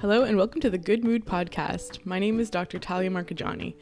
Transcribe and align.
Hello 0.00 0.22
and 0.22 0.36
welcome 0.36 0.60
to 0.60 0.70
the 0.70 0.78
Good 0.78 1.02
Mood 1.02 1.26
Podcast. 1.26 2.06
My 2.06 2.20
name 2.20 2.38
is 2.38 2.50
Dr. 2.50 2.78
Talia 2.78 3.10
Marcajani. 3.10 3.74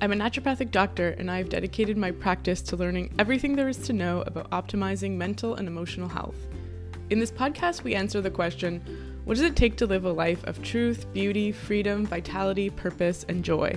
I'm 0.00 0.12
a 0.12 0.14
naturopathic 0.14 0.70
doctor 0.70 1.16
and 1.18 1.28
I 1.28 1.38
have 1.38 1.48
dedicated 1.48 1.96
my 1.96 2.12
practice 2.12 2.62
to 2.62 2.76
learning 2.76 3.12
everything 3.18 3.56
there 3.56 3.68
is 3.68 3.78
to 3.78 3.92
know 3.92 4.22
about 4.28 4.48
optimizing 4.50 5.16
mental 5.16 5.56
and 5.56 5.66
emotional 5.66 6.08
health. 6.08 6.36
In 7.10 7.18
this 7.18 7.32
podcast, 7.32 7.82
we 7.82 7.96
answer 7.96 8.20
the 8.20 8.30
question 8.30 8.80
what 9.24 9.34
does 9.34 9.42
it 9.42 9.56
take 9.56 9.76
to 9.78 9.86
live 9.86 10.04
a 10.04 10.12
life 10.12 10.44
of 10.44 10.62
truth, 10.62 11.12
beauty, 11.12 11.50
freedom, 11.50 12.06
vitality, 12.06 12.70
purpose, 12.70 13.26
and 13.28 13.44
joy? 13.44 13.76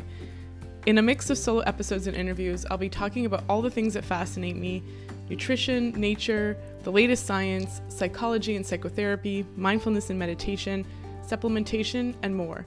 In 0.85 0.99
a 0.99 1.01
mix 1.01 1.31
of 1.31 1.39
solo 1.39 1.61
episodes 1.61 2.05
and 2.05 2.15
interviews, 2.15 2.67
I'll 2.69 2.77
be 2.77 2.87
talking 2.87 3.25
about 3.25 3.45
all 3.49 3.63
the 3.63 3.71
things 3.71 3.95
that 3.95 4.05
fascinate 4.05 4.57
me 4.57 4.83
nutrition, 5.27 5.91
nature, 5.93 6.55
the 6.83 6.91
latest 6.91 7.25
science, 7.25 7.81
psychology 7.87 8.55
and 8.55 8.65
psychotherapy, 8.65 9.43
mindfulness 9.55 10.11
and 10.11 10.19
meditation 10.19 10.85
supplementation, 11.29 12.15
and 12.23 12.35
more. 12.35 12.65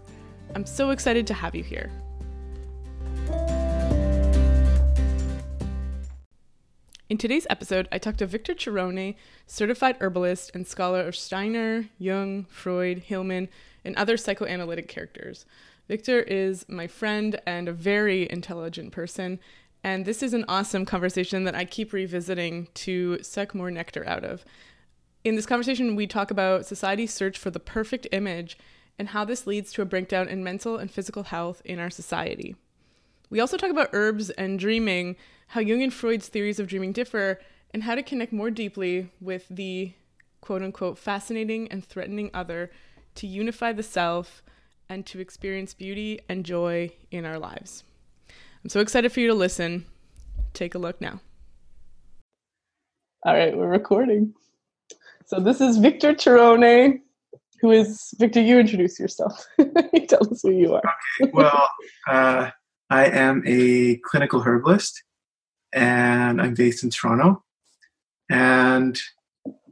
I'm 0.55 0.67
so 0.67 0.91
excited 0.91 1.27
to 1.27 1.35
have 1.35 1.55
you 1.55 1.63
here. 1.63 1.91
In 7.09 7.19
today's 7.19 7.47
episode, 7.51 7.89
I 7.93 7.99
talked 7.99 8.21
to 8.21 8.27
Victor 8.27 8.55
Cirone, 8.55 9.17
certified 9.47 9.97
herbalist 10.01 10.53
and 10.55 10.67
scholar 10.67 11.01
of 11.01 11.15
Steiner, 11.15 11.91
Jung, 11.99 12.45
Freud, 12.45 12.99
Hillman, 13.01 13.51
and 13.85 13.95
other 13.97 14.17
psychoanalytic 14.17 14.89
characters. 14.89 15.45
Victor 15.89 16.21
is 16.21 16.65
my 16.69 16.87
friend 16.87 17.39
and 17.47 17.69
a 17.69 17.73
very 17.73 18.31
intelligent 18.31 18.93
person, 18.93 19.41
and 19.85 20.07
this 20.07 20.23
is 20.23 20.33
an 20.33 20.47
awesome 20.49 20.87
conversation 20.87 21.45
that 21.45 21.55
I 21.55 21.67
keep 21.67 21.93
revisiting 21.93 22.69
to 22.75 23.23
suck 23.23 23.55
more 23.55 23.71
nectar 23.71 24.07
out 24.07 24.25
of. 24.25 24.45
In 25.25 25.37
this 25.37 25.47
conversation, 25.47 25.95
we 25.95 26.09
talk 26.09 26.33
about 26.33 26.67
society's 26.67 27.15
search 27.15 27.39
for 27.39 27.51
the 27.51 27.61
perfect 27.61 28.09
image 28.11 28.59
and 28.99 29.11
how 29.11 29.25
this 29.25 29.47
leads 29.47 29.73
to 29.73 29.83
a 29.83 29.87
breakdown 29.87 30.29
in 30.29 30.43
mental 30.43 30.77
and 30.77 30.91
physical 30.91 31.23
health 31.23 31.63
in 31.65 31.79
our 31.79 31.91
society. 31.91 32.57
We 33.31 33.39
also 33.39 33.57
talk 33.57 33.71
about 33.71 33.91
herbs 33.93 34.31
and 34.31 34.59
dreaming, 34.59 35.17
how 35.49 35.61
Jung 35.61 35.83
and 35.83 35.95
Freud's 35.95 36.29
theories 36.29 36.59
of 36.59 36.67
dreaming 36.67 36.93
differ, 36.93 37.41
and 37.73 37.85
how 37.85 37.95
to 37.95 38.03
connect 38.03 38.33
more 38.33 38.51
deeply 38.51 39.11
with 39.21 39.47
the 39.49 39.93
quote 40.41 40.61
unquote 40.61 40.99
fascinating 40.99 41.71
and 41.71 41.85
threatening 41.85 42.31
other 42.35 42.71
to 43.15 43.27
unify 43.27 43.73
the 43.73 43.83
self 43.83 44.43
and 44.89 45.07
to 45.07 45.21
experience 45.21 45.73
beauty 45.73 46.21
and 46.29 46.45
joy 46.45 46.91
in 47.13 47.25
our 47.25 47.39
lives. 47.39 47.85
I'm 48.63 48.71
so 48.71 48.81
excited 48.81 49.13
for 49.13 49.21
you 49.21 49.29
to 49.29 49.35
listen. 49.35 49.87
Take 50.53 50.75
a 50.75 50.79
look 50.79 51.01
now. 51.01 51.21
All 53.25 53.35
right, 53.35 53.57
we're 53.57 53.69
recording. 53.69 54.35
So 55.33 55.41
this 55.41 55.63
is 55.63 55.79
Victor 55.79 56.13
Cirone, 56.13 57.01
who 57.63 57.71
is 57.71 58.13
Victor. 58.19 58.43
You 58.43 58.59
introduce 58.59 59.01
yourself. 59.01 59.47
you 59.59 60.07
tell 60.07 60.31
us 60.31 60.43
who 60.43 60.51
you 60.51 60.75
are. 60.75 60.83
okay. 61.23 61.31
Well, 61.33 61.71
uh, 62.07 62.51
I 62.91 63.07
am 63.07 63.43
a 63.47 63.97
clinical 64.05 64.43
herbalist, 64.43 65.03
and 65.73 66.39
I'm 66.39 66.53
based 66.53 66.85
in 66.85 66.91
Toronto. 66.91 67.43
And 68.29 69.01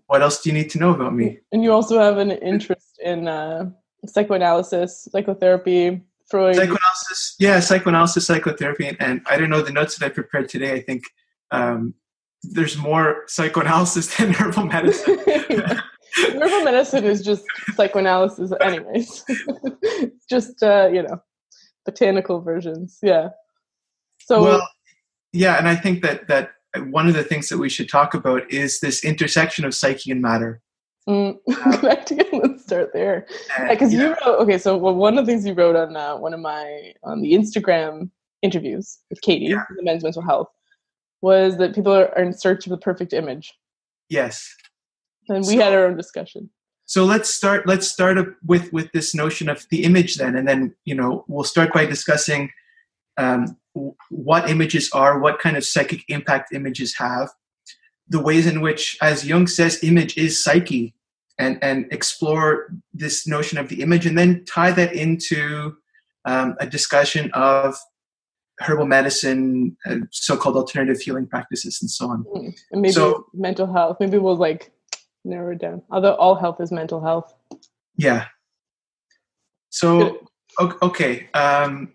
what 0.06 0.22
else 0.22 0.40
do 0.40 0.48
you 0.48 0.54
need 0.54 0.70
to 0.70 0.78
know 0.78 0.94
about 0.94 1.14
me? 1.14 1.40
And 1.52 1.62
you 1.62 1.72
also 1.72 1.98
have 1.98 2.16
an 2.16 2.30
interest 2.30 2.98
in 3.04 3.28
uh, 3.28 3.68
psychoanalysis, 4.06 5.08
psychotherapy, 5.12 6.00
Freud. 6.30 6.56
Psychoanalysis, 6.56 7.36
yeah, 7.38 7.60
psychoanalysis, 7.60 8.26
psychotherapy, 8.26 8.86
and, 8.86 8.96
and 8.98 9.20
I 9.26 9.36
don't 9.36 9.50
know 9.50 9.60
the 9.60 9.72
notes 9.72 9.98
that 9.98 10.06
I 10.06 10.08
prepared 10.08 10.48
today. 10.48 10.72
I 10.72 10.80
think 10.80 11.02
um, 11.50 11.92
there's 12.42 12.76
more 12.76 13.24
psychoanalysis 13.26 14.14
than 14.16 14.32
herbal 14.34 14.64
medicine. 14.64 15.18
herbal 16.16 16.64
medicine 16.64 17.04
is 17.04 17.22
just 17.22 17.44
psychoanalysis, 17.74 18.52
anyways. 18.60 19.24
just 20.30 20.62
uh, 20.62 20.88
you 20.92 21.02
know, 21.02 21.20
botanical 21.84 22.40
versions. 22.40 22.98
Yeah. 23.02 23.30
So 24.20 24.42
well, 24.42 24.68
yeah, 25.32 25.58
and 25.58 25.68
I 25.68 25.76
think 25.76 26.02
that 26.02 26.28
that 26.28 26.52
one 26.90 27.08
of 27.08 27.14
the 27.14 27.24
things 27.24 27.48
that 27.48 27.58
we 27.58 27.68
should 27.68 27.88
talk 27.88 28.14
about 28.14 28.50
is 28.50 28.80
this 28.80 29.04
intersection 29.04 29.64
of 29.64 29.74
psyche 29.74 30.10
and 30.10 30.22
matter. 30.22 30.60
Mm, 31.08 31.38
let's 31.82 32.62
start 32.62 32.92
there. 32.92 33.26
Because 33.68 33.92
yeah, 33.92 34.00
yeah. 34.00 34.08
you 34.08 34.16
wrote 34.26 34.40
okay. 34.40 34.58
So 34.58 34.76
well, 34.76 34.94
one 34.94 35.18
of 35.18 35.26
the 35.26 35.32
things 35.32 35.46
you 35.46 35.54
wrote 35.54 35.76
on 35.76 35.96
uh, 35.96 36.16
one 36.16 36.34
of 36.34 36.40
my 36.40 36.92
on 37.02 37.20
the 37.22 37.32
Instagram 37.32 38.10
interviews 38.42 38.98
with 39.10 39.20
Katie, 39.20 39.46
yeah. 39.46 39.64
the 39.76 39.82
men's 39.82 40.02
mental 40.02 40.22
health, 40.22 40.48
was 41.22 41.58
that 41.58 41.74
people 41.74 41.92
are, 41.92 42.06
in 42.16 42.32
search 42.32 42.66
of 42.66 42.70
the 42.70 42.78
perfect 42.78 43.12
image. 43.12 43.52
Yes. 44.08 44.54
And 45.28 45.46
we 45.46 45.56
so, 45.56 45.60
had 45.60 45.72
our 45.72 45.86
own 45.86 45.96
discussion. 45.96 46.50
So 46.86 47.04
let's 47.04 47.30
start. 47.30 47.68
Let's 47.68 47.86
start 47.86 48.18
with 48.44 48.72
with 48.72 48.90
this 48.92 49.14
notion 49.14 49.48
of 49.48 49.64
the 49.70 49.84
image, 49.84 50.16
then, 50.16 50.34
and 50.34 50.48
then 50.48 50.74
you 50.84 50.94
know 50.94 51.24
we'll 51.28 51.44
start 51.44 51.72
by 51.72 51.86
discussing 51.86 52.50
um, 53.16 53.56
what 54.08 54.50
images 54.50 54.90
are, 54.92 55.20
what 55.20 55.38
kind 55.38 55.56
of 55.56 55.64
psychic 55.64 56.02
impact 56.08 56.52
images 56.52 56.96
have, 56.98 57.28
the 58.08 58.20
ways 58.20 58.46
in 58.46 58.60
which, 58.60 58.98
as 59.00 59.24
Jung 59.24 59.46
says, 59.46 59.84
image 59.84 60.18
is 60.18 60.42
psyche, 60.42 60.92
and 61.38 61.62
and 61.62 61.86
explore 61.92 62.72
this 62.92 63.24
notion 63.24 63.56
of 63.56 63.68
the 63.68 63.82
image, 63.82 64.04
and 64.04 64.18
then 64.18 64.44
tie 64.44 64.72
that 64.72 64.92
into 64.92 65.76
um, 66.24 66.56
a 66.58 66.66
discussion 66.66 67.30
of 67.34 67.76
herbal 68.60 68.86
medicine, 68.86 69.76
uh, 69.86 69.96
so-called 70.10 70.56
alternative 70.56 71.00
healing 71.00 71.26
practices, 71.26 71.78
and 71.80 71.90
so 71.90 72.08
on. 72.08 72.24
Mm. 72.24 72.60
And 72.72 72.82
maybe 72.82 72.92
so, 72.92 73.26
mental 73.32 73.72
health. 73.72 73.98
Maybe 74.00 74.18
we'll 74.18 74.36
like 74.36 74.72
narrow 75.24 75.52
it 75.52 75.58
down. 75.58 75.82
Although 75.90 76.14
all 76.14 76.34
health 76.34 76.60
is 76.60 76.70
mental 76.70 77.00
health. 77.00 77.34
Yeah. 77.96 78.26
So 79.70 80.26
okay, 80.82 81.28
um, 81.34 81.92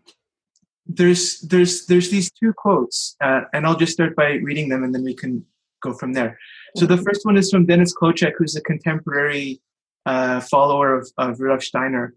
there's 0.86 1.42
there's 1.42 1.86
there's 1.88 2.10
these 2.10 2.32
two 2.32 2.54
quotes, 2.54 3.16
uh, 3.22 3.42
and 3.54 3.66
I'll 3.66 3.76
just 3.76 3.94
start 3.94 4.16
by 4.16 4.34
reading 4.36 4.70
them, 4.70 4.84
and 4.84 4.94
then 4.94 5.04
we 5.04 5.14
can 5.14 5.46
go 5.82 5.94
from 5.94 6.14
there. 6.14 6.38
So 6.78 6.86
the 6.86 6.98
first 6.98 7.26
one 7.26 7.38
is 7.38 7.50
from 7.52 7.66
Dennis 7.66 7.94
Klocek, 7.94 8.34
who's 8.38 8.56
a 8.56 8.62
contemporary 8.62 9.62
uh, 10.06 10.42
follower 10.42 10.94
of, 10.96 11.10
of 11.18 11.40
Rudolf 11.40 11.64
Steiner, 11.64 12.16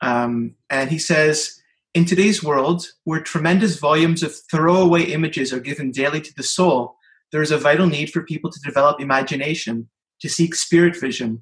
um, 0.00 0.54
and 0.70 0.90
he 0.90 0.98
says 0.98 1.62
in 1.96 2.04
today's 2.04 2.44
world, 2.44 2.88
where 3.04 3.22
tremendous 3.22 3.78
volumes 3.78 4.22
of 4.22 4.34
throwaway 4.50 5.04
images 5.04 5.50
are 5.50 5.60
given 5.60 5.90
daily 5.90 6.20
to 6.20 6.34
the 6.36 6.42
soul, 6.42 6.94
there 7.32 7.40
is 7.40 7.50
a 7.50 7.56
vital 7.56 7.86
need 7.86 8.10
for 8.10 8.22
people 8.22 8.50
to 8.50 8.60
develop 8.60 9.00
imagination, 9.00 9.88
to 10.20 10.28
seek 10.28 10.54
spirit 10.54 10.94
vision. 10.94 11.40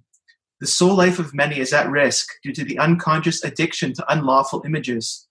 The 0.61 0.69
soul 0.69 0.95
life 0.95 1.19
of 1.19 1.35
many 1.35 1.59
is 1.59 1.73
at 1.73 1.91
risk 1.91 2.29
due 2.45 2.53
to 2.53 2.65
the 2.65 2.79
unconscious 2.79 3.43
addiction 3.43 3.95
to 3.95 4.13
unlawful 4.13 4.63
images. 4.65 5.27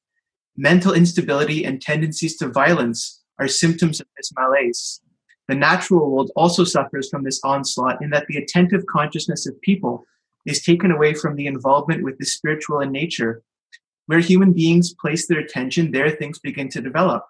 Mental 0.57 0.91
instability 0.91 1.63
and 1.63 1.81
tendencies 1.81 2.35
to 2.39 2.49
violence 2.49 3.23
are 3.39 3.47
symptoms 3.47 4.01
of 4.01 4.07
this 4.17 4.29
malaise. 4.37 4.99
The 5.47 5.55
natural 5.55 6.11
world 6.11 6.31
also 6.35 6.65
suffers 6.65 7.07
from 7.09 7.23
this 7.23 7.39
onslaught 7.45 8.01
in 8.01 8.09
that 8.09 8.27
the 8.27 8.35
attentive 8.35 8.85
consciousness 8.87 9.47
of 9.47 9.61
people 9.61 10.03
is 10.45 10.61
taken 10.61 10.91
away 10.91 11.13
from 11.13 11.37
the 11.37 11.47
involvement 11.47 12.03
with 12.03 12.17
the 12.17 12.25
spiritual 12.25 12.81
in 12.81 12.91
nature 12.91 13.41
where 14.05 14.19
human 14.19 14.53
beings 14.53 14.93
place 14.93 15.27
their 15.27 15.39
attention, 15.39 15.91
there 15.91 16.09
things 16.09 16.39
begin 16.39 16.69
to 16.69 16.81
develop. 16.81 17.25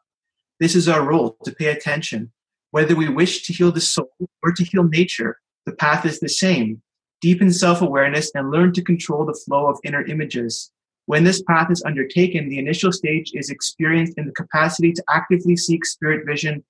This 0.60 0.76
is 0.76 0.88
our 0.88 1.04
role 1.04 1.38
to 1.44 1.52
pay 1.52 1.68
attention. 1.68 2.32
Whether 2.72 2.96
we 2.96 3.10
wish 3.10 3.44
to 3.44 3.54
heal 3.54 3.72
the 3.72 3.82
soul 3.82 4.10
or 4.42 4.52
to 4.52 4.64
heal 4.64 4.84
nature, 4.84 5.38
the 5.66 5.74
path 5.74 6.06
is 6.06 6.20
the 6.20 6.30
same. 6.30 6.82
Deepen 7.22 7.52
self 7.52 7.82
awareness 7.82 8.32
and 8.36 8.52
learn 8.52 8.74
to 8.74 8.82
control 8.82 9.26
the 9.26 9.40
flow 9.46 9.68
of 9.68 9.80
inner 9.84 10.06
images. 10.06 10.72
When 11.06 11.24
this 11.24 11.42
path 11.44 11.70
is 11.70 11.84
undertaken, 11.86 12.50
the 12.50 12.60
initial 12.60 12.92
stage 12.92 13.32
is 13.34 13.50
experienced 13.50 14.18
in 14.18 14.26
the 14.26 14.32
capacity 14.32 14.94
to 14.94 15.04
actively 15.10 15.56
seek 15.56 15.86
spirit 15.86 16.26
vision 16.26 16.64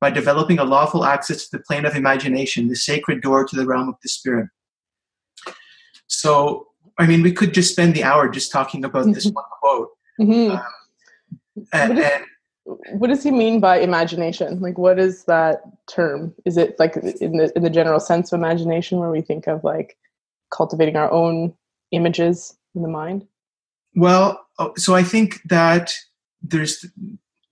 by 0.00 0.10
developing 0.10 0.58
a 0.58 0.64
lawful 0.64 1.04
access 1.04 1.48
to 1.48 1.56
the 1.56 1.62
plane 1.64 1.84
of 1.84 1.94
imagination, 1.94 2.68
the 2.68 2.76
sacred 2.76 3.20
door 3.20 3.44
to 3.44 3.56
the 3.56 3.66
realm 3.66 3.88
of 3.88 3.96
the 4.02 4.08
spirit. 4.08 4.48
So, 6.06 6.68
I 7.00 7.06
mean, 7.06 7.22
we 7.22 7.32
could 7.32 7.54
just 7.54 7.72
spend 7.72 7.94
the 7.94 8.04
hour 8.04 8.28
just 8.28 8.52
talking 8.52 8.84
about 8.84 9.06
this 9.06 9.26
mm-hmm. 9.26 9.34
one 9.34 9.44
quote. 9.60 9.88
Mm-hmm. 10.20 10.56
Um, 10.56 10.62
and, 11.72 11.88
what, 11.88 11.98
is, 11.98 12.10
and, 12.86 13.00
what, 13.00 13.06
does 13.08 13.22
he 13.22 13.30
mean 13.30 13.58
by 13.58 13.78
imagination? 13.78 14.60
Like, 14.60 14.76
what 14.76 14.98
is 14.98 15.24
that 15.24 15.62
term? 15.88 16.34
Is 16.44 16.58
it 16.58 16.78
like 16.78 16.96
in 16.96 17.38
the 17.38 17.50
in 17.56 17.62
the 17.62 17.70
general 17.70 18.00
sense 18.00 18.32
of 18.32 18.38
imagination, 18.38 18.98
where 18.98 19.10
we 19.10 19.22
think 19.22 19.46
of 19.46 19.64
like 19.64 19.96
cultivating 20.50 20.96
our 20.96 21.10
own 21.10 21.54
images 21.90 22.54
in 22.74 22.82
the 22.82 22.88
mind? 22.88 23.26
Well, 23.96 24.46
oh, 24.58 24.74
so 24.76 24.94
I 24.94 25.02
think 25.02 25.40
that 25.48 25.92
there's 26.42 26.84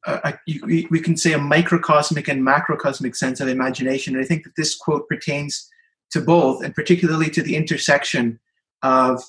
a, 0.07 0.35
a, 0.47 0.63
we 0.91 1.01
can 1.01 1.17
say 1.17 1.33
a 1.33 1.39
microcosmic 1.39 2.29
and 2.29 2.47
macrocosmic 2.47 3.17
sense 3.17 3.41
of 3.41 3.49
imagination. 3.49 4.15
And 4.15 4.23
I 4.23 4.27
think 4.27 4.45
that 4.45 4.57
this 4.57 4.77
quote 4.77 5.09
pertains 5.09 5.69
to 6.11 6.21
both, 6.21 6.63
and 6.63 6.75
particularly 6.75 7.31
to 7.31 7.43
the 7.43 7.57
intersection 7.57 8.39
of 8.83 9.23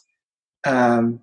um, 0.66 1.22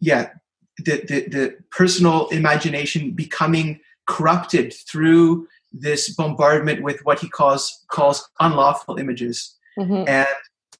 yeah, 0.00 0.30
the, 0.78 1.02
the, 1.06 1.28
the 1.28 1.56
personal 1.70 2.28
imagination 2.28 3.12
becoming 3.12 3.80
corrupted 4.06 4.74
through 4.90 5.46
this 5.72 6.14
bombardment 6.14 6.82
with 6.82 7.00
what 7.04 7.18
he 7.18 7.28
calls 7.28 7.84
calls 7.88 8.28
unlawful 8.40 8.96
images. 8.96 9.56
Mm-hmm. 9.78 10.08
And 10.08 10.26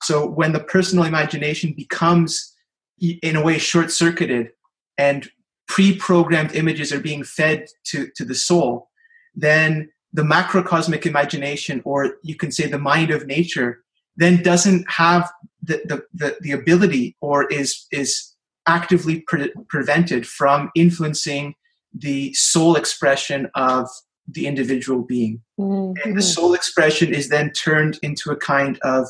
so 0.02 0.26
when 0.26 0.52
the 0.52 0.60
personal 0.60 1.04
imagination 1.04 1.72
becomes 1.72 2.52
in 3.00 3.36
a 3.36 3.42
way 3.42 3.58
short 3.58 3.90
circuited 3.90 4.50
and 4.96 5.28
pre-programmed 5.66 6.54
images 6.54 6.92
are 6.92 7.00
being 7.00 7.24
fed 7.24 7.66
to, 7.84 8.08
to 8.14 8.24
the 8.24 8.34
soul, 8.34 8.90
then 9.34 9.90
the 10.12 10.22
macrocosmic 10.22 11.06
imagination, 11.06 11.82
or 11.84 12.16
you 12.22 12.36
can 12.36 12.52
say 12.52 12.68
the 12.68 12.78
mind 12.78 13.10
of 13.10 13.26
nature, 13.26 13.82
then 14.16 14.42
doesn't 14.42 14.88
have 14.88 15.28
the, 15.64 15.80
the, 15.84 16.02
the, 16.12 16.36
the 16.40 16.52
ability 16.52 17.16
or 17.20 17.46
is, 17.50 17.86
is 17.90 18.34
actively 18.66 19.20
pre- 19.20 19.52
prevented 19.68 20.26
from 20.26 20.70
influencing 20.74 21.54
the 21.92 22.32
soul 22.34 22.76
expression 22.76 23.50
of 23.54 23.88
the 24.26 24.46
individual 24.46 25.02
being. 25.02 25.40
Mm-hmm. 25.58 26.08
And 26.08 26.16
the 26.16 26.22
soul 26.22 26.54
expression 26.54 27.14
is 27.14 27.28
then 27.28 27.52
turned 27.52 27.98
into 28.02 28.30
a 28.30 28.36
kind 28.36 28.78
of 28.82 29.06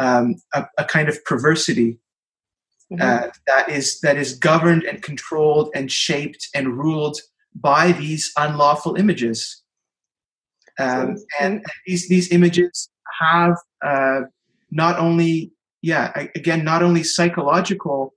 um, 0.00 0.36
a, 0.54 0.64
a, 0.78 0.84
kind 0.84 1.08
of 1.08 1.24
perversity 1.24 1.98
mm-hmm. 2.92 3.00
uh, 3.00 3.30
that 3.46 3.68
is 3.68 4.00
that 4.00 4.16
is 4.16 4.36
governed 4.36 4.84
and 4.84 5.02
controlled 5.02 5.70
and 5.74 5.90
shaped 5.90 6.48
and 6.54 6.76
ruled 6.76 7.18
by 7.54 7.92
these 7.92 8.32
unlawful 8.36 8.96
images. 8.96 9.62
Um, 10.80 11.16
and, 11.40 11.56
and, 11.56 11.64
these 11.86 12.08
these 12.08 12.32
images 12.32 12.88
have 13.20 13.56
uh, 13.84 14.22
not 14.70 14.98
only 14.98 15.52
yeah 15.90 16.04
again 16.34 16.64
not 16.64 16.82
only 16.82 17.02
psychological 17.02 18.14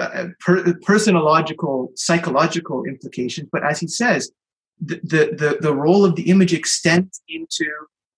uh, 0.00 0.26
per, 0.40 0.74
personological 0.88 1.76
psychological 1.94 2.84
implications 2.84 3.48
but 3.52 3.62
as 3.64 3.78
he 3.80 3.88
says 3.88 4.32
the, 4.80 4.96
the, 5.38 5.58
the, 5.60 5.74
role 5.74 6.04
of 6.04 6.16
the 6.16 6.30
image 6.30 6.52
extends 6.52 7.22
into 7.28 7.66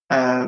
uh, 0.09 0.47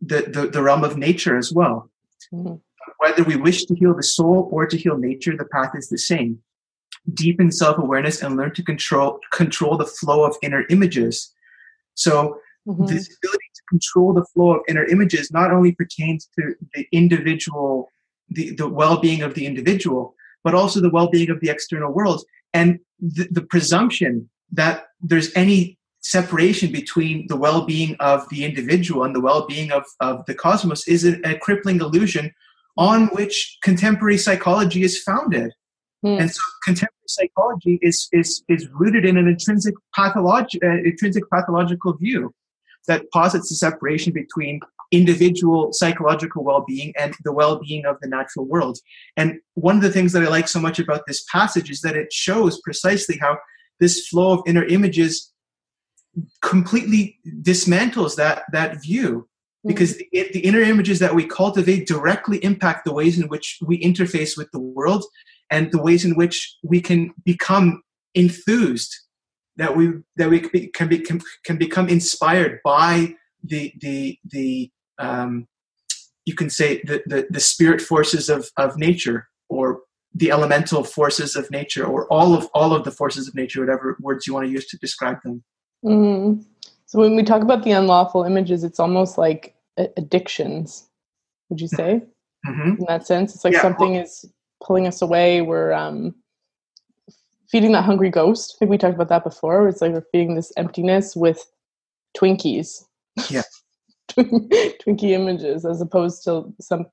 the, 0.00 0.22
the, 0.22 0.50
the 0.52 0.62
realm 0.62 0.84
of 0.84 0.96
nature 0.96 1.36
as 1.36 1.52
well. 1.52 1.90
Mm-hmm. 2.32 2.54
Whether 2.98 3.22
we 3.22 3.36
wish 3.36 3.64
to 3.66 3.74
heal 3.74 3.94
the 3.94 4.02
soul 4.02 4.48
or 4.50 4.66
to 4.66 4.76
heal 4.76 4.96
nature, 4.96 5.36
the 5.36 5.44
path 5.44 5.72
is 5.74 5.88
the 5.88 5.98
same. 5.98 6.40
Deepen 7.14 7.52
self-awareness 7.52 8.22
and 8.22 8.36
learn 8.36 8.54
to 8.54 8.62
control 8.62 9.20
control 9.32 9.76
the 9.76 9.86
flow 9.86 10.24
of 10.24 10.36
inner 10.42 10.64
images. 10.68 11.32
So 11.94 12.40
mm-hmm. 12.68 12.86
this 12.86 13.16
ability 13.16 13.50
to 13.54 13.62
control 13.68 14.12
the 14.12 14.24
flow 14.26 14.54
of 14.56 14.60
inner 14.68 14.84
images 14.84 15.30
not 15.30 15.50
only 15.50 15.72
pertains 15.72 16.28
to 16.38 16.54
the 16.74 16.86
individual, 16.92 17.88
the, 18.28 18.54
the 18.54 18.68
well-being 18.68 19.22
of 19.22 19.34
the 19.34 19.46
individual, 19.46 20.14
but 20.44 20.54
also 20.54 20.80
the 20.80 20.90
well-being 20.90 21.30
of 21.30 21.40
the 21.40 21.48
external 21.48 21.92
world. 21.92 22.24
And 22.52 22.78
the, 23.00 23.28
the 23.30 23.42
presumption 23.42 24.28
that 24.52 24.86
there's 25.00 25.34
any 25.34 25.78
separation 26.00 26.72
between 26.72 27.26
the 27.28 27.36
well-being 27.36 27.96
of 28.00 28.28
the 28.28 28.44
individual 28.44 29.04
and 29.04 29.14
the 29.14 29.20
well-being 29.20 29.72
of, 29.72 29.84
of 30.00 30.24
the 30.26 30.34
cosmos 30.34 30.86
is 30.86 31.04
a, 31.04 31.18
a 31.28 31.38
crippling 31.38 31.80
illusion 31.80 32.32
on 32.76 33.08
which 33.08 33.58
contemporary 33.62 34.16
psychology 34.16 34.82
is 34.82 35.02
founded. 35.02 35.52
Mm. 36.04 36.20
And 36.20 36.30
so 36.30 36.40
contemporary 36.64 37.08
psychology 37.08 37.78
is, 37.82 38.08
is, 38.12 38.44
is 38.48 38.68
rooted 38.68 39.04
in 39.04 39.16
an 39.16 39.26
intrinsic, 39.26 39.74
pathologi- 39.96 40.62
uh, 40.62 40.82
intrinsic 40.84 41.28
pathological 41.28 41.94
view 41.94 42.32
that 42.86 43.10
posits 43.12 43.48
the 43.48 43.56
separation 43.56 44.12
between 44.12 44.60
individual 44.90 45.72
psychological 45.72 46.42
well-being 46.42 46.94
and 46.98 47.14
the 47.24 47.32
well-being 47.32 47.84
of 47.84 47.96
the 48.00 48.08
natural 48.08 48.46
world. 48.46 48.78
And 49.16 49.40
one 49.54 49.76
of 49.76 49.82
the 49.82 49.92
things 49.92 50.12
that 50.12 50.22
I 50.22 50.28
like 50.28 50.48
so 50.48 50.60
much 50.60 50.78
about 50.78 51.02
this 51.06 51.24
passage 51.30 51.70
is 51.70 51.82
that 51.82 51.96
it 51.96 52.12
shows 52.12 52.60
precisely 52.60 53.18
how 53.18 53.38
this 53.80 54.08
flow 54.08 54.32
of 54.32 54.42
inner 54.46 54.64
images 54.64 55.32
completely 56.40 57.18
dismantles 57.42 58.16
that 58.16 58.42
that 58.52 58.82
view 58.82 59.28
because 59.66 59.94
mm-hmm. 59.94 60.02
the, 60.12 60.30
the, 60.32 60.40
inner 60.40 60.60
images 60.60 60.98
that 60.98 61.14
we 61.14 61.26
cultivate 61.26 61.86
directly 61.86 62.42
impact 62.44 62.84
the 62.84 62.92
ways 62.92 63.20
in 63.20 63.28
which 63.28 63.58
we 63.64 63.80
interface 63.80 64.36
with 64.36 64.50
the 64.52 64.58
world 64.58 65.04
and 65.50 65.70
the 65.70 65.80
ways 65.80 66.04
in 66.04 66.16
which 66.16 66.56
we 66.64 66.80
can 66.80 67.12
become 67.24 67.82
enthused 68.14 68.96
that 69.58 69.76
we 69.76 69.92
that 70.16 70.30
we 70.30 70.40
can 70.68 70.88
be 70.88 70.98
can, 71.00 71.20
can 71.44 71.58
become 71.58 71.88
inspired 71.88 72.60
by 72.64 73.14
the 73.44 73.72
the 73.80 74.18
the 74.24 74.70
um, 74.98 75.46
you 76.24 76.34
can 76.34 76.48
say 76.48 76.80
the, 76.82 77.02
the 77.06 77.26
the 77.28 77.40
spirit 77.40 77.80
forces 77.80 78.28
of 78.28 78.50
of 78.56 78.76
nature 78.78 79.28
or 79.48 79.80
the 80.14 80.30
elemental 80.30 80.84
forces 80.84 81.36
of 81.36 81.50
nature 81.50 81.84
or 81.84 82.06
all 82.06 82.34
of 82.34 82.48
all 82.54 82.72
of 82.72 82.84
the 82.84 82.90
forces 82.90 83.28
of 83.28 83.34
nature 83.34 83.60
whatever 83.60 83.96
words 84.00 84.26
you 84.26 84.34
want 84.34 84.46
to 84.46 84.52
use 84.52 84.66
to 84.66 84.78
describe 84.78 85.20
them 85.22 85.42
mm-hmm. 85.84 86.40
so 86.86 86.98
when 86.98 87.14
we 87.14 87.22
talk 87.22 87.42
about 87.42 87.62
the 87.64 87.72
unlawful 87.72 88.24
images 88.24 88.64
it's 88.64 88.80
almost 88.80 89.18
like 89.18 89.54
addictions 89.96 90.88
would 91.48 91.60
you 91.60 91.68
say 91.68 92.02
mm-hmm. 92.46 92.70
in 92.70 92.84
that 92.88 93.06
sense 93.06 93.34
it's 93.34 93.44
like 93.44 93.54
yeah, 93.54 93.62
something 93.62 93.92
well, 93.94 94.02
is 94.02 94.24
pulling 94.64 94.86
us 94.86 95.02
away 95.02 95.42
we're 95.42 95.72
um, 95.72 96.14
feeding 97.50 97.72
that 97.72 97.84
hungry 97.84 98.10
ghost. 98.10 98.54
I 98.56 98.58
think 98.58 98.70
we 98.70 98.78
talked 98.78 98.94
about 98.94 99.08
that 99.08 99.24
before. 99.24 99.68
It's 99.68 99.80
like 99.80 99.92
we're 99.92 100.04
feeding 100.12 100.34
this 100.34 100.52
emptiness 100.56 101.16
with 101.16 101.44
twinkies. 102.16 102.84
Yeah. 103.30 103.42
Twinkie 104.10 105.10
images 105.10 105.64
as 105.64 105.80
opposed 105.80 106.24
to 106.24 106.52
some 106.60 106.86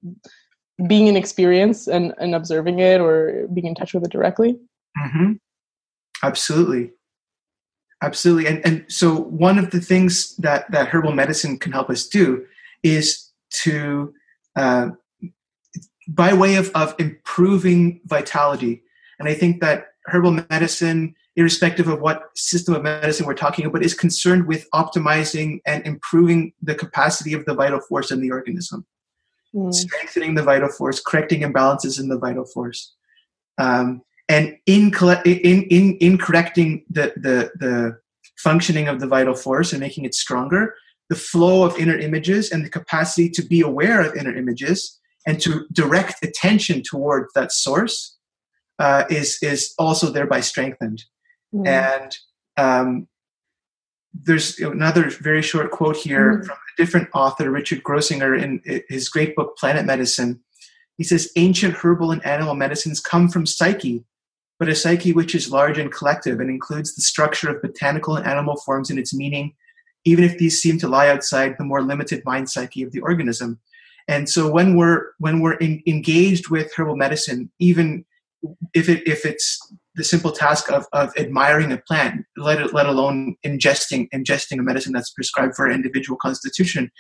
being 0.88 1.08
an 1.08 1.16
experience 1.16 1.88
and, 1.88 2.14
and 2.20 2.36
observing 2.36 2.80
it 2.80 3.00
or 3.00 3.48
being 3.54 3.68
in 3.68 3.76
touch 3.76 3.94
with 3.94 4.04
it 4.04 4.12
directly. 4.12 4.60
Mm-hmm. 4.98 5.34
absolutely. 6.24 6.92
Absolutely. 8.02 8.48
And, 8.48 8.66
and 8.66 8.86
so 8.88 9.16
one 9.16 9.58
of 9.58 9.72
the 9.72 9.82
things 9.82 10.36
that 10.38 10.70
that 10.72 10.90
herbal 10.90 11.14
medicine 11.14 11.58
can 11.58 11.72
help 11.72 11.90
us 11.90 12.08
do 12.08 12.46
is 12.84 13.32
to 13.64 14.14
uh, 14.56 14.90
by 16.08 16.34
way 16.34 16.56
of, 16.56 16.72
of 16.76 16.94
improving 17.00 18.02
vitality. 18.06 18.84
And 19.20 19.28
i 19.28 19.34
think 19.34 19.62
that 19.62 19.95
herbal 20.08 20.40
medicine 20.50 21.16
irrespective 21.36 21.88
of 21.88 22.00
what 22.00 22.24
system 22.36 22.76
of 22.76 22.84
medicine 22.84 23.26
we're 23.26 23.34
talking 23.34 23.66
about 23.66 23.84
is 23.84 23.94
concerned 23.94 24.48
with 24.48 24.68
optimizing 24.74 25.60
and 25.66 25.86
improving 25.86 26.54
the 26.62 26.76
capacity 26.76 27.34
of 27.34 27.44
the 27.46 27.54
vital 27.54 27.80
force 27.82 28.12
in 28.12 28.22
the 28.22 28.32
organism 28.32 28.86
mm. 29.56 29.74
strengthening 29.74 30.36
the 30.36 30.44
vital 30.44 30.70
force, 30.70 31.00
correcting 31.00 31.42
imbalances 31.42 32.00
in 32.00 32.10
the 32.10 32.18
vital 32.18 32.46
force. 32.46 32.94
Um, 33.58 34.02
and 34.28 34.58
in, 34.66 34.94
in, 35.26 35.64
in, 35.64 35.98
in 35.98 36.18
correcting 36.18 36.84
the, 36.90 37.14
the, 37.16 37.52
the 37.60 38.00
functioning 38.38 38.88
of 38.88 39.00
the 39.00 39.08
vital 39.08 39.36
force 39.36 39.72
and 39.72 39.80
making 39.80 40.06
it 40.06 40.16
stronger, 40.16 40.76
the 41.10 41.16
flow 41.16 41.64
of 41.64 41.78
inner 41.78 41.98
images 41.98 42.52
and 42.52 42.66
the 42.66 42.70
capacity 42.70 43.30
to 43.30 43.44
be 43.44 43.62
aware 43.62 44.02
of 44.02 44.16
inner 44.16 44.36
images 44.36 45.00
and 45.28 45.40
to 45.40 45.66
direct 45.72 46.24
attention 46.26 46.82
towards 46.84 47.32
that 47.34 47.52
source 47.52 48.15
uh, 48.80 49.06
is, 49.10 49.38
is 49.42 49.74
also 49.78 50.10
thereby 50.10 50.42
strengthened. 50.42 51.04
Mm. 51.54 51.68
And 51.68 52.18
um, 52.58 53.08
there's 54.14 54.60
another 54.60 55.10
very 55.10 55.42
short 55.42 55.72
quote 55.72 55.98
here 55.98 56.40
mm. 56.40 56.46
from 56.46 56.56
a 56.56 56.82
different 56.82 57.10
author, 57.14 57.50
Richard 57.50 57.84
Grossinger, 57.84 58.42
in 58.42 58.62
his 58.90 59.10
great 59.10 59.36
book 59.36 59.58
Planet 59.58 59.86
Medicine. 59.86 60.42
He 60.98 61.04
says, 61.04 61.32
Ancient 61.36 61.76
herbal 61.76 62.12
and 62.12 62.26
animal 62.26 62.56
medicines 62.56 63.00
come 63.00 63.28
from 63.28 63.46
psyche, 63.46 64.06
but 64.60 64.70
a 64.70 64.76
psyche 64.76 65.12
which 65.12 65.36
is 65.36 65.52
large 65.52 65.78
and 65.78 65.92
collective 65.92 66.40
and 66.40 66.50
includes 66.50 66.96
the 66.96 67.02
structure 67.02 67.50
of 67.50 67.62
botanical 67.62 68.16
and 68.16 68.26
animal 68.26 68.56
forms 68.58 68.90
in 68.90 68.98
its 68.98 69.14
meaning, 69.14 69.54
even 70.06 70.24
if 70.24 70.38
these 70.38 70.62
seem 70.62 70.78
to 70.80 70.88
lie 70.88 71.10
outside 71.10 71.56
the 71.58 71.66
more 71.66 71.82
limited 71.82 72.24
mind 72.26 72.50
psyche 72.50 72.84
of 72.84 72.92
the 72.92 73.02
organism. 73.02 73.60
And 74.08 74.30
so 74.30 74.50
when 74.50 74.78
we're 74.78 75.08
when 75.18 75.40
we're 75.42 75.56
in, 75.56 75.82
engaged 75.88 76.50
with 76.50 76.72
herbal 76.76 76.96
medicine, 76.96 77.52
even 77.60 78.06
if 78.74 78.90
it 78.90 79.08
if 79.08 79.26
it's 79.26 79.60
the 79.96 80.04
simple 80.04 80.32
task 80.32 80.70
of, 80.72 80.86
of 80.92 81.14
admiring 81.18 81.72
a 81.72 81.78
plant, 81.78 82.26
let, 82.36 82.60
it, 82.60 82.74
let 82.74 82.86
alone 82.86 83.36
ingesting 83.46 84.08
ingesting 84.14 84.60
a 84.60 84.64
medicine 84.64 84.92
that's 84.92 85.12
prescribed 85.12 85.56
for 85.56 85.66
an 85.66 85.74
individual 85.74 86.18
constitution. 86.18 86.92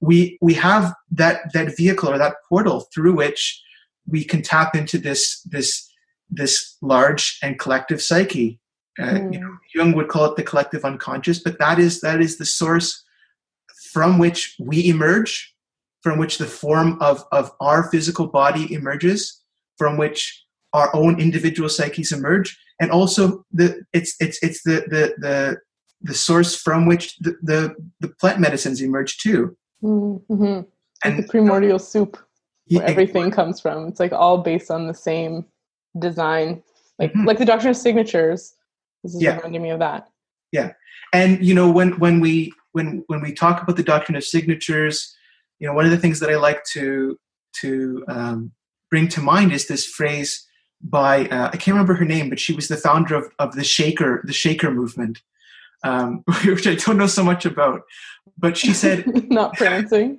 We 0.00 0.38
we 0.40 0.54
have 0.54 0.94
that 1.10 1.52
that 1.52 1.76
vehicle 1.76 2.08
or 2.08 2.18
that 2.18 2.36
portal 2.48 2.86
through 2.94 3.14
which 3.14 3.60
we 4.06 4.24
can 4.24 4.42
tap 4.42 4.74
into 4.74 4.98
this 4.98 5.42
this 5.42 5.88
this 6.30 6.76
large 6.80 7.38
and 7.42 7.58
collective 7.58 8.00
psyche. 8.00 8.60
Uh, 8.98 9.04
mm. 9.04 9.32
you 9.32 9.40
know, 9.40 9.56
Jung 9.74 9.92
would 9.92 10.08
call 10.08 10.26
it 10.26 10.36
the 10.36 10.42
collective 10.42 10.84
unconscious, 10.84 11.38
but 11.38 11.58
that 11.58 11.78
is 11.78 12.00
that 12.00 12.20
is 12.20 12.38
the 12.38 12.46
source 12.46 13.04
from 13.92 14.18
which 14.18 14.56
we 14.60 14.88
emerge, 14.88 15.54
from 16.02 16.18
which 16.18 16.38
the 16.38 16.46
form 16.46 17.00
of, 17.00 17.24
of 17.32 17.50
our 17.60 17.90
physical 17.90 18.26
body 18.26 18.72
emerges, 18.72 19.42
from 19.78 19.96
which 19.96 20.44
our 20.72 20.94
own 20.94 21.20
individual 21.20 21.68
psyches 21.68 22.12
emerge, 22.12 22.58
and 22.80 22.90
also 22.90 23.44
the 23.52 23.82
it's 23.92 24.14
it's 24.20 24.38
it's 24.42 24.62
the 24.62 24.84
the 24.88 25.14
the, 25.18 25.56
the 26.02 26.14
source 26.14 26.54
from 26.54 26.86
which 26.86 27.16
the, 27.18 27.36
the, 27.42 27.74
the 28.00 28.08
plant 28.20 28.40
medicines 28.40 28.80
emerge 28.80 29.18
too. 29.18 29.56
Mm-hmm. 29.82 30.60
And 31.04 31.18
the 31.18 31.26
primordial 31.28 31.78
soup 31.78 32.18
where 32.68 32.82
yeah, 32.82 32.88
everything 32.88 33.30
comes 33.30 33.60
from. 33.60 33.88
It's 33.88 34.00
like 34.00 34.12
all 34.12 34.38
based 34.38 34.70
on 34.70 34.86
the 34.86 34.94
same 34.94 35.44
design, 35.98 36.62
like 36.98 37.10
mm-hmm. 37.10 37.26
like 37.26 37.38
the 37.38 37.44
doctrine 37.44 37.70
of 37.70 37.76
signatures. 37.76 38.54
This 39.02 39.14
is 39.14 39.22
yeah. 39.22 39.36
reminding 39.36 39.62
me 39.62 39.70
of 39.70 39.80
that. 39.80 40.08
Yeah, 40.52 40.72
and 41.12 41.44
you 41.44 41.54
know 41.54 41.70
when 41.70 41.98
when 41.98 42.20
we 42.20 42.52
when 42.72 43.04
when 43.08 43.20
we 43.20 43.32
talk 43.32 43.62
about 43.62 43.76
the 43.76 43.82
doctrine 43.82 44.16
of 44.16 44.24
signatures, 44.24 45.14
you 45.58 45.66
know 45.66 45.74
one 45.74 45.84
of 45.84 45.90
the 45.90 45.98
things 45.98 46.20
that 46.20 46.30
I 46.30 46.36
like 46.36 46.64
to 46.72 47.18
to 47.60 48.04
um, 48.08 48.52
bring 48.90 49.08
to 49.08 49.20
mind 49.20 49.52
is 49.52 49.66
this 49.66 49.86
phrase 49.86 50.46
by 50.82 51.26
uh, 51.26 51.48
I 51.48 51.56
can't 51.56 51.74
remember 51.74 51.94
her 51.94 52.04
name, 52.04 52.28
but 52.28 52.40
she 52.40 52.52
was 52.52 52.68
the 52.68 52.76
founder 52.76 53.14
of, 53.14 53.30
of 53.38 53.54
the 53.54 53.64
Shaker 53.64 54.22
the 54.24 54.32
Shaker 54.32 54.70
movement, 54.70 55.22
um, 55.84 56.24
which 56.44 56.66
I 56.66 56.74
don't 56.74 56.96
know 56.96 57.06
so 57.06 57.24
much 57.24 57.44
about. 57.44 57.82
But 58.38 58.56
she 58.56 58.72
said 58.72 59.06
not 59.30 59.54
prancing. 59.54 60.18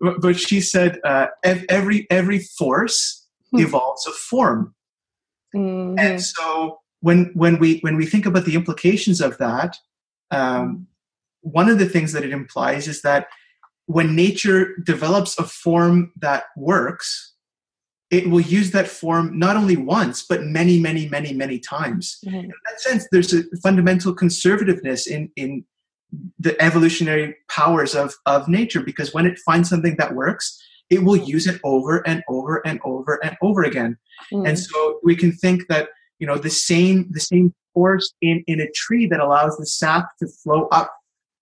but 0.20 0.38
she 0.38 0.60
said 0.60 1.00
uh, 1.04 1.28
every 1.42 2.06
every 2.10 2.40
force 2.40 3.26
hmm. 3.50 3.60
evolves 3.60 4.06
a 4.06 4.12
form, 4.12 4.74
mm-hmm. 5.54 5.98
and 5.98 6.22
so 6.22 6.80
when 7.00 7.30
when 7.34 7.58
we 7.58 7.78
when 7.80 7.96
we 7.96 8.06
think 8.06 8.26
about 8.26 8.44
the 8.44 8.54
implications 8.54 9.20
of 9.20 9.38
that, 9.38 9.76
um, 10.30 10.86
one 11.40 11.68
of 11.68 11.78
the 11.78 11.88
things 11.88 12.12
that 12.12 12.24
it 12.24 12.30
implies 12.30 12.88
is 12.88 13.02
that 13.02 13.28
when 13.86 14.16
nature 14.16 14.76
develops 14.84 15.38
a 15.38 15.44
form 15.44 16.12
that 16.16 16.44
works, 16.56 17.34
it 18.10 18.28
will 18.28 18.40
use 18.40 18.70
that 18.70 18.86
form 18.86 19.38
not 19.38 19.56
only 19.56 19.76
once 19.76 20.24
but 20.24 20.44
many 20.44 20.78
many 20.78 21.08
many 21.08 21.32
many 21.32 21.58
times 21.58 22.18
mm-hmm. 22.24 22.36
in 22.36 22.52
that 22.68 22.80
sense 22.80 23.06
there's 23.10 23.32
a 23.32 23.42
fundamental 23.62 24.14
conservativeness 24.14 25.06
in 25.06 25.30
in 25.36 25.64
the 26.38 26.60
evolutionary 26.62 27.36
powers 27.48 27.94
of 27.94 28.14
of 28.26 28.48
nature 28.48 28.80
because 28.80 29.12
when 29.12 29.26
it 29.26 29.38
finds 29.40 29.68
something 29.68 29.96
that 29.96 30.14
works 30.14 30.62
it 30.88 31.02
will 31.02 31.16
use 31.16 31.48
it 31.48 31.60
over 31.64 32.06
and 32.06 32.22
over 32.28 32.64
and 32.64 32.80
over 32.84 33.18
and 33.24 33.36
over 33.42 33.64
again 33.64 33.96
mm-hmm. 34.32 34.46
and 34.46 34.58
so 34.58 35.00
we 35.02 35.16
can 35.16 35.32
think 35.32 35.66
that 35.68 35.88
you 36.18 36.26
know 36.26 36.38
the 36.38 36.50
same 36.50 37.06
the 37.10 37.20
same 37.20 37.52
force 37.74 38.14
in 38.22 38.42
in 38.46 38.60
a 38.60 38.70
tree 38.70 39.06
that 39.06 39.20
allows 39.20 39.56
the 39.56 39.66
sap 39.66 40.08
to 40.18 40.26
flow 40.28 40.68
up 40.70 40.92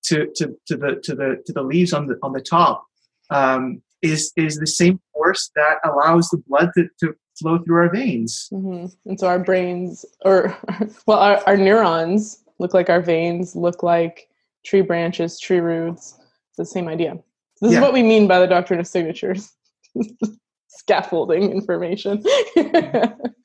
to 0.03 0.29
to, 0.35 0.57
to 0.67 0.77
the 0.77 1.01
to 1.03 1.15
the 1.15 1.43
to 1.47 1.53
the 1.53 1.63
leaves 1.63 1.93
on 1.93 2.07
the 2.07 2.17
on 2.23 2.33
the 2.33 2.41
top 2.41 2.85
um, 3.31 3.83
is 4.05 4.33
is 4.37 4.57
the 4.59 4.67
same 4.67 5.01
force 5.13 5.51
that 5.57 5.79
allows 5.85 6.29
the 6.29 6.43
blood 6.47 6.71
to, 6.77 6.89
to 7.01 7.15
flow 7.39 7.59
through 7.59 7.77
our 7.77 7.91
veins. 7.91 8.49
Mm-hmm. 8.53 8.87
And 9.07 9.19
so 9.19 9.27
our 9.27 9.39
brains, 9.39 10.05
or 10.25 10.57
well, 11.07 11.19
our, 11.19 11.43
our 11.47 11.57
neurons 11.57 12.45
look 12.59 12.75
like 12.75 12.91
our 12.91 13.01
veins, 13.01 13.57
look 13.57 13.83
like 13.83 14.29
tree 14.65 14.83
branches, 14.83 15.41
tree 15.41 15.61
roots. 15.61 16.15
It's 16.51 16.59
the 16.59 16.67
same 16.67 16.89
idea. 16.89 17.19
This 17.61 17.73
yeah. 17.73 17.79
is 17.79 17.83
what 17.83 17.93
we 17.93 18.03
mean 18.03 18.27
by 18.27 18.39
the 18.39 18.47
doctrine 18.47 18.81
of 18.81 18.87
signatures. 18.87 19.53
Scaffolding 20.69 21.51
information. 21.51 22.23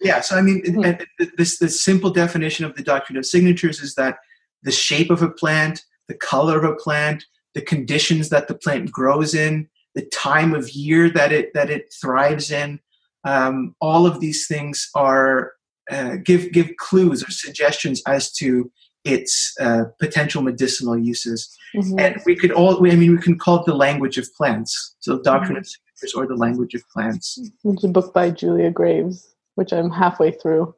yeah, 0.01 0.19
so 0.21 0.35
I 0.35 0.41
mean, 0.41 0.61
mm-hmm. 0.63 1.25
this 1.37 1.59
the 1.59 1.69
simple 1.69 2.09
definition 2.09 2.65
of 2.65 2.75
the 2.75 2.83
doctrine 2.83 3.17
of 3.17 3.25
signatures 3.25 3.79
is 3.81 3.95
that 3.95 4.17
the 4.63 4.71
shape 4.71 5.09
of 5.09 5.21
a 5.21 5.29
plant, 5.29 5.83
the 6.07 6.15
color 6.15 6.57
of 6.57 6.63
a 6.63 6.75
plant, 6.75 7.23
the 7.53 7.61
conditions 7.61 8.29
that 8.29 8.47
the 8.47 8.55
plant 8.55 8.91
grows 8.91 9.33
in, 9.33 9.69
the 9.99 10.05
time 10.07 10.53
of 10.55 10.69
year 10.69 11.09
that 11.09 11.31
it 11.31 11.53
that 11.53 11.69
it 11.69 11.93
thrives 12.01 12.51
in. 12.51 12.79
Um, 13.25 13.75
all 13.81 14.05
of 14.05 14.19
these 14.21 14.47
things 14.47 14.89
are 14.95 15.53
uh, 15.91 16.15
give 16.23 16.51
give 16.51 16.69
clues 16.77 17.23
or 17.23 17.31
suggestions 17.31 18.01
as 18.07 18.31
to 18.33 18.71
its 19.03 19.53
uh, 19.59 19.85
potential 19.99 20.41
medicinal 20.41 20.97
uses. 20.97 21.49
Mm-hmm. 21.75 21.99
And 21.99 22.21
we 22.25 22.35
could 22.35 22.51
all, 22.51 22.77
I 22.85 22.95
mean, 22.95 23.11
we 23.11 23.21
can 23.21 23.37
call 23.37 23.59
it 23.59 23.65
the 23.65 23.75
language 23.75 24.17
of 24.17 24.33
plants. 24.35 24.95
So, 24.99 25.21
Doctrine 25.21 25.53
mm-hmm. 25.53 25.59
of 25.59 25.67
Signatures 25.67 26.13
or 26.15 26.27
the 26.27 26.35
language 26.35 26.73
of 26.73 26.81
plants. 26.89 27.39
It's 27.63 27.83
a 27.83 27.87
book 27.87 28.13
by 28.13 28.31
Julia 28.31 28.71
Graves, 28.71 29.35
which 29.55 29.71
I'm 29.71 29.89
halfway 29.89 30.31
through. 30.31 30.75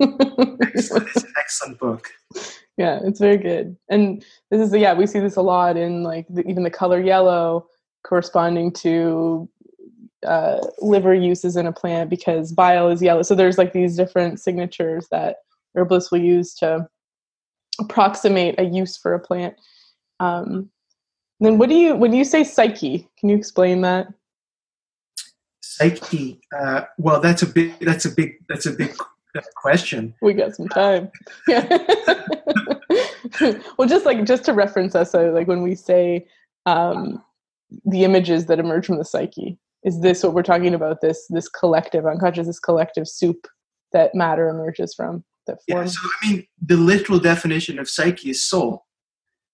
excellent. 0.00 1.08
It's 1.08 1.24
an 1.24 1.32
excellent 1.38 1.78
book. 1.78 2.08
Yeah, 2.76 3.00
it's 3.04 3.20
very 3.20 3.38
good. 3.38 3.76
And 3.88 4.24
this 4.50 4.60
is, 4.60 4.74
yeah, 4.74 4.94
we 4.94 5.06
see 5.06 5.20
this 5.20 5.36
a 5.36 5.42
lot 5.42 5.76
in 5.76 6.02
like 6.02 6.26
the, 6.28 6.46
even 6.46 6.62
the 6.62 6.70
color 6.70 7.00
yellow 7.00 7.66
corresponding 8.06 8.70
to 8.70 9.48
uh, 10.24 10.58
liver 10.80 11.14
uses 11.14 11.56
in 11.56 11.66
a 11.66 11.72
plant 11.72 12.08
because 12.08 12.52
bile 12.52 12.88
is 12.88 13.02
yellow. 13.02 13.22
So 13.22 13.34
there's 13.34 13.58
like 13.58 13.72
these 13.72 13.96
different 13.96 14.40
signatures 14.40 15.08
that 15.10 15.36
herbalists 15.74 16.10
will 16.10 16.20
use 16.20 16.54
to 16.54 16.88
approximate 17.78 18.58
a 18.58 18.64
use 18.64 18.96
for 18.96 19.12
a 19.12 19.20
plant. 19.20 19.54
Um, 20.20 20.70
then 21.40 21.58
what 21.58 21.68
do 21.68 21.74
you 21.74 21.94
when 21.94 22.14
you 22.14 22.24
say 22.24 22.44
psyche? 22.44 23.08
Can 23.18 23.28
you 23.28 23.36
explain 23.36 23.82
that? 23.82 24.08
Psyche. 25.60 26.40
Uh, 26.58 26.82
well, 26.96 27.20
that's 27.20 27.42
a 27.42 27.46
big. 27.46 27.78
That's 27.80 28.06
a 28.06 28.10
big. 28.10 28.36
That's 28.48 28.64
a 28.64 28.72
big 28.72 28.96
question. 29.54 30.14
We 30.22 30.32
got 30.32 30.56
some 30.56 30.68
time. 30.68 31.10
Yeah. 31.46 31.66
well, 33.76 33.86
just 33.86 34.06
like 34.06 34.24
just 34.24 34.44
to 34.46 34.54
reference 34.54 34.94
us, 34.94 35.10
so 35.10 35.30
like 35.32 35.46
when 35.46 35.60
we 35.60 35.74
say 35.74 36.26
um, 36.64 37.22
the 37.84 38.04
images 38.04 38.46
that 38.46 38.58
emerge 38.58 38.86
from 38.86 38.98
the 38.98 39.04
psyche. 39.04 39.58
Is 39.84 40.00
this 40.00 40.22
what 40.22 40.34
we're 40.34 40.42
talking 40.42 40.74
about? 40.74 41.00
This 41.00 41.26
this 41.30 41.48
collective 41.48 42.06
unconscious 42.06 42.46
this 42.46 42.58
collective 42.58 43.08
soup 43.08 43.46
that 43.92 44.14
matter 44.14 44.48
emerges 44.48 44.94
from 44.94 45.24
that 45.46 45.58
form 45.68 45.84
yeah, 45.84 45.86
so 45.86 46.00
i 46.22 46.28
mean 46.28 46.46
the 46.64 46.76
literal 46.76 47.18
definition 47.18 47.78
of 47.78 47.88
psyche 47.88 48.30
is 48.30 48.44
soul. 48.44 48.84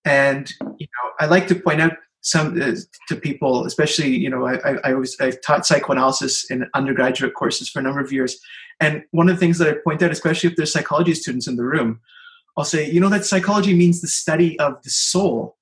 And 0.04 0.52
you 0.78 0.86
know 0.86 1.10
i 1.20 1.26
like 1.26 1.46
to 1.48 1.54
point 1.54 1.80
out 1.80 1.92
some 2.22 2.60
uh, 2.60 2.74
to 3.08 3.16
people 3.16 3.66
especially 3.66 4.16
you 4.16 4.30
know 4.30 4.46
I, 4.46 4.54
I, 4.68 4.76
I 4.84 4.92
always 4.94 5.20
i've 5.20 5.40
taught 5.42 5.66
psychoanalysis 5.66 6.50
in 6.50 6.66
undergraduate 6.74 7.34
courses 7.34 7.68
for 7.68 7.78
a 7.78 7.82
number 7.82 8.00
of 8.00 8.12
years. 8.12 8.38
And 8.80 9.04
one 9.12 9.28
of 9.28 9.36
the 9.36 9.40
things 9.40 9.58
that 9.58 9.68
i 9.68 9.74
point 9.84 10.02
out 10.02 10.10
especially 10.10 10.50
if 10.50 10.56
there's 10.56 10.72
psychology 10.72 11.14
students 11.14 11.46
in 11.46 11.56
the 11.56 11.64
room 11.64 12.00
i'll 12.56 12.64
say 12.64 12.90
you 12.90 13.00
know 13.00 13.08
that 13.10 13.24
psychology 13.24 13.74
means 13.74 14.00
the 14.00 14.08
study 14.08 14.58
of 14.58 14.82
the 14.82 14.90
soul 14.90 15.56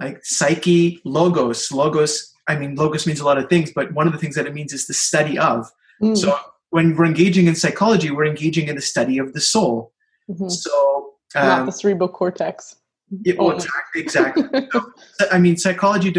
like 0.00 0.24
psyche, 0.24 1.00
logos. 1.04 1.70
Logos, 1.70 2.32
I 2.48 2.56
mean, 2.56 2.74
logos 2.74 3.06
means 3.06 3.20
a 3.20 3.24
lot 3.24 3.38
of 3.38 3.48
things, 3.48 3.72
but 3.72 3.92
one 3.92 4.06
of 4.06 4.12
the 4.12 4.18
things 4.18 4.34
that 4.34 4.46
it 4.46 4.54
means 4.54 4.72
is 4.72 4.86
the 4.86 4.94
study 4.94 5.38
of. 5.38 5.70
Mm. 6.02 6.16
So 6.16 6.36
when 6.70 6.96
we're 6.96 7.04
engaging 7.04 7.46
in 7.46 7.54
psychology, 7.54 8.10
we're 8.10 8.26
engaging 8.26 8.68
in 8.68 8.76
the 8.76 8.82
study 8.82 9.18
of 9.18 9.32
the 9.32 9.40
soul. 9.40 9.92
Mm-hmm. 10.28 10.48
So 10.48 11.14
um, 11.34 11.48
not 11.48 11.66
the 11.66 11.72
cerebral 11.72 12.08
cortex. 12.08 12.76
Yeah, 13.24 13.34
well, 13.38 13.50
exactly. 13.50 14.00
exactly. 14.00 14.44
so, 14.72 15.26
I 15.32 15.38
mean, 15.38 15.56
psychology. 15.56 16.14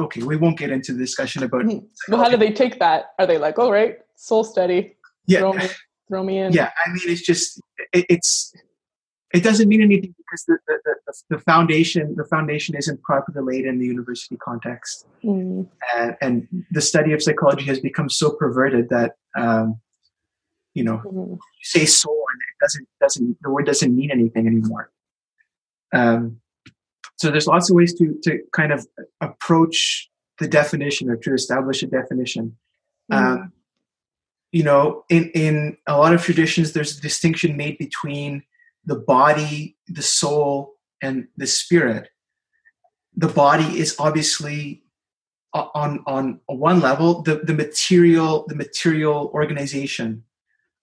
Okay, 0.00 0.22
we 0.22 0.36
won't 0.36 0.58
get 0.58 0.70
into 0.70 0.92
the 0.92 0.98
discussion 0.98 1.44
about. 1.44 1.62
Mm-hmm. 1.62 2.12
Well, 2.12 2.22
how 2.22 2.28
do 2.28 2.36
they 2.36 2.52
take 2.52 2.80
that? 2.80 3.14
Are 3.18 3.26
they 3.26 3.38
like, 3.38 3.58
"Oh, 3.58 3.70
right, 3.70 3.98
soul 4.16 4.42
study"? 4.42 4.96
Yeah, 5.26 5.40
throw 5.40 5.52
me, 5.52 5.68
throw 6.08 6.24
me 6.24 6.38
in. 6.38 6.52
Yeah, 6.52 6.70
I 6.84 6.88
mean, 6.88 7.02
it's 7.04 7.22
just 7.22 7.60
it, 7.92 8.04
it's 8.08 8.52
it 9.34 9.42
doesn't 9.42 9.68
mean 9.68 9.82
anything 9.82 10.14
because 10.16 10.44
the, 10.44 10.58
the, 10.66 10.78
the, 10.84 11.14
the, 11.30 11.38
foundation 11.40 12.14
the 12.16 12.24
foundation 12.24 12.74
isn't 12.76 13.02
properly 13.02 13.56
laid 13.56 13.66
in 13.66 13.78
the 13.78 13.86
university 13.86 14.36
context 14.36 15.06
mm. 15.24 15.68
and, 15.96 16.16
and, 16.22 16.48
the 16.70 16.80
study 16.80 17.12
of 17.12 17.22
psychology 17.22 17.64
has 17.64 17.80
become 17.80 18.08
so 18.08 18.30
perverted 18.30 18.88
that 18.88 19.16
um, 19.36 19.80
you 20.72 20.84
know 20.84 21.02
mm. 21.04 21.30
you 21.32 21.64
say 21.64 21.84
soul 21.84 22.24
and 22.32 22.40
it 22.40 22.64
doesn't 22.64 22.88
doesn't 23.00 23.36
the 23.42 23.50
word 23.50 23.66
doesn't 23.66 23.94
mean 23.94 24.10
anything 24.10 24.46
anymore 24.46 24.90
um, 25.92 26.40
so 27.16 27.30
there's 27.30 27.46
lots 27.46 27.68
of 27.68 27.76
ways 27.76 27.92
to 27.94 28.18
to 28.22 28.38
kind 28.52 28.72
of 28.72 28.86
approach 29.20 30.08
the 30.38 30.48
definition 30.48 31.10
or 31.10 31.16
to 31.16 31.34
establish 31.34 31.82
a 31.82 31.86
definition 31.86 32.56
mm. 33.10 33.16
um, 33.16 33.52
you 34.52 34.62
know 34.62 35.04
in 35.08 35.30
in 35.30 35.76
a 35.88 35.98
lot 35.98 36.14
of 36.14 36.22
traditions 36.22 36.72
there's 36.72 36.96
a 36.96 37.00
distinction 37.00 37.56
made 37.56 37.76
between 37.78 38.44
the 38.86 38.96
body, 38.96 39.76
the 39.88 40.02
soul, 40.02 40.74
and 41.02 41.28
the 41.36 41.46
spirit. 41.46 42.08
The 43.16 43.28
body 43.28 43.78
is 43.78 43.96
obviously 43.98 44.82
on 45.52 46.02
on 46.06 46.40
one 46.46 46.80
level 46.80 47.22
the, 47.22 47.36
the 47.36 47.54
material 47.54 48.44
the 48.48 48.56
material 48.56 49.30
organization. 49.32 50.24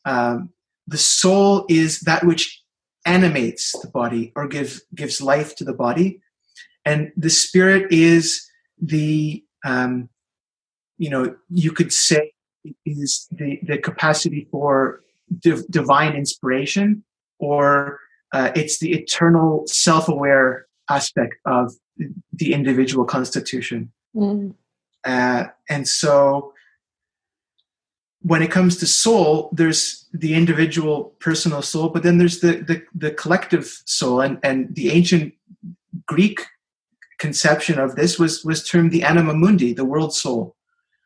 Um, 0.05 0.49
the 0.87 0.97
soul 0.97 1.65
is 1.69 2.01
that 2.01 2.25
which 2.25 2.63
animates 3.05 3.77
the 3.81 3.89
body 3.89 4.31
or 4.35 4.47
gives 4.47 4.81
gives 4.95 5.21
life 5.21 5.55
to 5.57 5.63
the 5.65 5.73
body, 5.73 6.21
and 6.85 7.11
the 7.17 7.29
spirit 7.29 7.91
is 7.91 8.47
the 8.81 9.43
um, 9.65 10.09
you 10.97 11.09
know 11.09 11.35
you 11.49 11.71
could 11.71 11.91
say 11.91 12.31
is 12.85 13.27
the 13.31 13.59
the 13.63 13.77
capacity 13.77 14.47
for 14.51 15.01
div- 15.39 15.67
divine 15.69 16.15
inspiration 16.15 17.03
or 17.41 17.99
uh, 18.33 18.51
it's 18.55 18.79
the 18.79 18.93
eternal 18.93 19.63
self-aware 19.67 20.67
aspect 20.89 21.35
of 21.45 21.73
the 22.33 22.53
individual 22.53 23.03
constitution 23.03 23.91
mm. 24.15 24.53
uh, 25.03 25.45
and 25.69 25.87
so 25.87 26.53
when 28.21 28.41
it 28.41 28.51
comes 28.51 28.77
to 28.77 28.85
soul 28.85 29.49
there's 29.51 30.07
the 30.13 30.33
individual 30.33 31.15
personal 31.19 31.61
soul 31.61 31.89
but 31.89 32.03
then 32.03 32.17
there's 32.17 32.39
the 32.39 32.53
the, 32.69 32.81
the 32.95 33.11
collective 33.11 33.81
soul 33.85 34.21
and 34.21 34.39
and 34.43 34.75
the 34.75 34.91
ancient 34.91 35.33
greek 36.05 36.41
conception 37.19 37.77
of 37.77 37.95
this 37.95 38.17
was 38.17 38.43
was 38.43 38.67
termed 38.67 38.91
the 38.91 39.03
anima 39.03 39.33
mundi 39.33 39.73
the 39.73 39.85
world 39.85 40.13
soul 40.13 40.55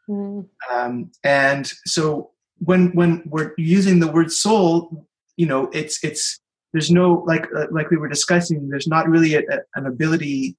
mm. 0.10 0.46
um, 0.72 1.12
and 1.24 1.74
so 1.86 2.32
when 2.60 2.92
when 2.96 3.22
we're 3.26 3.54
using 3.58 4.00
the 4.00 4.12
word 4.12 4.32
soul 4.32 5.06
you 5.38 5.46
know 5.46 5.70
it's 5.74 6.04
it's 6.04 6.40
there's 6.74 6.92
no 6.92 7.24
like 7.26 7.48
uh, 7.56 7.68
like 7.72 7.90
we 7.90 7.98
were 7.98 8.10
discussing 8.10 8.70
there's 8.70 8.88
not 8.88 9.08
really 9.08 9.36
a, 9.36 9.40
a, 9.40 9.60
an 9.76 9.86
ability 9.86 10.58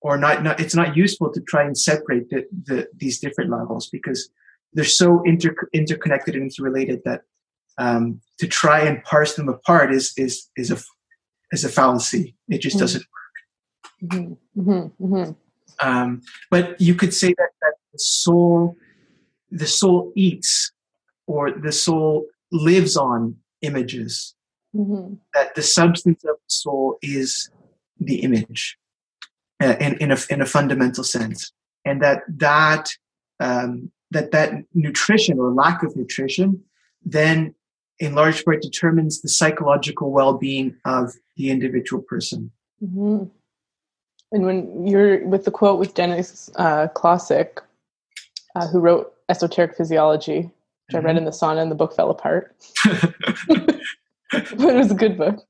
or 0.00 0.16
not, 0.16 0.42
not 0.42 0.60
it's 0.60 0.74
not 0.74 0.96
useful 0.96 1.32
to 1.32 1.40
try 1.40 1.64
and 1.64 1.76
separate 1.76 2.30
the, 2.30 2.44
the, 2.64 2.88
these 2.96 3.18
different 3.18 3.50
levels 3.50 3.88
because 3.88 4.28
they're 4.72 4.84
so 4.84 5.22
inter- 5.24 5.68
interconnected 5.72 6.34
and 6.34 6.44
interrelated 6.44 7.00
that 7.04 7.22
um, 7.78 8.20
to 8.38 8.46
try 8.46 8.80
and 8.80 9.02
parse 9.04 9.34
them 9.34 9.48
apart 9.48 9.92
is 9.92 10.12
is 10.16 10.48
is 10.56 10.70
a 10.70 10.78
is 11.52 11.64
a 11.64 11.68
fallacy. 11.68 12.36
It 12.48 12.60
just 12.60 12.76
mm-hmm. 12.76 12.82
doesn't 12.82 13.04
work. 13.16 14.12
Mm-hmm. 14.12 14.60
mm-hmm. 14.60 15.04
Mm-hmm. 15.04 15.88
Um, 15.88 16.22
but 16.50 16.80
you 16.80 16.94
could 16.94 17.12
say 17.12 17.28
that, 17.28 17.50
that 17.62 17.74
the 17.92 17.98
soul 17.98 18.76
the 19.50 19.66
soul 19.66 20.12
eats 20.14 20.72
or 21.26 21.50
the 21.50 21.72
soul 21.72 22.26
lives 22.52 22.96
on 22.96 23.36
images. 23.62 24.34
Mm-hmm. 24.74 25.14
That 25.34 25.54
the 25.54 25.62
substance 25.62 26.24
of 26.24 26.36
the 26.36 26.48
soul 26.48 26.98
is 27.02 27.50
the 27.98 28.22
image 28.22 28.76
uh, 29.62 29.76
in, 29.80 29.96
in, 29.98 30.12
a, 30.12 30.18
in 30.28 30.40
a 30.40 30.46
fundamental 30.46 31.04
sense. 31.04 31.52
And 31.84 32.02
that 32.02 32.22
that, 32.28 32.90
um, 33.40 33.90
that 34.10 34.32
that 34.32 34.52
nutrition 34.74 35.38
or 35.38 35.52
lack 35.52 35.82
of 35.82 35.96
nutrition 35.96 36.62
then 37.04 37.54
in 37.98 38.14
large 38.14 38.44
part 38.44 38.60
determines 38.60 39.22
the 39.22 39.28
psychological 39.28 40.10
well-being 40.10 40.76
of 40.84 41.14
the 41.36 41.50
individual 41.50 42.02
person. 42.02 42.50
Mm-hmm. 42.82 43.24
And 44.32 44.44
when 44.44 44.86
you're 44.86 45.24
with 45.26 45.44
the 45.44 45.50
quote 45.50 45.78
with 45.78 45.94
Dennis 45.94 46.50
uh, 46.56 46.88
Klocek, 46.88 47.58
uh, 48.54 48.66
who 48.66 48.80
wrote 48.80 49.14
Esoteric 49.28 49.76
Physiology, 49.76 50.50
which 50.86 50.96
mm-hmm. 50.96 51.06
I 51.06 51.08
read 51.08 51.16
mm-hmm. 51.16 51.18
in 51.18 51.24
the 51.24 51.30
sauna 51.30 51.62
and 51.62 51.70
the 51.70 51.76
book 51.76 51.94
fell 51.94 52.10
apart. 52.10 52.56
but 53.48 53.80
it 54.32 54.58
was 54.58 54.90
a 54.90 54.94
good 54.94 55.16
book. 55.16 55.40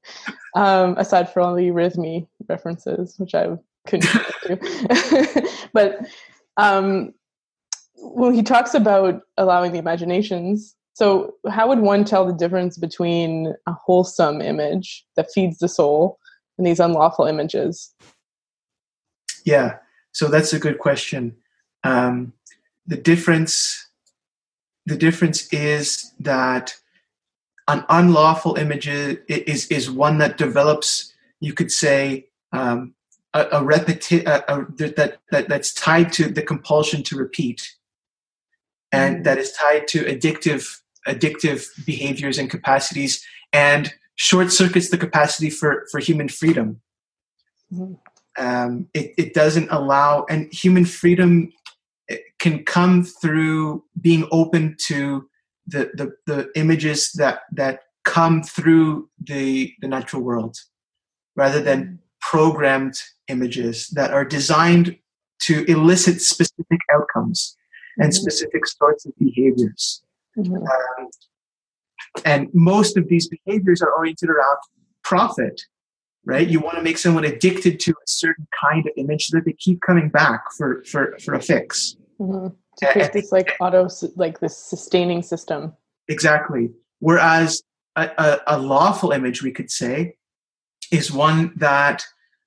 Um, 0.55 0.97
aside 0.97 1.33
from 1.33 1.45
all 1.45 1.55
the 1.55 1.69
eurythmy 1.69 2.27
references, 2.49 3.15
which 3.19 3.35
I 3.35 3.57
couldn't 3.87 4.11
do. 4.47 5.49
but 5.73 5.99
um, 6.57 7.13
when 7.97 8.35
he 8.35 8.43
talks 8.43 8.75
about 8.75 9.23
allowing 9.37 9.73
the 9.73 9.79
imaginations, 9.79 10.75
so 10.95 11.35
how 11.51 11.69
would 11.69 11.81
one 11.81 12.05
tell 12.05 12.27
the 12.27 12.33
difference 12.33 12.79
between 12.79 13.55
a 13.67 13.73
wholesome 13.73 14.41
image 14.41 15.05
that 15.17 15.31
feeds 15.35 15.59
the 15.59 15.69
soul 15.69 16.19
and 16.57 16.67
these 16.67 16.81
unlawful 16.81 17.27
images? 17.27 17.95
Yeah, 19.45 19.77
so 20.13 20.29
that's 20.29 20.55
a 20.55 20.59
good 20.59 20.79
question. 20.79 21.37
Um, 21.85 22.33
the 22.87 22.97
difference 22.97 23.86
the 24.87 24.97
difference 24.97 25.53
is 25.53 26.13
that 26.21 26.75
an 27.69 27.85
unlawful 27.89 28.55
image 28.57 28.87
is 28.89 29.67
is 29.67 29.91
one 29.91 30.19
that 30.19 30.39
develops 30.39 31.13
you 31.41 31.53
could 31.53 31.71
say 31.71 32.29
um, 32.53 32.95
a, 33.35 33.43
a 33.43 33.61
repeti- 33.61 34.27
a, 34.27 34.45
a, 34.49 34.65
that, 34.95 35.19
that 35.31 35.49
that's 35.49 35.75
tied 35.75 36.13
to 36.13 36.29
the 36.29 36.43
compulsion 36.43 37.03
to 37.03 37.17
repeat 37.17 37.75
and 38.93 39.19
mm. 39.19 39.25
that 39.25 39.39
is 39.39 39.53
tied 39.53 39.89
to 39.89 40.05
addictive 40.05 40.81
addictive 41.09 41.67
behaviors 41.85 42.39
and 42.39 42.49
capacities 42.49 43.25
and 43.53 43.93
short 44.15 44.53
circuits 44.53 44.91
the 44.91 44.99
capacity 44.99 45.51
for 45.51 45.87
for 45.91 45.99
human 45.99 46.29
freedom 46.29 46.81
mm. 47.73 47.99
um, 48.39 48.89
it, 48.95 49.13
it 49.19 49.35
doesn't 49.35 49.69
allow 49.71 50.25
and 50.31 50.53
human 50.53 50.85
freedom 50.85 51.53
can 52.39 52.65
come 52.65 53.03
through 53.03 53.85
being 54.01 54.27
open 54.31 54.77
to 54.87 55.29
the, 55.67 55.91
the, 55.95 56.13
the 56.27 56.51
images 56.55 57.13
that, 57.13 57.41
that 57.53 57.81
come 58.05 58.43
through 58.43 59.09
the, 59.23 59.73
the 59.81 59.89
natural 59.89 60.23
world 60.23 60.57
rather 61.35 61.61
than 61.61 61.85
mm. 61.85 61.99
programmed 62.21 63.01
images 63.29 63.89
that 63.89 64.13
are 64.13 64.25
designed 64.25 64.97
to 65.41 65.65
elicit 65.65 66.21
specific 66.21 66.81
outcomes 66.95 67.57
and 67.99 68.13
mm-hmm. 68.13 68.23
specific 68.23 68.67
sorts 68.67 69.07
of 69.07 69.13
behaviors. 69.19 70.03
Mm-hmm. 70.39 70.55
Um, 70.55 71.11
and 72.25 72.49
most 72.55 72.97
of 72.97 73.09
these 73.09 73.29
behaviors 73.29 73.83
are 73.83 73.93
oriented 73.93 74.31
around 74.31 74.57
profit, 75.03 75.61
right? 76.27 76.49
You 76.49 76.61
want 76.61 76.77
to 76.77 76.83
make 76.83 76.99
someone 76.99 77.25
addicted 77.25 77.81
to 77.81 77.93
a 77.93 78.07
certain 78.07 78.47
kind 78.61 78.85
of 78.85 78.93
image 78.97 79.27
so 79.27 79.39
that 79.39 79.47
they 79.47 79.53
keep 79.53 79.81
coming 79.81 80.09
back 80.11 80.43
for, 80.59 80.83
for, 80.85 81.17
for 81.25 81.35
a 81.35 81.41
fix. 81.41 81.97
Mm-hmm. 82.21 82.49
To 82.79 82.93
create 82.93 83.13
this 83.15 83.33
like 83.33 83.57
auto, 83.59 83.89
like 84.17 84.41
this 84.41 84.59
sustaining 84.59 85.23
system. 85.23 85.73
Exactly. 86.09 86.71
Whereas 86.99 87.63
a, 87.95 88.11
a, 88.19 88.41
a 88.49 88.59
lawful 88.59 89.13
image, 89.13 89.43
we 89.43 89.51
could 89.51 89.71
say, 89.71 90.17
is 90.93 91.11
one 91.11 91.53
that, 91.57 92.05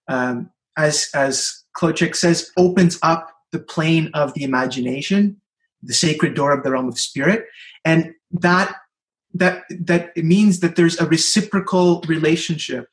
um, 0.08 0.52
as 0.78 1.10
as 1.16 1.64
Klocek 1.76 2.16
says, 2.16 2.52
opens 2.58 3.00
up 3.02 3.32
the 3.52 3.60
plane 3.60 4.12
of 4.14 4.34
the 4.36 4.44
imagination, 4.44 5.42
the 5.82 5.94
sacred 5.94 6.36
door 6.36 6.52
of 6.52 6.64
the 6.64 6.72
realm 6.72 6.88
of 6.88 7.00
spirit, 7.00 7.48
and 7.84 8.14
that 8.32 8.76
that 9.34 9.64
that 9.70 10.16
means 10.16 10.60
that 10.60 10.76
there's 10.76 11.00
a 11.00 11.08
reciprocal 11.08 12.02
relationship 12.08 12.88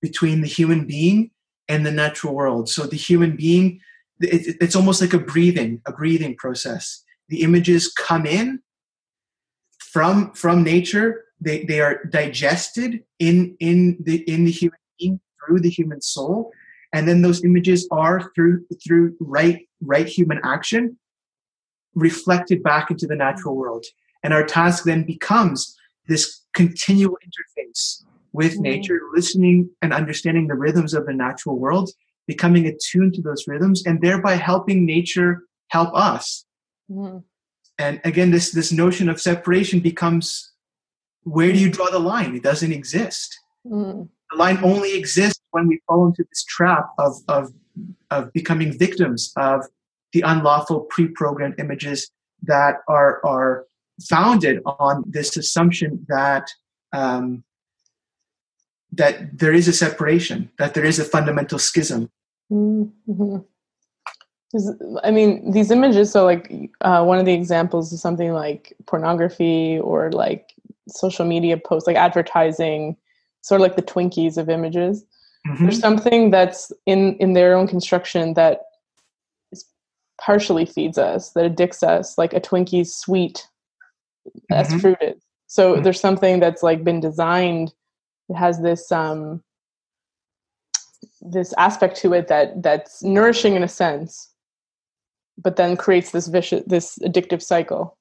between 0.00 0.40
the 0.40 0.48
human 0.48 0.86
being 0.86 1.30
and 1.68 1.86
the 1.86 1.92
natural 1.92 2.34
world. 2.34 2.68
So 2.68 2.84
the 2.84 2.96
human 2.96 3.36
being 3.36 3.80
it, 4.20 4.56
it's 4.60 4.76
almost 4.76 5.00
like 5.00 5.14
a 5.14 5.18
breathing, 5.18 5.80
a 5.86 5.92
breathing 5.92 6.36
process. 6.36 7.02
The 7.28 7.42
images 7.42 7.92
come 7.92 8.26
in 8.26 8.60
from 9.78 10.32
from 10.32 10.62
nature. 10.62 11.24
They 11.40 11.64
they 11.64 11.80
are 11.80 12.04
digested 12.04 13.02
in 13.18 13.56
in 13.60 13.96
the 14.00 14.18
in 14.30 14.44
the 14.44 14.50
human 14.50 14.78
being 14.98 15.20
through 15.44 15.60
the 15.60 15.70
human 15.70 16.02
soul, 16.02 16.52
and 16.92 17.08
then 17.08 17.22
those 17.22 17.44
images 17.44 17.88
are 17.90 18.30
through 18.34 18.66
through 18.84 19.16
right 19.20 19.66
right 19.80 20.06
human 20.06 20.40
action 20.44 20.98
reflected 21.94 22.62
back 22.62 22.90
into 22.90 23.06
the 23.06 23.16
natural 23.16 23.56
world. 23.56 23.84
And 24.22 24.34
our 24.34 24.44
task 24.44 24.84
then 24.84 25.04
becomes 25.04 25.76
this 26.08 26.42
continual 26.52 27.16
interface 27.24 28.04
with 28.32 28.52
mm-hmm. 28.54 28.62
nature, 28.62 29.00
listening 29.12 29.70
and 29.82 29.92
understanding 29.92 30.46
the 30.46 30.54
rhythms 30.54 30.94
of 30.94 31.06
the 31.06 31.12
natural 31.12 31.58
world, 31.58 31.90
becoming 32.30 32.66
attuned 32.66 33.12
to 33.14 33.22
those 33.22 33.48
rhythms 33.48 33.84
and 33.84 34.00
thereby 34.00 34.34
helping 34.36 34.86
nature 34.86 35.42
help 35.68 35.90
us 35.94 36.44
mm-hmm. 36.88 37.18
and 37.78 38.00
again 38.04 38.30
this 38.30 38.52
this 38.52 38.70
notion 38.70 39.08
of 39.08 39.20
separation 39.20 39.80
becomes 39.80 40.52
where 41.24 41.52
do 41.52 41.58
you 41.58 41.70
draw 41.70 41.88
the 41.90 41.98
line 41.98 42.36
it 42.36 42.42
doesn't 42.42 42.72
exist 42.72 43.36
mm-hmm. 43.66 44.02
the 44.30 44.36
line 44.36 44.58
only 44.62 44.96
exists 44.96 45.42
when 45.50 45.66
we 45.66 45.80
fall 45.88 46.06
into 46.06 46.24
this 46.30 46.44
trap 46.44 46.86
of 46.98 47.12
of 47.26 47.52
of 48.10 48.32
becoming 48.32 48.78
victims 48.78 49.32
of 49.36 49.64
the 50.12 50.22
unlawful 50.22 50.80
pre-programmed 50.92 51.58
images 51.58 52.10
that 52.42 52.76
are 52.86 53.20
are 53.24 53.66
founded 54.08 54.60
on 54.64 55.04
this 55.06 55.36
assumption 55.36 56.06
that 56.08 56.46
um, 56.92 57.44
that 58.92 59.38
there 59.38 59.52
is 59.52 59.68
a 59.68 59.72
separation, 59.72 60.50
that 60.58 60.74
there 60.74 60.84
is 60.84 60.98
a 60.98 61.04
fundamental 61.04 61.58
schism. 61.58 62.10
Mm-hmm. 62.50 63.38
I 65.04 65.10
mean, 65.12 65.52
these 65.52 65.70
images. 65.70 66.10
So, 66.10 66.24
like, 66.24 66.70
uh, 66.80 67.04
one 67.04 67.18
of 67.18 67.24
the 67.24 67.32
examples 67.32 67.92
is 67.92 68.00
something 68.00 68.32
like 68.32 68.76
pornography 68.86 69.78
or 69.78 70.10
like 70.10 70.52
social 70.88 71.24
media 71.24 71.56
posts, 71.56 71.86
like 71.86 71.96
advertising, 71.96 72.96
sort 73.42 73.60
of 73.60 73.62
like 73.62 73.76
the 73.76 73.82
Twinkies 73.82 74.36
of 74.36 74.48
images. 74.48 75.04
Mm-hmm. 75.46 75.64
There's 75.64 75.78
something 75.78 76.30
that's 76.30 76.72
in 76.86 77.14
in 77.16 77.34
their 77.34 77.56
own 77.56 77.68
construction 77.68 78.34
that 78.34 78.62
partially 80.20 80.66
feeds 80.66 80.98
us, 80.98 81.30
that 81.30 81.46
addicts 81.46 81.82
us, 81.82 82.18
like 82.18 82.34
a 82.34 82.40
Twinkie's 82.40 82.94
sweet 82.94 83.46
as 84.50 84.68
mm-hmm. 84.68 84.78
fruit 84.78 84.98
is. 85.00 85.22
So 85.46 85.74
mm-hmm. 85.74 85.82
there's 85.82 86.00
something 86.00 86.40
that's 86.40 86.62
like 86.62 86.84
been 86.84 87.00
designed 87.00 87.72
it 88.30 88.36
has 88.36 88.62
this 88.62 88.90
um, 88.92 89.42
this 91.20 91.52
aspect 91.58 91.96
to 91.96 92.14
it 92.14 92.28
that 92.28 92.62
that's 92.62 93.02
nourishing 93.02 93.56
in 93.56 93.62
a 93.62 93.68
sense, 93.68 94.30
but 95.36 95.56
then 95.56 95.76
creates 95.76 96.12
this 96.12 96.28
vicious, 96.28 96.62
this 96.66 96.98
addictive 97.02 97.42
cycle. 97.42 97.98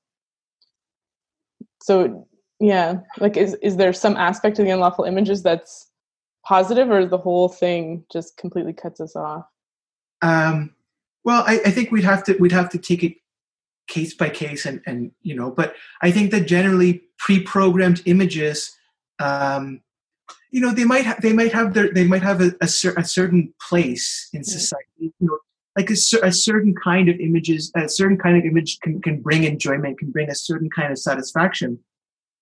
So 1.81 2.27
yeah, 2.59 2.99
like 3.19 3.37
is 3.37 3.55
is 3.55 3.77
there 3.77 3.91
some 3.91 4.15
aspect 4.15 4.59
of 4.59 4.65
the 4.65 4.71
unlawful 4.71 5.05
images 5.05 5.41
that's 5.41 5.87
positive, 6.45 6.89
or 6.89 6.99
is 6.99 7.09
the 7.09 7.17
whole 7.17 7.49
thing 7.49 8.05
just 8.11 8.37
completely 8.37 8.73
cuts 8.73 9.01
us 9.01 9.15
off? 9.15 9.45
Um, 10.21 10.75
well, 11.23 11.43
I, 11.47 11.59
I 11.65 11.71
think 11.71 11.91
we'd 11.91 12.03
have 12.03 12.23
to 12.25 12.35
we'd 12.37 12.51
have 12.51 12.69
to 12.69 12.77
take 12.77 13.03
it 13.03 13.15
case 13.87 14.13
by 14.13 14.29
case 14.29 14.67
and 14.67 14.81
and 14.85 15.11
you 15.23 15.35
know 15.35 15.49
but 15.49 15.73
i 16.03 16.11
think 16.11 16.29
that 16.29 16.41
generally 16.41 17.01
pre-programmed 17.17 18.03
images 18.05 18.77
um, 19.19 19.81
you 20.51 20.61
know 20.61 20.71
they 20.71 20.85
might 20.85 21.05
have 21.05 21.21
they 21.21 21.33
might 21.33 21.51
have 21.51 21.73
their 21.73 21.91
they 21.91 22.05
might 22.05 22.23
have 22.23 22.41
a, 22.41 22.51
a, 22.61 22.67
cer- 22.67 22.95
a 22.97 23.03
certain 23.03 23.53
place 23.67 24.29
in 24.33 24.43
society 24.43 24.85
you 24.99 25.13
know 25.19 25.37
like 25.77 25.89
a, 25.89 25.95
a, 26.23 26.31
certain 26.31 26.75
kind 26.75 27.07
of 27.09 27.19
images 27.19 27.71
a 27.75 27.87
certain 27.87 28.17
kind 28.17 28.37
of 28.37 28.43
image 28.43 28.79
can, 28.79 29.01
can 29.01 29.21
bring 29.21 29.43
enjoyment 29.43 29.97
can 29.99 30.11
bring 30.11 30.29
a 30.29 30.35
certain 30.35 30.69
kind 30.69 30.91
of 30.91 30.97
satisfaction 30.97 31.79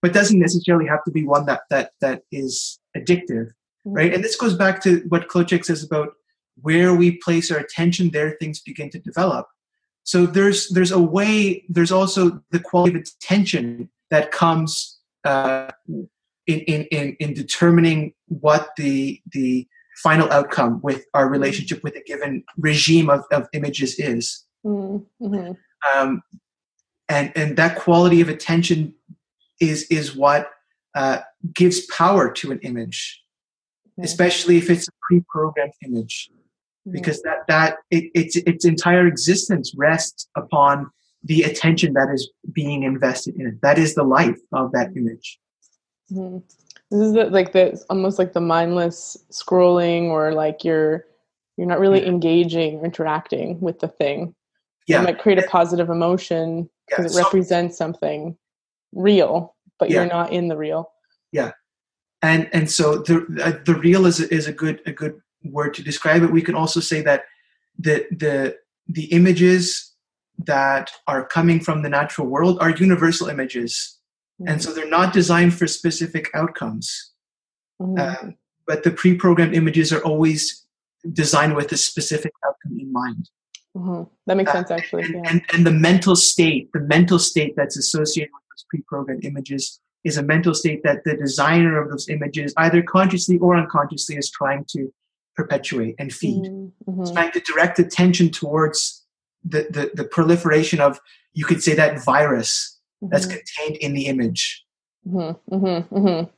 but 0.02 0.14
doesn't 0.14 0.40
necessarily 0.40 0.88
have 0.88 1.04
to 1.04 1.12
be 1.12 1.26
one 1.26 1.46
that 1.46 1.62
that 1.70 1.92
that 2.02 2.24
is 2.32 2.80
addictive 2.96 3.48
mm-hmm. 3.48 3.94
right? 3.94 4.14
And 4.14 4.24
this 4.24 4.36
goes 4.36 4.56
back 4.56 4.82
to 4.84 5.04
what 5.10 5.28
Klocek 5.28 5.66
says 5.66 5.84
about 5.84 6.14
where 6.62 6.94
we 6.94 7.18
place 7.18 7.52
our 7.52 7.60
attention 7.60 8.10
there 8.10 8.32
things 8.40 8.60
begin 8.62 8.90
to 8.92 9.00
develop. 9.00 9.48
So 10.04 10.26
there's 10.26 10.70
there's 10.70 10.92
a 10.92 11.00
way 11.00 11.66
there's 11.70 11.92
also 11.92 12.42
the 12.52 12.60
quality 12.60 12.98
of 12.98 13.04
attention 13.04 13.90
that 14.10 14.32
comes 14.32 15.00
uh, 15.26 15.72
in, 16.48 16.60
in 16.62 16.84
in 16.86 17.16
in 17.20 17.34
determining 17.34 18.14
what 18.28 18.70
the 18.78 19.22
the 19.32 19.68
final 20.04 20.32
outcome 20.32 20.80
with 20.84 21.06
our 21.14 21.28
relationship 21.28 21.84
with 21.84 21.96
a 21.96 22.04
given 22.04 22.44
regime 22.58 23.10
of, 23.10 23.24
of 23.32 23.48
images 23.54 24.00
is. 24.00 24.44
Mm-hmm. 24.66 25.52
um, 25.96 26.22
and 27.08 27.32
and 27.36 27.56
that 27.58 27.78
quality 27.78 28.20
of 28.22 28.28
attention 28.28 28.94
is 29.62 29.84
is 29.84 30.16
what 30.16 30.50
uh, 30.96 31.20
gives 31.54 31.86
power 31.86 32.32
to 32.32 32.52
an 32.52 32.60
image 32.64 33.22
especially 34.02 34.58
if 34.58 34.70
it's 34.70 34.88
a 34.88 34.92
pre-programmed 35.08 35.74
image 35.86 36.30
because 36.92 37.22
that 37.24 37.40
that 37.48 37.78
it, 37.92 38.10
its 38.14 38.36
its 38.38 38.64
entire 38.66 39.08
existence 39.08 39.74
rests 39.76 40.30
upon 40.36 40.90
the 41.24 41.44
attention 41.44 41.94
that 41.94 42.10
is 42.14 42.30
being 42.54 42.84
invested 42.84 43.36
in 43.36 43.48
it. 43.48 43.62
That 43.62 43.78
is 43.78 43.96
the 43.96 44.04
life 44.04 44.40
of 44.54 44.72
that 44.72 44.96
image 44.96 45.40
mm-hmm. 46.12 46.38
this 46.92 47.08
is 47.08 47.14
the, 47.14 47.26
like 47.26 47.54
the 47.54 47.84
almost 47.90 48.20
like 48.20 48.34
the 48.34 48.42
mindless 48.42 49.18
scrolling 49.32 50.06
or 50.06 50.34
like 50.34 50.64
you're 50.64 51.06
you're 51.58 51.68
not 51.68 51.80
really 51.80 52.02
yeah. 52.02 52.08
engaging 52.08 52.78
or 52.78 52.86
interacting 52.86 53.60
with 53.60 53.80
the 53.80 53.88
thing 53.88 54.34
yeah. 54.88 55.02
it 55.02 55.04
might 55.04 55.20
create 55.20 55.40
a 55.40 55.48
positive 55.48 55.90
emotion 55.90 56.70
because 56.88 57.06
yeah. 57.06 57.10
it 57.10 57.14
so, 57.14 57.24
represents 57.24 57.78
something 57.78 58.38
real 58.94 59.56
but 59.80 59.90
yeah. 59.90 59.98
you're 59.98 60.06
not 60.06 60.32
in 60.32 60.48
the 60.48 60.58
real 60.58 60.90
yeah 61.32 61.52
and 62.22 62.50
and 62.54 62.70
so 62.70 62.98
the 62.98 63.26
uh, 63.44 63.64
the 63.66 63.76
real 63.76 64.06
is 64.06 64.20
is 64.20 64.48
a 64.48 64.54
good 64.54 64.82
a 64.86 64.92
good 64.92 65.22
word 65.44 65.74
to 65.76 65.84
describe 65.84 66.24
it. 66.24 66.32
We 66.32 66.42
can 66.42 66.56
also 66.56 66.80
say 66.80 67.02
that 67.02 67.24
the 67.78 68.06
the 68.12 68.58
the 68.88 69.06
images 69.06 69.94
that 70.46 70.92
are 71.08 71.26
coming 71.26 71.60
from 71.60 71.82
the 71.82 71.90
natural 71.90 72.28
world 72.28 72.58
are 72.60 72.70
universal 72.72 73.28
images, 73.28 73.97
mm-hmm. 74.40 74.48
and 74.48 74.62
so 74.62 74.74
they're 74.74 74.90
not 74.90 75.14
designed 75.14 75.54
for 75.54 75.68
specific 75.68 76.30
outcomes. 76.34 77.14
Mm-hmm. 77.82 78.28
Uh, 78.28 78.32
but 78.66 78.84
the 78.84 78.92
pre-programmed 78.92 79.56
images 79.56 79.94
are 79.94 80.04
always 80.04 80.66
designed 81.14 81.56
with 81.56 81.72
a 81.72 81.78
specific 81.78 82.34
outcome 82.46 82.78
in 82.80 82.92
mind. 82.92 83.30
Mm-hmm. 83.76 84.04
That 84.26 84.38
makes 84.38 84.50
uh, 84.52 84.54
sense, 84.54 84.72
actually. 84.72 85.04
And, 85.04 85.16
yeah. 85.16 85.32
and, 85.32 85.42
and 85.54 85.66
the 85.66 85.72
mental 85.72 86.16
state, 86.16 86.72
the 86.74 86.82
mental 86.82 87.20
state 87.20 87.56
that's 87.56 87.78
associated 87.78 88.32
with 88.34 88.44
those 88.52 88.66
pre-programmed 88.70 89.24
images 89.24 89.80
is 90.04 90.18
a 90.18 90.24
mental 90.24 90.54
state 90.54 90.84
that 90.84 91.04
the 91.04 91.16
designer 91.16 91.82
of 91.82 91.90
those 91.90 92.10
images, 92.10 92.54
either 92.58 92.82
consciously 92.82 93.38
or 93.38 93.56
unconsciously, 93.56 94.16
is 94.16 94.30
trying 94.32 94.66
to 94.70 94.92
perpetuate 95.36 95.96
and 96.00 96.12
feed. 96.12 96.44
Mm-hmm. 96.44 97.02
It's 97.02 97.12
trying 97.12 97.32
to 97.32 97.40
direct 97.42 97.78
attention 97.80 98.32
towards 98.32 99.06
the, 99.44 99.68
the, 99.70 99.92
the, 99.94 100.04
proliferation 100.04 100.82
of, 100.82 101.00
you 101.34 101.46
could 101.46 101.62
say, 101.62 101.76
that 101.76 102.04
virus 102.04 102.77
mm-hmm. 103.04 103.08
that's 103.10 103.26
contained 103.26 103.78
in 103.78 103.94
the 103.94 104.08
image. 104.08 104.66
Mm-hmm. 105.08 105.56
mm-hmm. 105.56 105.96
mm-hmm. 105.96 106.30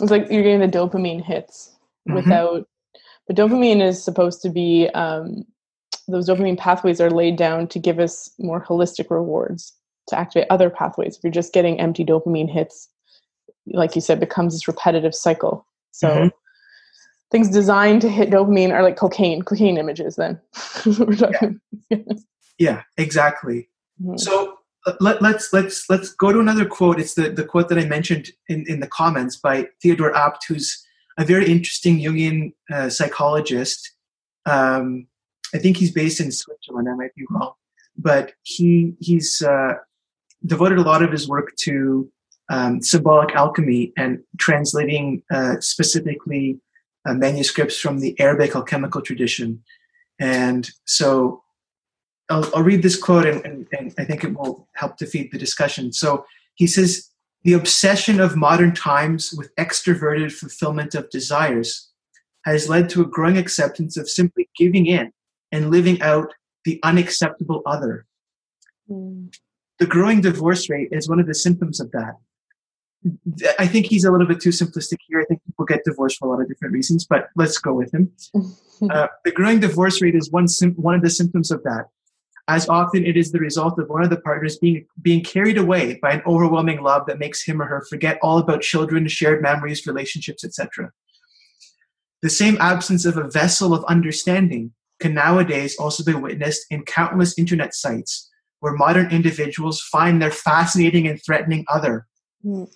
It's 0.00 0.10
like 0.10 0.30
you're 0.30 0.42
getting 0.42 0.60
the 0.60 0.66
dopamine 0.66 1.22
hits 1.24 1.76
mm-hmm. 2.08 2.16
without, 2.16 2.66
but 3.26 3.36
dopamine 3.36 3.80
is 3.80 4.02
supposed 4.02 4.42
to 4.42 4.50
be, 4.50 4.88
um, 4.94 5.44
those 6.08 6.28
dopamine 6.28 6.58
pathways 6.58 7.00
are 7.00 7.10
laid 7.10 7.36
down 7.36 7.68
to 7.68 7.78
give 7.78 7.98
us 7.98 8.30
more 8.38 8.64
holistic 8.64 9.10
rewards 9.10 9.72
to 10.08 10.18
activate 10.18 10.48
other 10.50 10.70
pathways. 10.70 11.16
If 11.16 11.22
you're 11.22 11.32
just 11.32 11.52
getting 11.52 11.80
empty 11.80 12.04
dopamine 12.04 12.50
hits, 12.50 12.88
like 13.66 13.94
you 13.94 14.00
said, 14.00 14.18
becomes 14.18 14.54
this 14.54 14.66
repetitive 14.66 15.14
cycle. 15.14 15.66
So 15.92 16.08
mm-hmm. 16.08 16.28
things 17.30 17.48
designed 17.48 18.02
to 18.02 18.08
hit 18.08 18.30
dopamine 18.30 18.72
are 18.72 18.82
like 18.82 18.96
cocaine, 18.96 19.42
cocaine 19.42 19.78
images. 19.78 20.16
Then 20.16 20.40
yeah. 21.90 21.98
yeah. 22.58 22.82
exactly. 22.96 23.68
Mm-hmm. 24.02 24.16
So 24.16 24.58
let, 25.00 25.22
let's 25.22 25.52
let's 25.52 25.88
let's 25.88 26.12
go 26.12 26.32
to 26.32 26.40
another 26.40 26.64
quote. 26.64 27.00
It's 27.00 27.14
the, 27.14 27.30
the 27.30 27.44
quote 27.44 27.68
that 27.68 27.78
I 27.78 27.84
mentioned 27.84 28.30
in, 28.48 28.64
in 28.68 28.80
the 28.80 28.88
comments 28.88 29.36
by 29.36 29.68
Theodore 29.80 30.14
Abt, 30.16 30.44
who's 30.48 30.84
a 31.18 31.24
very 31.24 31.50
interesting 31.50 31.98
Jungian 31.98 32.52
uh, 32.72 32.88
psychologist. 32.88 33.92
Um, 34.46 35.06
I 35.54 35.58
think 35.58 35.76
he's 35.76 35.92
based 35.92 36.20
in 36.20 36.32
Switzerland. 36.32 36.88
I 36.88 36.94
might 36.94 37.14
be 37.14 37.24
wrong, 37.30 37.52
but 37.96 38.32
he 38.42 38.94
he's 39.00 39.42
uh, 39.42 39.74
devoted 40.44 40.78
a 40.78 40.82
lot 40.82 41.02
of 41.02 41.12
his 41.12 41.28
work 41.28 41.54
to 41.60 42.10
um, 42.50 42.82
symbolic 42.82 43.34
alchemy 43.34 43.92
and 43.96 44.20
translating 44.38 45.22
uh, 45.32 45.60
specifically 45.60 46.58
uh, 47.06 47.14
manuscripts 47.14 47.78
from 47.78 48.00
the 48.00 48.18
Arabic 48.20 48.54
alchemical 48.56 49.00
tradition. 49.00 49.62
And 50.18 50.70
so 50.84 51.42
I'll, 52.32 52.50
I'll 52.54 52.62
read 52.62 52.82
this 52.82 53.00
quote 53.00 53.26
and, 53.26 53.44
and, 53.44 53.66
and 53.78 53.94
I 53.98 54.04
think 54.04 54.24
it 54.24 54.34
will 54.34 54.66
help 54.74 54.96
to 54.98 55.06
feed 55.06 55.30
the 55.32 55.38
discussion. 55.38 55.92
So 55.92 56.24
he 56.54 56.66
says, 56.66 57.10
the 57.44 57.52
obsession 57.52 58.20
of 58.20 58.36
modern 58.36 58.74
times 58.74 59.34
with 59.36 59.54
extroverted 59.56 60.32
fulfillment 60.32 60.94
of 60.94 61.10
desires 61.10 61.90
has 62.44 62.68
led 62.68 62.88
to 62.90 63.02
a 63.02 63.06
growing 63.06 63.36
acceptance 63.36 63.96
of 63.96 64.08
simply 64.08 64.48
giving 64.56 64.86
in 64.86 65.12
and 65.50 65.70
living 65.70 66.00
out 66.00 66.32
the 66.64 66.80
unacceptable 66.82 67.62
other. 67.66 68.06
Mm. 68.88 69.34
The 69.78 69.86
growing 69.86 70.20
divorce 70.20 70.70
rate 70.70 70.88
is 70.92 71.08
one 71.08 71.20
of 71.20 71.26
the 71.26 71.34
symptoms 71.34 71.80
of 71.80 71.90
that. 71.90 72.14
I 73.58 73.66
think 73.66 73.86
he's 73.86 74.04
a 74.04 74.12
little 74.12 74.28
bit 74.28 74.40
too 74.40 74.50
simplistic 74.50 74.98
here. 75.08 75.20
I 75.20 75.24
think 75.24 75.44
people 75.44 75.64
get 75.64 75.80
divorced 75.84 76.18
for 76.18 76.28
a 76.28 76.30
lot 76.30 76.40
of 76.40 76.48
different 76.48 76.72
reasons, 76.72 77.04
but 77.04 77.28
let's 77.34 77.58
go 77.58 77.74
with 77.74 77.92
him. 77.92 78.12
uh, 78.90 79.08
the 79.24 79.32
growing 79.32 79.58
divorce 79.58 80.00
rate 80.00 80.14
is 80.14 80.30
one 80.30 80.46
sim- 80.46 80.74
one 80.74 80.94
of 80.94 81.02
the 81.02 81.10
symptoms 81.10 81.50
of 81.50 81.64
that. 81.64 81.88
As 82.48 82.68
often, 82.68 83.06
it 83.06 83.16
is 83.16 83.30
the 83.30 83.38
result 83.38 83.78
of 83.78 83.88
one 83.88 84.02
of 84.02 84.10
the 84.10 84.20
partners 84.20 84.58
being 84.58 84.86
being 85.00 85.22
carried 85.22 85.58
away 85.58 85.98
by 86.02 86.12
an 86.12 86.22
overwhelming 86.26 86.82
love 86.82 87.06
that 87.06 87.18
makes 87.18 87.42
him 87.42 87.62
or 87.62 87.66
her 87.66 87.84
forget 87.88 88.18
all 88.20 88.38
about 88.38 88.62
children, 88.62 89.06
shared 89.06 89.42
memories, 89.42 89.86
relationships, 89.86 90.44
etc. 90.44 90.90
The 92.20 92.30
same 92.30 92.56
absence 92.60 93.04
of 93.04 93.16
a 93.16 93.30
vessel 93.30 93.74
of 93.74 93.84
understanding 93.84 94.72
can 95.00 95.14
nowadays 95.14 95.76
also 95.76 96.04
be 96.04 96.14
witnessed 96.14 96.66
in 96.70 96.84
countless 96.84 97.38
internet 97.38 97.74
sites 97.74 98.28
where 98.60 98.74
modern 98.74 99.10
individuals 99.10 99.80
find 99.80 100.22
their 100.22 100.30
fascinating 100.30 101.08
and 101.08 101.20
threatening 101.24 101.64
other. 101.68 102.06
Mm 102.44 102.68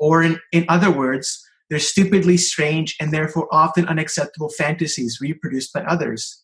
or, 0.00 0.22
in, 0.22 0.40
in 0.50 0.64
other 0.68 0.90
words, 0.90 1.46
they're 1.68 1.78
stupidly 1.78 2.38
strange 2.38 2.96
and 2.98 3.12
therefore 3.12 3.46
often 3.52 3.86
unacceptable 3.86 4.48
fantasies 4.48 5.18
reproduced 5.20 5.72
by 5.72 5.82
others. 5.82 6.42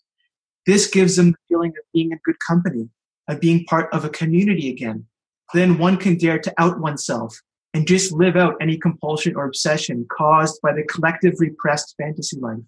This 0.67 0.89
gives 0.89 1.17
them 1.17 1.33
the 1.33 1.39
feeling 1.49 1.71
of 1.71 1.85
being 1.93 2.13
in 2.13 2.19
good 2.25 2.37
company, 2.47 2.89
of 3.29 3.41
being 3.41 3.65
part 3.65 3.93
of 3.93 4.05
a 4.05 4.09
community 4.09 4.71
again. 4.71 5.07
Then 5.55 5.79
one 5.79 5.97
can 5.97 6.17
dare 6.17 6.39
to 6.41 6.53
out 6.59 6.81
oneself 6.81 7.41
and 7.73 7.87
just 7.87 8.13
live 8.13 8.37
out 8.37 8.57
any 8.61 8.77
compulsion 8.77 9.37
or 9.37 9.45
obsession 9.45 10.07
caused 10.11 10.61
by 10.63 10.73
the 10.73 10.83
collective 10.83 11.35
repressed 11.39 11.95
fantasy 12.01 12.39
life. 12.41 12.59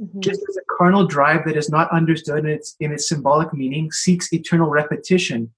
Mm-hmm. 0.00 0.20
Just 0.20 0.40
as 0.48 0.56
a 0.56 0.76
carnal 0.76 1.06
drive 1.06 1.44
that 1.46 1.56
is 1.56 1.70
not 1.70 1.92
understood 1.92 2.40
in 2.40 2.46
its, 2.46 2.74
in 2.80 2.92
its 2.92 3.08
symbolic 3.08 3.54
meaning 3.54 3.92
seeks 3.92 4.32
eternal 4.32 4.68
repetition 4.68 5.52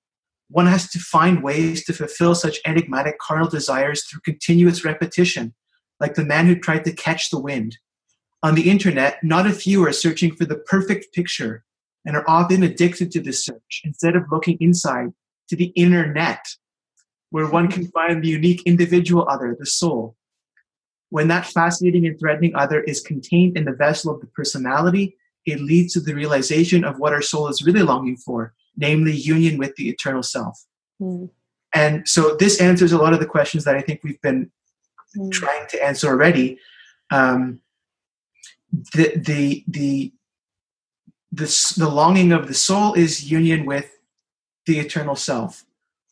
one 0.48 0.66
has 0.66 0.88
to 0.90 0.98
find 0.98 1.42
ways 1.42 1.84
to 1.84 1.92
fulfill 1.92 2.34
such 2.34 2.60
enigmatic 2.64 3.18
carnal 3.18 3.48
desires 3.48 4.04
through 4.04 4.20
continuous 4.20 4.84
repetition, 4.84 5.54
like 6.00 6.14
the 6.14 6.24
man 6.24 6.46
who 6.46 6.56
tried 6.56 6.84
to 6.84 6.92
catch 6.92 7.30
the 7.30 7.40
wind. 7.40 7.76
On 8.42 8.54
the 8.54 8.70
internet, 8.70 9.22
not 9.22 9.46
a 9.46 9.52
few 9.52 9.84
are 9.84 9.92
searching 9.92 10.34
for 10.34 10.44
the 10.44 10.56
perfect 10.56 11.12
picture 11.12 11.64
and 12.04 12.16
are 12.16 12.28
often 12.28 12.62
addicted 12.62 13.10
to 13.12 13.20
this 13.20 13.44
search 13.44 13.82
instead 13.84 14.14
of 14.14 14.24
looking 14.30 14.56
inside 14.60 15.12
to 15.48 15.56
the 15.56 15.72
inner 15.74 16.12
net, 16.12 16.44
where 17.30 17.48
one 17.48 17.68
can 17.68 17.88
find 17.88 18.22
the 18.22 18.28
unique 18.28 18.62
individual 18.66 19.26
other, 19.28 19.56
the 19.58 19.66
soul. 19.66 20.16
When 21.10 21.28
that 21.28 21.46
fascinating 21.46 22.06
and 22.06 22.18
threatening 22.18 22.54
other 22.54 22.80
is 22.82 23.00
contained 23.00 23.56
in 23.56 23.64
the 23.64 23.72
vessel 23.72 24.12
of 24.14 24.20
the 24.20 24.26
personality, 24.28 25.16
it 25.44 25.60
leads 25.60 25.92
to 25.94 26.00
the 26.00 26.14
realization 26.14 26.84
of 26.84 26.98
what 26.98 27.12
our 27.12 27.22
soul 27.22 27.48
is 27.48 27.62
really 27.62 27.82
longing 27.82 28.16
for 28.16 28.54
namely 28.76 29.12
union 29.12 29.58
with 29.58 29.74
the 29.76 29.88
eternal 29.88 30.22
self. 30.22 30.64
Mm. 31.00 31.30
And 31.74 32.08
so 32.08 32.36
this 32.36 32.60
answers 32.60 32.92
a 32.92 32.98
lot 32.98 33.12
of 33.12 33.20
the 33.20 33.26
questions 33.26 33.64
that 33.64 33.76
I 33.76 33.80
think 33.80 34.00
we've 34.02 34.20
been 34.20 34.50
mm. 35.16 35.32
trying 35.32 35.66
to 35.68 35.82
answer 35.82 36.08
already. 36.08 36.58
Um, 37.10 37.60
the, 38.72 39.12
the, 39.16 39.64
the, 39.66 40.12
the, 41.32 41.74
the 41.76 41.88
longing 41.88 42.32
of 42.32 42.48
the 42.48 42.54
soul 42.54 42.94
is 42.94 43.30
union 43.30 43.66
with 43.66 43.90
the 44.66 44.78
eternal 44.78 45.14
self 45.14 45.64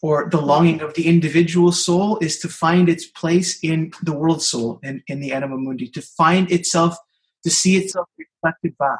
or 0.03 0.29
the 0.29 0.41
longing 0.41 0.81
of 0.81 0.95
the 0.95 1.07
individual 1.09 1.73
soul 1.73 2.19
is 2.19 2.39
to 2.39 2.49
find 2.49 2.89
its 2.89 3.07
place 3.07 3.59
in 3.63 3.93
the 4.03 4.13
world 4.13 4.43
soul 4.43 4.79
and 4.83 5.03
in, 5.09 5.17
in 5.17 5.21
the 5.21 5.33
anima 5.33 5.57
mundi 5.57 5.89
to 5.89 6.03
find 6.03 6.51
itself 6.53 6.97
to 7.43 7.51
see 7.51 7.77
itself 7.77 8.07
reflected 8.19 8.77
back 8.79 8.99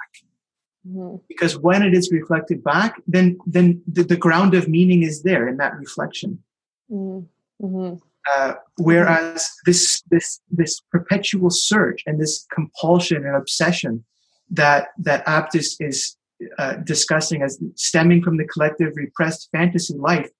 Mm-hmm. 0.87 1.17
Because 1.29 1.57
when 1.57 1.83
it 1.83 1.95
is 1.95 2.13
reflected 2.13 2.63
back, 2.63 3.01
then 3.07 3.39
then 3.47 3.83
the, 3.91 4.03
the, 4.03 4.17
ground 4.17 4.55
of 4.55 4.69
meaning 4.69 5.03
is 5.03 5.23
there 5.23 5.49
in 5.49 5.57
that 5.57 5.75
reflection. 5.77 6.43
Mm-hmm. 6.91 7.95
Uh, 8.33 8.55
whereas 8.79 9.51
this 9.67 10.03
this 10.11 10.41
this 10.51 10.81
perpetual 10.91 11.51
search 11.51 12.03
and 12.07 12.21
this 12.21 12.47
compulsion 12.55 13.27
and 13.27 13.37
obsession 13.37 14.03
that 14.51 14.89
that 14.99 15.23
Abt 15.27 15.55
is, 15.55 15.77
is 15.81 16.17
uh, 16.59 16.75
discussing 16.77 17.43
as 17.43 17.59
stemming 17.75 18.23
from 18.23 18.37
the 18.39 18.45
collective 18.45 18.93
repressed 18.97 19.49
fantasy 19.53 19.95
life 19.95 20.31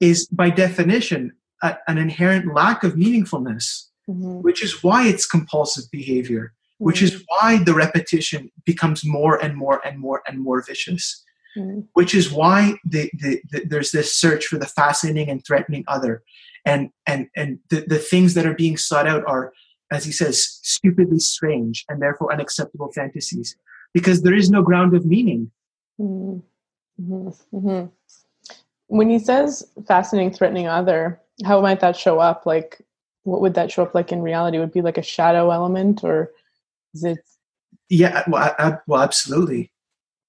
is 0.00 0.26
by 0.28 0.50
definition 0.50 1.32
a, 1.62 1.76
an 1.86 1.98
inherent 1.98 2.52
lack 2.54 2.82
of 2.82 2.94
meaningfulness, 2.94 3.86
mm-hmm. 4.08 4.40
which 4.40 4.64
is 4.64 4.82
why 4.82 5.06
it's 5.06 5.26
compulsive 5.26 5.84
behavior, 5.92 6.52
mm-hmm. 6.52 6.86
which 6.86 7.02
is 7.02 7.12
mm-hmm. 7.12 7.24
why 7.28 7.62
the 7.62 7.74
repetition 7.74 8.50
becomes 8.64 9.04
more 9.04 9.36
and 9.42 9.56
more 9.56 9.80
and 9.86 9.98
more 9.98 10.22
and 10.26 10.40
more 10.40 10.62
vicious. 10.62 11.24
Mm-hmm. 11.56 11.80
Which 11.94 12.14
is 12.14 12.30
why 12.30 12.76
the, 12.84 13.10
the, 13.12 13.40
the, 13.50 13.64
there's 13.64 13.90
this 13.90 14.14
search 14.14 14.46
for 14.46 14.56
the 14.56 14.66
fascinating 14.66 15.28
and 15.28 15.44
threatening 15.44 15.82
other, 15.88 16.22
and 16.64 16.90
and 17.06 17.28
and 17.36 17.58
the, 17.70 17.84
the 17.86 17.98
things 17.98 18.34
that 18.34 18.46
are 18.46 18.54
being 18.54 18.76
sought 18.76 19.06
out 19.06 19.24
are, 19.26 19.52
as 19.90 20.04
he 20.04 20.12
says, 20.12 20.58
stupidly 20.62 21.18
strange 21.18 21.84
and 21.88 22.00
therefore 22.00 22.32
unacceptable 22.32 22.92
fantasies, 22.92 23.56
because 23.94 24.22
there 24.22 24.34
is 24.34 24.50
no 24.50 24.62
ground 24.62 24.94
of 24.94 25.04
meaning. 25.06 25.50
Mm-hmm. 26.00 27.28
mm-hmm. 27.54 27.86
When 28.86 29.08
he 29.08 29.20
says 29.20 29.64
fascinating, 29.86 30.32
threatening 30.32 30.66
other, 30.66 31.20
how 31.44 31.60
might 31.60 31.78
that 31.78 31.96
show 31.96 32.18
up? 32.18 32.44
Like, 32.44 32.84
what 33.22 33.40
would 33.40 33.54
that 33.54 33.70
show 33.70 33.84
up 33.84 33.94
like 33.94 34.10
in 34.10 34.20
reality? 34.20 34.58
Would 34.58 34.72
be 34.72 34.82
like 34.82 34.98
a 34.98 35.02
shadow 35.02 35.50
element, 35.50 36.02
or 36.02 36.32
is 36.94 37.04
it? 37.04 37.18
Yeah, 37.88 38.24
well, 38.26 38.52
I, 38.58 38.68
I, 38.68 38.78
well, 38.86 39.02
absolutely. 39.02 39.70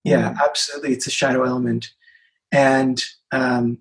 Yeah, 0.04 0.34
mm. 0.34 0.38
absolutely. 0.44 0.94
It's 0.94 1.08
a 1.08 1.12
shadow 1.12 1.44
element, 1.44 1.92
and 2.52 3.02
um, 3.32 3.80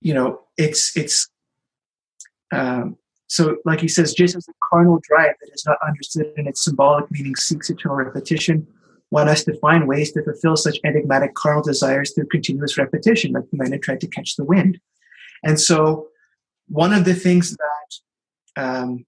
you 0.00 0.14
know, 0.14 0.40
it's 0.56 0.96
it's 0.96 1.28
um, 2.52 2.96
so, 3.28 3.58
like 3.64 3.80
he 3.80 3.88
says, 3.88 4.14
just 4.14 4.36
as 4.36 4.48
a 4.48 4.52
carnal 4.70 5.00
drive 5.02 5.34
that 5.40 5.52
is 5.52 5.64
not 5.66 5.76
understood 5.86 6.32
in 6.36 6.46
its 6.46 6.64
symbolic 6.64 7.10
meaning 7.10 7.36
seeks 7.36 7.68
eternal 7.68 7.98
repetition, 7.98 8.66
one 9.10 9.26
has 9.26 9.44
to 9.44 9.58
find 9.60 9.86
ways 9.86 10.12
to 10.12 10.22
fulfill 10.22 10.56
such 10.56 10.78
enigmatic 10.84 11.34
carnal 11.34 11.62
desires 11.62 12.12
through 12.12 12.26
continuous 12.26 12.78
repetition, 12.78 13.32
like 13.32 13.44
the 13.50 13.58
man 13.58 13.72
who 13.72 13.78
tried 13.78 14.00
to 14.00 14.06
catch 14.06 14.36
the 14.36 14.44
wind. 14.44 14.80
And 15.44 15.60
so, 15.60 16.08
one 16.68 16.94
of 16.94 17.04
the 17.04 17.14
things 17.14 17.54
that 17.56 18.62
um, 18.62 19.04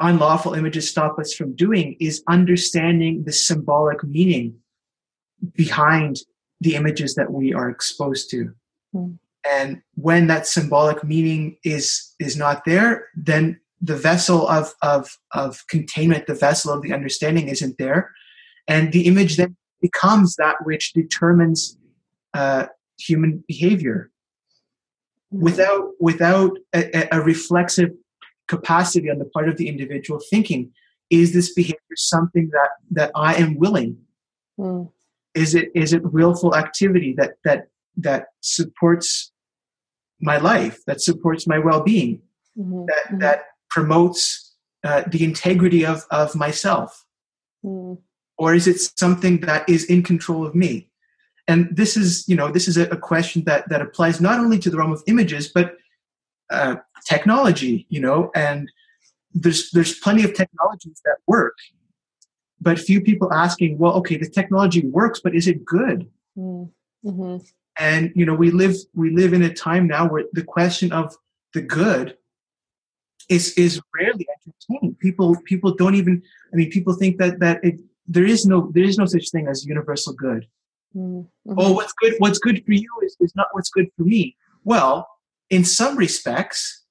unlawful 0.00 0.54
images 0.54 0.90
stop 0.90 1.18
us 1.18 1.34
from 1.34 1.54
doing 1.54 1.96
is 2.00 2.22
understanding 2.28 3.24
the 3.24 3.32
symbolic 3.32 4.02
meaning 4.04 4.56
behind 5.54 6.20
the 6.60 6.76
images 6.76 7.14
that 7.16 7.30
we 7.30 7.52
are 7.52 7.68
exposed 7.68 8.30
to. 8.30 8.54
Mm. 8.94 9.18
And 9.50 9.82
when 9.94 10.28
that 10.28 10.46
symbolic 10.46 11.02
meaning 11.02 11.56
is 11.64 12.14
is 12.20 12.36
not 12.36 12.64
there, 12.64 13.08
then 13.16 13.60
the 13.80 13.96
vessel 13.96 14.48
of 14.48 14.74
of 14.82 15.18
of 15.32 15.64
containment, 15.68 16.26
the 16.26 16.34
vessel 16.34 16.72
of 16.72 16.82
the 16.82 16.92
understanding 16.92 17.48
isn't 17.48 17.78
there, 17.78 18.12
and 18.68 18.92
the 18.92 19.06
image 19.06 19.36
then 19.36 19.56
becomes 19.80 20.36
that 20.36 20.56
which 20.64 20.92
determines 20.92 21.76
uh, 22.34 22.66
human 22.98 23.44
behavior. 23.48 24.10
Without 25.30 25.92
without 25.98 26.58
a, 26.74 27.08
a, 27.10 27.22
reflexive 27.22 27.90
capacity 28.48 29.10
on 29.10 29.18
the 29.18 29.24
part 29.24 29.48
of 29.48 29.56
the 29.56 29.66
individual 29.66 30.20
thinking 30.28 30.70
is 31.08 31.32
this 31.32 31.54
behavior 31.54 31.96
something 31.96 32.50
that 32.52 32.70
that 32.90 33.10
i 33.14 33.34
am 33.34 33.56
willing? 33.56 33.96
Mm. 34.60 34.92
is 35.34 35.54
it 35.54 35.70
is 35.74 35.94
it 35.94 36.12
willful 36.12 36.54
activity 36.54 37.14
that 37.16 37.32
that 37.44 37.68
that 37.96 38.26
supports 38.42 39.31
my 40.22 40.38
life 40.38 40.78
that 40.86 41.00
supports 41.00 41.46
my 41.46 41.58
well-being 41.58 42.22
mm-hmm. 42.56 42.86
that 42.86 43.04
mm-hmm. 43.06 43.18
that 43.18 43.44
promotes 43.68 44.54
uh, 44.84 45.02
the 45.08 45.24
integrity 45.24 45.84
of 45.84 46.04
of 46.10 46.34
myself 46.34 47.04
mm. 47.64 47.98
or 48.38 48.54
is 48.54 48.66
it 48.66 48.78
something 48.98 49.40
that 49.40 49.68
is 49.68 49.84
in 49.84 50.02
control 50.02 50.46
of 50.46 50.54
me 50.54 50.88
and 51.48 51.68
this 51.76 51.96
is 51.96 52.26
you 52.28 52.36
know 52.36 52.50
this 52.50 52.68
is 52.68 52.76
a, 52.76 52.84
a 52.88 52.96
question 52.96 53.44
that 53.44 53.68
that 53.68 53.82
applies 53.82 54.20
not 54.20 54.38
only 54.38 54.58
to 54.58 54.70
the 54.70 54.76
realm 54.76 54.92
of 54.92 55.02
images 55.06 55.48
but 55.48 55.76
uh, 56.50 56.76
technology 57.06 57.86
you 57.88 58.00
know 58.00 58.30
and 58.34 58.70
there's 59.34 59.70
there's 59.70 59.98
plenty 59.98 60.22
of 60.24 60.34
technologies 60.34 61.00
that 61.04 61.16
work 61.26 61.56
but 62.60 62.78
few 62.78 63.00
people 63.00 63.32
asking 63.32 63.78
well 63.78 63.94
okay 63.94 64.16
the 64.16 64.28
technology 64.28 64.86
works 64.86 65.20
but 65.22 65.34
is 65.34 65.48
it 65.48 65.64
good 65.64 66.08
mm, 66.36 66.70
mm-hmm. 67.04 67.36
And 67.78 68.12
you 68.14 68.26
know 68.26 68.34
we 68.34 68.50
live 68.50 68.76
we 68.94 69.10
live 69.10 69.32
in 69.32 69.42
a 69.42 69.52
time 69.52 69.86
now 69.86 70.08
where 70.08 70.24
the 70.32 70.44
question 70.44 70.92
of 70.92 71.14
the 71.54 71.62
good 71.62 72.16
is 73.28 73.52
is 73.54 73.80
rarely 73.98 74.26
entertained 74.36 74.98
people 74.98 75.36
people 75.44 75.74
don't 75.74 75.94
even 75.94 76.22
i 76.52 76.56
mean 76.56 76.70
people 76.70 76.92
think 76.92 77.18
that 77.18 77.38
that 77.40 77.64
it, 77.64 77.80
there 78.06 78.26
is 78.26 78.44
no 78.44 78.70
there 78.74 78.84
is 78.84 78.98
no 78.98 79.06
such 79.06 79.30
thing 79.30 79.46
as 79.48 79.64
universal 79.64 80.12
good 80.12 80.46
Mm-hmm. 80.96 81.54
Oh, 81.56 81.72
what's 81.72 81.92
good? 81.94 82.14
What's 82.18 82.38
good 82.38 82.64
for 82.64 82.72
you 82.72 82.88
is, 83.02 83.16
is 83.20 83.34
not 83.34 83.46
what's 83.52 83.70
good 83.70 83.88
for 83.96 84.02
me. 84.02 84.36
Well, 84.64 85.08
in 85.50 85.64
some 85.64 85.96
respects, 85.96 86.84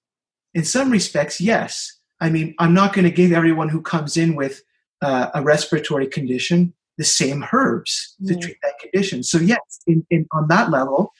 in 0.54 0.64
some 0.64 0.90
respects, 0.92 1.40
yes. 1.40 2.00
I 2.20 2.30
mean, 2.30 2.56
I'm 2.60 2.74
not 2.74 2.94
going 2.94 3.06
to 3.06 3.12
give 3.12 3.32
everyone 3.32 3.70
who 3.70 3.82
comes 3.82 4.18
in 4.18 4.36
with 4.36 4.62
uh, 5.02 5.30
a 5.34 5.42
respiratory 5.42 6.08
condition 6.08 6.74
the 6.98 7.04
same 7.04 7.46
herbs 7.52 8.16
mm-hmm. 8.22 8.34
to 8.34 8.40
treat 8.40 8.58
that 8.62 8.80
condition. 8.80 9.24
So 9.24 9.38
yes, 9.38 9.60
in, 9.88 10.06
in 10.10 10.28
on 10.32 10.48
that 10.50 10.70
level, 10.70 11.14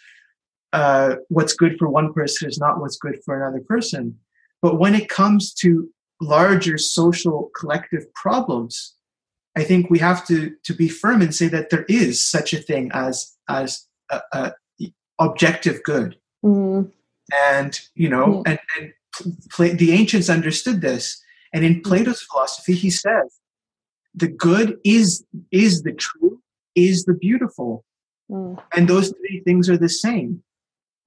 uh, 0.74 1.16
what's 1.30 1.54
good 1.54 1.78
for 1.78 1.90
one 1.90 2.14
person 2.14 2.48
is 2.48 2.58
not 2.58 2.80
what's 2.80 2.98
good 2.98 3.20
for 3.26 3.36
another 3.36 3.64
person. 3.68 4.18
But 4.62 4.80
when 4.80 4.96
it 4.96 5.10
comes 5.10 5.54
to 5.56 5.90
larger 6.22 6.78
social 6.78 7.50
collective 7.58 8.14
problems, 8.14 8.94
I 9.58 9.64
think 9.64 9.90
we 9.90 10.00
have 10.00 10.26
to 10.28 10.56
to 10.64 10.74
be 10.74 10.88
firm 10.88 11.22
and 11.22 11.34
say 11.34 11.48
that 11.48 11.70
there 11.70 11.86
is 11.90 12.26
such 12.26 12.54
a 12.54 12.62
thing 12.62 12.92
as 12.94 13.36
as 13.50 13.88
a, 14.10 14.22
a 14.34 14.54
objective 15.20 15.84
good, 15.84 16.18
mm. 16.44 16.90
and 17.34 17.80
you 17.96 18.10
know, 18.10 18.28
mm. 18.28 18.44
and, 18.46 18.60
and 18.80 18.94
Pla- 19.52 19.74
the 19.74 19.92
ancients 19.92 20.30
understood 20.30 20.82
this. 20.82 21.22
And 21.54 21.66
in 21.66 21.76
mm. 21.76 21.84
Plato's 21.84 22.22
philosophy, 22.22 22.74
he 22.74 22.90
says, 22.90 23.40
the 24.16 24.28
good 24.28 24.78
is 24.84 25.24
is 25.52 25.84
the 25.84 25.94
true, 25.94 26.42
is 26.76 27.06
the 27.06 27.14
beautiful, 27.14 27.86
mm. 28.30 28.62
and 28.76 28.88
those 28.88 29.10
three 29.10 29.42
things 29.46 29.70
are 29.70 29.78
the 29.78 29.90
same. 29.90 30.44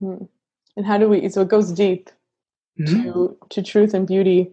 Mm. 0.02 0.28
And 0.76 0.86
how 0.86 0.98
do 0.98 1.08
we? 1.08 1.28
So 1.28 1.42
it 1.42 1.48
goes 1.48 1.72
deep 1.72 2.10
mm-hmm. 2.78 3.02
to 3.02 3.36
to 3.50 3.62
truth 3.62 3.94
and 3.94 4.06
beauty. 4.06 4.50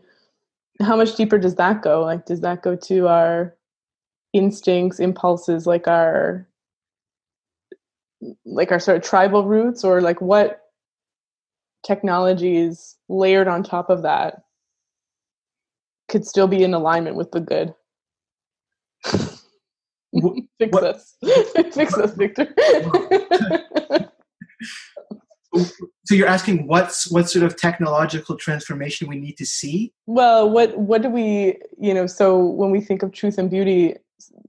How 0.81 0.95
much 0.95 1.15
deeper 1.15 1.37
does 1.37 1.55
that 1.55 1.81
go? 1.81 2.03
Like, 2.03 2.25
does 2.25 2.41
that 2.41 2.61
go 2.61 2.75
to 2.75 3.07
our 3.07 3.55
instincts 4.33 4.99
impulses 4.99 5.67
like 5.67 5.87
our 5.87 6.47
like 8.45 8.71
our 8.71 8.79
sort 8.79 8.97
of 8.97 9.03
tribal 9.03 9.45
roots 9.45 9.83
or 9.83 9.99
like 9.99 10.21
what 10.21 10.61
technologies 11.85 12.95
layered 13.09 13.47
on 13.47 13.63
top 13.63 13.89
of 13.89 14.03
that 14.03 14.43
could 16.07 16.25
still 16.25 16.47
be 16.47 16.63
in 16.63 16.73
alignment 16.73 17.15
with 17.15 17.31
the 17.31 17.39
good 17.39 17.73
fix 20.59 20.71
what? 20.71 20.83
us 20.83 21.15
fix 21.73 21.93
us 21.97 22.13
victor. 22.13 22.53
So 26.05 26.15
you're 26.15 26.27
asking 26.27 26.67
what's 26.67 27.11
what 27.11 27.29
sort 27.29 27.43
of 27.45 27.57
technological 27.57 28.37
transformation 28.37 29.07
we 29.07 29.17
need 29.17 29.37
to 29.37 29.45
see? 29.45 29.93
Well 30.05 30.49
what 30.49 30.77
what 30.77 31.01
do 31.01 31.09
we 31.09 31.57
you 31.79 31.93
know 31.93 32.07
so 32.07 32.39
when 32.39 32.71
we 32.71 32.81
think 32.81 33.03
of 33.03 33.11
truth 33.11 33.37
and 33.37 33.49
beauty 33.49 33.95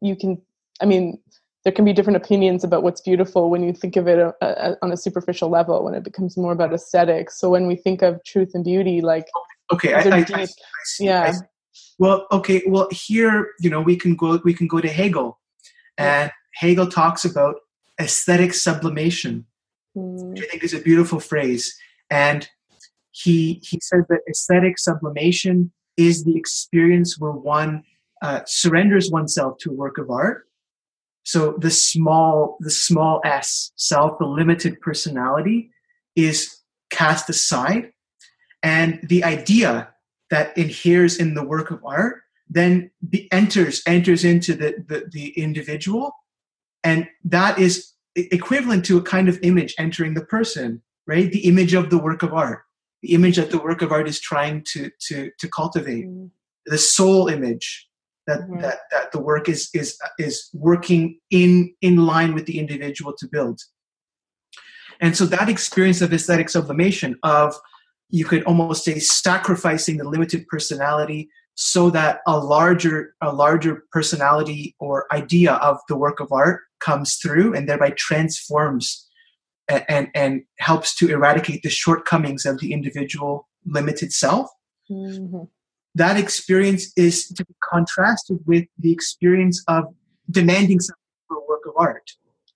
you 0.01 0.17
can 0.17 0.41
i 0.81 0.85
mean 0.87 1.19
there 1.65 1.73
can 1.73 1.85
be 1.85 1.93
different 1.93 2.17
opinions 2.17 2.65
about 2.65 2.83
what's 2.83 3.01
beautiful 3.01 3.51
when 3.51 3.63
you 3.63 3.73
think 3.73 3.97
of 3.97 4.09
it 4.09 4.19
a, 4.19 4.35
a, 4.41 4.77
on 4.83 4.93
a 4.93 4.97
superficial 4.97 5.49
level 5.49 5.85
when 5.85 5.95
it 5.95 6.03
becomes 6.03 6.37
more 6.37 6.53
about 6.53 6.73
aesthetics. 6.73 7.39
So 7.39 7.51
when 7.51 7.67
we 7.69 7.77
think 7.77 8.03
of 8.03 8.23
truth 8.25 8.51
and 8.55 8.65
beauty 8.65 9.01
like 9.01 9.27
okay 9.73 9.95
I, 9.95 10.01
I, 10.01 10.27
I, 10.35 10.47
see, 10.85 11.05
yeah 11.07 11.33
well 11.99 12.27
okay 12.33 12.63
well 12.67 12.89
here 12.91 13.51
you 13.61 13.71
know 13.71 13.81
we 13.81 13.97
can 13.97 14.17
go 14.17 14.41
we 14.45 14.55
can 14.55 14.67
go 14.67 14.81
to 14.81 14.89
hegel 14.89 15.39
and 15.99 16.31
hegel 16.55 16.87
talks 16.87 17.25
about 17.25 17.57
aesthetic 18.01 18.55
sublimation 18.55 19.47
mm. 19.97 20.31
which 20.31 20.43
i 20.43 20.47
think 20.47 20.63
is 20.63 20.75
a 20.75 20.81
beautiful 20.81 21.21
phrase 21.21 21.77
and 22.11 22.49
he 23.13 23.61
he 23.63 23.79
says 23.83 24.05
that 24.09 24.21
aesthetic 24.29 24.79
sublimation 24.79 25.71
is 25.97 26.25
the 26.25 26.37
experience 26.37 27.19
where 27.19 27.33
one 27.33 27.83
uh, 28.23 28.41
surrenders 28.47 29.11
oneself 29.11 29.59
to 29.59 29.71
a 29.71 29.75
work 29.75 29.99
of 29.99 30.11
art. 30.11 30.47
So 31.25 31.57
the 31.59 31.71
small, 31.71 32.57
the 32.61 32.71
small 32.71 33.21
s 33.25 33.73
self, 33.77 34.19
the 34.19 34.27
limited 34.27 34.81
personality, 34.81 35.71
is 36.17 36.59
cast 36.91 37.29
aside, 37.29 37.93
and 38.63 39.01
the 39.03 39.23
idea 39.25 39.92
that 40.33 40.57
inheres 40.59 41.19
in 41.19 41.35
the 41.35 41.45
work 41.45 41.71
of 41.71 41.81
art 41.85 42.23
then 42.51 42.91
be, 43.09 43.31
enters 43.33 43.83
enters 43.87 44.25
into 44.25 44.55
the, 44.55 44.75
the 44.89 45.09
the 45.11 45.29
individual, 45.31 46.13
and 46.85 47.09
that 47.25 47.59
is 47.59 47.93
equivalent 48.15 48.85
to 48.85 48.99
a 48.99 49.03
kind 49.03 49.29
of 49.29 49.39
image 49.43 49.75
entering 49.79 50.15
the 50.15 50.25
person, 50.25 50.83
right? 51.07 51.33
The 51.33 51.47
image 51.47 51.73
of 51.73 51.89
the 51.89 51.99
work 51.99 52.23
of 52.23 52.35
art, 52.35 52.63
the 53.01 53.15
image 53.15 53.37
that 53.37 53.51
the 53.51 53.59
work 53.59 53.81
of 53.81 53.93
art 53.93 54.09
is 54.09 54.21
trying 54.21 54.65
to 54.73 54.91
to 55.09 55.31
to 55.39 55.49
cultivate, 55.49 56.07
mm. 56.07 56.31
the 56.67 56.79
soul 56.79 57.29
image 57.29 57.89
that 58.27 58.41
mm-hmm. 58.41 58.61
that 58.61 58.81
that 58.91 59.13
the 59.13 59.21
work 59.21 59.49
is 59.49 59.71
is 59.73 59.97
is 60.19 60.51
working 60.53 61.21
in 61.31 61.75
in 61.81 62.05
line 62.05 62.35
with 62.35 62.47
the 62.47 62.59
individual 62.59 63.15
to 63.19 63.27
build 63.27 63.61
and 65.01 65.17
so 65.17 65.27
that 65.27 65.49
experience 65.49 66.01
of 66.01 66.13
aesthetic 66.13 66.49
sublimation 66.49 67.19
of 67.25 67.57
you 68.13 68.27
could 68.27 68.45
almost 68.45 68.85
say 68.85 68.99
sacrificing 69.01 69.97
the 69.97 70.09
limited 70.09 70.47
personality 70.47 71.31
so 71.55 71.91
that 71.91 72.21
a 72.27 72.39
larger 72.39 73.15
a 73.21 73.33
larger 73.33 73.85
personality 73.91 74.77
or 74.79 75.13
idea 75.13 75.55
of 75.55 75.79
the 75.89 75.97
work 75.97 76.21
of 76.21 76.31
art 76.31 76.61
comes 76.79 77.17
through 77.17 77.55
and 77.55 77.69
thereby 77.69 77.91
transforms 77.97 79.09
and 79.69 79.85
and, 79.89 80.09
and 80.15 80.43
helps 80.59 80.95
to 80.97 81.09
eradicate 81.09 81.63
the 81.63 81.71
shortcomings 81.71 82.47
of 82.47 82.61
the 82.61 82.73
individual 82.73 83.49
limited 83.67 84.13
self. 84.13 84.49
Mm-hmm. 84.91 85.45
that 85.95 86.19
experience 86.19 86.93
is 86.97 87.29
to 87.29 87.45
be 87.47 87.55
contrasted 87.63 88.41
with 88.47 88.67
the 88.79 88.93
experience 88.93 89.63
of 89.69 89.85
demanding 90.31 90.81
something 90.81 91.15
for 91.29 91.37
a 91.39 91.47
work 91.49 91.63
of 91.67 91.73
art. 91.79 92.11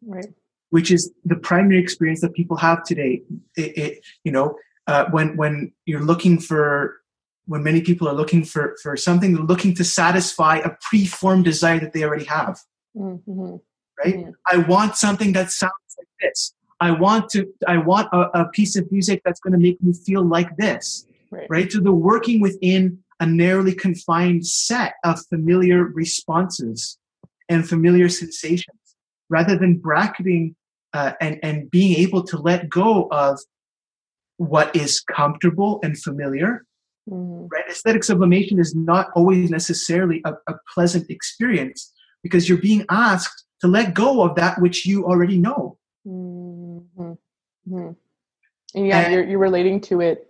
Right. 0.04 0.26
Which 0.70 0.90
is 0.90 1.10
the 1.24 1.36
primary 1.36 1.78
experience 1.78 2.20
that 2.20 2.34
people 2.34 2.56
have 2.58 2.82
today. 2.82 3.22
It, 3.56 3.78
it 3.78 4.04
you 4.24 4.32
know 4.32 4.56
uh, 4.86 5.06
when 5.10 5.36
when 5.36 5.72
you're 5.84 6.02
looking 6.02 6.38
for 6.38 7.00
when 7.46 7.62
many 7.62 7.80
people 7.80 8.08
are 8.08 8.14
looking 8.14 8.44
for 8.44 8.76
for 8.82 8.96
something 8.96 9.34
they're 9.34 9.44
looking 9.44 9.74
to 9.74 9.84
satisfy 9.84 10.58
a 10.58 10.70
preformed 10.80 11.44
desire 11.44 11.78
that 11.78 11.92
they 11.92 12.04
already 12.04 12.24
have 12.24 12.60
mm-hmm. 12.96 13.56
right 13.98 14.16
mm-hmm. 14.16 14.30
i 14.46 14.56
want 14.56 14.96
something 14.96 15.32
that 15.32 15.50
sounds 15.50 15.72
like 15.98 16.08
this 16.20 16.54
i 16.80 16.90
want 16.90 17.28
to 17.28 17.46
i 17.66 17.76
want 17.76 18.08
a, 18.12 18.40
a 18.40 18.48
piece 18.50 18.76
of 18.76 18.90
music 18.90 19.22
that's 19.24 19.40
going 19.40 19.52
to 19.52 19.58
make 19.58 19.80
me 19.82 19.92
feel 19.92 20.24
like 20.24 20.56
this 20.56 21.06
right. 21.30 21.46
right 21.48 21.72
so 21.72 21.80
they're 21.80 21.92
working 21.92 22.40
within 22.40 22.98
a 23.20 23.26
narrowly 23.26 23.74
confined 23.74 24.46
set 24.46 24.94
of 25.04 25.18
familiar 25.26 25.84
responses 25.84 26.98
and 27.48 27.68
familiar 27.68 28.08
sensations 28.08 28.96
rather 29.28 29.56
than 29.56 29.78
bracketing 29.78 30.54
uh, 30.92 31.12
and 31.20 31.38
and 31.42 31.70
being 31.70 31.96
able 31.96 32.22
to 32.22 32.38
let 32.38 32.68
go 32.68 33.08
of 33.10 33.38
what 34.38 34.74
is 34.74 35.00
comfortable 35.00 35.80
and 35.82 35.98
familiar. 35.98 36.64
Mm-hmm. 37.08 37.46
Right? 37.46 37.64
Aesthetic 37.70 38.04
sublimation 38.04 38.58
is 38.58 38.74
not 38.74 39.08
always 39.14 39.50
necessarily 39.50 40.22
a, 40.24 40.32
a, 40.48 40.54
pleasant 40.74 41.08
experience 41.08 41.92
because 42.22 42.48
you're 42.48 42.58
being 42.58 42.84
asked 42.90 43.44
to 43.60 43.68
let 43.68 43.94
go 43.94 44.22
of 44.22 44.34
that 44.34 44.60
which 44.60 44.84
you 44.86 45.04
already 45.04 45.38
know. 45.38 45.78
Mm-hmm. 46.06 47.12
mm-hmm. 47.68 47.90
And 48.74 48.86
yeah, 48.86 49.00
and, 49.02 49.12
you're, 49.12 49.24
you're 49.24 49.38
relating 49.38 49.80
to 49.82 50.00
it 50.00 50.26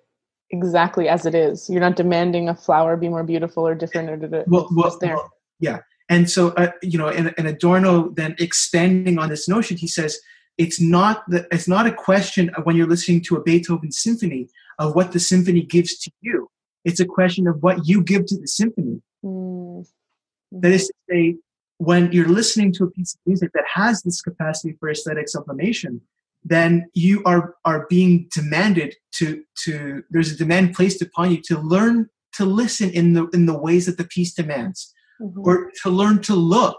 exactly 0.50 1.08
as 1.08 1.26
it 1.26 1.34
is. 1.34 1.68
You're 1.68 1.80
not 1.80 1.96
demanding 1.96 2.48
a 2.48 2.54
flower 2.54 2.96
be 2.96 3.08
more 3.08 3.24
beautiful 3.24 3.66
or 3.66 3.74
different 3.74 4.10
or 4.10 4.44
well, 4.46 4.68
well, 4.72 4.98
there. 5.00 5.16
Well, 5.16 5.32
yeah. 5.58 5.78
And 6.08 6.30
so, 6.30 6.50
uh, 6.50 6.70
you 6.82 6.98
know, 6.98 7.08
and, 7.08 7.34
and 7.36 7.48
Adorno 7.48 8.10
then 8.10 8.36
extending 8.38 9.18
on 9.18 9.28
this 9.28 9.48
notion, 9.48 9.76
he 9.76 9.88
says, 9.88 10.18
it's 10.58 10.80
not 10.80 11.28
the, 11.28 11.46
it's 11.50 11.68
not 11.68 11.86
a 11.86 11.92
question 11.92 12.50
of 12.50 12.64
when 12.64 12.76
you're 12.76 12.86
listening 12.86 13.22
to 13.22 13.36
a 13.36 13.42
Beethoven 13.42 13.92
symphony 13.92 14.48
of 14.78 14.94
what 14.94 15.12
the 15.12 15.20
symphony 15.20 15.62
gives 15.62 15.98
to 15.98 16.10
you. 16.20 16.50
It's 16.84 17.00
a 17.00 17.06
question 17.06 17.46
of 17.46 17.62
what 17.62 17.86
you 17.86 18.02
give 18.02 18.26
to 18.26 18.38
the 18.38 18.46
symphony. 18.46 19.02
Mm-hmm. 19.24 20.60
That 20.60 20.72
is 20.72 20.86
to 20.86 20.94
say, 21.10 21.36
when 21.78 22.10
you're 22.12 22.28
listening 22.28 22.72
to 22.74 22.84
a 22.84 22.90
piece 22.90 23.14
of 23.14 23.20
music 23.26 23.50
that 23.52 23.64
has 23.74 24.02
this 24.02 24.22
capacity 24.22 24.76
for 24.78 24.88
aesthetic 24.88 25.28
sublimation, 25.28 26.00
then 26.44 26.88
you 26.94 27.22
are 27.24 27.56
are 27.64 27.86
being 27.90 28.28
demanded 28.32 28.94
to 29.12 29.42
to 29.64 30.02
there's 30.10 30.32
a 30.32 30.36
demand 30.36 30.74
placed 30.74 31.02
upon 31.02 31.32
you 31.32 31.42
to 31.42 31.58
learn 31.58 32.08
to 32.34 32.44
listen 32.44 32.90
in 32.90 33.14
the 33.14 33.26
in 33.28 33.46
the 33.46 33.58
ways 33.58 33.86
that 33.86 33.98
the 33.98 34.04
piece 34.04 34.32
demands, 34.32 34.94
mm-hmm. 35.20 35.40
or 35.40 35.70
to 35.82 35.90
learn 35.90 36.22
to 36.22 36.34
look 36.34 36.78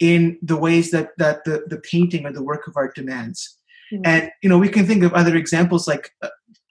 in 0.00 0.38
the 0.42 0.56
ways 0.56 0.90
that 0.90 1.10
that 1.18 1.44
the, 1.44 1.64
the 1.66 1.78
painting 1.78 2.24
or 2.24 2.32
the 2.32 2.42
work 2.42 2.66
of 2.66 2.76
art 2.76 2.94
demands 2.94 3.56
mm-hmm. 3.92 4.02
and 4.04 4.30
you 4.42 4.48
know 4.48 4.58
we 4.58 4.68
can 4.68 4.86
think 4.86 5.02
of 5.02 5.12
other 5.14 5.36
examples 5.36 5.88
like 5.88 6.10
uh, 6.22 6.28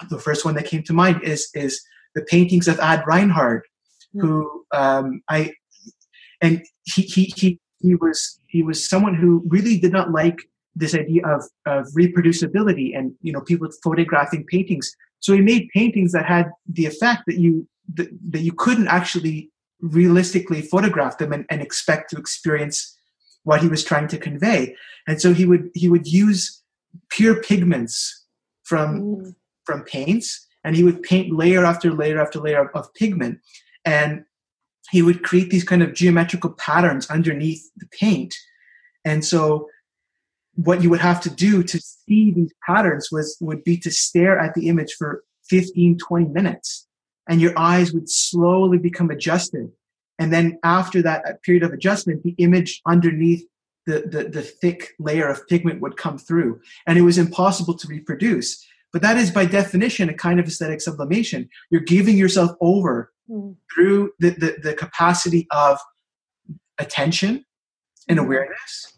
the 0.09 0.19
first 0.19 0.45
one 0.45 0.55
that 0.55 0.65
came 0.65 0.83
to 0.83 0.93
mind 0.93 1.21
is 1.23 1.49
is 1.53 1.81
the 2.15 2.23
paintings 2.23 2.67
of 2.67 2.79
ad 2.79 3.03
reinhardt 3.05 3.63
mm-hmm. 4.15 4.25
who 4.27 4.65
um, 4.73 5.21
i 5.29 5.53
and 6.41 6.63
he, 6.83 7.01
he 7.01 7.33
he 7.35 7.59
he 7.79 7.95
was 7.95 8.39
he 8.47 8.63
was 8.63 8.87
someone 8.87 9.15
who 9.15 9.43
really 9.47 9.77
did 9.77 9.91
not 9.91 10.11
like 10.11 10.37
this 10.75 10.93
idea 10.93 11.25
of, 11.25 11.43
of 11.65 11.87
reproducibility 11.97 12.97
and 12.97 13.13
you 13.21 13.33
know 13.33 13.41
people 13.41 13.67
photographing 13.83 14.45
paintings 14.45 14.95
so 15.19 15.33
he 15.33 15.41
made 15.41 15.67
paintings 15.73 16.11
that 16.11 16.25
had 16.25 16.49
the 16.71 16.85
effect 16.85 17.23
that 17.27 17.37
you 17.37 17.67
that, 17.95 18.09
that 18.29 18.39
you 18.41 18.51
couldn't 18.53 18.87
actually 18.87 19.49
realistically 19.79 20.61
photograph 20.61 21.17
them 21.17 21.31
and, 21.31 21.45
and 21.49 21.61
expect 21.61 22.09
to 22.09 22.17
experience 22.17 22.96
what 23.47 23.61
he 23.61 23.69
was 23.69 23.81
trying 23.81 24.09
to 24.09 24.17
convey. 24.17 24.75
And 25.07 25.21
so 25.21 25.33
he 25.33 25.45
would 25.45 25.71
he 25.73 25.87
would 25.87 26.05
use 26.05 26.61
pure 27.09 27.41
pigments 27.41 28.25
from 28.63 29.01
mm. 29.01 29.35
from 29.63 29.83
paints 29.83 30.45
and 30.65 30.75
he 30.75 30.83
would 30.83 31.01
paint 31.01 31.33
layer 31.33 31.63
after 31.63 31.89
layer 31.91 32.19
after 32.19 32.39
layer 32.41 32.61
of, 32.65 32.69
of 32.75 32.93
pigment. 32.93 33.39
And 33.85 34.25
he 34.91 35.01
would 35.01 35.23
create 35.23 35.49
these 35.49 35.63
kind 35.63 35.81
of 35.81 35.93
geometrical 35.93 36.51
patterns 36.51 37.09
underneath 37.09 37.63
the 37.77 37.87
paint. 37.87 38.35
And 39.05 39.23
so 39.23 39.69
what 40.55 40.83
you 40.83 40.89
would 40.89 40.99
have 40.99 41.21
to 41.21 41.29
do 41.29 41.63
to 41.63 41.79
see 41.79 42.31
these 42.31 42.53
patterns 42.65 43.09
was 43.13 43.37
would 43.39 43.63
be 43.63 43.77
to 43.77 43.91
stare 43.91 44.37
at 44.37 44.55
the 44.55 44.67
image 44.67 44.93
for 44.99 45.23
15 45.49 45.97
20 45.99 46.25
minutes. 46.25 46.85
And 47.29 47.39
your 47.39 47.57
eyes 47.57 47.93
would 47.93 48.09
slowly 48.09 48.77
become 48.77 49.09
adjusted 49.09 49.71
and 50.19 50.33
then 50.33 50.59
after 50.63 51.01
that 51.01 51.41
period 51.43 51.63
of 51.63 51.73
adjustment, 51.73 52.23
the 52.23 52.35
image 52.37 52.81
underneath 52.85 53.45
the, 53.85 54.01
the, 54.01 54.29
the 54.29 54.41
thick 54.41 54.93
layer 54.99 55.27
of 55.27 55.47
pigment 55.47 55.81
would 55.81 55.97
come 55.97 56.17
through. 56.17 56.59
And 56.85 56.97
it 56.97 57.03
was 57.03 57.17
impossible 57.17 57.75
to 57.75 57.87
reproduce. 57.87 58.65
But 58.91 59.01
that 59.01 59.17
is 59.17 59.31
by 59.31 59.45
definition 59.45 60.09
a 60.09 60.13
kind 60.13 60.39
of 60.39 60.47
aesthetic 60.47 60.81
sublimation. 60.81 61.49
You're 61.69 61.81
giving 61.81 62.17
yourself 62.17 62.51
over 62.61 63.13
mm. 63.29 63.55
through 63.73 64.11
the, 64.19 64.31
the, 64.31 64.57
the 64.61 64.73
capacity 64.73 65.47
of 65.51 65.79
attention 66.79 67.45
and 68.07 68.17
mm-hmm. 68.17 68.25
awareness 68.25 68.97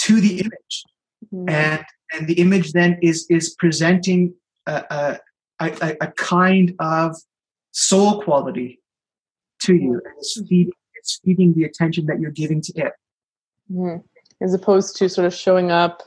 to 0.00 0.20
the 0.20 0.40
image. 0.40 0.84
Mm. 1.32 1.50
And 1.50 1.84
and 2.14 2.26
the 2.26 2.34
image 2.34 2.72
then 2.72 2.98
is 3.00 3.26
is 3.30 3.54
presenting 3.58 4.34
a, 4.66 5.18
a, 5.60 5.66
a, 5.66 5.96
a 6.02 6.06
kind 6.12 6.74
of 6.78 7.16
soul 7.70 8.22
quality 8.22 8.81
to 9.62 9.74
you 9.74 9.94
and 9.94 10.14
it's 10.18 10.40
feeding, 10.48 10.72
it's 10.94 11.20
feeding 11.24 11.54
the 11.54 11.64
attention 11.64 12.06
that 12.06 12.20
you're 12.20 12.30
giving 12.30 12.60
to 12.62 12.72
it. 12.76 12.92
Mm-hmm. 13.70 14.44
as 14.44 14.52
opposed 14.52 14.96
to 14.96 15.08
sort 15.08 15.24
of 15.24 15.32
showing 15.32 15.70
up 15.70 16.02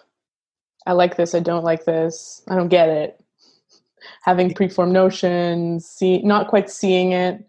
i 0.86 0.92
like 0.92 1.16
this 1.16 1.34
i 1.34 1.40
don't 1.40 1.64
like 1.64 1.86
this 1.86 2.44
i 2.50 2.56
don't 2.56 2.68
get 2.68 2.90
it. 2.90 3.20
Having 4.24 4.54
preformed 4.54 4.94
notions 4.94 5.88
see 5.88 6.22
not 6.22 6.48
quite 6.48 6.70
seeing 6.70 7.14
it. 7.14 7.44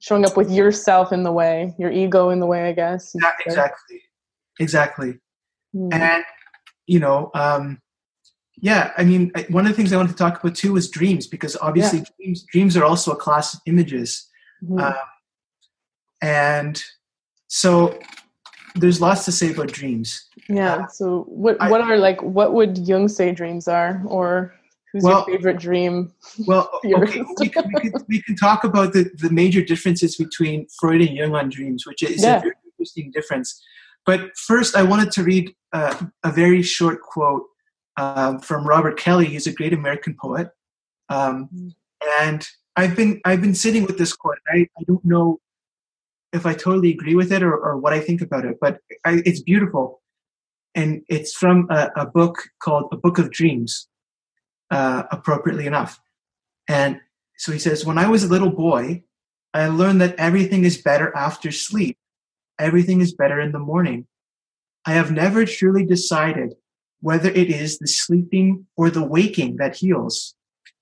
Showing 0.00 0.26
up 0.26 0.36
with 0.36 0.50
yourself 0.50 1.12
in 1.12 1.22
the 1.22 1.32
way 1.32 1.74
your 1.78 1.90
ego 1.90 2.30
in 2.30 2.40
the 2.40 2.46
way 2.46 2.68
i 2.68 2.72
guess 2.72 3.14
yeah, 3.22 3.30
exactly. 3.46 4.02
Exactly. 4.58 5.12
Mm-hmm. 5.74 5.92
and 5.94 6.24
you 6.86 6.98
know 6.98 7.30
um 7.34 7.80
yeah 8.60 8.92
i 8.98 9.04
mean 9.04 9.32
one 9.48 9.64
of 9.64 9.70
the 9.72 9.76
things 9.76 9.92
i 9.92 9.96
wanted 9.96 10.10
to 10.10 10.16
talk 10.16 10.42
about 10.42 10.56
too 10.56 10.74
was 10.74 10.90
dreams 10.90 11.26
because 11.26 11.56
obviously 11.62 12.00
yeah. 12.00 12.04
dreams 12.18 12.44
dreams 12.52 12.76
are 12.76 12.84
also 12.84 13.12
a 13.12 13.16
class 13.16 13.54
of 13.54 13.60
images 13.66 14.28
mm-hmm. 14.62 14.78
um, 14.78 14.94
and 16.22 16.82
so 17.48 17.98
there's 18.74 19.00
lots 19.00 19.24
to 19.26 19.32
say 19.32 19.52
about 19.52 19.72
dreams. 19.72 20.28
Yeah. 20.48 20.74
Uh, 20.74 20.86
so 20.88 21.22
what 21.28 21.58
what 21.70 21.80
I, 21.80 21.92
are 21.92 21.98
like 21.98 22.22
what 22.22 22.54
would 22.54 22.78
Jung 22.78 23.08
say 23.08 23.32
dreams 23.32 23.68
are, 23.68 24.02
or 24.06 24.54
who's 24.92 25.02
well, 25.02 25.24
your 25.26 25.36
favorite 25.36 25.58
dream? 25.58 26.12
Well, 26.46 26.70
okay, 26.84 26.94
we 26.94 27.06
can, 27.06 27.26
we, 27.38 27.48
can, 27.80 27.92
we 28.08 28.22
can 28.22 28.36
talk 28.36 28.64
about 28.64 28.92
the, 28.92 29.10
the 29.18 29.30
major 29.30 29.62
differences 29.62 30.16
between 30.16 30.66
Freud 30.78 31.00
and 31.00 31.16
Jung 31.16 31.34
on 31.34 31.48
dreams, 31.48 31.86
which 31.86 32.02
is 32.02 32.22
yeah. 32.22 32.38
a 32.38 32.40
very 32.40 32.54
interesting 32.66 33.10
difference. 33.12 33.62
But 34.04 34.36
first, 34.36 34.76
I 34.76 34.82
wanted 34.82 35.12
to 35.12 35.22
read 35.22 35.54
uh, 35.72 36.06
a 36.24 36.32
very 36.32 36.62
short 36.62 37.02
quote 37.02 37.44
um, 37.96 38.40
from 38.40 38.66
Robert 38.66 38.98
Kelly. 38.98 39.26
He's 39.26 39.46
a 39.46 39.52
great 39.52 39.72
American 39.72 40.16
poet, 40.20 40.50
um, 41.08 41.48
mm-hmm. 41.54 41.68
and 42.20 42.46
I've 42.76 42.96
been 42.96 43.20
I've 43.24 43.40
been 43.40 43.54
sitting 43.54 43.84
with 43.84 43.98
this 43.98 44.14
quote. 44.14 44.38
I, 44.48 44.66
I 44.78 44.82
don't 44.86 45.04
know 45.04 45.40
if 46.32 46.46
I 46.46 46.54
totally 46.54 46.90
agree 46.90 47.14
with 47.14 47.32
it 47.32 47.42
or, 47.42 47.54
or 47.54 47.76
what 47.76 47.92
I 47.92 48.00
think 48.00 48.22
about 48.22 48.44
it, 48.44 48.56
but 48.60 48.78
I, 49.04 49.22
it's 49.26 49.42
beautiful. 49.42 50.00
And 50.74 51.02
it's 51.08 51.34
from 51.34 51.66
a, 51.70 51.90
a, 51.96 52.06
book 52.06 52.38
called 52.62 52.88
A 52.92 52.96
Book 52.96 53.18
of 53.18 53.30
Dreams, 53.30 53.88
uh, 54.70 55.02
appropriately 55.10 55.66
enough. 55.66 56.00
And 56.66 57.00
so 57.36 57.52
he 57.52 57.58
says, 57.58 57.84
When 57.84 57.98
I 57.98 58.08
was 58.08 58.24
a 58.24 58.28
little 58.28 58.50
boy, 58.50 59.02
I 59.52 59.66
learned 59.66 60.00
that 60.00 60.16
everything 60.16 60.64
is 60.64 60.80
better 60.80 61.14
after 61.14 61.52
sleep, 61.52 61.98
everything 62.58 63.02
is 63.02 63.12
better 63.12 63.38
in 63.38 63.52
the 63.52 63.58
morning. 63.58 64.06
I 64.86 64.94
have 64.94 65.12
never 65.12 65.44
truly 65.44 65.84
decided 65.84 66.54
whether 67.00 67.28
it 67.28 67.50
is 67.50 67.78
the 67.78 67.86
sleeping 67.86 68.66
or 68.76 68.88
the 68.88 69.04
waking 69.04 69.56
that 69.56 69.76
heals, 69.76 70.34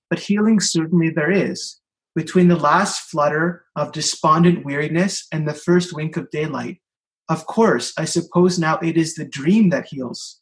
but 0.09 0.19
healing 0.19 0.61
certainly 0.61 1.09
there 1.09 1.31
is. 1.31 1.80
Between 2.15 2.47
the 2.47 2.57
last 2.57 3.09
flutter 3.09 3.65
of 3.75 3.91
despondent 3.91 4.65
weariness 4.65 5.27
and 5.31 5.47
the 5.47 5.53
first 5.53 5.93
wink 5.93 6.17
of 6.17 6.29
daylight. 6.29 6.81
Of 7.29 7.45
course, 7.45 7.93
I 7.97 8.05
suppose 8.05 8.59
now 8.59 8.77
it 8.79 8.97
is 8.97 9.15
the 9.15 9.25
dream 9.25 9.69
that 9.69 9.87
heals. 9.87 10.41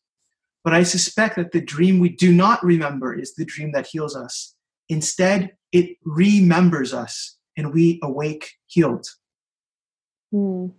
But 0.63 0.73
I 0.73 0.83
suspect 0.83 1.35
that 1.35 1.51
the 1.51 1.61
dream 1.61 1.99
we 1.99 2.09
do 2.09 2.33
not 2.33 2.63
remember 2.63 3.13
is 3.13 3.35
the 3.35 3.45
dream 3.45 3.71
that 3.73 3.87
heals 3.87 4.15
us. 4.15 4.55
Instead, 4.89 5.51
it 5.71 5.97
remembers 6.03 6.93
us 6.93 7.37
and 7.55 7.73
we 7.73 7.99
awake 8.01 8.53
healed. 8.65 9.07
Mm. 10.33 10.73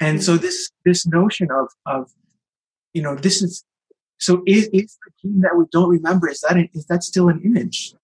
And 0.00 0.22
so 0.22 0.36
this 0.36 0.70
this 0.84 1.06
notion 1.06 1.48
of 1.50 1.68
of 1.86 2.10
you 2.94 3.02
know 3.02 3.14
this 3.14 3.42
is 3.42 3.64
so 4.18 4.42
is, 4.46 4.68
is 4.72 4.98
the 5.04 5.12
dream 5.22 5.40
that 5.42 5.56
we 5.56 5.64
don't 5.70 5.88
remember 5.88 6.28
is 6.28 6.40
that 6.40 6.56
an, 6.56 6.68
is 6.74 6.86
that 6.86 7.02
still 7.02 7.28
an 7.28 7.40
image? 7.44 7.94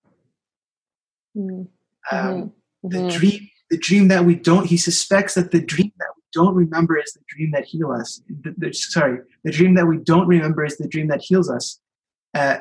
Mm. 1.36 1.68
Um, 2.12 2.52
Mhm. 2.84 2.90
the 2.92 2.98
Mhm. 2.98 3.12
dream 3.18 3.40
the 3.70 3.78
dream 3.78 4.08
that 4.08 4.24
we 4.24 4.34
don't 4.36 4.66
he 4.66 4.76
suspects 4.76 5.34
that 5.34 5.50
the 5.50 5.60
dream 5.60 5.90
that 5.98 6.08
we 6.16 6.22
don't 6.32 6.54
remember 6.54 6.96
is 6.98 7.12
the 7.14 7.24
dream 7.32 7.50
that 7.52 7.64
heals 7.64 8.00
us 8.00 8.22
the, 8.42 8.54
the, 8.56 8.72
sorry 8.72 9.18
the 9.42 9.50
dream 9.50 9.74
that 9.74 9.86
we 9.86 9.98
don't 9.98 10.28
remember 10.28 10.64
is 10.64 10.76
the 10.76 10.86
dream 10.86 11.08
that 11.08 11.20
heals 11.20 11.50
us 11.50 11.80
uh, 12.34 12.58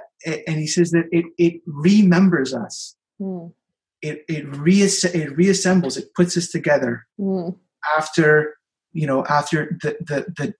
and 0.47 0.57
he 0.57 0.65
says 0.65 0.89
that 0.91 1.05
it, 1.11 1.25
it 1.37 1.61
remembers 1.67 2.53
us 2.55 2.95
Mm. 3.21 3.53
it 4.01 4.25
it, 4.27 4.45
reass- 4.65 5.05
it 5.21 5.29
reassembles 5.37 5.95
it 5.97 6.07
puts 6.15 6.35
us 6.37 6.47
together 6.49 7.05
Mm. 7.19 7.55
after 7.97 8.55
you 8.93 9.05
know 9.05 9.23
after 9.39 9.77
the 9.83 9.91
the, 10.09 10.17
the 10.37 10.53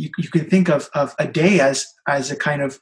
you, 0.00 0.08
you 0.18 0.28
can 0.30 0.46
think 0.48 0.68
of, 0.70 0.88
of 0.94 1.14
a 1.18 1.26
day 1.28 1.60
as 1.60 1.86
as 2.08 2.30
a 2.30 2.36
kind 2.36 2.62
of 2.62 2.80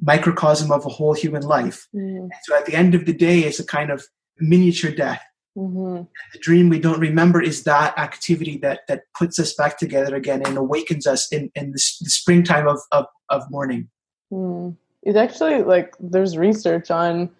microcosm 0.00 0.70
of 0.70 0.84
a 0.86 0.90
whole 0.90 1.14
human 1.14 1.42
life 1.42 1.88
Mm. 1.94 2.28
so 2.44 2.54
at 2.56 2.66
the 2.66 2.74
end 2.74 2.94
of 2.94 3.04
the 3.06 3.12
day 3.12 3.38
is 3.44 3.58
a 3.58 3.64
kind 3.66 3.90
of 3.90 4.06
miniature 4.38 4.90
death 4.90 5.22
Mhm. 5.56 6.06
the 6.34 6.38
dream 6.40 6.68
we 6.68 6.78
don't 6.78 7.00
remember 7.00 7.40
is 7.40 7.62
that 7.64 7.96
activity 7.98 8.58
that 8.58 8.80
that 8.88 9.04
puts 9.18 9.38
us 9.38 9.54
back 9.54 9.78
together 9.78 10.14
again 10.14 10.42
and 10.46 10.56
awakens 10.58 11.06
us 11.06 11.32
in 11.32 11.50
in 11.54 11.70
the, 11.72 11.82
the 12.02 12.10
springtime 12.10 12.68
of, 12.68 12.78
of 12.92 13.06
of 13.30 13.50
morning 13.50 13.88
Mm. 14.32 14.76
It's 15.04 15.16
actually 15.16 15.62
like 15.62 15.94
there's 16.00 16.36
research 16.36 16.90
on 16.90 17.30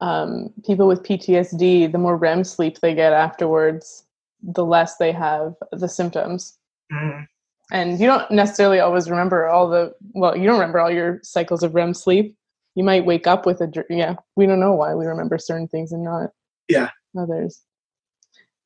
um, 0.00 0.50
people 0.64 0.86
with 0.88 1.02
PTSD. 1.02 1.92
The 1.92 1.98
more 1.98 2.16
REM 2.16 2.44
sleep 2.44 2.78
they 2.80 2.94
get 2.94 3.12
afterwards, 3.12 4.04
the 4.42 4.64
less 4.64 4.96
they 4.96 5.12
have 5.12 5.54
the 5.70 5.86
symptoms. 5.88 6.56
Mm, 6.90 7.26
And 7.72 8.00
you 8.00 8.06
don't 8.06 8.30
necessarily 8.30 8.80
always 8.80 9.10
remember 9.10 9.46
all 9.46 9.68
the 9.68 9.92
well, 10.14 10.34
you 10.34 10.44
don't 10.44 10.58
remember 10.58 10.80
all 10.80 10.90
your 10.90 11.20
cycles 11.22 11.62
of 11.62 11.74
REM 11.74 11.92
sleep. 11.92 12.34
You 12.74 12.84
might 12.84 13.04
wake 13.04 13.26
up 13.26 13.44
with 13.44 13.60
a 13.60 13.70
yeah. 13.90 14.14
We 14.34 14.46
don't 14.46 14.60
know 14.60 14.72
why 14.74 14.94
we 14.94 15.04
remember 15.04 15.36
certain 15.36 15.68
things 15.68 15.92
and 15.92 16.02
not 16.02 16.30
Yeah. 16.70 16.90
others. 17.18 17.62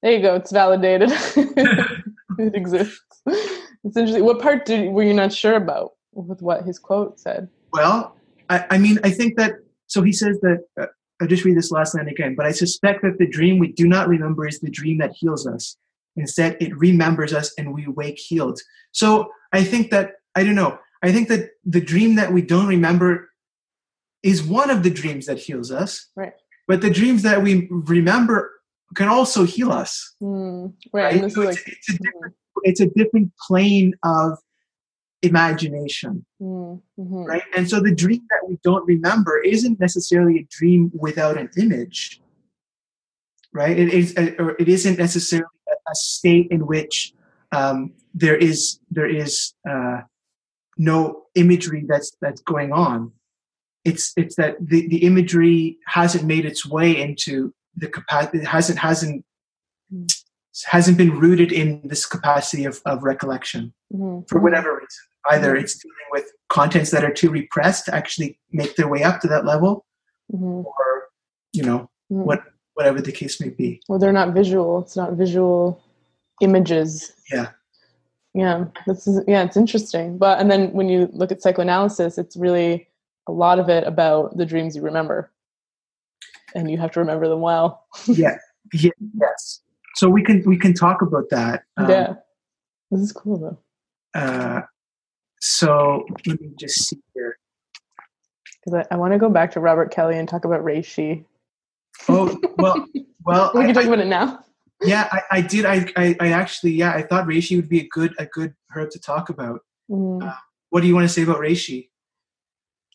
There 0.02 0.12
you 0.12 0.20
go. 0.22 0.34
It's 0.34 0.52
validated. 0.52 1.10
it 2.38 2.54
exists. 2.54 3.22
It's 3.26 3.96
interesting. 3.96 4.24
What 4.24 4.40
part 4.40 4.64
did 4.66 4.92
were 4.92 5.02
you 5.02 5.14
not 5.14 5.32
sure 5.32 5.56
about 5.56 5.92
with 6.12 6.42
what 6.42 6.64
his 6.64 6.78
quote 6.78 7.18
said? 7.18 7.48
well 7.72 8.14
I, 8.48 8.64
I 8.70 8.78
mean 8.78 9.00
i 9.02 9.10
think 9.10 9.36
that 9.36 9.54
so 9.88 10.00
he 10.02 10.12
says 10.12 10.38
that 10.42 10.60
uh, 10.80 10.86
i'll 11.20 11.26
just 11.26 11.44
read 11.44 11.56
this 11.56 11.72
last 11.72 11.92
line 11.96 12.06
again 12.06 12.36
but 12.36 12.46
i 12.46 12.52
suspect 12.52 13.02
that 13.02 13.18
the 13.18 13.26
dream 13.26 13.58
we 13.58 13.72
do 13.72 13.88
not 13.88 14.06
remember 14.06 14.46
is 14.46 14.60
the 14.60 14.70
dream 14.70 14.98
that 14.98 15.10
heals 15.12 15.44
us 15.44 15.76
instead 16.14 16.56
it 16.60 16.72
remembers 16.78 17.32
us 17.34 17.52
and 17.58 17.74
we 17.74 17.88
wake 17.88 18.16
healed 18.16 18.60
so 18.92 19.28
i 19.52 19.64
think 19.64 19.90
that 19.90 20.12
i 20.36 20.44
don't 20.44 20.54
know 20.54 20.78
i 21.02 21.10
think 21.10 21.26
that 21.26 21.50
the 21.64 21.80
dream 21.80 22.14
that 22.14 22.32
we 22.32 22.42
don't 22.42 22.68
remember 22.68 23.28
is 24.22 24.40
one 24.40 24.70
of 24.70 24.84
the 24.84 24.90
dreams 24.90 25.26
that 25.26 25.38
heals 25.38 25.72
us 25.72 26.10
Right. 26.14 26.34
But 26.66 26.80
the 26.80 26.90
dreams 26.90 27.22
that 27.22 27.42
we 27.42 27.68
remember 27.70 28.50
can 28.94 29.08
also 29.08 29.44
heal 29.44 29.72
us 29.72 30.14
Hmm. 30.20 30.66
right. 30.92 31.22
right? 31.22 31.32
So 31.32 31.42
it's, 31.42 31.56
like 31.56 31.64
it's 31.66 31.90
a 31.90 31.98
different 31.98 32.34
it's 32.62 32.80
a 32.80 32.86
different 32.86 33.32
plane 33.46 33.94
of 34.02 34.38
imagination 35.22 36.24
mm, 36.40 36.80
mhm. 36.98 37.26
right 37.26 37.42
and 37.56 37.68
so 37.68 37.80
the 37.80 37.94
dream 37.94 38.20
that 38.28 38.46
we 38.46 38.58
don't 38.62 38.86
remember 38.86 39.38
isn't 39.40 39.80
necessarily 39.80 40.40
a 40.40 40.46
dream 40.50 40.90
without 40.94 41.38
an 41.38 41.48
image 41.56 42.20
right 43.52 43.78
it 43.78 43.88
is 43.92 44.14
or 44.38 44.54
it 44.58 44.68
isn't 44.68 44.98
necessarily 44.98 45.46
a, 45.68 45.72
a 45.90 45.94
state 45.94 46.48
in 46.50 46.66
which 46.66 47.14
um, 47.52 47.92
there 48.12 48.36
is 48.36 48.80
there 48.90 49.08
is 49.08 49.54
uh, 49.68 50.00
no 50.76 51.22
imagery 51.34 51.84
that's 51.86 52.12
that's 52.20 52.42
going 52.42 52.72
on 52.72 53.12
it's 53.84 54.12
it's 54.16 54.36
that 54.36 54.56
the, 54.60 54.86
the 54.88 55.04
imagery 55.04 55.78
hasn't 55.86 56.24
made 56.24 56.44
its 56.46 56.66
way 56.66 56.90
into 57.00 57.52
the 57.76 57.88
capacity 57.88 58.38
it 58.38 58.46
hasn't 58.46 58.78
hasn't 58.78 59.24
Mm. 59.92 60.06
hasn't 60.66 60.96
been 60.96 61.18
rooted 61.18 61.52
in 61.52 61.82
this 61.84 62.06
capacity 62.06 62.64
of, 62.64 62.80
of 62.86 63.02
recollection 63.02 63.72
Mhm. 63.92 64.26
for 64.28 64.40
whatever 64.40 64.70
reason. 64.72 65.04
Either 65.30 65.54
Mhm. 65.54 65.60
it's 65.60 65.76
dealing 65.78 66.08
with 66.12 66.24
contents 66.48 66.90
that 66.90 67.04
are 67.04 67.12
too 67.12 67.30
repressed 67.30 67.84
to 67.86 67.94
actually 67.94 68.38
make 68.50 68.76
their 68.76 68.88
way 68.88 69.02
up 69.02 69.20
to 69.20 69.28
that 69.28 69.44
level, 69.44 69.84
Mhm. 70.32 70.64
or 70.64 71.08
you 71.52 71.62
know, 71.62 71.90
Mhm. 72.10 72.24
what 72.24 72.40
whatever 72.74 73.00
the 73.02 73.12
case 73.12 73.40
may 73.40 73.50
be. 73.50 73.80
Well, 73.88 73.98
they're 74.00 74.12
not 74.12 74.32
visual. 74.34 74.80
It's 74.82 74.96
not 74.96 75.12
visual 75.12 75.80
images. 76.40 77.12
Yeah. 77.30 77.50
Yeah. 78.32 78.64
This 78.86 79.06
is 79.06 79.22
yeah. 79.28 79.42
It's 79.44 79.56
interesting. 79.56 80.18
But 80.18 80.40
and 80.40 80.50
then 80.50 80.72
when 80.72 80.88
you 80.88 81.08
look 81.12 81.30
at 81.30 81.42
psychoanalysis, 81.42 82.16
it's 82.18 82.36
really 82.36 82.88
a 83.28 83.32
lot 83.32 83.58
of 83.58 83.68
it 83.68 83.84
about 83.86 84.36
the 84.36 84.46
dreams 84.46 84.76
you 84.76 84.82
remember, 84.82 85.30
and 86.54 86.70
you 86.70 86.76
have 86.78 86.90
to 86.92 87.00
remember 87.00 87.28
them 87.28 87.40
well. 87.40 87.84
Yeah. 88.06 88.36
yeah. 88.72 88.90
Yes. 89.20 89.60
So 89.96 90.08
we 90.08 90.22
can 90.22 90.42
we 90.46 90.56
can 90.58 90.74
talk 90.74 91.02
about 91.02 91.24
that. 91.30 91.62
Um, 91.76 91.88
yeah. 91.90 92.14
This 92.90 93.00
is 93.00 93.12
cool 93.12 93.38
though. 93.38 93.58
Uh, 94.20 94.62
so 95.40 96.04
let 96.26 96.40
me 96.40 96.50
just 96.58 96.88
see 96.88 96.98
here. 97.14 97.38
Because 98.64 98.86
I, 98.90 98.94
I 98.94 98.98
want 98.98 99.12
to 99.12 99.18
go 99.18 99.28
back 99.28 99.50
to 99.52 99.60
Robert 99.60 99.90
Kelly 99.92 100.16
and 100.18 100.28
talk 100.28 100.44
about 100.44 100.62
reishi. 100.64 101.24
Oh 102.08 102.38
well, 102.58 102.86
well. 103.24 103.50
We 103.54 103.62
I- 103.62 103.66
can 103.66 103.74
talk 103.74 103.84
I- 103.84 103.86
about 103.88 104.00
it 104.00 104.06
now. 104.08 104.40
yeah, 104.82 105.08
I, 105.12 105.20
I 105.30 105.40
did. 105.40 105.64
I, 105.64 105.86
I 105.96 106.16
I 106.20 106.28
actually 106.32 106.72
yeah, 106.72 106.92
I 106.92 107.02
thought 107.02 107.26
reishi 107.26 107.56
would 107.56 107.68
be 107.68 107.80
a 107.80 107.88
good 107.88 108.14
a 108.18 108.26
good 108.26 108.54
herb 108.70 108.90
to 108.90 108.98
talk 109.00 109.28
about. 109.28 109.60
Mm. 109.90 110.34
What 110.70 110.80
do 110.80 110.86
you 110.88 110.94
want 110.94 111.04
to 111.06 111.12
say 111.12 111.22
about 111.22 111.38
reishi? 111.38 111.88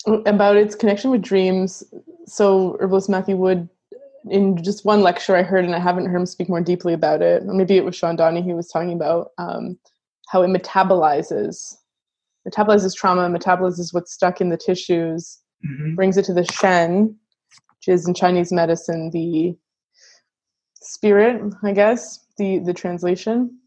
About 0.06 0.58
its 0.58 0.76
connection 0.76 1.12
with 1.12 1.22
dreams. 1.22 1.84
So 2.26 2.78
herbalist 2.80 3.10
Matthew 3.10 3.36
Wood, 3.36 3.70
in 4.30 4.62
just 4.62 4.86
one 4.86 5.02
lecture 5.02 5.36
I 5.36 5.44
heard, 5.44 5.66
and 5.66 5.76
I 5.76 5.80
haven't 5.80 6.06
heard 6.06 6.20
him 6.20 6.26
speak 6.26 6.50
more 6.50 6.62
deeply 6.62 6.94
about 6.94 7.22
it. 7.22 7.46
Maybe 7.46 7.78
it 7.78 7.86
was 7.86 7.96
Sean 7.96 8.16
Donahue 8.16 8.56
was 8.56 8.70
talking 8.70 8.94
about 8.94 9.32
um, 9.38 9.78
how 10.30 10.42
it 10.42 10.48
metabolizes, 10.48 11.76
metabolizes 12.48 12.96
trauma, 12.96 13.30
metabolizes 13.30 13.94
what's 13.94 14.14
stuck 14.14 14.42
in 14.42 14.50
the 14.50 14.58
tissues, 14.58 15.40
hmm 15.64 15.96
brings 15.96 16.18
it 16.18 16.26
to 16.26 16.34
the 16.34 16.46
Shen, 16.46 17.16
which 17.78 17.88
is 17.88 18.08
in 18.08 18.14
Chinese 18.14 18.52
medicine 18.52 19.10
the 19.12 19.56
spirit, 20.76 21.42
I 21.64 21.74
guess, 21.74 22.26
the 22.38 22.60
the 22.60 22.74
translation. 22.74 23.58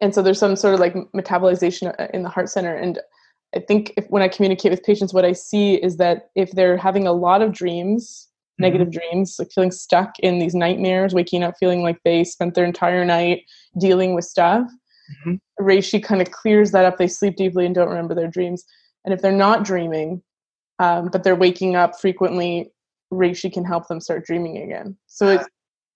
And 0.00 0.12
so 0.14 0.20
there's 0.20 0.38
some 0.38 0.56
sort 0.56 0.74
of 0.74 0.80
like 0.80 0.94
metabolization 1.14 1.94
uh, 1.98 2.08
in 2.12 2.22
the 2.22 2.28
heart 2.28 2.48
center. 2.48 2.74
And 2.74 2.98
I 3.54 3.60
think 3.60 3.92
if, 3.96 4.06
when 4.08 4.22
I 4.22 4.28
communicate 4.28 4.70
with 4.70 4.82
patients, 4.82 5.12
what 5.12 5.24
I 5.24 5.32
see 5.32 5.74
is 5.74 5.96
that 5.98 6.30
if 6.34 6.52
they're 6.52 6.76
having 6.76 7.06
a 7.06 7.12
lot 7.12 7.42
of 7.42 7.52
dreams, 7.52 8.28
negative 8.58 8.90
dreams, 8.90 9.36
like 9.38 9.50
feeling 9.52 9.70
stuck 9.72 10.18
in 10.20 10.38
these 10.38 10.54
nightmares, 10.54 11.14
waking 11.14 11.42
up 11.42 11.54
feeling 11.58 11.82
like 11.82 11.98
they 12.04 12.22
spent 12.24 12.54
their 12.54 12.64
entire 12.64 13.04
night 13.04 13.42
dealing 13.78 14.14
with 14.14 14.24
stuff, 14.24 14.70
Mhm. 15.26 15.40
reishi 15.60 16.02
kind 16.02 16.22
of 16.22 16.30
clears 16.30 16.70
that 16.70 16.84
up. 16.84 16.96
They 16.96 17.08
sleep 17.08 17.36
deeply 17.36 17.66
and 17.66 17.74
don't 17.74 17.88
remember 17.88 18.14
their 18.14 18.28
dreams. 18.28 18.64
And 19.04 19.12
if 19.12 19.20
they're 19.20 19.32
not 19.32 19.64
dreaming, 19.64 20.22
um, 20.78 21.08
but 21.12 21.24
they're 21.24 21.34
waking 21.34 21.74
up 21.76 21.98
frequently, 22.00 22.72
reishi 23.12 23.52
can 23.52 23.64
help 23.64 23.88
them 23.88 24.00
start 24.00 24.24
dreaming 24.24 24.58
again. 24.58 24.96
So 25.06 25.28
it 25.28 25.46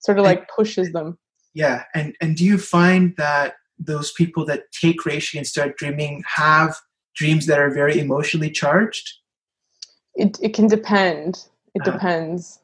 sort 0.00 0.18
of 0.18 0.24
and- 0.26 0.36
like 0.36 0.48
pushes 0.48 0.92
them. 0.92 1.18
Yeah, 1.54 1.84
and 1.94 2.14
and 2.20 2.36
do 2.36 2.44
you 2.44 2.58
find 2.58 3.14
that 3.16 3.54
those 3.78 4.12
people 4.12 4.44
that 4.46 4.64
take 4.72 5.00
reishi 5.04 5.36
and 5.38 5.46
start 5.46 5.76
dreaming 5.78 6.22
have 6.26 6.76
dreams 7.16 7.46
that 7.46 7.58
are 7.58 7.70
very 7.70 7.98
emotionally 7.98 8.50
charged? 8.50 9.14
It 10.14 10.38
it 10.40 10.54
can 10.54 10.66
depend. 10.68 11.46
It 11.74 11.82
Uh-huh. 11.82 11.92
depends. 11.92 12.60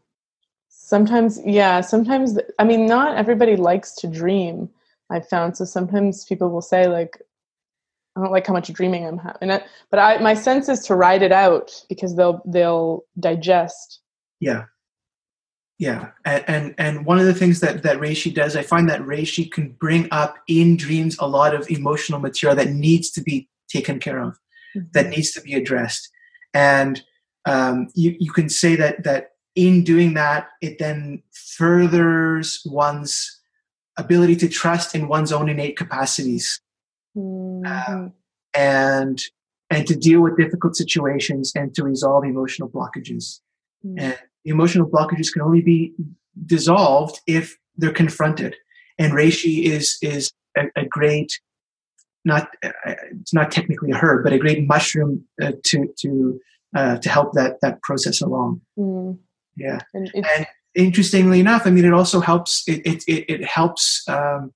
Sometimes, 0.69 1.41
yeah. 1.45 1.81
Sometimes, 1.81 2.39
I 2.59 2.65
mean, 2.65 2.87
not 2.87 3.17
everybody 3.17 3.57
likes 3.57 3.95
to 3.97 4.07
dream. 4.07 4.69
I've 5.11 5.29
found 5.29 5.57
so 5.57 5.65
sometimes 5.65 6.25
people 6.25 6.49
will 6.51 6.63
say 6.63 6.87
like, 6.87 7.21
"I 8.17 8.21
don't 8.21 8.31
like 8.33 8.47
how 8.47 8.53
much 8.53 8.73
dreaming 8.73 9.07
I'm 9.07 9.19
having," 9.19 9.51
I- 9.51 9.65
but 9.91 9.99
I 9.99 10.19
my 10.19 10.35
sense 10.35 10.69
is 10.69 10.81
to 10.87 10.95
ride 10.95 11.23
it 11.23 11.33
out 11.33 11.85
because 11.89 12.15
they'll 12.17 12.41
they'll 12.47 13.05
digest. 13.19 14.01
Yeah, 14.41 14.65
yeah, 15.79 16.11
and 16.25 16.45
and, 16.49 16.75
and 16.79 17.07
one 17.07 17.19
of 17.19 17.27
the 17.27 17.35
things 17.35 17.61
that 17.61 17.83
that 17.83 17.99
reishi 17.99 18.33
does, 18.35 18.57
I 18.57 18.63
find 18.63 18.89
that 18.89 19.03
reishi 19.03 19.51
can 19.51 19.73
bring 19.73 20.09
up 20.11 20.37
in 20.49 20.77
dreams 20.77 21.17
a 21.19 21.27
lot 21.29 21.55
of 21.55 21.69
emotional 21.71 22.19
material 22.21 22.57
that 22.57 22.71
needs 22.71 23.11
to 23.13 23.21
be 23.23 23.49
taken 23.73 23.99
care 23.99 24.23
of, 24.23 24.37
that 24.93 25.09
needs 25.09 25.33
to 25.33 25.41
be 25.41 25.55
addressed, 25.55 26.09
and 26.55 27.03
um, 27.47 27.89
you 27.95 28.17
you 28.19 28.33
can 28.33 28.49
say 28.49 28.77
that 28.77 29.05
that 29.05 29.31
in 29.55 29.85
doing 29.85 30.15
that, 30.15 30.49
it 30.61 30.79
then 30.79 31.23
furthers 31.57 32.63
one's 32.65 33.41
ability 33.99 34.37
to 34.37 34.49
trust 34.49 34.95
in 34.95 35.09
one's 35.09 35.33
own 35.33 35.49
innate 35.49 35.77
capacities 35.77 36.61
Mm-hmm. 37.17 37.67
uh, 37.67 38.09
and 38.55 39.23
and 39.69 39.87
to 39.87 39.95
deal 39.95 40.23
with 40.23 40.39
difficult 40.39 40.77
situations 40.77 41.53
and 41.55 41.75
to 41.75 41.85
resolve 41.85 42.25
emotional 42.25 42.71
blockages. 42.71 43.41
Mm. 43.85 44.01
And 44.01 44.19
the 44.45 44.51
emotional 44.51 44.89
blockages 44.89 45.31
can 45.31 45.43
only 45.43 45.61
be 45.61 45.93
dissolved 46.47 47.21
if 47.27 47.59
they're 47.77 47.93
confronted. 47.93 48.57
And 48.99 49.13
reishi 49.13 49.65
is 49.65 49.99
is 50.01 50.33
a, 50.57 50.65
a 50.75 50.87
great 50.87 51.39
not 52.25 52.49
uh, 52.65 52.71
it's 52.85 53.35
not 53.35 53.51
technically 53.51 53.91
a 53.91 53.97
herb, 53.97 54.25
but 54.25 54.33
a 54.33 54.39
great 54.39 54.67
mushroom 54.67 55.25
uh, 55.43 55.53
to 55.65 55.93
to 55.99 56.41
uh, 56.75 56.97
to 56.99 57.09
help 57.09 57.33
that 57.35 57.61
that 57.63 57.83
process 57.83 58.21
along. 58.21 58.61
Mm. 58.79 59.19
Yeah. 59.57 59.79
And 59.95 60.11
And 60.15 60.47
interestingly 60.75 61.41
enough, 61.41 61.67
I 61.67 61.71
mean, 61.71 61.85
it 61.85 61.93
also 61.93 62.21
helps. 62.21 62.63
It 62.67 62.81
it 62.87 63.05
it, 63.07 63.25
it 63.29 63.45
helps 63.45 64.05
um, 64.09 64.53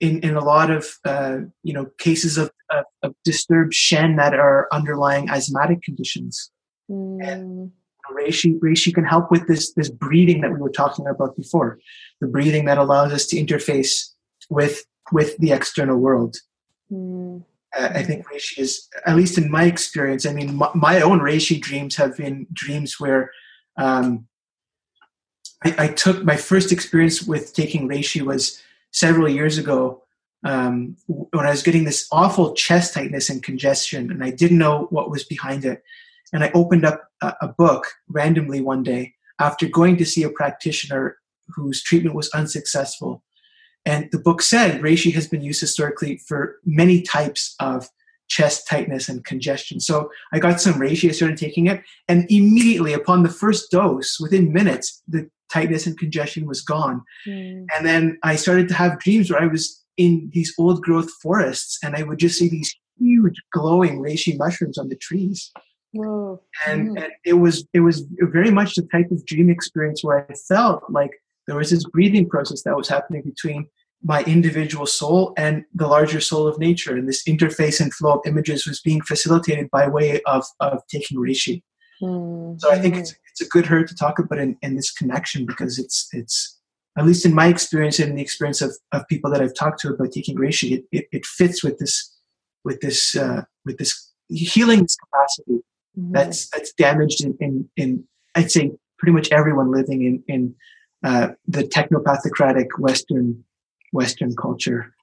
in 0.00 0.20
in 0.20 0.36
a 0.36 0.44
lot 0.44 0.70
of 0.70 0.86
uh, 1.04 1.38
you 1.62 1.72
know 1.72 1.86
cases 1.98 2.38
of, 2.38 2.50
of 2.70 2.84
of 3.02 3.14
disturbed 3.24 3.74
shen 3.74 4.16
that 4.16 4.34
are 4.34 4.68
underlying 4.72 5.30
asthmatic 5.30 5.82
conditions. 5.82 6.50
mm, 6.90 7.70
Reishi 8.12 8.58
reishi 8.58 8.92
can 8.92 9.04
help 9.04 9.30
with 9.30 9.46
this 9.48 9.72
this 9.72 9.88
breathing 9.88 10.42
that 10.42 10.52
we 10.52 10.58
were 10.58 10.70
talking 10.70 11.06
about 11.06 11.36
before, 11.36 11.78
the 12.20 12.26
breathing 12.26 12.66
that 12.66 12.78
allows 12.78 13.12
us 13.12 13.26
to 13.26 13.36
interface 13.36 14.10
with 14.50 14.84
with 15.10 15.36
the 15.38 15.52
external 15.52 15.98
world. 15.98 16.36
mm, 16.90 17.42
Uh, 17.76 17.88
I 17.94 18.02
think 18.02 18.26
reishi 18.28 18.58
is, 18.58 18.88
at 19.06 19.16
least 19.16 19.38
in 19.38 19.50
my 19.50 19.64
experience, 19.64 20.26
I 20.26 20.32
mean, 20.34 20.54
my, 20.56 20.70
my 20.74 21.00
own 21.00 21.20
reishi 21.20 21.58
dreams 21.58 21.96
have 21.96 22.16
been 22.16 22.46
dreams 22.52 23.00
where 23.00 23.30
um, 23.78 24.26
I, 25.64 25.74
I 25.78 25.88
took 25.88 26.22
my 26.22 26.36
first 26.36 26.70
experience 26.70 27.22
with 27.22 27.54
taking 27.54 27.88
reishi 27.88 28.20
was 28.20 28.60
several 28.90 29.28
years 29.28 29.56
ago 29.58 30.02
um, 30.44 30.96
when 31.06 31.46
I 31.46 31.50
was 31.50 31.62
getting 31.62 31.84
this 31.84 32.06
awful 32.10 32.52
chest 32.54 32.94
tightness 32.94 33.30
and 33.30 33.42
congestion, 33.42 34.10
and 34.10 34.22
I 34.22 34.30
didn't 34.30 34.58
know 34.58 34.86
what 34.90 35.10
was 35.10 35.24
behind 35.24 35.64
it. 35.64 35.82
And 36.32 36.42
I 36.44 36.50
opened 36.52 36.84
up 36.84 37.04
a, 37.20 37.34
a 37.42 37.48
book 37.48 37.86
randomly 38.08 38.60
one 38.60 38.82
day 38.82 39.14
after 39.38 39.68
going 39.68 39.96
to 39.98 40.04
see 40.04 40.24
a 40.24 40.30
practitioner 40.30 41.16
whose 41.54 41.82
treatment 41.82 42.16
was 42.16 42.28
unsuccessful. 42.30 43.22
And 43.84 44.08
the 44.12 44.18
book 44.18 44.42
said 44.42 44.80
reishi 44.80 45.12
has 45.14 45.26
been 45.28 45.42
used 45.42 45.60
historically 45.60 46.18
for 46.28 46.56
many 46.64 47.02
types 47.02 47.54
of 47.60 47.88
chest 48.28 48.66
tightness 48.68 49.08
and 49.08 49.24
congestion. 49.24 49.80
So 49.80 50.10
I 50.32 50.38
got 50.38 50.60
some 50.60 50.74
reishi, 50.74 51.08
I 51.08 51.12
started 51.12 51.36
taking 51.36 51.66
it, 51.66 51.82
and 52.08 52.24
immediately 52.30 52.92
upon 52.94 53.22
the 53.22 53.28
first 53.28 53.70
dose, 53.70 54.18
within 54.20 54.52
minutes, 54.52 55.02
the 55.08 55.28
tightness 55.52 55.86
and 55.86 55.98
congestion 55.98 56.46
was 56.46 56.62
gone. 56.62 57.02
mm, 57.26 57.66
And 57.76 57.84
then 57.86 58.18
I 58.22 58.36
started 58.36 58.68
to 58.68 58.74
have 58.74 58.98
dreams 59.00 59.30
where 59.30 59.42
I 59.42 59.46
was 59.46 59.84
in 59.98 60.30
these 60.32 60.54
old 60.58 60.80
growth 60.82 61.10
forests 61.20 61.78
and 61.84 61.94
I 61.94 62.02
would 62.04 62.18
just 62.18 62.38
see 62.38 62.48
these 62.48 62.74
huge 62.98 63.38
glowing 63.52 64.00
reishi 64.00 64.38
mushrooms 64.38 64.78
on 64.78 64.88
the 64.88 64.96
trees. 64.96 65.50
And, 66.66 66.88
Mm. 66.96 67.02
and 67.02 67.12
it 67.26 67.34
was 67.34 67.66
it 67.74 67.80
was 67.80 68.06
very 68.38 68.50
much 68.50 68.76
the 68.76 68.88
type 68.90 69.10
of 69.10 69.26
dream 69.26 69.50
experience 69.50 70.02
where 70.02 70.26
I 70.30 70.34
felt 70.48 70.84
like 70.88 71.10
there 71.46 71.56
was 71.56 71.70
this 71.70 71.84
breathing 71.84 72.28
process 72.28 72.62
that 72.62 72.76
was 72.76 72.88
happening 72.88 73.22
between 73.24 73.66
my 74.04 74.22
individual 74.24 74.86
soul 74.86 75.32
and 75.36 75.64
the 75.74 75.86
larger 75.86 76.20
soul 76.20 76.46
of 76.48 76.58
nature. 76.58 76.96
And 76.96 77.08
this 77.08 77.22
interface 77.24 77.80
and 77.80 77.94
flow 77.94 78.14
of 78.14 78.20
images 78.26 78.66
was 78.66 78.80
being 78.80 79.00
facilitated 79.02 79.70
by 79.70 79.86
way 79.86 80.20
of, 80.22 80.44
of 80.60 80.82
taking 80.90 81.18
reishi. 81.18 81.62
Mm, 82.02 82.60
So 82.60 82.70
I 82.70 82.78
think 82.80 82.96
it's 82.96 83.14
it's 83.30 83.40
a 83.40 83.48
good 83.48 83.64
herd 83.66 83.86
to 83.88 83.94
talk 83.94 84.18
about 84.18 84.38
in, 84.38 84.56
in 84.60 84.74
this 84.76 84.90
connection 84.90 85.46
because 85.46 85.78
it's 85.78 86.08
it's 86.12 86.58
at 86.98 87.06
least 87.06 87.24
in 87.24 87.32
my 87.34 87.46
experience 87.46 87.98
and 87.98 88.10
in 88.10 88.16
the 88.16 88.22
experience 88.22 88.60
of, 88.60 88.76
of 88.92 89.08
people 89.08 89.30
that 89.30 89.40
I've 89.40 89.54
talked 89.54 89.80
to 89.80 89.88
about 89.94 90.12
taking 90.12 90.36
reishi, 90.36 90.72
it, 90.72 90.84
it, 90.92 91.06
it 91.12 91.24
fits 91.24 91.64
with 91.64 91.78
this 91.78 92.14
with 92.64 92.80
this 92.80 93.14
uh, 93.14 93.42
with 93.64 93.78
this 93.78 94.10
healing 94.28 94.86
capacity 95.04 95.60
Mhm. 95.98 96.12
that's 96.12 96.48
that's 96.48 96.72
damaged 96.72 97.22
in, 97.22 97.36
in, 97.38 97.68
in 97.76 98.04
I'd 98.34 98.50
say 98.50 98.72
pretty 98.98 99.12
much 99.12 99.30
everyone 99.30 99.70
living 99.70 100.02
in 100.04 100.24
in 100.26 100.54
uh, 101.02 101.28
the 101.46 101.64
technopathocratic 101.64 102.68
Western 102.78 103.44
Western 103.92 104.34
culture. 104.36 104.94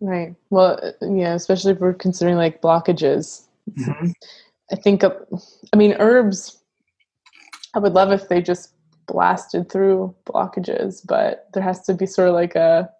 right. 0.00 0.34
Well, 0.50 0.80
yeah, 1.02 1.34
especially 1.34 1.72
if 1.72 1.80
we're 1.80 1.92
considering 1.92 2.36
like 2.36 2.62
blockages. 2.62 3.46
Mhm. 3.70 4.14
I 4.70 4.76
think, 4.76 5.02
uh, 5.04 5.14
I 5.72 5.76
mean, 5.76 5.94
herbs, 5.98 6.62
I 7.74 7.78
would 7.78 7.94
love 7.94 8.12
if 8.12 8.28
they 8.28 8.40
just 8.40 8.74
blasted 9.06 9.70
through 9.70 10.14
blockages, 10.26 11.06
but 11.06 11.48
there 11.52 11.62
has 11.62 11.82
to 11.86 11.94
be 11.94 12.06
sort 12.06 12.28
of 12.28 12.34
like 12.34 12.54
a 12.54 12.90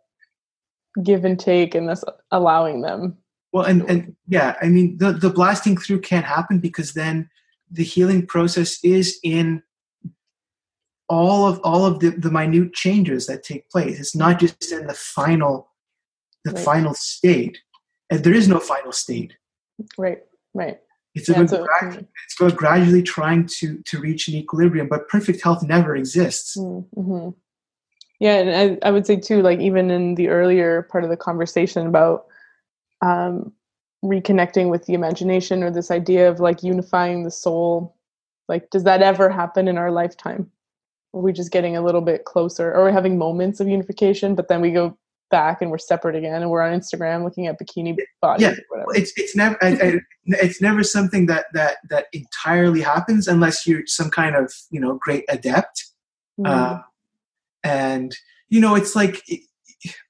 give 1.03 1.25
and 1.25 1.39
take 1.39 1.75
in 1.75 1.87
this 1.87 2.05
allowing 2.31 2.81
them. 2.83 3.17
Well, 3.53 3.65
and, 3.65 3.89
and 3.89 4.17
yeah, 4.27 4.57
I 4.61 4.69
mean, 4.69 4.99
the, 4.99 5.13
the 5.13 5.31
blasting 5.31 5.77
through 5.77 6.01
can't 6.01 6.27
happen 6.27 6.59
because 6.59 6.93
then 6.93 7.31
the 7.71 7.85
healing 7.85 8.27
process 8.27 8.83
is 8.83 9.19
in 9.23 9.63
all 11.09 11.47
of 11.47 11.59
all 11.65 11.87
of 11.87 12.01
the, 12.01 12.11
the 12.11 12.31
minute 12.31 12.73
changes 12.75 13.27
that 13.27 13.43
take 13.43 13.69
place. 13.71 13.99
It's 13.99 14.15
not 14.17 14.39
just 14.41 14.73
in 14.73 14.87
the 14.87 14.95
final 14.95 15.69
the 16.45 16.53
Right. 16.53 16.65
final 16.65 16.95
state. 16.95 17.59
And 18.11 18.23
there 18.25 18.33
is 18.35 18.49
no 18.49 18.59
final 18.59 18.93
state. 18.93 19.35
Right, 19.99 20.23
right. 20.55 20.81
It's 21.15 21.29
Yeah, 21.29 21.37
about 21.37 21.51
so- 21.51 21.65
gra- 21.67 21.99
it's 22.25 22.41
about 22.41 22.57
gradually 22.57 23.03
trying 23.03 23.47
to 23.59 23.79
to 23.83 24.01
reach 24.01 24.29
an 24.29 24.35
equilibrium, 24.35 24.89
but 24.89 25.09
perfect 25.09 25.43
health 25.43 25.63
never 25.63 25.97
exists. 25.97 26.57
Mm-hmm. 26.57 27.31
Yeah, 28.21 28.35
and 28.35 28.79
I, 28.83 28.89
I 28.89 28.91
would 28.91 29.07
say 29.07 29.17
too, 29.17 29.43
like 29.43 29.61
even 29.61 29.91
in 29.91 30.15
the 30.17 30.29
earlier 30.29 30.83
part 30.83 31.05
of 31.05 31.11
the 31.11 31.17
conversation 31.17 31.87
about 31.87 32.27
um, 33.01 33.53
reconnecting 34.05 34.71
with 34.71 34.87
the 34.87 34.95
imagination 34.95 35.63
or 35.63 35.71
this 35.71 35.91
idea 35.91 36.29
of 36.29 36.41
like 36.41 36.63
unifying 36.65 37.23
the 37.25 37.31
soul, 37.31 37.97
like 38.49 38.71
does 38.71 38.85
that 38.85 39.03
ever 39.03 39.29
happen 39.31 39.69
in 39.69 39.79
our 39.79 39.91
lifetime? 39.93 40.51
Are 41.15 41.21
we 41.21 41.33
just 41.33 41.51
getting 41.51 41.77
a 41.77 41.83
little 41.83 42.01
bit 42.01 42.25
closer, 42.25 42.73
or 42.73 42.85
we're 42.85 42.93
having 42.93 43.19
moments 43.19 43.61
of 43.61 43.69
unification, 43.69 44.35
but 44.35 44.49
then 44.49 44.61
we 44.61 44.71
go 44.71 44.97
back 45.31 45.61
and 45.61 45.71
we're 45.71 45.79
separate 45.79 46.17
again, 46.17 46.43
and 46.43 46.51
we're 46.51 46.63
on 46.63 46.79
Instagram 46.79 47.25
looking 47.25 47.47
at 47.47 47.61
bikini 47.61 47.97
bodies 48.21 48.43
Yeah, 48.43 48.51
or 48.53 48.79
whatever. 48.85 48.95
It's 48.95 49.13
it's 49.17 49.37
never 49.37 49.57
I, 49.63 49.69
I, 49.69 50.01
it's 50.27 50.61
never 50.61 50.83
something 50.83 51.27
that 51.27 51.47
that 51.55 51.79
that 51.91 52.07
entirely 52.13 52.81
happens 52.81 53.27
unless 53.29 53.67
you're 53.67 53.87
some 53.87 54.11
kind 54.11 54.37
of 54.37 54.53
you 54.71 54.81
know 54.81 54.99
great 55.01 55.25
adept. 55.29 55.85
Mm, 56.39 56.49
Uh, 56.49 56.79
and 57.65 58.15
you 58.49 58.61
know 58.61 58.75
it's 58.75 58.95
like 58.95 59.23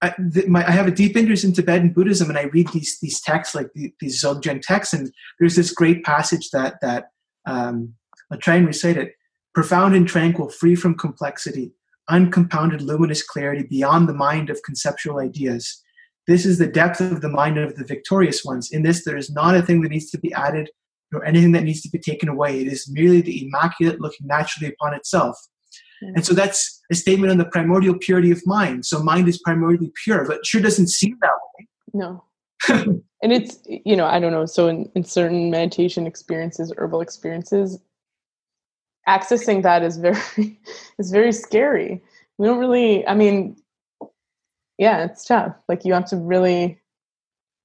I, 0.02 0.14
th- 0.32 0.46
my, 0.46 0.66
I 0.66 0.70
have 0.70 0.86
a 0.86 0.92
deep 0.92 1.16
interest 1.16 1.44
in 1.44 1.52
Tibetan 1.52 1.92
Buddhism, 1.92 2.28
and 2.28 2.38
I 2.38 2.44
read 2.44 2.68
these 2.72 2.98
these 3.00 3.20
texts 3.20 3.54
like 3.54 3.72
the, 3.74 3.92
these 4.00 4.22
Dzogchen 4.22 4.62
texts, 4.62 4.94
and 4.94 5.12
there's 5.38 5.56
this 5.56 5.72
great 5.72 6.04
passage 6.04 6.50
that 6.50 6.76
that 6.80 7.10
um, 7.46 7.94
I'll 8.30 8.38
try 8.38 8.54
and 8.56 8.66
recite 8.66 8.96
it: 8.96 9.12
profound 9.58 9.96
and 9.96 10.06
tranquil, 10.06 10.48
free 10.48 10.76
from 10.76 10.94
complexity, 10.94 11.72
uncompounded, 12.08 12.80
luminous 12.80 13.24
clarity 13.24 13.66
beyond 13.68 14.08
the 14.08 14.14
mind 14.14 14.50
of 14.50 14.62
conceptual 14.62 15.18
ideas. 15.18 15.82
This 16.28 16.46
is 16.46 16.58
the 16.58 16.68
depth 16.68 17.00
of 17.00 17.22
the 17.22 17.28
mind 17.28 17.58
of 17.58 17.74
the 17.74 17.84
victorious 17.84 18.44
ones. 18.44 18.70
In 18.70 18.84
this, 18.84 19.04
there 19.04 19.16
is 19.16 19.32
not 19.32 19.56
a 19.56 19.62
thing 19.62 19.80
that 19.80 19.88
needs 19.88 20.12
to 20.12 20.18
be 20.20 20.32
added, 20.32 20.70
nor 21.10 21.24
anything 21.24 21.50
that 21.52 21.64
needs 21.64 21.80
to 21.80 21.90
be 21.90 21.98
taken 21.98 22.28
away. 22.28 22.60
It 22.60 22.68
is 22.68 22.88
merely 22.88 23.20
the 23.20 23.48
immaculate 23.48 24.00
looking 24.00 24.28
naturally 24.28 24.72
upon 24.72 24.94
itself. 24.94 25.36
And 26.02 26.24
so 26.24 26.34
that's 26.34 26.80
a 26.92 26.94
statement 26.94 27.32
on 27.32 27.38
the 27.38 27.46
primordial 27.46 27.98
purity 27.98 28.30
of 28.30 28.40
mind. 28.46 28.86
So 28.86 29.02
mind 29.02 29.26
is 29.26 29.42
primordially 29.44 29.90
pure, 30.04 30.24
but 30.24 30.36
it 30.36 30.46
sure 30.46 30.60
doesn't 30.60 30.86
seem 30.86 31.18
that 31.20 31.32
way. 31.58 31.66
No. 31.94 32.22
and 32.68 33.32
it's 33.32 33.58
you 33.66 33.96
know 33.96 34.06
I 34.06 34.20
don't 34.20 34.32
know. 34.32 34.46
So 34.46 34.68
in, 34.68 34.88
in 34.94 35.02
certain 35.02 35.50
meditation 35.50 36.06
experiences, 36.06 36.72
herbal 36.76 37.00
experiences, 37.00 37.80
accessing 39.08 39.62
that 39.62 39.82
is 39.82 39.96
very 39.96 40.60
is 40.98 41.10
very 41.10 41.32
scary. 41.32 42.02
We 42.36 42.46
don't 42.46 42.58
really. 42.58 43.06
I 43.06 43.14
mean, 43.14 43.56
yeah, 44.76 45.04
it's 45.04 45.24
tough. 45.24 45.54
Like 45.68 45.84
you 45.84 45.92
have 45.94 46.08
to 46.10 46.16
really 46.16 46.80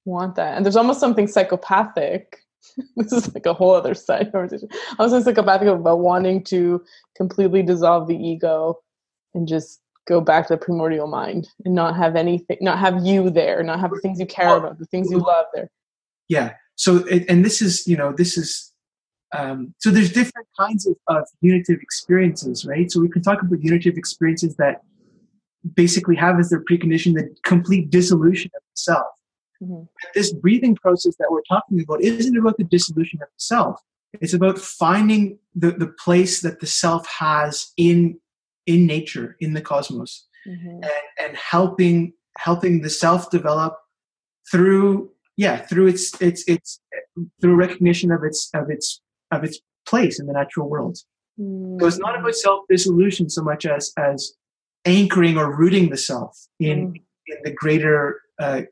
want 0.04 0.36
that, 0.36 0.56
and 0.56 0.64
there's 0.64 0.76
almost 0.76 1.00
something 1.00 1.28
psychopathic. 1.28 2.38
this 2.96 3.12
is 3.12 3.32
like 3.34 3.46
a 3.46 3.52
whole 3.52 3.74
other 3.74 3.94
side 3.94 4.32
conversation. 4.32 4.68
I 4.98 5.02
was 5.02 5.12
saying 5.12 5.24
psychopathic 5.24 5.68
about 5.68 6.00
wanting 6.00 6.42
to 6.44 6.82
completely 7.14 7.62
dissolve 7.62 8.08
the 8.08 8.16
ego 8.16 8.80
and 9.34 9.46
just 9.46 9.80
go 10.06 10.20
back 10.20 10.46
to 10.46 10.54
the 10.54 10.58
primordial 10.58 11.06
mind 11.06 11.48
and 11.64 11.74
not 11.74 11.96
have 11.96 12.16
anything, 12.16 12.58
not 12.60 12.78
have 12.78 13.04
you 13.04 13.30
there, 13.30 13.62
not 13.62 13.80
have 13.80 13.90
the 13.90 14.00
things 14.00 14.20
you 14.20 14.26
care 14.26 14.56
about, 14.56 14.78
the 14.78 14.86
things 14.86 15.10
you 15.10 15.18
love 15.18 15.46
there. 15.54 15.70
Yeah. 16.28 16.54
So, 16.76 16.96
it, 17.06 17.24
and 17.28 17.44
this 17.44 17.62
is, 17.62 17.86
you 17.86 17.96
know, 17.96 18.12
this 18.12 18.36
is, 18.36 18.72
um, 19.36 19.74
so 19.78 19.90
there's 19.90 20.12
different 20.12 20.46
kinds 20.58 20.86
of, 20.86 20.96
of 21.08 21.24
unitive 21.40 21.80
experiences, 21.80 22.64
right? 22.64 22.90
So 22.90 23.00
we 23.00 23.08
can 23.08 23.22
talk 23.22 23.42
about 23.42 23.62
unitive 23.62 23.96
experiences 23.96 24.56
that 24.56 24.82
basically 25.74 26.16
have 26.16 26.38
as 26.38 26.50
their 26.50 26.62
precondition 26.62 27.14
the 27.14 27.34
complete 27.42 27.90
dissolution 27.90 28.50
of 28.54 28.62
the 28.62 28.76
self. 28.76 29.06
Mhm. 29.62 29.88
This 30.14 30.32
breathing 30.32 30.76
process 30.76 31.16
that 31.18 31.28
we're 31.30 31.42
talking 31.48 31.80
about 31.80 32.02
isn't 32.02 32.36
about 32.36 32.58
the 32.58 32.64
dissolution 32.64 33.20
of 33.22 33.28
the 33.28 33.40
self. 33.40 33.80
It's 34.20 34.34
about 34.34 34.58
finding 34.58 35.38
the, 35.54 35.72
the 35.72 35.88
place 35.88 36.40
that 36.42 36.60
the 36.60 36.66
self 36.66 37.06
has 37.08 37.72
in 37.76 38.20
in 38.66 38.86
nature, 38.86 39.36
in 39.40 39.52
the 39.52 39.60
cosmos, 39.60 40.26
mm-hmm. 40.46 40.68
and, 40.68 41.04
and 41.20 41.36
helping 41.36 42.14
helping 42.38 42.82
the 42.82 42.90
self 42.90 43.30
develop 43.30 43.76
through 44.50 45.10
yeah 45.36 45.58
through 45.58 45.88
its 45.88 46.20
its 46.20 46.44
its 46.48 46.80
through 47.40 47.56
recognition 47.56 48.10
of 48.10 48.24
its 48.24 48.50
of 48.54 48.70
its 48.70 49.00
of 49.34 49.44
its 49.44 49.58
place 49.86 50.18
in 50.18 50.26
the 50.26 50.32
natural 50.32 50.68
world. 50.68 50.98
Mm-hmm. 51.40 51.80
So 51.80 51.86
it's 51.86 51.98
not 51.98 52.18
about 52.18 52.34
self 52.34 52.64
dissolution 52.68 53.28
so 53.28 53.42
much 53.42 53.66
as 53.66 53.92
as 53.98 54.32
anchoring 54.84 55.36
or 55.36 55.54
rooting 55.54 55.90
the 55.90 55.96
self 55.96 56.38
in 56.60 56.88
mm-hmm. 56.88 56.96
in 57.26 57.38
the 57.44 57.52
greater 57.52 58.20
uh, 58.38 58.62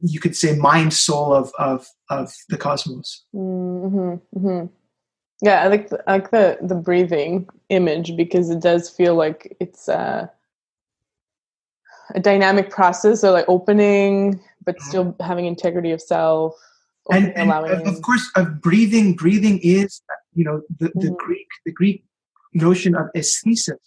you 0.00 0.20
could 0.20 0.36
say 0.36 0.56
mind 0.56 0.92
soul 0.92 1.34
of 1.34 1.52
of 1.58 1.86
of 2.10 2.32
the 2.48 2.56
cosmos. 2.56 3.24
Mm-hmm, 3.34 4.38
mm-hmm. 4.38 4.66
Yeah, 5.42 5.62
I 5.62 5.68
like 5.68 5.90
the, 5.90 6.02
I 6.06 6.12
like 6.12 6.30
the 6.30 6.58
the 6.62 6.74
breathing 6.74 7.48
image 7.68 8.16
because 8.16 8.50
it 8.50 8.60
does 8.60 8.88
feel 8.88 9.14
like 9.14 9.56
it's 9.60 9.88
a, 9.88 10.30
a 12.14 12.20
dynamic 12.20 12.70
process, 12.70 13.20
so 13.20 13.32
like 13.32 13.48
opening 13.48 14.40
but 14.64 14.76
mm-hmm. 14.76 14.88
still 14.88 15.16
having 15.20 15.46
integrity 15.46 15.92
of 15.92 16.02
self. 16.02 16.54
And, 17.12 17.36
and 17.36 17.52
of 17.52 18.02
course, 18.02 18.28
of 18.34 18.60
breathing, 18.60 19.14
breathing 19.14 19.60
is 19.62 20.00
you 20.34 20.44
know 20.44 20.62
the, 20.78 20.90
the 20.94 21.08
mm-hmm. 21.08 21.14
Greek 21.24 21.46
the 21.64 21.72
Greek 21.72 22.04
notion 22.52 22.94
of 22.94 23.06
aesthesis. 23.14 23.78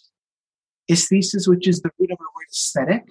Aesthesis, 0.90 1.46
which 1.46 1.68
is 1.68 1.82
the 1.82 1.90
root 1.98 2.10
of 2.10 2.18
the 2.18 2.24
word 2.24 2.46
aesthetic, 2.50 3.04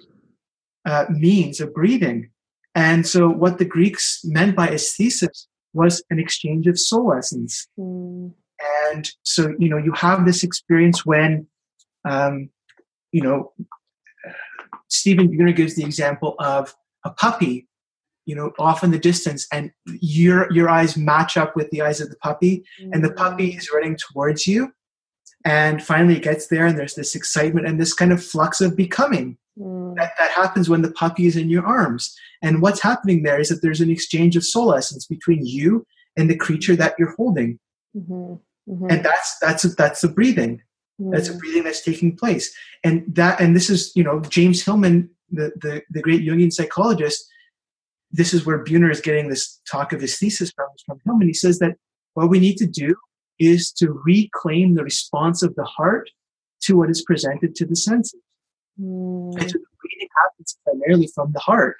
uh, 0.84 1.06
means 1.08 1.60
of 1.60 1.72
breathing. 1.72 2.30
And 2.74 3.06
so, 3.06 3.28
what 3.28 3.58
the 3.58 3.64
Greeks 3.64 4.20
meant 4.24 4.56
by 4.56 4.68
aesthesis 4.68 5.48
was 5.72 6.02
an 6.10 6.18
exchange 6.18 6.66
of 6.66 6.78
soul 6.78 7.14
essence. 7.14 7.66
Mm. 7.78 8.32
And 8.90 9.10
so, 9.22 9.54
you 9.58 9.68
know, 9.68 9.78
you 9.78 9.92
have 9.92 10.26
this 10.26 10.42
experience 10.42 11.06
when, 11.06 11.46
um, 12.08 12.50
you 13.12 13.22
know, 13.22 13.52
Stephen 14.88 15.28
Buhner 15.28 15.54
gives 15.54 15.76
the 15.76 15.84
example 15.84 16.34
of 16.38 16.74
a 17.04 17.10
puppy, 17.10 17.66
you 18.26 18.34
know, 18.34 18.52
off 18.58 18.84
in 18.84 18.90
the 18.90 18.98
distance, 18.98 19.46
and 19.52 19.70
your 20.00 20.50
your 20.52 20.68
eyes 20.68 20.96
match 20.96 21.36
up 21.36 21.56
with 21.56 21.70
the 21.70 21.82
eyes 21.82 22.00
of 22.00 22.10
the 22.10 22.16
puppy, 22.16 22.64
mm. 22.80 22.90
and 22.92 23.04
the 23.04 23.12
puppy 23.12 23.52
mm. 23.52 23.58
is 23.58 23.70
running 23.72 23.96
towards 23.96 24.46
you. 24.46 24.72
And 25.44 25.82
finally, 25.82 26.16
it 26.16 26.22
gets 26.22 26.48
there, 26.48 26.66
and 26.66 26.78
there's 26.78 26.94
this 26.94 27.14
excitement 27.14 27.66
and 27.66 27.80
this 27.80 27.94
kind 27.94 28.12
of 28.12 28.24
flux 28.24 28.60
of 28.60 28.76
becoming. 28.76 29.38
Mm. 29.58 29.96
That, 29.96 30.12
that 30.18 30.30
happens 30.30 30.68
when 30.68 30.82
the 30.82 30.92
puppy 30.92 31.26
is 31.26 31.36
in 31.36 31.50
your 31.50 31.66
arms. 31.66 32.16
And 32.42 32.62
what's 32.62 32.80
happening 32.80 33.22
there 33.22 33.40
is 33.40 33.48
that 33.48 33.62
there's 33.62 33.80
an 33.80 33.90
exchange 33.90 34.36
of 34.36 34.44
soul 34.44 34.74
essence 34.74 35.06
between 35.06 35.44
you 35.44 35.86
and 36.16 36.28
the 36.28 36.36
creature 36.36 36.76
that 36.76 36.94
you're 36.98 37.14
holding. 37.16 37.58
Mm-hmm. 37.96 38.34
Mm-hmm. 38.72 38.86
And 38.90 39.04
that's 39.04 39.38
that's 39.40 39.74
that's 39.74 40.00
the 40.00 40.08
breathing. 40.08 40.62
Mm. 41.00 41.12
That's 41.12 41.28
a 41.28 41.34
breathing 41.34 41.64
that's 41.64 41.82
taking 41.82 42.16
place. 42.16 42.54
And 42.84 43.04
that 43.14 43.40
and 43.40 43.56
this 43.56 43.70
is, 43.70 43.92
you 43.94 44.04
know, 44.04 44.20
James 44.20 44.62
Hillman, 44.62 45.10
the 45.30 45.52
the, 45.56 45.82
the 45.90 46.02
great 46.02 46.22
Jungian 46.22 46.52
psychologist, 46.52 47.26
this 48.12 48.34
is 48.34 48.44
where 48.44 48.64
Buhner 48.64 48.90
is 48.90 49.00
getting 49.00 49.28
this 49.28 49.60
talk 49.70 49.92
of 49.92 50.02
aesthesis 50.02 50.50
from, 50.50 50.66
from 50.84 51.00
Hillman. 51.04 51.28
He 51.28 51.34
says 51.34 51.58
that 51.60 51.76
what 52.14 52.28
we 52.28 52.40
need 52.40 52.56
to 52.56 52.66
do 52.66 52.96
is 53.38 53.72
to 53.72 53.92
reclaim 54.04 54.74
the 54.74 54.84
response 54.84 55.42
of 55.42 55.54
the 55.54 55.64
heart 55.64 56.10
to 56.62 56.76
what 56.76 56.90
is 56.90 57.02
presented 57.02 57.54
to 57.54 57.64
the 57.64 57.76
senses. 57.76 58.20
Mm. 58.80 59.34
And 59.38 59.50
so 59.50 59.58
the 59.58 59.64
breathing 59.80 60.08
happens 60.22 60.58
primarily 60.64 61.08
from 61.14 61.32
the 61.32 61.40
heart. 61.40 61.76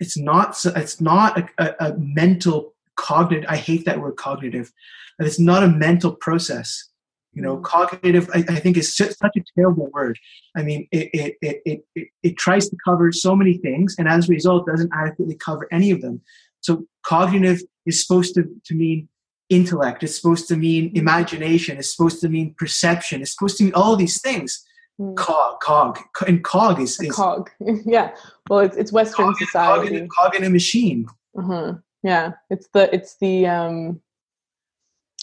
It's 0.00 0.16
not. 0.16 0.56
It's 0.64 1.00
not 1.00 1.38
a, 1.38 1.48
a, 1.58 1.90
a 1.90 1.98
mental 1.98 2.74
cognitive. 2.96 3.48
I 3.48 3.56
hate 3.56 3.84
that 3.86 4.00
word 4.00 4.16
cognitive. 4.16 4.72
But 5.18 5.26
it's 5.26 5.40
not 5.40 5.62
a 5.62 5.68
mental 5.68 6.12
process. 6.12 6.90
You 7.34 7.42
know, 7.42 7.56
mm. 7.56 7.62
cognitive. 7.62 8.30
I, 8.34 8.44
I 8.48 8.56
think 8.56 8.76
is 8.76 8.94
such 8.96 9.14
a 9.36 9.44
terrible 9.56 9.90
word. 9.92 10.18
I 10.56 10.62
mean, 10.62 10.88
it 10.92 11.10
it, 11.12 11.36
it 11.42 11.62
it 11.64 11.84
it 11.94 12.08
it 12.22 12.38
tries 12.38 12.68
to 12.68 12.76
cover 12.84 13.12
so 13.12 13.34
many 13.34 13.58
things, 13.58 13.96
and 13.98 14.08
as 14.08 14.28
a 14.28 14.32
result, 14.32 14.66
doesn't 14.66 14.92
adequately 14.94 15.36
cover 15.36 15.68
any 15.72 15.90
of 15.90 16.00
them. 16.00 16.20
So 16.60 16.86
cognitive 17.04 17.62
is 17.86 18.04
supposed 18.04 18.34
to 18.34 18.44
to 18.64 18.74
mean 18.74 19.08
intellect. 19.50 20.02
It's 20.02 20.16
supposed 20.16 20.48
to 20.48 20.56
mean 20.56 20.90
mm. 20.90 20.96
imagination. 20.96 21.78
It's 21.78 21.94
supposed 21.94 22.20
to 22.20 22.28
mean 22.28 22.54
perception. 22.58 23.22
It's 23.22 23.32
supposed 23.32 23.58
to 23.58 23.64
mean 23.64 23.74
all 23.74 23.96
these 23.96 24.20
things. 24.20 24.64
Mm. 25.00 25.16
Cog, 25.16 25.60
cog, 25.60 25.98
and 26.26 26.44
cog 26.44 26.80
is, 26.80 27.00
is 27.00 27.12
cog. 27.12 27.50
yeah. 27.84 28.14
Well, 28.48 28.60
it's 28.60 28.76
it's 28.76 28.92
Western 28.92 29.34
society. 29.34 29.88
Cog 29.88 29.96
in, 29.96 30.08
cog 30.08 30.34
in 30.36 30.44
a 30.44 30.50
machine. 30.50 31.06
Uh-huh. 31.36 31.74
Yeah. 32.02 32.32
It's 32.50 32.68
the 32.72 32.94
it's 32.94 33.16
the 33.16 33.46
um, 33.46 34.00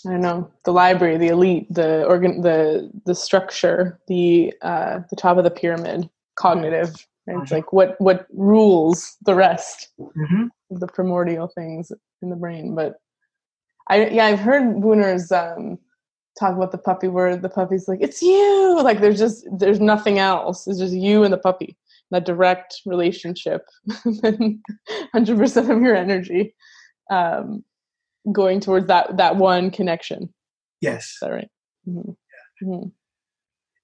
I 0.08 0.12
don't 0.12 0.22
know 0.22 0.50
the 0.66 0.74
library, 0.74 1.18
the 1.18 1.28
elite, 1.28 1.68
the 1.70 2.06
organ, 2.06 2.42
the 2.42 2.90
the 3.06 3.14
structure, 3.14 4.00
the 4.08 4.54
uh, 4.62 5.02
the 5.10 5.16
top 5.16 5.38
of 5.38 5.44
the 5.44 5.52
pyramid, 5.52 6.10
cognitive. 6.36 7.08
Right? 7.28 7.42
It's 7.44 7.52
uh-huh. 7.52 7.56
like 7.56 7.74
what 7.74 7.96
what 8.00 8.26
rules 8.34 9.18
the 9.26 9.36
rest 9.36 9.90
mm-hmm. 10.00 10.46
of 10.72 10.80
the 10.80 10.88
primordial 10.88 11.48
things 11.48 11.92
in 12.22 12.30
the 12.30 12.36
brain. 12.36 12.74
But 12.74 12.96
I 13.90 14.08
yeah, 14.08 14.26
I've 14.26 14.40
heard 14.40 14.64
Buhner's 14.78 15.32
um, 15.32 15.78
talk 16.40 16.56
about 16.56 16.72
the 16.72 16.78
puppy 16.78 17.08
where 17.08 17.36
the 17.36 17.50
puppy's 17.50 17.88
like 17.88 18.02
it's 18.02 18.22
you 18.22 18.82
like 18.82 19.02
there's 19.02 19.20
just 19.20 19.46
there's 19.58 19.80
nothing 19.80 20.18
else 20.18 20.66
it's 20.68 20.80
just 20.80 20.94
you 20.94 21.24
and 21.24 21.34
the 21.34 21.38
puppy 21.38 21.78
that 22.10 22.26
direct 22.26 22.82
relationship 22.86 23.66
100% 23.90 25.70
of 25.70 25.82
your 25.82 25.96
energy 25.96 26.54
um, 27.10 27.64
going 28.32 28.60
towards 28.60 28.88
that 28.88 29.18
that 29.18 29.36
one 29.36 29.72
connection 29.72 30.34
yes 30.82 31.06
is 31.06 31.18
that 31.22 31.32
right 31.32 31.50
mm-hmm. 31.88 32.12
Yeah. 32.62 32.68
Mm-hmm. 32.68 32.88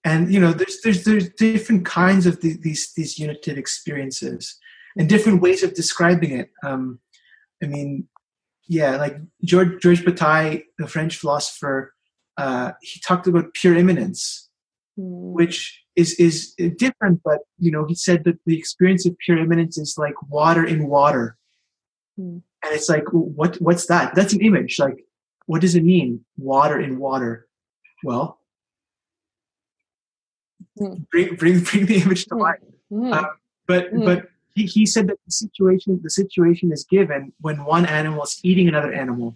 and 0.03 0.33
you 0.33 0.39
know 0.39 0.53
there's 0.53 0.79
there's 0.83 1.03
there's 1.03 1.29
different 1.29 1.85
kinds 1.85 2.25
of 2.25 2.41
the, 2.41 2.57
these 2.61 2.93
these 2.95 3.17
unitive 3.17 3.57
experiences 3.57 4.57
and 4.97 5.09
different 5.09 5.41
ways 5.41 5.63
of 5.63 5.73
describing 5.73 6.31
it 6.31 6.49
um, 6.63 6.99
i 7.63 7.65
mean 7.65 8.07
yeah 8.67 8.97
like 8.97 9.17
george 9.43 9.81
george 9.81 10.05
bataille 10.05 10.59
the 10.77 10.87
french 10.87 11.17
philosopher 11.17 11.93
uh, 12.37 12.71
he 12.81 12.99
talked 12.99 13.27
about 13.27 13.53
pure 13.53 13.75
immanence, 13.75 14.49
mm. 14.97 15.33
which 15.33 15.83
is 15.95 16.13
is 16.15 16.53
different. 16.77 17.21
But 17.23 17.39
you 17.57 17.71
know, 17.71 17.85
he 17.85 17.95
said 17.95 18.23
that 18.25 18.37
the 18.45 18.57
experience 18.57 19.05
of 19.05 19.17
pure 19.17 19.37
immanence 19.37 19.77
is 19.77 19.95
like 19.97 20.13
water 20.29 20.63
in 20.63 20.87
water, 20.87 21.37
mm. 22.19 22.41
And 22.63 22.73
it's 22.73 22.89
like 22.89 23.05
what 23.11 23.55
what's 23.61 23.87
that? 23.87 24.15
That's 24.15 24.33
an 24.33 24.41
image. 24.41 24.79
Like, 24.79 25.05
what 25.45 25.61
does 25.61 25.75
it 25.75 25.83
mean? 25.83 26.25
Water 26.37 26.79
in 26.79 26.99
water. 26.99 27.47
Well, 28.03 28.39
mm. 30.79 31.07
bring 31.09 31.35
bring 31.35 31.63
bring 31.63 31.85
the 31.85 32.01
image 32.01 32.25
to 32.25 32.35
life. 32.35 32.59
Uh, 32.91 33.25
but 33.67 33.89
but 33.93 34.29
he, 34.55 34.65
he 34.65 34.85
said 34.85 35.07
that 35.07 35.17
the 35.25 35.31
situation 35.31 35.99
the 36.03 36.09
situation 36.09 36.71
is 36.71 36.83
given 36.85 37.33
when 37.41 37.65
one 37.65 37.85
animal 37.85 38.23
is 38.23 38.39
eating 38.43 38.67
another 38.67 38.93
animal 38.93 39.35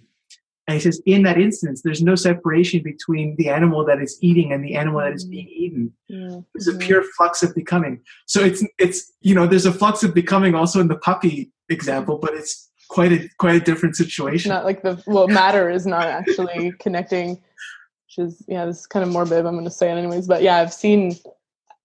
and 0.71 0.75
he 0.75 0.79
says, 0.79 1.01
in 1.05 1.23
that 1.23 1.37
instance, 1.37 1.81
there's 1.81 2.01
no 2.01 2.15
separation 2.15 2.81
between 2.81 3.35
the 3.37 3.49
animal 3.49 3.83
that 3.85 4.01
is 4.01 4.17
eating 4.21 4.53
and 4.53 4.63
the 4.63 4.75
animal 4.75 5.01
that 5.01 5.11
is 5.11 5.25
being 5.25 5.49
eaten. 5.49 5.91
Mm-hmm. 6.09 6.39
There's 6.53 6.67
a 6.67 6.77
pure 6.77 7.03
flux 7.17 7.43
of 7.43 7.53
becoming. 7.55 7.99
So 8.25 8.41
it's 8.41 8.63
it's 8.77 9.11
you 9.21 9.35
know 9.35 9.47
there's 9.47 9.65
a 9.65 9.73
flux 9.73 10.01
of 10.03 10.13
becoming 10.13 10.55
also 10.55 10.79
in 10.79 10.87
the 10.87 10.97
puppy 10.97 11.51
example, 11.67 12.19
but 12.19 12.35
it's 12.35 12.70
quite 12.91 13.13
a 13.13 13.29
quite 13.37 13.55
a 13.55 13.59
different 13.59 13.95
situation. 13.95 14.49
Not 14.49 14.65
like 14.65 14.83
the 14.83 15.01
well 15.07 15.27
matter 15.27 15.69
is 15.69 15.85
not 15.85 16.05
actually 16.05 16.73
connecting, 16.79 17.29
which 17.29 18.17
is 18.17 18.43
yeah 18.47 18.65
this 18.65 18.81
is 18.81 18.87
kind 18.87 19.03
of 19.03 19.11
morbid. 19.11 19.45
I'm 19.45 19.53
going 19.53 19.63
to 19.63 19.71
say 19.71 19.89
it 19.89 19.95
anyways, 19.95 20.27
but 20.27 20.41
yeah, 20.41 20.57
I've 20.57 20.73
seen 20.73 21.15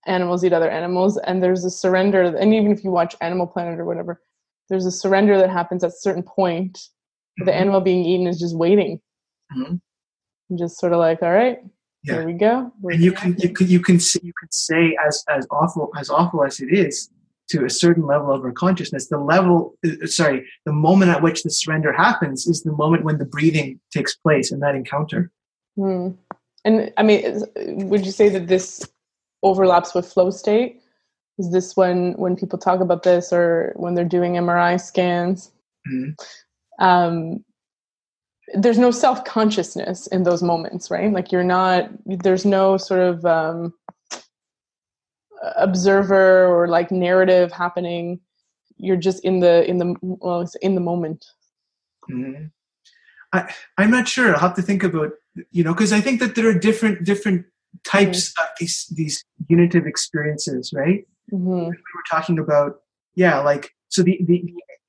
animals 0.07 0.45
eat 0.45 0.53
other 0.53 0.69
animals, 0.69 1.17
and 1.19 1.41
there's 1.41 1.65
a 1.65 1.71
surrender. 1.71 2.23
And 2.23 2.53
even 2.53 2.73
if 2.73 2.83
you 2.83 2.91
watch 2.91 3.15
Animal 3.21 3.47
Planet 3.47 3.79
or 3.79 3.85
whatever, 3.85 4.21
there's 4.69 4.85
a 4.85 4.91
surrender 4.91 5.39
that 5.39 5.51
happens 5.51 5.85
at 5.85 5.91
a 5.91 5.97
certain 5.97 6.25
point 6.25 6.79
the 7.39 7.55
animal 7.55 7.81
being 7.81 8.05
eaten 8.05 8.27
is 8.27 8.41
just 8.41 8.57
waiting. 8.57 9.01
Mm-hmm. 9.57 10.57
Just 10.57 10.79
sort 10.79 10.93
of 10.93 10.99
like, 10.99 11.23
all 11.23 11.33
right, 11.33 11.59
yeah. 12.03 12.15
here 12.15 12.27
we 12.27 12.33
go. 12.33 12.73
We're 12.81 12.93
and 12.93 13.03
you 13.03 13.13
can, 13.13 13.37
you 13.39 13.51
can 13.51 13.69
you 13.69 13.81
can 13.81 14.01
say, 14.01 14.21
you 14.25 14.33
can 14.41 14.51
say 14.51 14.97
as 15.07 15.23
as 15.29 15.47
awful 15.53 15.91
as 15.97 16.11
awful 16.11 16.45
as 16.45 16.59
it 16.59 16.73
is 16.73 17.11
to 17.49 17.65
a 17.65 17.71
certain 17.71 18.07
level 18.07 18.33
of 18.33 18.45
our 18.45 18.53
consciousness, 18.53 19.09
the 19.09 19.19
level 19.19 19.77
uh, 19.87 20.07
sorry, 20.07 20.47
the 20.65 20.73
moment 20.73 21.11
at 21.11 21.23
which 21.23 21.43
the 21.43 21.51
surrender 21.51 21.93
happens 21.93 22.47
is 22.47 22.63
the 22.63 22.73
moment 22.73 23.05
when 23.05 23.19
the 23.19 23.25
breathing 23.25 23.81
takes 23.93 24.15
place 24.17 24.53
in 24.53 24.61
that 24.61 24.75
encounter. 24.75 25.31
Hmm. 25.77 26.11
And 26.65 26.93
I 26.97 27.03
mean, 27.03 27.43
would 27.89 28.05
you 28.05 28.13
say 28.13 28.29
that 28.31 28.49
this 28.49 28.85
overlaps 29.43 29.95
with 29.95 30.13
flow 30.13 30.31
state? 30.31 30.83
Is 31.39 31.53
this 31.53 31.77
when 31.77 32.15
when 32.15 32.35
people 32.35 32.59
talk 32.59 32.81
about 32.81 33.03
this 33.03 33.33
or 33.33 33.73
when 33.77 33.95
they're 33.95 34.05
doing 34.05 34.35
MRI 34.35 34.81
scans? 34.81 35.53
Mm-hmm 35.89 36.13
um, 36.79 37.45
there's 38.55 38.79
no 38.79 38.91
self 38.91 39.25
consciousness 39.25 40.07
in 40.09 40.23
those 40.23 40.43
moments, 40.43 40.91
right? 40.91 41.13
Like 41.13 41.33
you're 41.33 41.45
not, 41.45 41.91
there's 42.07 42.45
no 42.45 42.77
sort 42.77 43.01
of 43.01 43.25
um, 43.25 43.75
observer 45.57 46.47
or 46.47 46.69
like 46.69 46.91
narrative 46.91 47.53
happening. 47.53 48.21
You're 48.77 48.97
just 48.97 49.25
in 49.25 49.41
the 49.41 49.69
in 49.69 49.79
the 49.79 49.95
well, 50.01 50.49
in 50.61 50.75
the 50.75 50.81
moment. 50.81 51.25
Mm-hmm. 52.11 52.47
I, 53.33 53.53
I'm 53.79 53.91
not 53.91 54.07
sure. 54.09 54.35
I'll 54.35 54.41
have 54.41 54.55
to 54.57 54.63
think 54.63 54.83
about 54.83 55.13
you 55.51 55.65
know 55.65 55.73
because 55.73 55.93
I 55.93 56.01
think 56.01 56.21
that 56.21 56.35
there 56.35 56.49
are 56.49 56.59
different 56.59 57.05
different 57.05 57.47
types 57.85 58.31
mm-hmm. 58.31 58.43
of 58.43 58.49
these 58.59 58.87
these 58.95 59.25
unitive 59.49 59.87
experiences, 59.87 60.73
right? 60.75 61.07
Mm-hmm. 61.33 61.49
We 61.49 61.67
were 61.67 62.07
talking 62.11 62.39
about 62.39 62.81
yeah, 63.15 63.41
like 63.41 63.75
so 63.89 64.03
the 64.03 64.19
the 64.27 64.45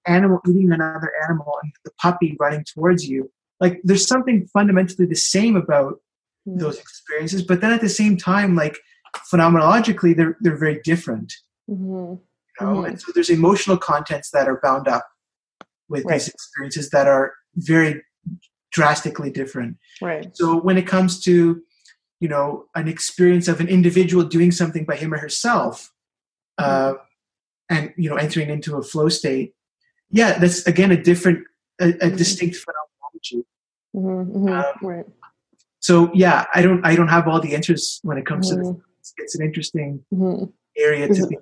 animal 0.06 0.40
eating 0.48 0.72
another 0.72 1.12
animal 1.28 1.54
and 1.64 1.72
the 1.84 1.92
puppy 2.00 2.36
running 2.40 2.64
towards 2.64 3.08
you. 3.08 3.32
Like 3.60 3.82
there's 3.84 4.08
something 4.08 4.48
fundamentally 4.54 5.06
the 5.06 5.16
same 5.16 5.56
about 5.56 6.00
mm-hmm. 6.48 6.60
those 6.60 6.80
experiences, 6.80 7.44
but 7.44 7.62
then 7.62 7.72
at 7.72 7.82
the 7.82 7.90
same 7.90 8.18
time, 8.18 8.56
like 8.56 8.78
phenomenologically, 9.32 10.16
they're 10.16 10.38
they're 10.42 10.58
very 10.58 10.80
different. 10.84 11.34
Mm-hmm. 11.70 12.16
You 12.60 12.66
know? 12.66 12.84
And 12.86 13.00
so 13.00 13.12
there's 13.14 13.30
emotional 13.30 13.78
contents 13.78 14.32
that 14.32 14.48
are 14.48 14.60
bound 14.64 14.88
up 14.88 15.08
with 15.90 16.06
right. 16.06 16.14
these 16.14 16.28
experiences 16.28 16.90
that 16.90 17.08
are 17.08 17.34
very 17.56 18.04
drastically 18.72 19.32
different. 19.32 19.78
Right. 20.02 20.36
So 20.36 20.60
when 20.60 20.78
it 20.78 20.88
comes 20.88 21.20
to, 21.22 21.62
you 22.20 22.28
know, 22.28 22.66
an 22.76 22.88
experience 22.88 23.48
of 23.48 23.60
an 23.60 23.68
individual 23.68 24.24
doing 24.24 24.52
something 24.52 24.86
by 24.86 24.96
him 24.96 25.14
or 25.14 25.18
herself, 25.18 25.92
uh, 26.58 26.94
mm-hmm. 26.94 27.76
and 27.76 27.94
you 27.98 28.10
know, 28.10 28.16
entering 28.16 28.50
into 28.50 28.76
a 28.78 28.84
flow 28.84 29.10
state, 29.10 29.54
yeah, 30.10 30.38
that's 30.40 30.66
again 30.68 30.92
a 30.92 31.02
different, 31.02 31.46
a, 31.80 31.90
a 31.90 31.92
mm-hmm. 31.92 32.16
distinct 32.16 32.58
phenomenology. 32.58 33.48
Mm-hmm, 33.96 34.48
mm-hmm. 34.48 34.54
um, 34.54 34.90
right. 34.90 35.06
So 35.80 36.12
yeah, 36.14 36.46
I 36.54 36.62
don't, 36.62 36.86
I 36.86 36.96
don't 36.96 37.08
have 37.08 37.28
all 37.28 37.40
the 37.40 37.56
answers 37.56 38.00
when 38.04 38.18
it 38.18 38.26
comes 38.26 38.50
to 38.50 38.56
this. 38.56 38.68
Mm-hmm. 38.68 38.82
It's, 39.18 39.36
an 39.36 39.46
interesting 39.46 40.04
mm-hmm. 40.14 40.46
area 40.78 41.08
to 41.08 41.28
be. 41.28 41.38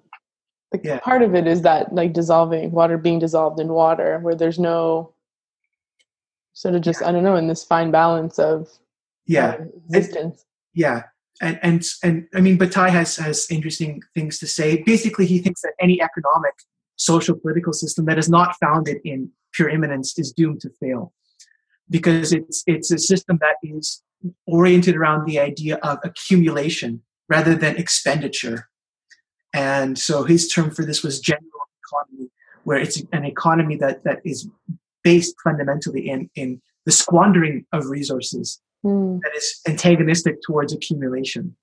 yeah. 0.83 0.99
Part 0.99 1.21
of 1.21 1.35
it 1.35 1.47
is 1.47 1.61
that 1.61 1.93
like 1.93 2.13
dissolving 2.13 2.71
water 2.71 2.97
being 2.97 3.19
dissolved 3.19 3.59
in 3.59 3.67
water, 3.69 4.19
where 4.19 4.35
there's 4.35 4.59
no 4.59 5.13
sort 6.53 6.75
of 6.75 6.81
just 6.81 7.01
yeah. 7.01 7.09
I 7.09 7.11
don't 7.11 7.23
know 7.23 7.35
in 7.35 7.47
this 7.47 7.63
fine 7.63 7.91
balance 7.91 8.39
of 8.39 8.69
yeah 9.25 9.57
existence. 9.87 10.41
And, 10.41 10.45
yeah, 10.73 11.03
and 11.41 11.59
and 11.61 11.85
and 12.03 12.27
I 12.33 12.41
mean, 12.41 12.57
Bataille 12.57 12.91
has 12.91 13.17
has 13.17 13.47
interesting 13.51 14.01
things 14.13 14.39
to 14.39 14.47
say. 14.47 14.81
Basically, 14.83 15.25
he 15.25 15.39
thinks 15.39 15.61
that 15.61 15.73
any 15.79 16.01
economic, 16.01 16.53
social, 16.95 17.35
political 17.35 17.73
system 17.73 18.05
that 18.05 18.17
is 18.17 18.29
not 18.29 18.55
founded 18.59 18.97
in 19.03 19.31
pure 19.53 19.69
immanence 19.69 20.17
is 20.17 20.31
doomed 20.31 20.61
to 20.61 20.69
fail, 20.79 21.13
because 21.89 22.33
it's 22.33 22.63
it's 22.67 22.91
a 22.91 22.97
system 22.97 23.37
that 23.41 23.57
is 23.63 24.01
oriented 24.47 24.95
around 24.95 25.25
the 25.25 25.39
idea 25.39 25.75
of 25.77 25.99
accumulation 26.03 27.01
rather 27.29 27.55
than 27.55 27.77
expenditure. 27.77 28.69
And 29.53 29.97
so 29.97 30.23
his 30.23 30.47
term 30.47 30.71
for 30.71 30.83
this 30.85 31.03
was 31.03 31.19
general 31.19 31.45
economy, 31.85 32.29
where 32.63 32.77
it's 32.77 33.01
an 33.13 33.25
economy 33.25 33.77
that 33.77 34.03
that 34.03 34.19
is 34.25 34.47
based 35.03 35.35
fundamentally 35.43 36.09
in, 36.09 36.29
in 36.35 36.61
the 36.85 36.91
squandering 36.91 37.65
of 37.71 37.87
resources 37.87 38.59
mm. 38.83 39.19
that 39.21 39.31
is 39.35 39.61
antagonistic 39.67 40.41
towards 40.41 40.73
accumulation. 40.73 41.55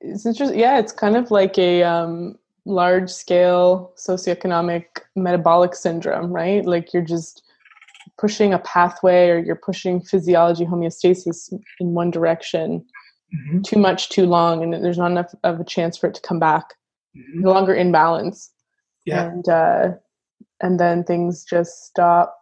It's 0.00 0.26
interesting. 0.26 0.58
Yeah, 0.58 0.78
it's 0.78 0.92
kind 0.92 1.16
of 1.16 1.30
like 1.30 1.58
a 1.58 1.82
um, 1.82 2.38
large 2.64 3.10
scale 3.10 3.92
socioeconomic 3.96 4.86
metabolic 5.14 5.74
syndrome, 5.74 6.32
right? 6.32 6.64
Like 6.64 6.92
you're 6.92 7.02
just 7.04 7.42
pushing 8.18 8.52
a 8.52 8.58
pathway 8.60 9.28
or 9.28 9.38
you're 9.38 9.56
pushing 9.56 10.00
physiology 10.00 10.64
homeostasis 10.64 11.52
in 11.80 11.94
one 11.94 12.10
direction 12.10 12.84
mm-hmm. 13.34 13.62
too 13.62 13.78
much 13.78 14.08
too 14.08 14.26
long 14.26 14.62
and 14.62 14.72
there's 14.84 14.98
not 14.98 15.10
enough 15.10 15.34
of 15.44 15.60
a 15.60 15.64
chance 15.64 15.96
for 15.96 16.08
it 16.08 16.14
to 16.14 16.20
come 16.22 16.38
back 16.38 16.74
mm-hmm. 17.16 17.40
no 17.40 17.50
longer 17.50 17.74
in 17.74 17.92
balance 17.92 18.50
yeah. 19.04 19.24
and 19.24 19.48
uh, 19.48 19.90
and 20.60 20.78
then 20.78 21.04
things 21.04 21.44
just 21.44 21.84
stop 21.84 22.38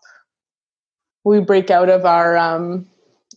we 1.25 1.41
break 1.41 1.71
out 1.71 1.89
of 1.89 2.05
our 2.05 2.37
um 2.37 2.87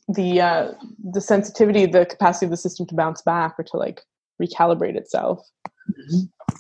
the 0.09 0.41
uh 0.41 0.71
the 1.11 1.21
sensitivity 1.21 1.85
the 1.85 2.05
capacity 2.05 2.45
of 2.45 2.51
the 2.51 2.57
system 2.57 2.85
to 2.85 2.95
bounce 2.95 3.21
back 3.21 3.55
or 3.57 3.63
to 3.63 3.77
like 3.77 4.01
recalibrate 4.41 4.95
itself 4.95 5.47
mm-hmm. 5.89 6.55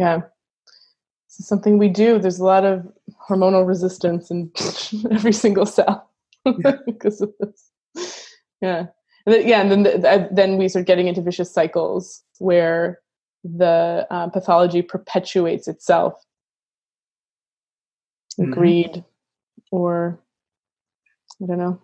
yeah 0.00 0.18
this 1.28 1.40
is 1.40 1.46
something 1.46 1.78
we 1.78 1.88
do 1.88 2.18
there's 2.18 2.38
a 2.38 2.44
lot 2.44 2.64
of 2.64 2.86
hormonal 3.28 3.66
resistance 3.66 4.30
in 4.30 4.50
every 5.10 5.32
single 5.32 5.66
cell 5.66 6.10
yeah. 6.46 6.72
because 6.86 7.20
of 7.20 7.32
this 7.40 7.70
yeah 8.62 8.86
then, 9.30 9.46
yeah 9.46 9.60
and 9.60 9.70
then 9.70 9.82
the, 9.82 10.28
then 10.32 10.56
we 10.56 10.68
start 10.68 10.86
getting 10.86 11.08
into 11.08 11.22
vicious 11.22 11.52
cycles 11.52 12.22
where 12.38 13.00
the 13.44 14.06
uh, 14.10 14.28
pathology 14.28 14.82
perpetuates 14.82 15.68
itself 15.68 16.14
mm-hmm. 18.38 18.52
greed 18.52 19.04
or 19.70 20.18
I 21.42 21.46
don't 21.46 21.58
know. 21.58 21.80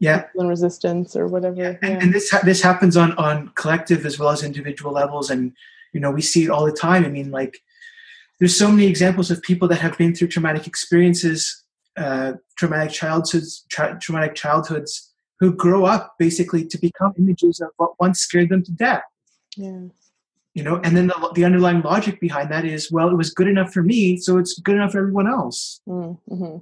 Yeah, 0.00 0.26
resistance 0.36 1.16
or 1.16 1.26
whatever. 1.26 1.56
Yeah. 1.56 1.76
And, 1.82 1.92
yeah. 1.92 1.98
and, 2.02 2.14
this 2.14 2.30
ha- 2.30 2.42
this 2.44 2.62
happens 2.62 2.96
on 2.96 3.12
on 3.18 3.48
collective 3.56 4.06
as 4.06 4.18
well 4.18 4.30
as 4.30 4.44
individual 4.44 4.92
levels, 4.92 5.28
and 5.28 5.52
you 5.92 6.00
know 6.00 6.12
we 6.12 6.22
see 6.22 6.44
it 6.44 6.50
all 6.50 6.64
the 6.64 6.72
time. 6.72 7.04
I 7.04 7.08
mean, 7.08 7.32
like 7.32 7.58
there's 8.38 8.56
so 8.56 8.70
many 8.70 8.86
examples 8.86 9.30
of 9.30 9.42
people 9.42 9.66
that 9.68 9.80
have 9.80 9.98
been 9.98 10.14
through 10.14 10.28
traumatic 10.28 10.68
experiences, 10.68 11.64
uh, 11.96 12.34
traumatic 12.56 12.92
childhoods, 12.92 13.66
tra- 13.68 13.98
traumatic 14.00 14.36
childhoods, 14.36 15.12
who 15.40 15.52
grow 15.52 15.84
up 15.84 16.14
basically 16.18 16.66
to 16.66 16.78
become 16.78 17.12
images 17.18 17.60
of 17.60 17.70
what 17.76 17.92
once 18.00 18.20
scared 18.20 18.48
them 18.48 18.62
to 18.64 18.72
death. 18.72 19.04
Yeah 19.56 19.88
you 20.58 20.64
know 20.64 20.80
and 20.82 20.96
then 20.96 21.06
the, 21.06 21.32
the 21.34 21.44
underlying 21.44 21.80
logic 21.82 22.20
behind 22.20 22.50
that 22.50 22.64
is 22.64 22.90
well 22.90 23.08
it 23.08 23.16
was 23.16 23.30
good 23.32 23.46
enough 23.46 23.72
for 23.72 23.82
me 23.82 24.16
so 24.16 24.38
it's 24.38 24.58
good 24.58 24.74
enough 24.74 24.92
for 24.92 24.98
everyone 24.98 25.28
else 25.28 25.80
mm-hmm. 25.88 26.56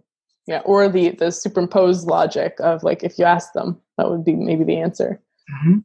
yeah 0.46 0.60
or 0.64 0.88
the 0.88 1.10
the 1.10 1.30
superimposed 1.30 2.06
logic 2.06 2.56
of 2.60 2.82
like 2.82 3.02
if 3.02 3.18
you 3.18 3.24
ask 3.24 3.52
them 3.54 3.80
that 3.96 4.10
would 4.10 4.24
be 4.24 4.34
maybe 4.34 4.64
the 4.64 4.76
answer 4.76 5.20
mm-hmm. 5.50 5.78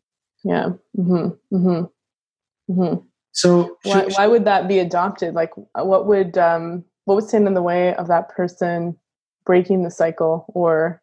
yeah 0.44 0.70
mm-hmm. 0.98 1.56
Mm-hmm. 1.56 2.74
Mm-hmm. 2.74 3.06
so 3.32 3.78
why, 3.84 4.06
why 4.16 4.28
would 4.28 4.46
that 4.46 4.68
be 4.68 4.80
adopted 4.80 5.34
like 5.34 5.52
what 5.76 6.06
would 6.06 6.38
um 6.38 6.84
what 7.06 7.16
would 7.16 7.28
stand 7.28 7.48
in 7.48 7.54
the 7.54 7.62
way 7.62 7.96
of 7.96 8.08
that 8.08 8.30
person 8.30 8.98
breaking 9.46 9.84
the 9.84 9.92
cycle 9.92 10.46
or 10.50 11.01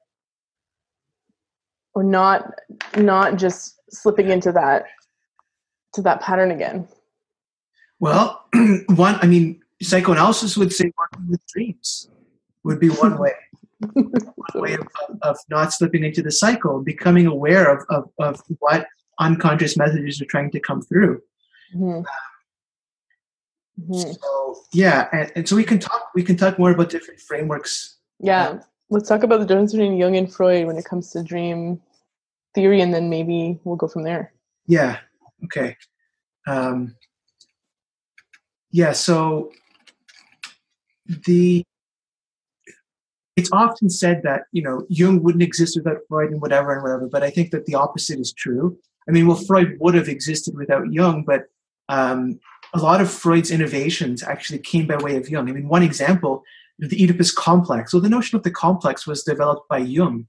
or 1.99 2.03
not 2.05 2.53
not 2.97 3.37
just 3.37 3.75
slipping 3.91 4.31
into 4.31 4.53
that 4.53 4.87
to 5.95 6.03
that 6.03 6.21
pattern 6.21 6.51
again 6.51 6.87
well, 8.01 8.47
one, 8.95 9.17
I 9.21 9.27
mean, 9.27 9.61
psychoanalysis 9.83 10.57
would 10.57 10.73
say 10.73 10.93
working 10.97 11.29
with 11.29 11.45
dreams 11.47 12.09
would 12.65 12.81
be 12.81 12.89
one 12.89 13.19
way. 13.19 13.33
one 13.93 14.35
way 14.55 14.75
of, 14.75 14.89
of, 15.23 15.39
not 15.51 15.73
slipping 15.73 16.05
into 16.05 16.23
the 16.23 16.33
cycle, 16.33 16.83
becoming 16.83 17.27
aware 17.27 17.77
of, 17.77 17.85
of, 17.91 18.11
of 18.19 18.43
what 18.59 18.87
unconscious 19.21 19.77
messages 19.77 20.21
are 20.21 20.27
trying 20.27 20.51
to 20.51 20.61
come 20.61 20.83
through. 20.83 21.21
Mm-hmm. 21.75 22.03
Mm-hmm. 23.93 24.13
So 24.13 24.63
yeah, 24.73 25.09
and, 25.13 25.33
and, 25.37 25.49
so 25.49 25.55
we 25.55 25.63
can 25.63 25.79
talk 25.79 26.09
we 26.17 26.25
can 26.25 26.37
talk 26.37 26.59
more 26.59 26.73
about 26.73 26.91
different 26.91 27.21
frameworks. 27.21 27.99
Yeah, 28.19 28.59
let's 28.91 29.09
talk 29.09 29.23
about 29.23 29.39
the 29.39 29.47
difference 29.47 29.71
between 29.71 29.97
Jung 29.97 30.17
and 30.17 30.33
Freud 30.33 30.67
when 30.67 30.77
it 30.77 30.85
comes 30.85 31.11
to 31.11 31.23
dream 31.23 31.81
theory, 32.59 32.81
and 32.81 32.93
then 32.93 33.09
maybe 33.09 33.61
we'll 33.63 33.77
go 33.77 33.87
from 33.87 34.03
there. 34.03 34.33
Yeah. 34.67 34.99
Okay. 35.45 35.77
Um, 36.47 36.97
yeah, 38.71 38.93
so 38.93 39.53
the 41.07 41.65
it's 43.37 43.51
often 43.53 43.89
said 43.89 44.23
that 44.25 44.43
you 44.53 44.63
know 44.63 44.85
Jung 44.89 45.23
wouldn't 45.23 45.43
exist 45.43 45.77
without 45.77 45.99
Freud 46.09 46.33
and 46.33 46.43
whatever 46.43 46.73
and 46.73 46.83
whatever, 46.83 47.09
but 47.09 47.23
I 47.23 47.31
think 47.31 47.51
that 47.53 47.67
the 47.67 47.77
opposite 47.77 48.19
is 48.19 48.33
true. 48.33 48.77
I 49.09 49.13
mean, 49.13 49.27
well, 49.27 49.37
Freud 49.37 49.77
would 49.81 49.95
have 49.95 50.09
existed 50.09 50.55
without 50.57 50.93
Jung, 50.93 51.25
but 51.25 51.45
um, 51.89 52.41
a 52.75 52.79
lot 52.79 53.01
of 53.01 53.11
Freud's 53.11 53.51
innovations 53.51 54.23
actually 54.23 54.59
came 54.59 54.87
by 54.87 54.97
way 54.97 55.17
of 55.17 55.29
Jung. 55.29 55.49
I 55.49 55.53
mean, 55.53 55.69
one 55.69 55.83
example, 55.83 56.43
the 56.79 57.03
Oedipus 57.03 57.33
complex. 57.33 57.93
So 57.93 58.01
the 58.01 58.11
notion 58.11 58.37
of 58.37 58.43
the 58.43 58.51
complex 58.51 59.07
was 59.07 59.23
developed 59.23 59.69
by 59.69 59.79
Jung. 59.79 60.27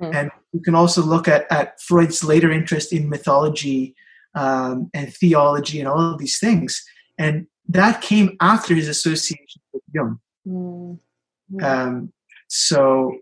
Mm. 0.00 0.14
And 0.14 0.30
you 0.52 0.60
can 0.60 0.74
also 0.74 1.02
look 1.02 1.28
at, 1.28 1.50
at 1.50 1.80
Freud's 1.80 2.22
later 2.22 2.50
interest 2.50 2.92
in 2.92 3.08
mythology 3.08 3.94
um, 4.34 4.90
and 4.92 5.12
theology 5.12 5.80
and 5.80 5.88
all 5.88 6.12
of 6.12 6.18
these 6.18 6.38
things. 6.38 6.84
And 7.18 7.46
that 7.68 8.02
came 8.02 8.36
after 8.40 8.74
his 8.74 8.88
association 8.88 9.62
with 9.72 9.82
Jung. 9.92 10.20
Mm-hmm. 10.46 11.64
Um, 11.64 12.12
so, 12.48 13.18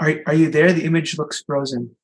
are 0.00 0.20
are 0.26 0.34
you 0.34 0.50
there? 0.50 0.72
The 0.72 0.84
image 0.84 1.18
looks 1.18 1.42
frozen. 1.44 1.96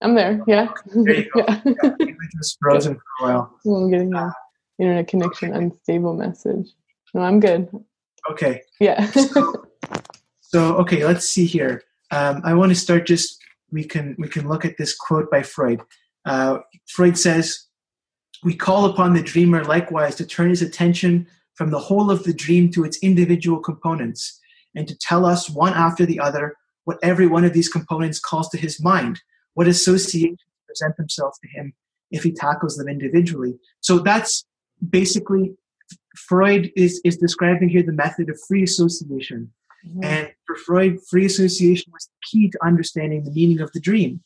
I'm 0.00 0.14
there. 0.14 0.40
Yeah. 0.46 0.68
There 0.86 1.14
you 1.14 1.30
go. 1.32 1.40
yeah. 1.48 1.60
yeah 1.64 1.72
the 1.98 2.04
image 2.04 2.34
was 2.36 2.56
frozen 2.60 2.94
for 2.94 3.02
a 3.20 3.32
while. 3.32 3.58
I'm 3.66 3.90
getting 3.90 4.14
an 4.14 4.32
internet 4.78 5.08
connection 5.08 5.54
unstable 5.54 6.14
message. 6.14 6.68
No, 7.14 7.22
I'm 7.22 7.40
good. 7.40 7.68
Okay. 8.30 8.62
Yeah. 8.80 9.06
so, 9.06 9.66
so, 10.40 10.76
okay, 10.76 11.04
let's 11.04 11.28
see 11.28 11.46
here. 11.46 11.82
Um, 12.10 12.40
I 12.44 12.54
want 12.54 12.70
to 12.70 12.76
start 12.76 13.06
just 13.06 13.38
we 13.70 13.84
can 13.84 14.16
we 14.18 14.28
can 14.28 14.48
look 14.48 14.64
at 14.64 14.76
this 14.78 14.94
quote 14.94 15.30
by 15.30 15.42
Freud. 15.42 15.80
Uh, 16.24 16.58
Freud 16.88 17.18
says, 17.18 17.66
We 18.42 18.54
call 18.54 18.86
upon 18.86 19.14
the 19.14 19.22
dreamer 19.22 19.64
likewise 19.64 20.14
to 20.16 20.26
turn 20.26 20.50
his 20.50 20.62
attention 20.62 21.26
from 21.54 21.70
the 21.70 21.78
whole 21.78 22.10
of 22.10 22.24
the 22.24 22.32
dream 22.32 22.70
to 22.70 22.84
its 22.84 22.98
individual 22.98 23.60
components. 23.60 24.40
and 24.74 24.86
to 24.86 24.96
tell 24.96 25.24
us 25.24 25.50
one 25.50 25.72
after 25.72 26.06
the 26.06 26.20
other 26.20 26.54
what 26.84 26.98
every 27.02 27.26
one 27.26 27.44
of 27.44 27.52
these 27.52 27.68
components 27.68 28.20
calls 28.20 28.48
to 28.50 28.58
his 28.58 28.80
mind, 28.80 29.20
what 29.54 29.66
associations 29.66 30.38
present 30.66 30.96
themselves 30.96 31.38
to 31.40 31.48
him 31.48 31.72
if 32.10 32.22
he 32.22 32.32
tackles 32.32 32.76
them 32.76 32.88
individually. 32.88 33.58
So 33.80 33.98
that's 33.98 34.46
basically 34.88 35.54
Freud 36.16 36.70
is, 36.76 37.00
is 37.04 37.16
describing 37.16 37.68
here 37.68 37.82
the 37.82 37.92
method 37.92 38.28
of 38.30 38.38
free 38.46 38.62
association. 38.62 39.52
Mm-hmm. 39.86 40.04
And 40.04 40.32
for 40.46 40.56
Freud, 40.56 40.98
free 41.08 41.26
association 41.26 41.92
was 41.92 42.06
the 42.06 42.26
key 42.30 42.50
to 42.50 42.58
understanding 42.64 43.24
the 43.24 43.30
meaning 43.30 43.60
of 43.60 43.72
the 43.72 43.80
dream. 43.80 44.22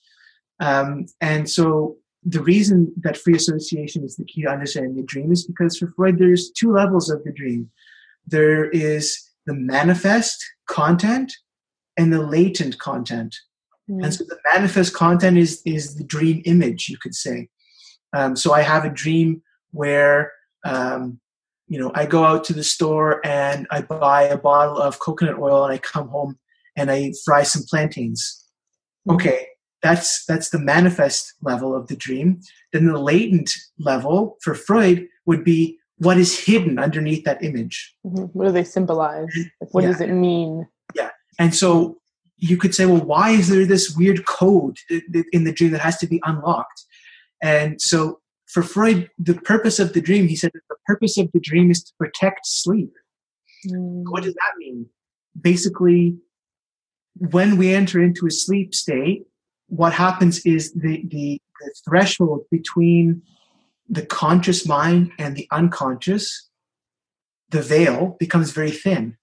Um, 0.60 1.06
and 1.20 1.48
so 1.48 1.96
the 2.24 2.42
reason 2.42 2.92
that 3.02 3.16
free 3.16 3.34
association 3.34 4.04
is 4.04 4.16
the 4.16 4.24
key 4.24 4.42
to 4.42 4.50
understanding 4.50 4.96
the 4.96 5.02
dream 5.02 5.32
is 5.32 5.46
because 5.46 5.76
for 5.76 5.88
Freud, 5.96 6.18
there's 6.18 6.50
two 6.50 6.72
levels 6.72 7.10
of 7.10 7.22
the 7.24 7.32
dream. 7.32 7.70
There 8.26 8.70
is 8.70 9.28
the 9.46 9.54
manifest 9.54 10.44
content 10.68 11.32
and 11.96 12.12
the 12.12 12.22
latent 12.22 12.78
content. 12.78 13.34
Mm. 13.90 14.04
And 14.04 14.14
so 14.14 14.24
the 14.24 14.38
manifest 14.52 14.94
content 14.94 15.36
is, 15.36 15.60
is 15.66 15.96
the 15.96 16.04
dream 16.04 16.42
image, 16.44 16.88
you 16.88 16.96
could 17.02 17.14
say. 17.14 17.48
Um, 18.12 18.36
so 18.36 18.52
I 18.52 18.62
have 18.62 18.84
a 18.84 18.90
dream 18.90 19.42
where, 19.72 20.32
um, 20.64 21.18
you 21.72 21.80
know, 21.80 21.90
I 21.94 22.06
go 22.06 22.24
out 22.24 22.44
to 22.44 22.52
the 22.52 22.64
store 22.64 23.24
and 23.26 23.66
I 23.70 23.80
buy 23.80 24.24
a 24.24 24.36
bottle 24.36 24.76
of 24.76 24.98
coconut 24.98 25.38
oil 25.38 25.64
and 25.64 25.72
I 25.72 25.78
come 25.78 26.08
home 26.08 26.38
and 26.76 26.90
I 26.90 27.12
fry 27.24 27.42
some 27.44 27.62
plantains. 27.68 28.44
Mm. 29.08 29.14
Okay, 29.14 29.46
that's 29.82 30.24
that's 30.26 30.50
the 30.50 30.58
manifest 30.58 31.34
level 31.42 31.74
of 31.74 31.88
the 31.88 31.96
dream 31.96 32.40
then 32.72 32.86
the 32.86 32.98
latent 32.98 33.50
level 33.78 34.38
for 34.40 34.54
freud 34.54 35.06
would 35.26 35.44
be 35.44 35.78
what 35.98 36.16
is 36.16 36.38
hidden 36.38 36.78
underneath 36.78 37.24
that 37.24 37.42
image 37.44 37.94
mm-hmm. 38.06 38.24
what 38.26 38.46
do 38.46 38.52
they 38.52 38.64
symbolize 38.64 39.34
what 39.72 39.82
yeah. 39.82 39.90
does 39.90 40.00
it 40.00 40.10
mean 40.10 40.66
yeah 40.94 41.10
and 41.38 41.54
so 41.54 41.98
you 42.38 42.56
could 42.56 42.74
say 42.74 42.86
well 42.86 43.04
why 43.04 43.30
is 43.30 43.48
there 43.48 43.66
this 43.66 43.94
weird 43.96 44.24
code 44.26 44.78
in 45.32 45.44
the 45.44 45.52
dream 45.52 45.72
that 45.72 45.80
has 45.80 45.98
to 45.98 46.06
be 46.06 46.20
unlocked 46.24 46.84
and 47.42 47.80
so 47.80 48.20
for 48.46 48.62
freud 48.62 49.10
the 49.18 49.34
purpose 49.34 49.78
of 49.78 49.92
the 49.92 50.00
dream 50.00 50.28
he 50.28 50.36
said 50.36 50.50
purpose 50.86 51.18
of 51.18 51.30
the 51.32 51.40
dream 51.40 51.70
is 51.70 51.82
to 51.82 51.92
protect 51.98 52.46
sleep 52.46 52.92
mm. 53.66 54.02
what 54.10 54.22
does 54.22 54.34
that 54.34 54.52
mean 54.58 54.86
basically 55.40 56.16
when 57.14 57.56
we 57.56 57.72
enter 57.72 58.02
into 58.02 58.26
a 58.26 58.30
sleep 58.30 58.74
state 58.74 59.24
what 59.72 59.94
happens 59.94 60.44
is 60.44 60.74
the, 60.74 61.02
the, 61.08 61.40
the 61.60 61.74
threshold 61.88 62.44
between 62.50 63.22
the 63.88 64.04
conscious 64.04 64.66
mind 64.66 65.12
and 65.18 65.34
the 65.34 65.48
unconscious, 65.50 66.50
the 67.48 67.62
veil 67.62 68.16
becomes 68.20 68.50
very 68.50 68.70
thin. 68.70 69.16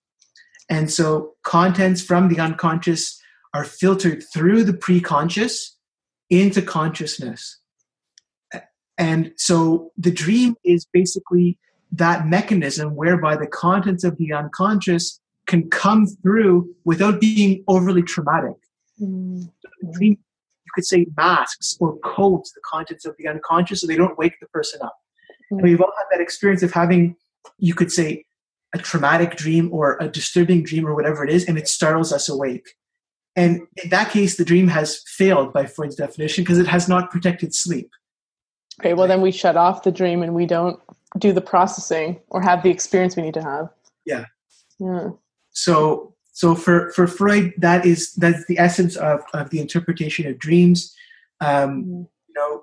And 0.68 0.92
so 0.92 1.36
contents 1.44 2.02
from 2.02 2.30
the 2.30 2.40
unconscious 2.40 3.22
are 3.54 3.64
filtered 3.64 4.24
through 4.34 4.64
the 4.64 4.74
preconscious 4.74 5.70
into 6.32 6.64
consciousness. 6.64 7.59
And 9.00 9.32
so 9.38 9.92
the 9.98 10.12
dream 10.12 10.56
is 10.64 10.86
basically 10.86 11.58
that 11.94 12.28
mechanism 12.28 12.96
whereby 12.96 13.36
the 13.38 13.48
contents 13.48 14.04
of 14.04 14.18
the 14.18 14.34
unconscious 14.34 15.20
can 15.48 15.70
come 15.70 16.06
through 16.06 16.70
without 16.84 17.20
being 17.20 17.64
overly 17.68 18.04
traumatic. 18.04 18.58
The 19.00 19.92
dream 19.94 20.12
you 20.66 20.72
could 20.76 20.86
say 20.86 21.08
masks 21.18 21.78
or 21.80 21.98
codes 22.00 22.52
the 22.52 22.62
contents 22.64 23.06
of 23.06 23.16
the 23.18 23.28
unconscious 23.28 23.82
so 23.82 23.88
they 23.88 23.96
don't 23.96 24.18
wake 24.20 24.34
the 24.40 24.48
person 24.48 24.80
up. 24.84 24.96
Mm-hmm. 25.52 25.64
we've 25.64 25.82
all 25.82 25.94
had 25.98 26.06
that 26.12 26.22
experience 26.22 26.62
of 26.62 26.72
having, 26.72 27.16
you 27.58 27.74
could 27.74 27.92
say, 27.92 28.26
a 28.74 28.78
traumatic 28.78 29.36
dream 29.36 29.70
or 29.74 29.98
a 30.00 30.08
disturbing 30.08 30.64
dream 30.64 30.86
or 30.86 30.94
whatever 30.94 31.24
it 31.24 31.32
is, 31.32 31.46
and 31.46 31.58
it 31.58 31.68
startles 31.68 32.14
us 32.14 32.30
awake. 32.30 32.76
And 33.36 33.62
in 33.84 33.90
that 33.90 34.12
case, 34.12 34.38
the 34.38 34.46
dream 34.46 34.68
has 34.68 35.02
failed 35.08 35.54
by 35.54 35.66
Freud's 35.66 35.96
definition 35.96 36.44
because 36.44 36.60
it 36.60 36.68
has 36.68 36.88
not 36.88 37.10
protected 37.10 37.56
sleep. 37.56 37.90
Okay, 38.80 38.94
well, 38.94 39.08
then 39.08 39.22
we 39.22 39.32
shut 39.32 39.58
off 39.58 39.84
the 39.84 39.92
dream 39.92 40.24
and 40.24 40.34
we 40.34 40.46
don't 40.46 40.80
do 41.18 41.34
the 41.34 41.42
processing 41.42 42.20
or 42.30 42.42
have 42.42 42.64
the 42.64 42.70
experience 42.70 43.16
we 43.16 43.24
need 43.24 43.34
to 43.34 43.44
have. 43.44 43.70
Yeah. 44.06 44.26
Yeah. 44.80 45.10
So 45.52 46.16
so 46.32 46.56
for, 46.56 46.90
for 46.92 47.06
Freud, 47.06 47.54
that 47.58 47.86
is 47.86 48.14
that's 48.14 48.46
the 48.46 48.58
essence 48.58 48.96
of, 48.96 49.20
of 49.34 49.50
the 49.50 49.60
interpretation 49.60 50.26
of 50.28 50.40
dreams. 50.40 50.96
Um, 51.42 51.84
mm-hmm. 51.84 52.02
you 52.28 52.34
know, 52.36 52.62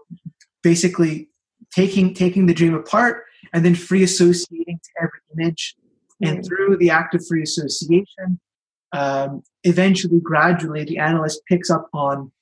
basically 0.62 1.28
taking 1.74 2.14
taking 2.14 2.46
the 2.46 2.54
dream 2.54 2.72
apart 2.72 3.24
and 3.52 3.64
then 3.64 3.74
free 3.74 4.02
associating 4.02 4.80
to 4.82 4.90
every 5.02 5.20
image, 5.34 5.76
and 6.22 6.38
mm-hmm. 6.38 6.46
through 6.46 6.78
the 6.78 6.88
act 6.88 7.14
of 7.14 7.26
free 7.26 7.42
association, 7.42 8.40
um, 8.92 9.42
eventually, 9.64 10.20
gradually, 10.22 10.84
the 10.84 10.96
analyst 10.96 11.42
picks 11.46 11.68
up 11.68 11.88
on 11.92 12.32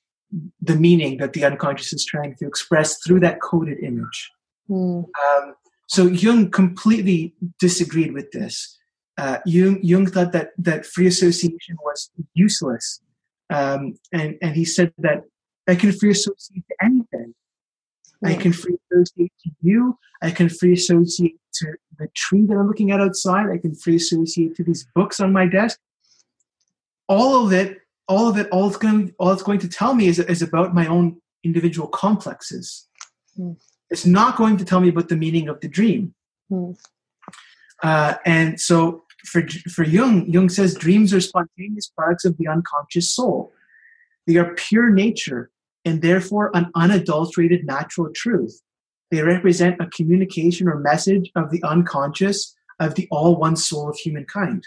the 0.61 0.75
meaning 0.75 1.17
that 1.17 1.33
the 1.33 1.45
unconscious 1.45 1.93
is 1.93 2.05
trying 2.05 2.35
to 2.35 2.47
express 2.47 2.99
through 3.03 3.19
that 3.21 3.41
coded 3.41 3.79
image. 3.83 4.31
Mm. 4.69 5.05
Um, 5.05 5.55
so 5.87 6.07
Jung 6.07 6.51
completely 6.51 7.35
disagreed 7.59 8.13
with 8.13 8.31
this 8.31 8.75
uh, 9.17 9.37
Jung, 9.45 9.79
Jung 9.81 10.07
thought 10.07 10.31
that, 10.33 10.51
that 10.57 10.85
free 10.85 11.07
association 11.07 11.77
was 11.83 12.11
useless. 12.33 13.01
Um, 13.49 13.97
and, 14.11 14.35
and 14.41 14.55
he 14.55 14.65
said 14.65 14.93
that 14.97 15.23
I 15.67 15.75
can 15.75 15.91
free 15.91 16.11
associate 16.11 16.63
to 16.69 16.75
anything. 16.83 17.33
I 18.23 18.33
can 18.33 18.53
free 18.53 18.77
associate 18.91 19.31
to 19.43 19.51
you. 19.61 19.99
I 20.21 20.31
can 20.31 20.49
free 20.49 20.73
associate 20.73 21.37
to 21.55 21.73
the 21.99 22.07
tree 22.15 22.45
that 22.47 22.55
I'm 22.55 22.67
looking 22.67 22.91
at 22.91 22.99
outside. 22.99 23.49
I 23.51 23.57
can 23.57 23.75
free 23.75 23.97
associate 23.97 24.55
to 24.55 24.63
these 24.63 24.87
books 24.95 25.19
on 25.19 25.31
my 25.31 25.45
desk. 25.45 25.79
All 27.07 27.45
of 27.45 27.53
it, 27.53 27.77
all 28.07 28.27
of 28.27 28.37
it, 28.37 28.47
all 28.49 28.67
it's 28.67 28.77
going, 28.77 29.13
all 29.19 29.31
it's 29.31 29.43
going 29.43 29.59
to 29.59 29.69
tell 29.69 29.93
me 29.93 30.07
is, 30.07 30.19
is 30.19 30.41
about 30.41 30.73
my 30.73 30.87
own 30.87 31.21
individual 31.43 31.87
complexes. 31.87 32.87
Mm. 33.37 33.57
It's 33.89 34.05
not 34.05 34.35
going 34.35 34.57
to 34.57 34.65
tell 34.65 34.79
me 34.79 34.89
about 34.89 35.09
the 35.09 35.15
meaning 35.15 35.47
of 35.47 35.61
the 35.61 35.67
dream. 35.67 36.13
Mm. 36.51 36.77
Uh, 37.83 38.15
and 38.25 38.59
so 38.59 39.03
for, 39.25 39.47
for 39.69 39.83
Jung, 39.83 40.29
Jung 40.31 40.49
says 40.49 40.73
dreams 40.75 41.13
are 41.13 41.21
spontaneous 41.21 41.87
products 41.87 42.25
of 42.25 42.37
the 42.37 42.47
unconscious 42.47 43.15
soul. 43.15 43.51
They 44.27 44.37
are 44.37 44.53
pure 44.55 44.89
nature 44.89 45.51
and 45.83 46.01
therefore 46.01 46.51
an 46.53 46.71
unadulterated 46.75 47.65
natural 47.65 48.11
truth. 48.13 48.61
They 49.11 49.21
represent 49.21 49.79
a 49.79 49.87
communication 49.87 50.67
or 50.67 50.79
message 50.79 51.31
of 51.35 51.51
the 51.51 51.63
unconscious 51.63 52.55
of 52.79 52.95
the 52.95 53.07
all 53.11 53.35
one 53.35 53.55
soul 53.55 53.89
of 53.89 53.95
humankind. 53.97 54.65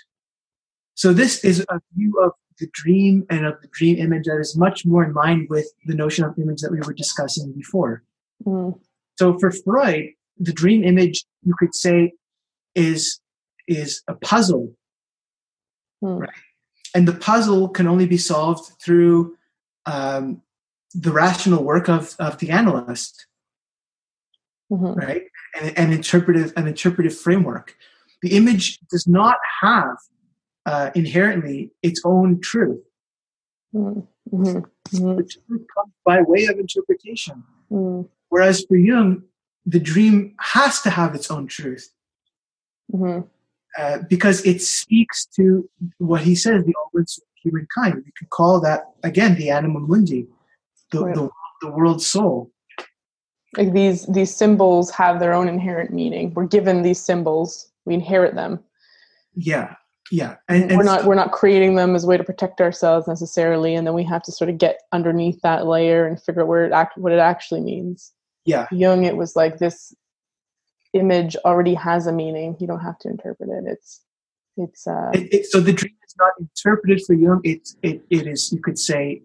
So 0.94 1.12
this 1.12 1.44
is 1.44 1.64
a 1.68 1.80
view 1.94 2.18
of 2.22 2.32
the 2.58 2.68
dream 2.72 3.24
and 3.30 3.46
of 3.46 3.60
the 3.62 3.68
dream 3.68 3.98
image 3.98 4.24
that 4.24 4.38
is 4.38 4.56
much 4.56 4.84
more 4.84 5.04
in 5.04 5.12
line 5.12 5.46
with 5.48 5.66
the 5.86 5.94
notion 5.94 6.24
of 6.24 6.38
image 6.38 6.60
that 6.60 6.72
we 6.72 6.80
were 6.80 6.92
discussing 6.92 7.52
before. 7.52 8.02
Mm. 8.44 8.78
So 9.18 9.38
for 9.38 9.50
Freud, 9.50 10.10
the 10.38 10.52
dream 10.52 10.84
image, 10.84 11.24
you 11.42 11.54
could 11.58 11.74
say, 11.74 12.12
is 12.74 13.20
is 13.66 14.02
a 14.08 14.14
puzzle, 14.14 14.72
hmm. 16.00 16.18
right? 16.18 16.30
And 16.94 17.06
the 17.06 17.12
puzzle 17.12 17.68
can 17.68 17.86
only 17.86 18.06
be 18.06 18.16
solved 18.16 18.72
through 18.82 19.36
um, 19.84 20.42
the 20.94 21.12
rational 21.12 21.62
work 21.62 21.88
of, 21.88 22.16
of 22.18 22.38
the 22.38 22.50
analyst, 22.50 23.26
mm-hmm. 24.72 24.98
right? 24.98 25.24
And 25.60 25.76
an 25.76 25.92
interpretive 25.92 26.52
an 26.56 26.66
interpretive 26.66 27.16
framework. 27.16 27.76
The 28.22 28.36
image 28.36 28.78
does 28.90 29.06
not 29.06 29.36
have 29.60 29.96
uh, 30.68 30.90
inherently 30.94 31.72
its 31.82 32.02
own 32.04 32.40
truth. 32.40 32.84
Mm-hmm. 33.74 34.00
Mm-hmm. 34.36 35.16
The 35.16 35.24
truth 35.24 35.64
comes 35.74 35.92
by 36.04 36.20
way 36.20 36.44
of 36.44 36.58
interpretation. 36.58 37.42
Mm. 37.70 38.06
Whereas 38.28 38.64
for 38.68 38.76
Jung, 38.76 39.22
the 39.64 39.80
dream 39.80 40.34
has 40.40 40.82
to 40.82 40.90
have 40.90 41.14
its 41.14 41.30
own 41.30 41.46
truth. 41.46 41.90
Mm-hmm. 42.92 43.26
Uh, 43.78 43.98
because 44.10 44.44
it 44.44 44.60
speaks 44.60 45.24
to 45.36 45.68
what 45.98 46.20
he 46.20 46.34
says, 46.34 46.64
the 46.64 46.74
origins 46.92 47.18
of 47.18 47.28
humankind. 47.42 47.94
We 48.04 48.12
could 48.18 48.28
call 48.28 48.60
that, 48.60 48.90
again, 49.04 49.36
the 49.36 49.48
anima 49.50 49.80
mundi, 49.80 50.26
the, 50.92 51.00
right. 51.00 51.14
the, 51.14 51.30
the 51.62 51.70
world 51.70 52.02
soul. 52.02 52.50
Like 53.56 53.72
these, 53.72 54.04
these 54.06 54.34
symbols 54.34 54.90
have 54.90 55.18
their 55.18 55.32
own 55.32 55.48
inherent 55.48 55.92
meaning. 55.92 56.34
We're 56.34 56.46
given 56.46 56.82
these 56.82 57.00
symbols, 57.00 57.70
we 57.86 57.94
inherit 57.94 58.34
them. 58.34 58.60
Yeah, 59.34 59.74
yeah. 60.10 60.36
And, 60.48 60.64
and 60.64 60.76
we're 60.76 60.84
not 60.84 61.04
we're 61.04 61.14
not 61.14 61.32
creating 61.32 61.74
them 61.74 61.94
as 61.94 62.04
a 62.04 62.06
way 62.06 62.16
to 62.16 62.24
protect 62.24 62.60
ourselves 62.60 63.06
necessarily, 63.06 63.74
and 63.74 63.86
then 63.86 63.94
we 63.94 64.04
have 64.04 64.22
to 64.22 64.32
sort 64.32 64.50
of 64.50 64.58
get 64.58 64.80
underneath 64.92 65.40
that 65.42 65.66
layer 65.66 66.06
and 66.06 66.20
figure 66.22 66.42
out 66.42 66.48
where 66.48 66.64
it 66.64 66.72
act, 66.72 66.96
what 66.96 67.12
it 67.12 67.18
actually 67.18 67.60
means. 67.60 68.12
Yeah. 68.44 68.66
Jung, 68.72 69.04
it 69.04 69.16
was 69.16 69.36
like 69.36 69.58
this 69.58 69.94
image 70.94 71.36
already 71.44 71.74
has 71.74 72.06
a 72.06 72.12
meaning. 72.12 72.56
You 72.58 72.66
don't 72.66 72.80
have 72.80 72.98
to 73.00 73.08
interpret 73.08 73.50
it. 73.50 73.64
It's 73.66 74.00
it's 74.56 74.86
uh 74.86 75.10
it, 75.12 75.32
it, 75.32 75.46
so 75.46 75.60
the 75.60 75.72
dream 75.72 75.94
is 76.06 76.14
not 76.18 76.32
interpreted 76.40 77.04
for 77.06 77.14
Jung. 77.14 77.40
It's 77.44 77.76
it, 77.82 78.02
it 78.10 78.26
is 78.26 78.52
you 78.52 78.60
could 78.60 78.78
say 78.78 79.22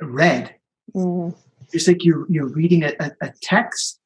read. 0.00 0.54
Mm-hmm. 0.94 1.36
It's 1.72 1.88
like 1.88 2.04
you're 2.04 2.26
you're 2.30 2.48
reading 2.48 2.84
a, 2.84 2.92
a, 3.00 3.10
a, 3.22 3.32
text. 3.42 3.98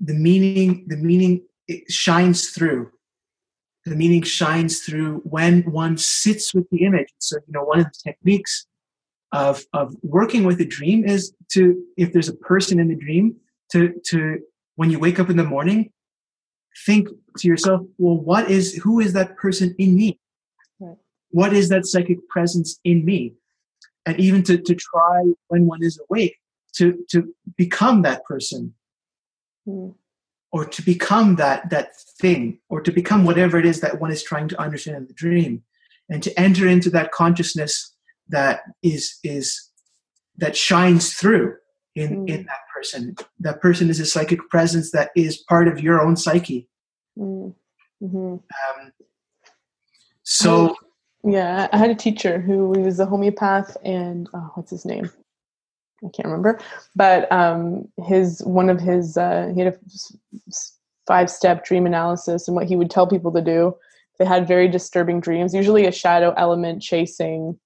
The 0.00 0.14
meaning 0.14 0.84
the 0.88 0.96
meaning 0.96 1.42
it 1.66 1.90
shines 1.90 2.50
through. 2.50 2.90
The 3.84 3.96
meaning 3.96 4.22
shines 4.22 4.80
through 4.80 5.18
when 5.24 5.62
one 5.62 5.96
sits 5.96 6.54
with 6.54 6.68
the 6.70 6.84
image. 6.84 7.08
So, 7.18 7.36
you 7.46 7.52
know, 7.52 7.64
one 7.64 7.80
of 7.80 7.86
the 7.86 8.10
techniques 8.10 8.66
of, 9.32 9.64
of 9.72 9.94
working 10.02 10.44
with 10.44 10.60
a 10.60 10.64
dream 10.64 11.04
is 11.04 11.34
to, 11.52 11.82
if 11.96 12.12
there's 12.12 12.28
a 12.28 12.34
person 12.36 12.78
in 12.78 12.88
the 12.88 12.96
dream, 12.96 13.36
to, 13.72 13.94
to, 14.06 14.38
when 14.76 14.90
you 14.90 14.98
wake 14.98 15.18
up 15.18 15.30
in 15.30 15.36
the 15.36 15.44
morning, 15.44 15.92
think 16.86 17.08
to 17.38 17.48
yourself, 17.48 17.82
well, 17.98 18.16
what 18.16 18.50
is, 18.50 18.74
who 18.76 19.00
is 19.00 19.12
that 19.12 19.36
person 19.36 19.74
in 19.78 19.96
me? 19.96 20.18
Right. 20.80 20.96
What 21.30 21.52
is 21.52 21.68
that 21.68 21.86
psychic 21.86 22.26
presence 22.28 22.78
in 22.84 23.04
me? 23.04 23.34
And 24.06 24.18
even 24.18 24.42
to, 24.44 24.58
to 24.58 24.74
try 24.74 25.24
when 25.48 25.66
one 25.66 25.82
is 25.82 26.00
awake 26.08 26.36
to, 26.76 27.04
to 27.10 27.34
become 27.56 28.02
that 28.02 28.24
person. 28.24 28.74
Mm 29.66 29.94
or 30.52 30.64
to 30.64 30.82
become 30.82 31.36
that 31.36 31.70
that 31.70 31.96
thing 32.20 32.58
or 32.68 32.80
to 32.80 32.92
become 32.92 33.24
whatever 33.24 33.58
it 33.58 33.66
is 33.66 33.80
that 33.80 34.00
one 34.00 34.10
is 34.10 34.22
trying 34.22 34.48
to 34.48 34.60
understand 34.60 34.96
in 34.96 35.06
the 35.06 35.12
dream 35.12 35.62
and 36.08 36.22
to 36.22 36.40
enter 36.40 36.66
into 36.66 36.90
that 36.90 37.12
consciousness 37.12 37.94
that 38.28 38.60
is 38.82 39.18
is 39.22 39.70
that 40.36 40.56
shines 40.56 41.14
through 41.14 41.56
in 41.94 42.26
mm. 42.26 42.28
in 42.28 42.42
that 42.44 42.62
person 42.74 43.14
that 43.40 43.60
person 43.60 43.90
is 43.90 44.00
a 44.00 44.06
psychic 44.06 44.40
presence 44.48 44.90
that 44.90 45.10
is 45.16 45.38
part 45.48 45.68
of 45.68 45.80
your 45.80 46.00
own 46.00 46.16
psyche 46.16 46.68
mm. 47.18 47.54
mm-hmm. 48.02 48.16
um, 48.16 48.92
so 50.22 50.74
yeah 51.24 51.68
i 51.72 51.76
had 51.76 51.90
a 51.90 51.94
teacher 51.94 52.40
who 52.40 52.68
was 52.68 53.00
a 53.00 53.06
homeopath 53.06 53.76
and 53.84 54.28
oh, 54.34 54.50
what's 54.54 54.70
his 54.70 54.84
name 54.84 55.10
I 56.04 56.08
can't 56.14 56.26
remember, 56.26 56.60
but 56.94 57.30
um, 57.32 57.88
his 58.06 58.40
one 58.44 58.70
of 58.70 58.80
his 58.80 59.16
uh, 59.16 59.50
he 59.54 59.60
had 59.60 59.74
a 59.74 59.78
five 61.06 61.30
step 61.30 61.64
dream 61.64 61.86
analysis, 61.86 62.46
and 62.46 62.54
what 62.54 62.68
he 62.68 62.76
would 62.76 62.90
tell 62.90 63.06
people 63.06 63.32
to 63.32 63.42
do. 63.42 63.74
They 64.18 64.24
had 64.24 64.48
very 64.48 64.68
disturbing 64.68 65.20
dreams, 65.20 65.54
usually 65.54 65.86
a 65.86 65.92
shadow 65.92 66.34
element 66.36 66.82
chasing 66.82 67.58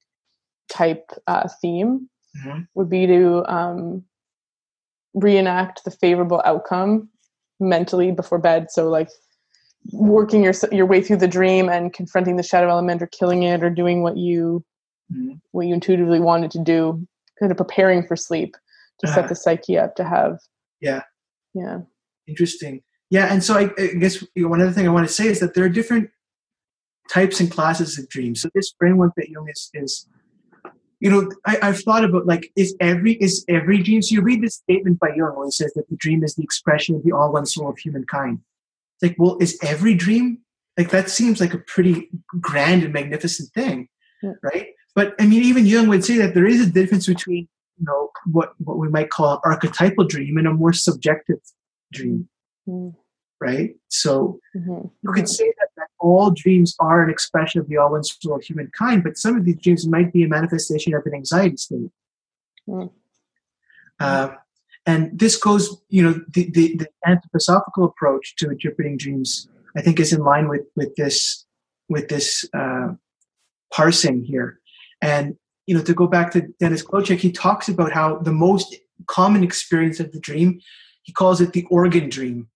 type 0.68 1.10
uh, 1.26 1.48
theme, 1.60 2.08
mm-hmm. 2.44 2.60
would 2.74 2.90
be 2.90 3.06
to 3.06 3.44
um, 3.52 4.04
reenact 5.14 5.84
the 5.84 5.90
favorable 5.90 6.42
outcome 6.44 7.08
mentally 7.60 8.12
before 8.12 8.38
bed. 8.38 8.70
So 8.70 8.88
like 8.88 9.08
working 9.90 10.44
your 10.44 10.54
your 10.70 10.86
way 10.86 11.02
through 11.02 11.16
the 11.18 11.28
dream 11.28 11.68
and 11.68 11.92
confronting 11.92 12.36
the 12.36 12.42
shadow 12.42 12.68
element 12.68 13.02
or 13.02 13.06
killing 13.08 13.42
it 13.42 13.62
or 13.62 13.70
doing 13.70 14.02
what 14.02 14.16
you 14.16 14.64
mm-hmm. 15.12 15.34
what 15.50 15.66
you 15.66 15.74
intuitively 15.74 16.20
wanted 16.20 16.50
to 16.52 16.58
do 16.58 17.06
kind 17.42 17.50
of 17.50 17.58
preparing 17.58 18.06
for 18.06 18.14
sleep 18.14 18.56
to 19.00 19.08
uh 19.08 19.10
set 19.10 19.18
uh-huh. 19.18 19.28
the 19.28 19.34
psyche 19.34 19.76
up 19.76 19.96
to 19.96 20.04
have. 20.04 20.38
Yeah. 20.80 21.02
Yeah. 21.54 21.80
Interesting. 22.28 22.82
Yeah, 23.10 23.30
and 23.30 23.44
so 23.44 23.54
I, 23.54 23.70
I 23.76 23.88
guess 23.98 24.22
you 24.34 24.44
know, 24.44 24.48
one 24.48 24.62
other 24.62 24.72
thing 24.72 24.86
I 24.86 24.90
want 24.90 25.06
to 25.06 25.12
say 25.12 25.26
is 25.26 25.38
that 25.40 25.52
there 25.52 25.64
are 25.64 25.68
different 25.68 26.08
types 27.10 27.40
and 27.40 27.50
classes 27.50 27.98
of 27.98 28.08
dreams. 28.08 28.40
So 28.40 28.48
this 28.54 28.72
framework 28.78 29.12
that 29.18 29.28
Jung 29.28 29.48
is, 29.50 29.68
is 29.74 30.08
you 31.00 31.10
know, 31.10 31.30
I, 31.44 31.58
have 31.60 31.80
thought 31.80 32.06
about 32.06 32.26
like, 32.26 32.50
is 32.56 32.74
every 32.80 33.14
is 33.14 33.44
every 33.48 33.82
dream? 33.82 34.00
So 34.00 34.14
you 34.14 34.22
read 34.22 34.40
this 34.40 34.54
statement 34.54 34.98
by 34.98 35.08
Jung 35.14 35.36
where 35.36 35.44
he 35.44 35.50
says 35.50 35.74
that 35.74 35.90
the 35.90 35.96
dream 35.96 36.24
is 36.24 36.36
the 36.36 36.42
expression 36.42 36.94
of 36.94 37.02
the 37.02 37.12
all 37.12 37.32
one 37.32 37.44
soul 37.44 37.68
of 37.68 37.76
humankind. 37.76 38.40
It's 38.94 39.10
like, 39.10 39.16
well, 39.18 39.36
is 39.40 39.58
every 39.62 39.94
dream 39.94 40.38
like 40.78 40.88
that? 40.88 41.10
Seems 41.10 41.38
like 41.38 41.52
a 41.52 41.58
pretty 41.58 42.08
grand 42.40 42.82
and 42.82 42.94
magnificent 42.94 43.50
thing, 43.52 43.88
yeah. 44.22 44.32
right? 44.42 44.68
But 44.94 45.14
I 45.18 45.26
mean, 45.26 45.42
even 45.42 45.66
Jung 45.66 45.88
would 45.88 46.04
say 46.04 46.18
that 46.18 46.34
there 46.34 46.46
is 46.46 46.60
a 46.60 46.70
difference 46.70 47.06
between, 47.06 47.48
you 47.78 47.86
know, 47.86 48.10
what, 48.30 48.54
what 48.58 48.78
we 48.78 48.88
might 48.88 49.10
call 49.10 49.34
an 49.34 49.40
archetypal 49.44 50.04
dream 50.04 50.36
and 50.36 50.46
a 50.46 50.52
more 50.52 50.72
subjective 50.72 51.38
dream. 51.92 52.28
Mm-hmm. 52.68 52.96
Right? 53.40 53.74
So 53.88 54.38
mm-hmm. 54.56 54.86
you 55.02 55.12
could 55.12 55.28
say 55.28 55.52
that, 55.58 55.68
that 55.76 55.88
all 55.98 56.30
dreams 56.30 56.76
are 56.78 57.02
an 57.02 57.10
expression 57.10 57.60
of 57.60 57.68
the 57.68 57.76
all 57.76 57.90
one 57.90 58.04
soul 58.04 58.36
of 58.36 58.42
humankind, 58.44 59.02
but 59.02 59.18
some 59.18 59.36
of 59.36 59.44
these 59.44 59.56
dreams 59.56 59.86
might 59.86 60.12
be 60.12 60.22
a 60.22 60.28
manifestation 60.28 60.94
of 60.94 61.04
an 61.06 61.14
anxiety 61.14 61.56
state. 61.56 61.90
Mm-hmm. 62.68 62.86
Uh, 63.98 64.28
and 64.86 65.18
this 65.18 65.36
goes, 65.36 65.80
you 65.88 66.02
know, 66.02 66.20
the, 66.32 66.50
the, 66.50 66.76
the 66.76 66.88
anthroposophical 67.06 67.88
approach 67.88 68.36
to 68.36 68.50
interpreting 68.50 68.96
dreams, 68.96 69.48
I 69.76 69.82
think, 69.82 69.98
is 69.98 70.12
in 70.12 70.20
line 70.20 70.48
with, 70.48 70.62
with 70.76 70.94
this 70.96 71.46
with 71.88 72.08
this 72.08 72.48
uh, 72.54 72.88
parsing 73.72 74.24
here. 74.24 74.60
And 75.02 75.36
you 75.66 75.76
know, 75.76 75.82
to 75.82 75.94
go 75.94 76.06
back 76.06 76.30
to 76.32 76.48
Dennis 76.58 76.84
Klocek, 76.84 77.18
he 77.18 77.30
talks 77.30 77.68
about 77.68 77.92
how 77.92 78.18
the 78.18 78.32
most 78.32 78.74
common 79.06 79.42
experience 79.42 80.00
of 80.00 80.12
the 80.12 80.20
dream, 80.20 80.60
he 81.02 81.12
calls 81.12 81.40
it 81.40 81.52
the 81.52 81.66
organ 81.70 82.08
dream. 82.08 82.48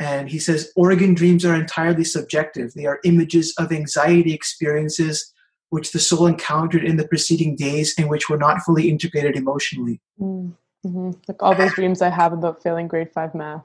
And 0.00 0.28
he 0.28 0.38
says 0.38 0.72
organ 0.74 1.14
dreams 1.14 1.44
are 1.44 1.54
entirely 1.54 2.04
subjective. 2.04 2.72
They 2.74 2.86
are 2.86 3.00
images 3.04 3.54
of 3.58 3.72
anxiety 3.72 4.32
experiences 4.32 5.32
which 5.70 5.92
the 5.92 5.98
soul 5.98 6.26
encountered 6.26 6.84
in 6.84 6.98
the 6.98 7.08
preceding 7.08 7.56
days 7.56 7.94
and 7.96 8.10
which 8.10 8.28
were 8.28 8.36
not 8.36 8.60
fully 8.60 8.90
integrated 8.90 9.36
emotionally. 9.36 10.02
Mm-hmm. 10.20 11.12
Like 11.26 11.42
all 11.42 11.54
those 11.54 11.72
dreams 11.72 12.02
I 12.02 12.10
have 12.10 12.34
about 12.34 12.62
failing 12.62 12.88
grade 12.88 13.10
five 13.10 13.34
math. 13.34 13.64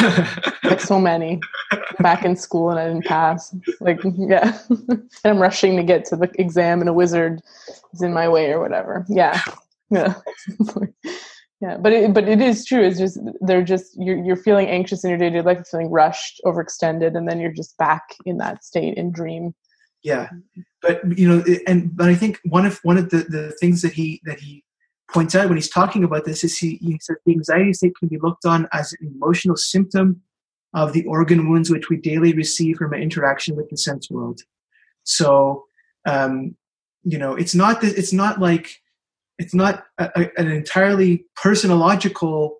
like 0.64 0.80
so 0.80 0.98
many 0.98 1.40
back 2.00 2.24
in 2.24 2.36
school 2.36 2.70
and 2.70 2.78
I 2.78 2.88
didn't 2.88 3.04
pass. 3.04 3.54
Like, 3.80 4.00
yeah. 4.16 4.58
and 4.68 5.10
I'm 5.24 5.38
rushing 5.38 5.76
to 5.76 5.82
get 5.82 6.04
to 6.06 6.16
the 6.16 6.30
exam 6.38 6.80
and 6.80 6.88
a 6.88 6.92
wizard 6.92 7.40
is 7.92 8.02
in 8.02 8.12
my 8.12 8.28
way 8.28 8.50
or 8.50 8.60
whatever. 8.60 9.04
Yeah. 9.08 9.40
Yeah. 9.90 10.14
yeah. 11.60 11.76
But 11.78 11.92
it, 11.92 12.14
but 12.14 12.28
it 12.28 12.40
is 12.40 12.64
true. 12.64 12.82
It's 12.82 12.98
just, 12.98 13.18
they're 13.40 13.62
just, 13.62 13.96
you're, 13.98 14.22
you're 14.22 14.36
feeling 14.36 14.68
anxious 14.68 15.04
in 15.04 15.10
your 15.10 15.18
day 15.18 15.30
to 15.30 15.36
day 15.36 15.42
life, 15.42 15.66
feeling 15.68 15.90
rushed, 15.90 16.40
overextended, 16.44 17.16
and 17.16 17.28
then 17.28 17.40
you're 17.40 17.52
just 17.52 17.76
back 17.78 18.02
in 18.24 18.38
that 18.38 18.64
state 18.64 18.96
in 18.96 19.12
dream. 19.12 19.54
Yeah. 20.02 20.28
But, 20.82 21.18
you 21.18 21.28
know, 21.28 21.44
and, 21.66 21.96
but 21.96 22.08
I 22.08 22.14
think 22.14 22.40
one 22.44 22.66
of, 22.66 22.78
one 22.82 22.98
of 22.98 23.10
the, 23.10 23.18
the 23.18 23.56
things 23.60 23.82
that 23.82 23.92
he, 23.92 24.20
that 24.24 24.40
he 24.40 24.63
points 25.14 25.34
out 25.36 25.46
when 25.46 25.56
he's 25.56 25.68
talking 25.70 26.02
about 26.02 26.24
this 26.24 26.42
is 26.42 26.58
he, 26.58 26.76
he 26.82 26.98
says 27.00 27.16
the 27.24 27.32
anxiety 27.32 27.72
state 27.72 27.96
can 27.96 28.08
be 28.08 28.18
looked 28.18 28.44
on 28.44 28.68
as 28.72 28.92
an 29.00 29.06
emotional 29.14 29.56
symptom 29.56 30.20
of 30.74 30.92
the 30.92 31.04
organ 31.04 31.48
wounds 31.48 31.70
which 31.70 31.88
we 31.88 31.96
daily 31.96 32.34
receive 32.34 32.76
from 32.76 32.92
our 32.92 32.98
interaction 32.98 33.54
with 33.54 33.70
the 33.70 33.76
sense 33.76 34.10
world. 34.10 34.40
So, 35.04 35.66
um, 36.04 36.56
you 37.04 37.16
know, 37.16 37.34
it's 37.36 37.54
not 37.54 37.80
that 37.82 37.96
it's 37.96 38.12
not 38.12 38.40
like 38.40 38.82
it's 39.38 39.54
not 39.54 39.84
a, 39.98 40.10
a, 40.16 40.40
an 40.40 40.50
entirely 40.50 41.26
personological 41.36 42.56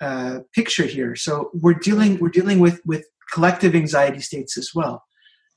uh, 0.00 0.40
picture 0.54 0.86
here. 0.86 1.16
So 1.16 1.50
we're 1.52 1.74
dealing 1.74 2.18
we're 2.20 2.28
dealing 2.28 2.60
with 2.60 2.80
with 2.86 3.06
collective 3.32 3.74
anxiety 3.74 4.20
states 4.20 4.56
as 4.56 4.70
well, 4.72 5.02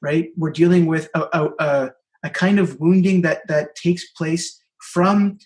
right? 0.02 0.30
We're 0.36 0.52
dealing 0.52 0.88
with 0.88 1.08
a, 1.14 1.52
a, 1.60 1.92
a 2.24 2.30
kind 2.32 2.58
of 2.58 2.80
wounding 2.80 3.22
that 3.22 3.48
that 3.48 3.76
takes 3.76 4.10
place 4.12 4.60
from 4.80 5.38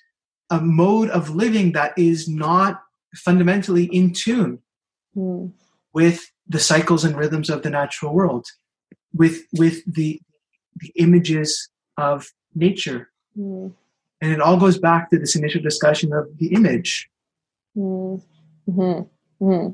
a 0.51 0.61
mode 0.61 1.09
of 1.09 1.29
living 1.29 1.71
that 1.71 1.97
is 1.97 2.27
not 2.27 2.83
fundamentally 3.15 3.85
in 3.85 4.13
tune 4.13 4.59
mm. 5.15 5.51
with 5.93 6.31
the 6.47 6.59
cycles 6.59 7.03
and 7.03 7.17
rhythms 7.17 7.49
of 7.49 7.63
the 7.63 7.69
natural 7.69 8.13
world, 8.13 8.45
with 9.13 9.41
with 9.53 9.81
the 9.91 10.21
the 10.75 10.91
images 10.95 11.69
of 11.97 12.27
nature. 12.53 13.09
Mm. 13.37 13.73
And 14.21 14.31
it 14.31 14.41
all 14.41 14.57
goes 14.57 14.77
back 14.77 15.09
to 15.09 15.17
this 15.17 15.35
initial 15.35 15.61
discussion 15.61 16.13
of 16.13 16.27
the 16.37 16.53
image. 16.53 17.09
Mm. 17.75 18.21
Mm-hmm. 18.69 19.43
Mm-hmm. 19.43 19.71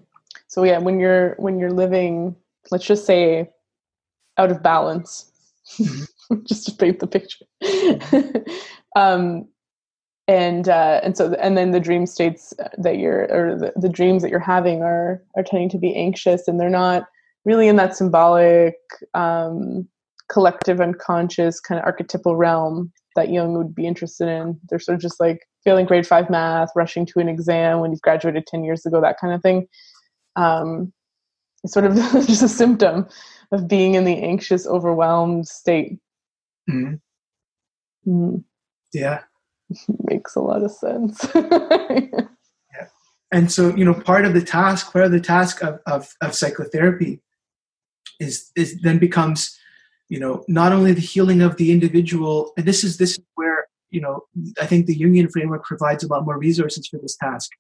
So 0.48 0.64
yeah, 0.64 0.78
when 0.78 1.00
you're 1.00 1.36
when 1.38 1.60
you're 1.60 1.72
living, 1.72 2.36
let's 2.72 2.86
just 2.86 3.06
say, 3.06 3.50
out 4.38 4.52
of 4.52 4.64
balance, 4.64 5.32
mm-hmm. 5.80 6.36
just 6.48 6.66
to 6.68 6.72
paint 6.74 7.00
the 7.00 7.08
picture. 7.08 7.46
um, 8.96 9.48
and 10.28 10.68
uh, 10.68 11.00
and 11.04 11.16
so 11.16 11.34
and 11.36 11.58
then 11.58 11.72
the 11.72 11.80
dream 11.80 12.06
states 12.06 12.54
that 12.78 12.98
you're 12.98 13.24
or 13.34 13.58
the, 13.58 13.74
the 13.76 13.90
dreams 13.90 14.22
that 14.22 14.30
you're 14.30 14.40
having 14.40 14.82
are 14.82 15.24
are 15.36 15.44
tending 15.44 15.70
to 15.70 15.78
be 15.78 15.96
anxious 15.96 16.48
and 16.48 16.60
they're 16.60 16.70
not 16.70 17.08
really 17.46 17.68
in 17.68 17.78
that 17.78 17.96
symbolic 17.96 18.76
um, 19.14 19.88
collective 20.30 20.82
unconscious 20.82 21.60
kind 21.60 21.80
of 21.80 21.86
archetypal 21.86 22.36
realm 22.36 22.92
that 23.16 23.30
Jung 23.30 23.58
would 23.58 23.74
be 23.74 23.88
interested 23.88 24.28
in. 24.28 24.60
They're 24.70 24.80
sort 24.80 24.96
of 24.96 25.02
just 25.02 25.20
like 25.20 25.48
failing 25.64 25.86
grade 25.86 26.06
five 26.06 26.30
math, 26.30 26.70
rushing 26.76 27.06
to 27.08 27.20
an 27.20 27.30
exam 27.30 27.80
when 27.80 27.92
you've 27.92 28.02
graduated 28.02 28.46
10 28.48 28.64
years 28.64 28.86
ago, 28.86 29.02
that 29.02 29.20
kind 29.20 29.34
of 29.34 29.42
thing. 29.42 29.68
Um, 30.36 30.94
it's 31.64 31.74
sort 31.74 31.86
of 31.86 31.96
just 32.28 32.44
a 32.44 32.50
symptom 32.50 33.08
of 33.52 33.68
being 33.68 33.96
in 33.96 34.04
the 34.04 34.22
anxious, 34.22 34.68
overwhelmed 34.68 35.48
state. 35.48 36.00
Mm-hmm. 36.70 36.96
Mm. 38.10 38.44
Yeah. 38.94 39.24
makes 40.03 40.36
a 40.36 40.39
lot 40.39 40.63
of 40.63 40.72
sense. 40.72 41.26
yeah. 41.36 42.07
And 43.30 43.51
so, 43.51 43.76
you 43.76 43.84
know, 43.84 43.93
part 43.93 44.24
of 44.24 44.34
the 44.34 44.41
task, 44.41 44.93
part 44.93 45.03
of 45.03 45.11
the 45.11 45.20
task 45.20 45.61
of, 45.61 45.82
of, 45.86 46.07
of 46.22 46.34
psychotherapy 46.34 47.22
is 48.22 48.51
is 48.55 48.80
then 48.82 48.99
becomes, 48.99 49.53
you 50.07 50.18
know, 50.18 50.45
not 50.47 50.72
only 50.72 50.93
the 50.93 51.01
healing 51.01 51.41
of 51.41 51.57
the 51.57 51.74
individual, 51.74 52.53
and 52.55 52.65
this 52.65 52.86
is 52.86 52.95
this 52.95 53.11
is 53.11 53.26
where, 53.36 53.68
you 53.89 53.99
know, 53.99 54.22
I 54.61 54.65
think 54.65 54.86
the 54.86 54.97
Jungian 54.97 55.30
framework 55.30 55.65
provides 55.65 56.05
a 56.05 56.07
lot 56.07 56.24
more 56.24 56.38
resources 56.38 56.88
for 56.88 56.99
this 57.01 57.18
task 57.18 57.51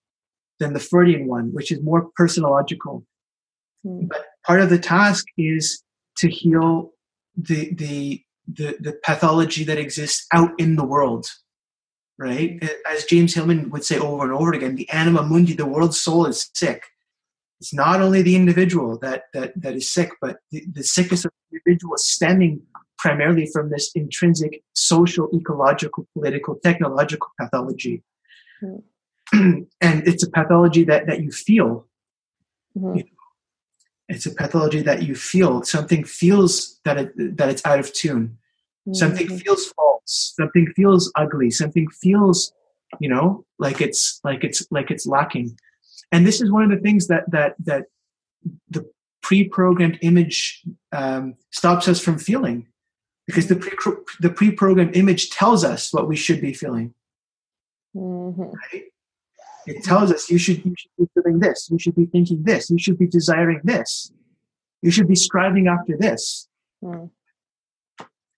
than 0.59 0.71
the 0.71 0.79
Freudian 0.79 1.27
one, 1.27 1.53
which 1.53 1.69
is 1.69 1.81
more 1.81 2.07
personological. 2.15 3.05
Mm. 3.85 4.07
But 4.07 4.25
part 4.45 4.61
of 4.61 4.69
the 4.69 4.79
task 4.79 5.25
is 5.37 5.83
to 6.19 6.29
heal 6.29 6.91
the 7.35 7.73
the 7.73 8.21
the, 8.47 8.77
the 8.79 8.93
pathology 9.03 9.65
that 9.65 9.77
exists 9.77 10.25
out 10.33 10.51
in 10.57 10.77
the 10.77 10.85
world 10.85 11.27
right? 12.17 12.61
As 12.89 13.05
james 13.05 13.33
hillman 13.33 13.69
would 13.69 13.85
say 13.85 13.97
over 13.97 14.23
and 14.23 14.33
over 14.33 14.53
again 14.53 14.75
the 14.75 14.89
anima 14.89 15.23
mundi 15.23 15.53
the 15.53 15.65
world's 15.65 15.99
soul 15.99 16.25
is 16.25 16.49
sick. 16.53 16.83
It's 17.59 17.73
not 17.73 18.01
only 18.01 18.21
the 18.21 18.35
individual 18.35 18.97
that 18.99 19.23
that 19.33 19.53
that 19.61 19.75
is 19.75 19.91
sick 19.91 20.11
but 20.21 20.37
the, 20.51 20.65
the 20.71 20.83
sickness 20.83 21.25
of 21.25 21.31
the 21.31 21.57
individual 21.57 21.95
is 21.95 22.07
stemming 22.07 22.61
primarily 22.97 23.47
from 23.51 23.69
this 23.69 23.91
intrinsic 23.93 24.63
social 24.73 25.29
ecological 25.33 26.07
political 26.13 26.55
technological 26.55 27.29
pathology. 27.39 28.03
Mm. 28.63 28.83
and 29.81 30.07
it's 30.07 30.23
a 30.23 30.29
pathology 30.29 30.83
that 30.85 31.07
that 31.07 31.21
you 31.21 31.31
feel. 31.31 31.87
Mm-hmm. 32.77 32.97
you 32.97 33.03
know, 33.03 33.09
it's 34.09 34.25
a 34.25 34.33
pathology 34.33 34.81
that 34.81 35.03
you 35.03 35.15
feel. 35.15 35.63
Something 35.63 36.03
feels 36.03 36.79
that 36.85 36.97
it 36.97 37.37
that 37.37 37.49
it's 37.49 37.65
out 37.65 37.79
of 37.79 37.93
tune. 37.93 38.37
Mm-hmm. 38.87 38.93
something 38.93 39.37
feels 39.37 39.65
false 39.73 39.96
something 40.07 40.67
feels 40.75 41.11
ugly 41.15 41.49
something 41.49 41.87
feels 41.89 42.53
you 42.99 43.09
know 43.09 43.45
like 43.59 43.81
it's 43.81 44.19
like 44.23 44.43
it's 44.43 44.65
like 44.71 44.91
it's 44.91 45.05
lacking 45.05 45.57
and 46.11 46.25
this 46.25 46.41
is 46.41 46.51
one 46.51 46.63
of 46.63 46.69
the 46.69 46.77
things 46.77 47.07
that 47.07 47.29
that 47.29 47.55
that 47.59 47.85
the 48.69 48.89
pre-programmed 49.21 49.99
image 50.01 50.63
um, 50.93 51.35
stops 51.51 51.87
us 51.89 51.99
from 51.99 52.17
feeling 52.17 52.65
because 53.25 53.47
the 53.47 53.55
pre 53.55 53.93
the 54.21 54.29
pre-programmed 54.29 54.95
image 54.95 55.29
tells 55.29 55.63
us 55.65 55.93
what 55.93 56.07
we 56.07 56.15
should 56.15 56.39
be 56.39 56.53
feeling 56.53 56.93
mm-hmm. 57.95 58.41
right 58.41 58.83
it 59.67 59.83
tells 59.83 60.11
us 60.11 60.29
you 60.29 60.37
should, 60.37 60.63
you 60.65 60.73
should 60.77 60.91
be 60.97 61.07
feeling 61.13 61.39
this, 61.39 61.69
you 61.69 61.77
should 61.77 61.95
be 61.95 62.05
thinking 62.05 62.41
this, 62.43 62.69
you 62.69 62.79
should 62.79 62.97
be 62.97 63.05
desiring 63.05 63.59
this, 63.65 64.11
you 64.81 64.89
should 64.89 65.07
be 65.07 65.15
striving 65.15 65.67
after 65.67 65.97
this. 65.97 66.47
Mm. 66.83 67.09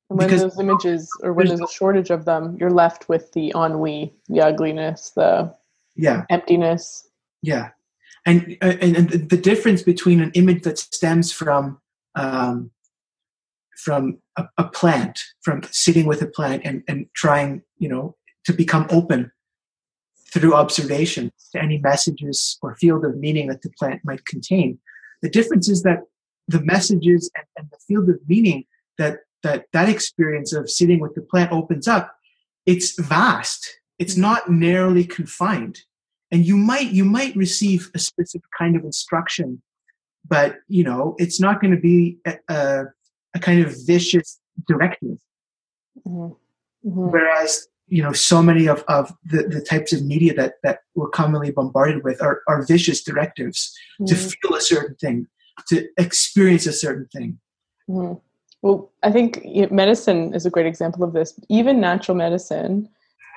And 0.10 0.18
when 0.18 0.28
because 0.28 0.42
those 0.42 0.60
images, 0.60 1.10
or 1.22 1.34
when 1.34 1.48
there's, 1.48 1.60
there's 1.60 1.70
a 1.70 1.74
shortage 1.74 2.10
of 2.10 2.26
them, 2.26 2.58
you're 2.60 2.72
left 2.72 3.10
with 3.10 3.32
the 3.34 3.52
ennui, 3.56 4.14
the 4.28 4.42
ugliness, 4.42 5.12
the 5.12 5.54
yeah 5.96 6.26
emptiness. 6.30 7.08
Yeah, 7.42 7.70
and 8.26 8.58
and, 8.62 8.98
and 8.98 9.30
the 9.30 9.38
difference 9.38 9.84
between 9.84 10.20
an 10.22 10.32
image 10.34 10.64
that 10.64 10.80
stems 10.80 11.32
from 11.32 11.80
um, 12.16 12.72
from 13.80 14.18
a, 14.36 14.46
a, 14.58 14.66
plant, 14.66 15.24
from 15.42 15.62
sitting 15.72 16.06
with 16.06 16.22
a 16.22 16.28
plant 16.28 16.62
and, 16.66 16.84
and 16.88 17.06
trying, 17.14 17.62
you 17.78 17.88
know, 17.88 18.16
to 18.46 18.52
become 18.52 18.86
open 18.90 19.32
through 20.34 20.54
observation 20.54 21.32
to 21.52 21.62
any 21.62 21.78
messages 21.78 22.58
or 22.62 22.76
field 22.76 23.06
of 23.06 23.18
meaning 23.18 23.48
that 23.48 23.62
the 23.62 23.70
plant 23.80 24.02
might 24.04 24.26
contain. 24.26 24.78
The 25.22 25.30
difference 25.30 25.70
is 25.70 25.84
that 25.84 26.00
the 26.48 26.62
messages 26.62 27.32
and, 27.36 27.46
and 27.58 27.68
the 27.72 27.78
field 27.88 28.10
of 28.10 28.20
meaning 28.28 28.66
that, 28.98 29.20
that 29.44 29.66
that 29.74 29.90
experience 29.90 30.54
of 30.54 30.70
sitting 30.70 31.00
with 31.00 31.16
the 31.16 31.22
plant 31.22 31.52
opens 31.52 31.88
up, 31.88 32.16
it's 32.66 33.00
vast. 33.00 33.80
It's 33.98 34.14
mm-hmm. 34.14 34.22
not 34.22 34.50
narrowly 34.50 35.06
confined. 35.06 35.82
And 36.32 36.46
you 36.46 36.58
might 36.58 36.92
you 36.92 37.06
might 37.06 37.36
receive 37.36 37.90
a 37.96 38.00
specific 38.00 38.50
kind 38.58 38.76
of 38.76 38.84
instruction, 38.84 39.62
but 40.28 40.58
you 40.68 40.84
know 40.84 41.16
it's 41.18 41.40
not 41.40 41.62
going 41.62 41.74
to 41.74 41.82
be 41.82 42.20
a, 42.26 42.38
a, 42.50 42.84
a, 43.36 43.40
kind 43.40 43.66
of 43.66 43.76
vicious 43.86 44.40
directive. 44.68 45.18
Mm-hmm. 46.08 46.34
Mm-hmm. 46.88 47.10
Whereas 47.10 47.68
you 47.88 48.04
know 48.04 48.14
so 48.14 48.42
many 48.44 48.68
of, 48.68 48.84
of 48.88 49.12
the, 49.26 49.44
the 49.44 49.62
types 49.62 49.92
of 49.92 50.06
media 50.06 50.34
that 50.36 50.56
that 50.64 50.80
we're 50.96 51.10
commonly 51.10 51.52
bombarded 51.52 52.04
with 52.04 52.22
are, 52.22 52.42
are 52.48 52.66
vicious 52.66 53.04
directives 53.04 53.76
mm. 54.00 54.08
to 54.08 54.16
feel 54.16 54.56
a 54.56 54.62
certain 54.62 54.96
thing 54.96 55.28
to 55.68 55.88
experience 55.98 56.66
a 56.68 56.72
certain 56.72 57.08
thing 57.08 57.40
mm. 57.90 58.22
Well 58.62 58.92
i 59.04 59.12
think 59.12 59.44
medicine 59.72 60.34
is 60.34 60.46
a 60.46 60.50
great 60.50 60.66
example 60.66 61.04
of 61.04 61.14
this 61.14 61.40
even 61.50 61.80
natural 61.80 62.16
medicine 62.16 62.90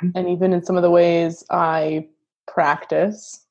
mm-hmm. 0.02 0.16
and 0.16 0.28
even 0.28 0.52
in 0.52 0.64
some 0.64 0.76
of 0.76 0.82
the 0.82 0.90
ways 0.90 1.44
i 1.50 2.06
practice 2.46 3.46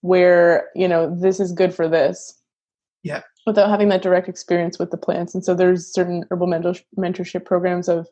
where 0.00 0.68
you 0.74 0.88
know 0.88 1.14
this 1.20 1.40
is 1.40 1.52
good 1.52 1.74
for 1.74 1.88
this 1.88 2.40
yeah 3.02 3.22
without 3.46 3.68
having 3.68 3.88
that 3.88 4.02
direct 4.02 4.28
experience 4.28 4.78
with 4.78 4.90
the 4.90 4.96
plants 4.96 5.34
and 5.34 5.44
so 5.44 5.54
there's 5.54 5.92
certain 5.92 6.24
herbal 6.30 6.46
mentorship 6.46 7.44
programs 7.44 7.88
of 7.88 8.06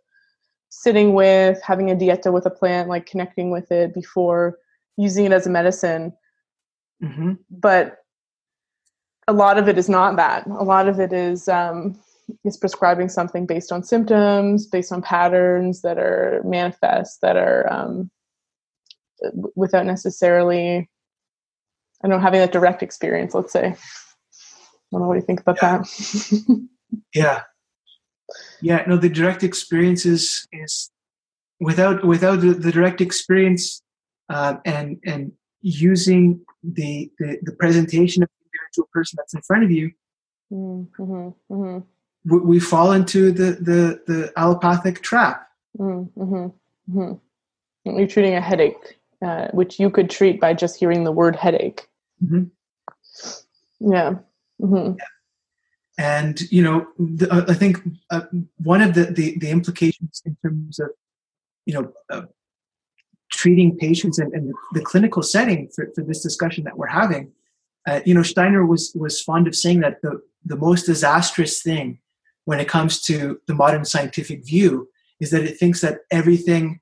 sitting 0.72 1.12
with, 1.12 1.60
having 1.62 1.90
a 1.90 1.94
dieta 1.94 2.32
with 2.32 2.46
a 2.46 2.50
plant, 2.50 2.88
like 2.88 3.04
connecting 3.04 3.50
with 3.50 3.70
it 3.70 3.92
before 3.92 4.58
using 4.96 5.26
it 5.26 5.32
as 5.32 5.46
a 5.46 5.50
medicine. 5.50 6.14
Mm-hmm. 7.02 7.34
But 7.50 7.98
a 9.28 9.34
lot 9.34 9.58
of 9.58 9.68
it 9.68 9.76
is 9.76 9.90
not 9.90 10.16
that. 10.16 10.46
A 10.46 10.64
lot 10.64 10.88
of 10.88 10.98
it 10.98 11.12
is 11.12 11.46
um, 11.46 12.00
is 12.44 12.56
prescribing 12.56 13.08
something 13.08 13.46
based 13.46 13.72
on 13.72 13.82
symptoms, 13.82 14.66
based 14.66 14.92
on 14.92 15.02
patterns 15.02 15.82
that 15.82 15.98
are 15.98 16.42
manifest, 16.44 17.20
that 17.20 17.36
are 17.36 17.70
um, 17.72 18.10
without 19.54 19.86
necessarily, 19.86 20.88
I 22.02 22.08
don't 22.08 22.10
know, 22.10 22.22
having 22.22 22.40
that 22.40 22.52
direct 22.52 22.82
experience. 22.82 23.34
Let's 23.34 23.52
say. 23.52 23.66
I 23.66 23.74
don't 24.92 25.02
know 25.02 25.08
what 25.08 25.14
do 25.14 25.20
you 25.20 25.26
think 25.26 25.40
about 25.40 25.58
yeah. 25.62 25.78
that. 25.78 26.68
yeah, 27.14 27.42
yeah 28.60 28.84
no 28.86 28.96
the 28.96 29.08
direct 29.08 29.42
experience 29.42 30.06
is 30.06 30.46
is 30.52 30.90
without 31.60 32.04
without 32.04 32.40
the, 32.40 32.52
the 32.54 32.72
direct 32.72 33.00
experience 33.00 33.82
uh, 34.28 34.56
and 34.64 34.98
and 35.04 35.32
using 35.60 36.40
the, 36.64 37.10
the, 37.18 37.38
the 37.42 37.52
presentation 37.52 38.22
of 38.22 38.28
the 38.28 38.58
individual 38.58 38.88
person 38.92 39.16
that's 39.18 39.34
in 39.34 39.42
front 39.42 39.64
of 39.64 39.70
you 39.70 39.90
mm-hmm, 40.52 41.28
mm-hmm. 41.50 41.78
We, 42.24 42.38
we, 42.38 42.60
fall 42.60 42.92
into 42.92 43.32
the 43.32 43.52
the 43.52 44.00
the 44.06 44.32
allopathic 44.36 45.02
trap 45.02 45.48
mm-hmm, 45.78 46.22
mm-hmm. 46.22 47.96
you're 47.98 48.06
treating 48.06 48.34
a 48.34 48.40
headache 48.40 48.98
uh, 49.22 49.48
which 49.52 49.80
you 49.80 49.90
could 49.90 50.08
treat 50.08 50.40
by 50.40 50.54
just 50.54 50.78
hearing 50.78 51.04
the 51.04 51.12
word 51.12 51.34
headache 51.34 51.88
mm-hmm. 52.22 52.44
yeah. 53.80 54.14
Mm-hmm. 54.60 54.98
yeah 54.98 55.04
and 55.98 56.40
you 56.50 56.62
know 56.62 56.86
the, 56.98 57.32
uh, 57.32 57.44
i 57.48 57.54
think 57.54 57.78
uh, 58.10 58.22
one 58.58 58.82
of 58.82 58.94
the, 58.94 59.04
the, 59.04 59.38
the 59.38 59.50
implications 59.50 60.22
in 60.24 60.36
terms 60.42 60.78
of 60.78 60.90
you 61.66 61.74
know 61.74 61.92
uh, 62.10 62.22
treating 63.30 63.76
patients 63.76 64.18
and, 64.18 64.32
and, 64.34 64.52
the 64.74 64.80
clinical 64.80 65.22
setting 65.22 65.68
for, 65.74 65.90
for 65.94 66.02
this 66.02 66.22
discussion 66.22 66.64
that 66.64 66.76
we're 66.76 66.86
having 66.86 67.32
uh, 67.88 68.00
you 68.04 68.14
know 68.14 68.22
steiner 68.22 68.64
was 68.64 68.92
was 68.94 69.20
fond 69.20 69.46
of 69.46 69.54
saying 69.54 69.80
that 69.80 70.00
the 70.02 70.20
the 70.44 70.56
most 70.56 70.86
disastrous 70.86 71.62
thing 71.62 71.98
when 72.44 72.60
it 72.60 72.68
comes 72.68 73.00
to 73.02 73.40
the 73.46 73.54
modern 73.54 73.84
scientific 73.84 74.44
view 74.44 74.88
is 75.20 75.30
that 75.30 75.44
it 75.44 75.58
thinks 75.58 75.80
that 75.80 76.00
everything 76.10 76.80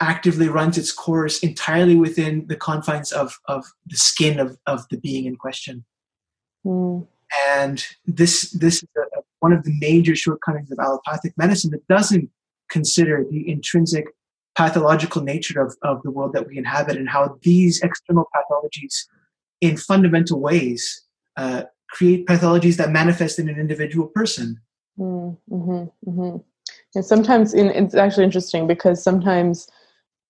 actively 0.00 0.48
runs 0.48 0.76
its 0.76 0.92
course 0.92 1.38
entirely 1.40 1.96
within 1.96 2.46
the 2.48 2.56
confines 2.56 3.12
of 3.12 3.38
of 3.46 3.64
the 3.86 3.96
skin 3.96 4.38
of 4.38 4.58
of 4.66 4.86
the 4.90 4.98
being 4.98 5.24
in 5.24 5.36
question. 5.36 5.84
Mm 6.66 7.06
and 7.48 7.84
this 8.04 8.50
this 8.52 8.82
is 8.82 8.88
a, 8.96 9.20
one 9.40 9.52
of 9.52 9.64
the 9.64 9.76
major 9.80 10.14
shortcomings 10.14 10.70
of 10.70 10.78
allopathic 10.78 11.32
medicine 11.36 11.70
that 11.70 11.86
doesn't 11.88 12.30
consider 12.70 13.24
the 13.30 13.48
intrinsic 13.48 14.06
pathological 14.56 15.22
nature 15.22 15.60
of, 15.60 15.76
of 15.82 16.02
the 16.02 16.10
world 16.10 16.32
that 16.32 16.46
we 16.46 16.56
inhabit 16.56 16.96
and 16.96 17.08
how 17.08 17.38
these 17.42 17.80
external 17.82 18.26
pathologies 18.34 19.04
in 19.60 19.76
fundamental 19.76 20.40
ways 20.40 21.02
uh, 21.36 21.64
create 21.90 22.26
pathologies 22.26 22.76
that 22.76 22.90
manifest 22.90 23.38
in 23.38 23.48
an 23.48 23.58
individual 23.58 24.06
person 24.08 24.58
mm-hmm, 24.98 25.84
mm-hmm. 26.08 26.36
and 26.94 27.04
sometimes 27.04 27.54
in, 27.54 27.68
it's 27.68 27.94
actually 27.94 28.24
interesting 28.24 28.66
because 28.66 29.02
sometimes 29.02 29.68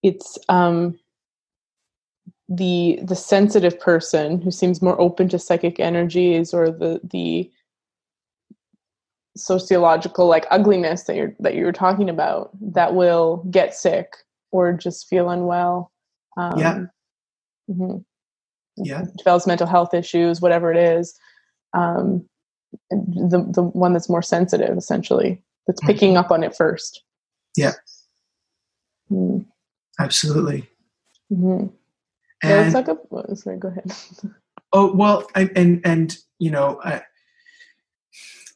it's 0.02 0.38
um, 0.48 0.98
the 2.48 3.00
the 3.02 3.16
sensitive 3.16 3.78
person 3.80 4.40
who 4.40 4.50
seems 4.50 4.80
more 4.80 5.00
open 5.00 5.28
to 5.28 5.38
psychic 5.38 5.80
energies 5.80 6.54
or 6.54 6.70
the 6.70 7.00
the 7.04 7.50
sociological 9.36 10.26
like 10.26 10.46
ugliness 10.50 11.04
that 11.04 11.16
you're 11.16 11.34
that 11.40 11.54
you're 11.54 11.72
talking 11.72 12.08
about 12.08 12.50
that 12.60 12.94
will 12.94 13.44
get 13.50 13.74
sick 13.74 14.14
or 14.50 14.72
just 14.72 15.08
feel 15.08 15.28
unwell 15.28 15.92
um, 16.36 16.58
yeah 16.58 16.78
mm-hmm. 17.68 17.98
yeah 18.76 19.04
develops 19.18 19.46
mental 19.46 19.66
health 19.66 19.92
issues 19.92 20.40
whatever 20.40 20.72
it 20.72 20.78
is 20.78 21.18
um, 21.74 22.26
the 22.90 23.46
the 23.52 23.62
one 23.62 23.92
that's 23.92 24.08
more 24.08 24.22
sensitive 24.22 24.76
essentially 24.76 25.42
that's 25.66 25.80
mm-hmm. 25.80 25.92
picking 25.92 26.16
up 26.16 26.30
on 26.30 26.42
it 26.42 26.54
first 26.54 27.02
yeah 27.56 27.72
mm. 29.10 29.44
absolutely 29.98 30.68
mm-hmm. 31.32 31.66
And, 32.42 32.72
yeah, 32.72 32.80
about, 32.80 33.38
sorry, 33.38 33.58
go 33.58 33.68
ahead. 33.68 33.90
oh 34.72 34.94
well, 34.94 35.26
I, 35.34 35.50
and 35.56 35.80
and 35.84 36.16
you 36.38 36.50
know, 36.50 36.80
I, 36.84 37.02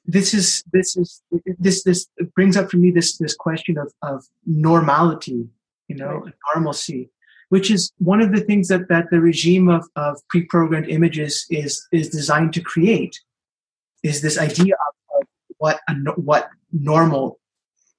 this 0.05 0.35
is 0.35 0.63
this 0.73 0.97
is 0.97 1.23
this 1.59 1.83
this 1.83 2.07
brings 2.35 2.57
up 2.57 2.71
for 2.71 2.77
me 2.77 2.91
this 2.91 3.17
this 3.17 3.35
question 3.35 3.79
of 3.79 3.93
of 4.03 4.25
normality, 4.47 5.49
you 5.89 5.97
know, 5.97 6.19
right. 6.19 6.35
normalcy, 6.55 7.11
which 7.49 7.71
is 7.71 7.91
one 7.99 8.21
of 8.21 8.33
the 8.33 8.41
things 8.43 8.69
that 8.69 8.89
that 8.89 9.11
the 9.11 9.21
regime 9.21 9.69
of 9.69 9.89
of 9.97 10.21
pre-programmed 10.29 10.89
images 10.89 11.47
is 11.51 11.87
is 11.91 12.11
designed 12.11 12.53
to 12.53 12.61
create, 12.61 13.19
is 14.03 14.23
this 14.23 14.39
idea 14.39 14.75
of, 14.75 15.27
what 15.59 15.81
a, 15.89 15.95
what 16.13 16.49
normal 16.73 17.39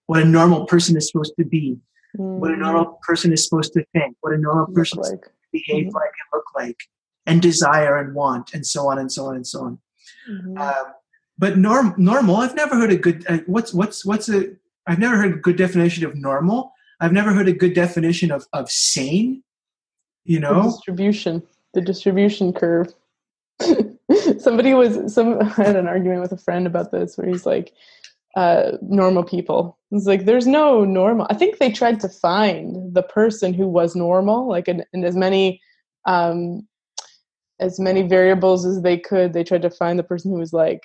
what 0.08 0.22
a 0.22 0.26
normal 0.26 0.66
person 0.66 0.98
is 0.98 1.08
supposed 1.10 1.34
to 1.40 1.46
be, 1.46 1.78
mm-hmm. 2.18 2.40
what 2.42 2.52
a 2.52 2.58
normal 2.58 3.00
person 3.02 3.32
is 3.32 3.46
supposed 3.46 3.72
to 3.74 3.86
think, 3.94 4.18
what 4.20 4.34
a 4.34 4.38
normal 4.38 4.66
person 4.74 5.00
like. 5.00 5.32
behave 5.54 5.86
mm-hmm. 5.86 5.96
like 5.96 6.04
and 6.04 6.30
look 6.34 6.46
like, 6.54 6.78
and 7.26 7.42
desire 7.42 7.98
and 7.98 8.14
want, 8.14 8.54
and 8.54 8.66
so 8.66 8.90
on 8.90 8.98
and 8.98 9.10
so 9.12 9.28
on 9.28 9.36
and 9.36 9.48
so 9.48 9.62
on. 9.62 9.80
Mm-hmm. 10.30 10.58
Um, 10.58 10.94
but 11.38 11.58
norm 11.58 11.94
normal, 11.98 12.38
I've 12.38 12.56
never 12.56 12.76
heard 12.76 12.92
a 12.92 12.98
good 12.98 13.26
uh, 13.30 13.40
what's 13.46 13.74
what's 13.74 14.04
what's 14.04 14.28
a 14.28 14.50
I've 14.86 15.00
never 15.00 15.16
heard 15.16 15.34
a 15.34 15.38
good 15.38 15.56
definition 15.56 16.06
of 16.06 16.16
normal. 16.16 16.74
I've 17.00 17.14
never 17.14 17.34
heard 17.34 17.48
a 17.48 17.54
good 17.54 17.74
definition 17.74 18.32
of 18.32 18.46
of 18.54 18.70
sane. 18.70 19.44
You 20.26 20.40
know, 20.40 20.64
the 20.64 20.70
distribution, 20.72 21.44
the 21.74 21.82
distribution 21.82 22.54
curve. 22.54 22.94
Somebody 24.40 24.74
was 24.74 25.14
some. 25.14 25.40
I 25.42 25.64
had 25.64 25.76
an 25.76 25.88
argument 25.88 26.22
with 26.22 26.32
a 26.32 26.38
friend 26.38 26.68
about 26.68 26.92
this, 26.92 27.18
where 27.18 27.28
he's 27.28 27.46
like, 27.46 27.74
uh, 28.36 28.78
normal 28.82 29.24
people. 29.24 29.78
It's 29.92 30.06
like 30.06 30.26
there's 30.26 30.48
no 30.48 30.86
normal. 30.86 31.28
I 31.30 31.36
think 31.36 31.58
they 31.58 31.72
tried 31.72 32.00
to 32.02 32.10
find 32.10 32.94
the 32.94 33.04
person 33.04 33.54
who 33.54 33.68
was 33.68 33.96
normal, 33.96 34.48
like 34.48 34.68
in, 34.68 34.84
in 34.94 35.04
as 35.04 35.16
many 35.16 35.62
um, 36.06 36.68
as 37.60 37.80
many 37.80 38.04
variables 38.04 38.66
as 38.66 38.82
they 38.82 38.98
could. 38.98 39.34
They 39.34 39.44
tried 39.44 39.62
to 39.64 39.70
find 39.70 40.00
the 40.00 40.04
person 40.04 40.32
who 40.32 40.40
was 40.40 40.54
like 40.54 40.84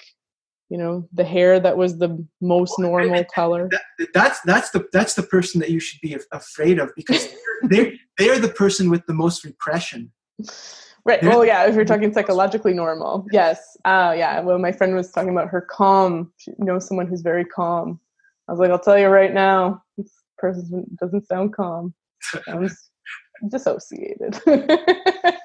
you 0.69 0.77
know 0.77 1.09
the 1.13 1.25
hair 1.25 1.61
that 1.61 1.77
was 1.77 1.99
the 1.99 2.27
most 2.41 2.79
normal 2.79 3.25
color 3.33 3.69
that, 3.71 4.09
that's 4.13 4.41
that's 4.41 4.71
the 4.71 4.87
that's 4.93 5.15
the 5.15 5.23
person 5.23 5.61
that 5.61 5.71
you 5.71 5.79
should 5.79 6.01
be 6.01 6.17
afraid 6.33 6.79
of 6.79 6.91
because 6.97 7.29
they're 7.63 7.93
they're 8.19 8.39
the 8.39 8.49
person 8.49 8.91
with 8.91 9.05
the 9.07 9.15
most 9.15 9.45
repression 9.45 10.11
right. 11.07 11.23
Well 11.23 11.45
yeah 11.45 11.67
if 11.67 11.75
you're 11.75 11.85
talking 11.85 12.13
psychologically 12.13 12.75
normal. 12.75 13.27
Yes. 13.33 13.77
Uh 13.85 14.15
yeah. 14.17 14.41
Well 14.41 14.59
my 14.59 14.73
friend 14.73 14.95
was 14.95 15.11
talking 15.11 15.31
about 15.31 15.49
her 15.49 15.61
calm 15.63 16.33
she 16.39 16.53
knows 16.59 16.87
someone 16.87 17.07
who's 17.07 17.23
very 17.23 17.45
calm. 17.45 18.01
I 18.49 18.53
was 18.53 18.61
like 18.61 18.71
i'll 18.71 18.79
tell 18.79 18.99
you 18.99 19.09
right 19.09 19.33
now 19.33 19.83
this 19.97 20.13
person 20.39 20.87
doesn't 21.01 21.27
sound 21.27 21.55
calm. 21.55 21.95
Sounds 22.21 22.91
dissociated. 23.51 24.41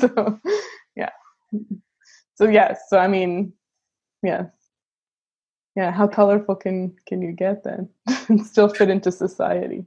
So 0.00 0.40
yeah. 0.96 1.10
So 2.36 2.48
yes. 2.48 2.80
So 2.88 2.98
i 2.98 3.06
mean 3.08 3.52
yeah. 4.22 4.46
Yeah 5.76 5.90
how 5.92 6.06
colorful 6.08 6.56
can 6.56 6.96
can 7.06 7.22
you 7.22 7.32
get 7.32 7.64
then? 7.64 7.88
And 8.28 8.46
still 8.52 8.68
fit 8.68 8.90
into 8.90 9.12
society. 9.12 9.84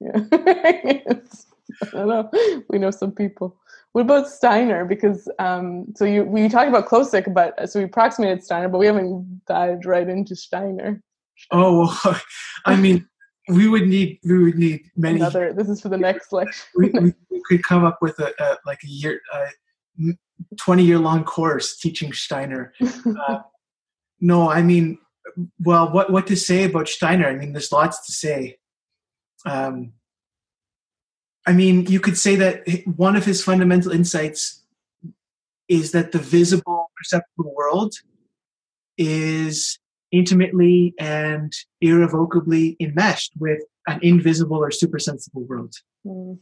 Yeah 0.00 0.20
i 1.82 1.90
don't 1.90 2.08
know 2.08 2.62
we 2.68 2.78
know 2.78 2.90
some 2.90 3.12
people 3.12 3.56
what 3.92 4.02
about 4.02 4.28
steiner 4.28 4.84
because 4.84 5.28
um 5.38 5.86
so 5.96 6.04
you 6.04 6.24
we 6.24 6.48
talked 6.48 6.68
about 6.68 6.86
Klocek 6.86 7.32
but 7.34 7.58
uh, 7.58 7.66
so 7.66 7.80
we 7.80 7.84
approximated 7.84 8.42
steiner 8.42 8.68
but 8.68 8.78
we 8.78 8.86
haven't 8.86 9.42
dived 9.46 9.84
right 9.86 10.08
into 10.08 10.36
steiner 10.36 11.02
oh 11.50 11.96
well, 12.04 12.20
i 12.66 12.76
mean 12.76 13.06
we 13.48 13.68
would 13.68 13.88
need 13.88 14.18
we 14.24 14.38
would 14.44 14.56
need 14.56 14.82
many 14.96 15.16
Another, 15.16 15.52
this 15.52 15.68
is 15.68 15.80
for 15.80 15.88
the 15.88 15.98
next 15.98 16.32
lecture 16.32 16.62
we, 16.76 16.90
we, 16.90 17.12
could 17.48 17.64
come 17.64 17.84
up 17.84 17.98
with 18.00 18.18
a, 18.20 18.32
a 18.38 18.58
like 18.64 18.78
a 18.84 18.86
year 18.86 19.20
uh, 19.34 19.46
20 20.58 20.84
year 20.84 20.98
long 20.98 21.24
course 21.24 21.76
teaching 21.76 22.12
Steiner. 22.12 22.72
Uh, 23.28 23.40
no, 24.20 24.50
I 24.50 24.62
mean, 24.62 24.98
well, 25.58 25.90
what, 25.92 26.12
what 26.12 26.26
to 26.26 26.36
say 26.36 26.64
about 26.64 26.88
Steiner? 26.88 27.26
I 27.26 27.34
mean, 27.34 27.52
there's 27.52 27.72
lots 27.72 28.06
to 28.06 28.12
say. 28.12 28.58
Um, 29.46 29.94
I 31.46 31.52
mean, 31.52 31.86
you 31.86 32.00
could 32.00 32.18
say 32.18 32.36
that 32.36 32.68
one 32.96 33.16
of 33.16 33.24
his 33.24 33.42
fundamental 33.42 33.92
insights 33.92 34.62
is 35.68 35.92
that 35.92 36.12
the 36.12 36.18
visible, 36.18 36.90
perceptible 36.96 37.54
world 37.54 37.94
is 38.98 39.78
intimately 40.12 40.94
and 40.98 41.52
irrevocably 41.80 42.76
enmeshed 42.80 43.32
with 43.38 43.60
an 43.86 44.00
invisible 44.02 44.56
or 44.56 44.70
supersensible 44.70 45.42
world. 45.44 45.74
Mm. 46.04 46.38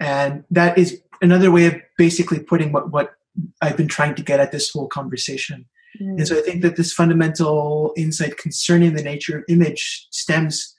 And 0.00 0.44
that 0.50 0.78
is 0.78 1.02
another 1.20 1.50
way 1.50 1.66
of 1.66 1.74
basically 1.98 2.40
putting 2.40 2.72
what, 2.72 2.90
what 2.90 3.14
I've 3.60 3.76
been 3.76 3.88
trying 3.88 4.14
to 4.14 4.22
get 4.22 4.40
at 4.40 4.52
this 4.52 4.70
whole 4.70 4.88
conversation. 4.88 5.66
Mm. 6.00 6.18
And 6.18 6.28
so 6.28 6.38
I 6.38 6.42
think 6.42 6.62
that 6.62 6.76
this 6.76 6.92
fundamental 6.92 7.92
insight 7.96 8.36
concerning 8.36 8.94
the 8.94 9.02
nature 9.02 9.38
of 9.38 9.44
image 9.48 10.06
stems 10.10 10.75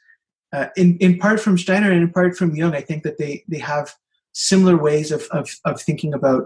uh, 0.58 0.68
in, 0.76 0.98
in 1.06 1.12
part 1.24 1.40
from 1.40 1.58
Steiner 1.58 1.92
and 1.92 2.02
in 2.06 2.12
part 2.12 2.34
from 2.38 2.56
Jung. 2.56 2.76
I 2.76 2.84
think 2.88 3.04
that 3.04 3.18
they, 3.18 3.34
they 3.52 3.62
have 3.74 3.88
similar 4.34 4.76
ways 4.88 5.12
of, 5.12 5.22
of, 5.40 5.46
of 5.70 5.76
thinking 5.82 6.14
about 6.14 6.44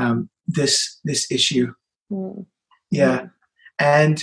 um, 0.00 0.28
this, 0.58 1.00
this 1.08 1.22
issue. 1.30 1.68
Mm. 2.10 2.46
Yeah. 2.90 3.18
Mm. 3.18 3.30
And, 3.78 4.16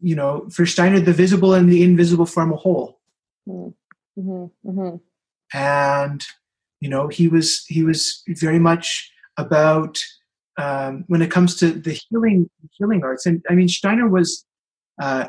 you 0.00 0.16
know, 0.20 0.48
for 0.54 0.66
Steiner, 0.66 1.00
the 1.00 1.12
visible 1.24 1.52
and 1.54 1.68
the 1.68 1.82
invisible 1.82 2.26
form 2.26 2.52
a 2.52 2.56
whole. 2.56 3.00
Mm. 3.46 3.74
Mm-hmm. 4.18 4.70
Mm-hmm. 4.70 4.96
And 5.56 6.20
you 6.80 6.88
know, 6.88 7.08
he 7.08 7.28
was 7.28 7.64
he 7.66 7.82
was 7.82 8.22
very 8.28 8.58
much 8.58 9.10
about 9.36 10.02
um, 10.56 11.04
when 11.08 11.22
it 11.22 11.30
comes 11.30 11.56
to 11.56 11.72
the 11.72 11.98
healing 12.08 12.48
healing 12.76 13.02
arts. 13.02 13.26
And 13.26 13.42
I 13.50 13.54
mean, 13.54 13.68
Steiner 13.68 14.08
was 14.08 14.44
uh, 15.00 15.28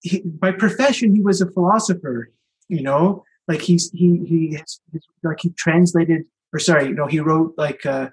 he, 0.00 0.20
by 0.24 0.52
profession 0.52 1.14
he 1.14 1.20
was 1.20 1.40
a 1.40 1.50
philosopher. 1.50 2.30
You 2.68 2.82
know, 2.82 3.24
like 3.48 3.62
he's 3.62 3.90
he 3.92 4.24
he 4.24 4.54
has, 4.54 4.80
like 5.22 5.40
he 5.40 5.50
translated 5.50 6.22
or 6.52 6.58
sorry, 6.58 6.86
you 6.86 6.94
know, 6.94 7.06
he 7.06 7.20
wrote 7.20 7.54
like 7.56 7.84
uh, 7.86 8.10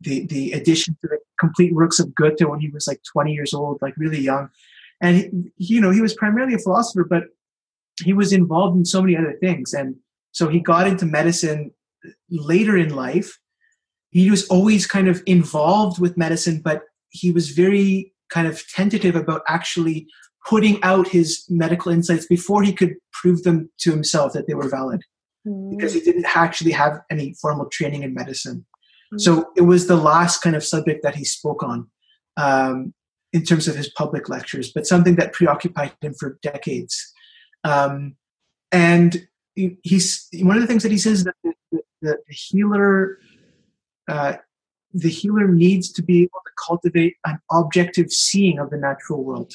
the 0.00 0.26
the 0.26 0.52
edition 0.52 0.96
to 1.00 1.08
the 1.08 1.18
complete 1.38 1.74
works 1.74 1.98
of 1.98 2.14
Goethe 2.14 2.40
when 2.40 2.60
he 2.60 2.68
was 2.68 2.86
like 2.86 3.00
20 3.12 3.32
years 3.32 3.54
old, 3.54 3.78
like 3.80 3.94
really 3.96 4.20
young. 4.20 4.50
And 5.00 5.50
he, 5.56 5.74
you 5.74 5.80
know, 5.80 5.90
he 5.90 6.00
was 6.00 6.14
primarily 6.14 6.54
a 6.54 6.58
philosopher, 6.58 7.04
but 7.04 7.24
he 8.02 8.12
was 8.12 8.32
involved 8.32 8.76
in 8.76 8.84
so 8.84 9.00
many 9.00 9.16
other 9.16 9.36
things. 9.40 9.72
And 9.72 9.96
so 10.32 10.48
he 10.48 10.60
got 10.60 10.86
into 10.86 11.06
medicine 11.06 11.72
later 12.30 12.76
in 12.76 12.94
life. 12.94 13.38
He 14.10 14.30
was 14.30 14.46
always 14.48 14.86
kind 14.86 15.08
of 15.08 15.22
involved 15.26 16.00
with 16.00 16.16
medicine, 16.16 16.60
but 16.60 16.82
he 17.10 17.30
was 17.30 17.50
very 17.50 18.12
kind 18.28 18.46
of 18.46 18.66
tentative 18.68 19.16
about 19.16 19.42
actually 19.48 20.06
putting 20.46 20.82
out 20.82 21.08
his 21.08 21.44
medical 21.48 21.92
insights 21.92 22.26
before 22.26 22.62
he 22.62 22.72
could 22.72 22.96
prove 23.12 23.42
them 23.42 23.70
to 23.78 23.90
himself 23.90 24.32
that 24.32 24.46
they 24.46 24.54
were 24.54 24.68
valid 24.68 25.02
mm. 25.46 25.70
because 25.70 25.92
he 25.92 26.00
didn't 26.00 26.26
actually 26.34 26.72
have 26.72 27.00
any 27.10 27.34
formal 27.40 27.66
training 27.66 28.02
in 28.02 28.14
medicine. 28.14 28.64
Mm. 29.12 29.20
So 29.20 29.50
it 29.56 29.62
was 29.62 29.86
the 29.86 29.96
last 29.96 30.40
kind 30.42 30.56
of 30.56 30.64
subject 30.64 31.02
that 31.02 31.14
he 31.14 31.24
spoke 31.24 31.62
on 31.62 31.88
um, 32.36 32.94
in 33.32 33.44
terms 33.44 33.68
of 33.68 33.76
his 33.76 33.90
public 33.90 34.28
lectures, 34.28 34.72
but 34.72 34.86
something 34.86 35.16
that 35.16 35.32
preoccupied 35.32 35.92
him 36.00 36.14
for 36.14 36.38
decades. 36.42 37.12
Um, 37.64 38.16
and 38.72 39.26
he's 39.54 40.28
one 40.34 40.56
of 40.56 40.62
the 40.62 40.66
things 40.66 40.82
that 40.82 40.92
he 40.92 40.98
says 40.98 41.24
that 41.24 41.34
the, 41.42 41.52
the, 41.72 41.82
the 42.02 42.34
healer 42.34 43.18
uh, 44.08 44.34
the 44.92 45.08
healer 45.08 45.46
needs 45.46 45.92
to 45.92 46.02
be 46.02 46.22
able 46.22 46.40
to 46.44 46.52
cultivate 46.66 47.14
an 47.24 47.38
objective 47.52 48.10
seeing 48.10 48.58
of 48.58 48.70
the 48.70 48.76
natural 48.76 49.22
world 49.22 49.54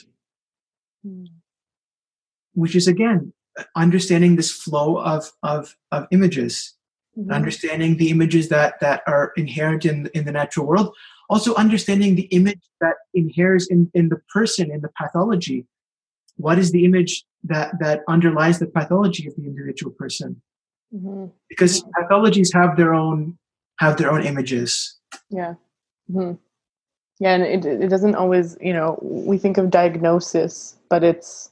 mm. 1.06 1.26
which 2.54 2.76
is 2.76 2.88
again 2.88 3.34
understanding 3.76 4.36
this 4.36 4.52
flow 4.52 4.98
of 4.98 5.32
of, 5.44 5.76
of 5.92 6.08
images 6.12 6.76
mm-hmm. 7.18 7.32
understanding 7.32 7.98
the 7.98 8.10
images 8.10 8.50
that 8.50 8.80
that 8.82 9.02
are 9.08 9.32
inherent 9.38 9.86
in 9.86 10.10
in 10.14 10.26
the 10.26 10.32
natural 10.32 10.66
world 10.66 10.96
also 11.30 11.56
understanding 11.56 12.16
the 12.16 12.30
image 12.40 12.62
that 12.82 12.96
inheres 13.14 13.68
in 13.68 13.90
in 13.94 14.10
the 14.10 14.20
person 14.34 14.72
in 14.72 14.82
the 14.82 14.90
pathology 15.00 15.66
what 16.38 16.60
is 16.60 16.72
the 16.72 16.86
image 16.86 17.26
that 17.44 17.72
that 17.80 18.02
underlies 18.08 18.60
the 18.60 18.68
pathology 18.68 19.28
of 19.28 19.36
the 19.36 19.44
individual 19.44 19.92
person 19.92 20.42
mm-hmm. 20.94 21.26
because 21.50 21.82
mm-hmm. 21.82 21.92
pathologies 21.98 22.54
have 22.54 22.76
their 22.76 22.94
own 22.94 23.38
have 23.80 23.98
their 23.98 24.12
own 24.12 24.24
images 24.24 25.00
yeah 25.30 25.54
mm-hmm. 26.12 26.34
Yeah 27.20 27.34
and 27.34 27.44
it, 27.44 27.66
it 27.66 27.90
doesn't 27.90 28.16
always 28.16 28.58
you 28.62 28.74
know 28.74 29.00
we 29.02 29.38
think 29.38 29.58
of 29.58 29.70
diagnosis 29.70 30.76
but 30.90 31.04
it's 31.04 31.52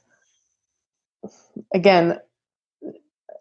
again 1.74 2.18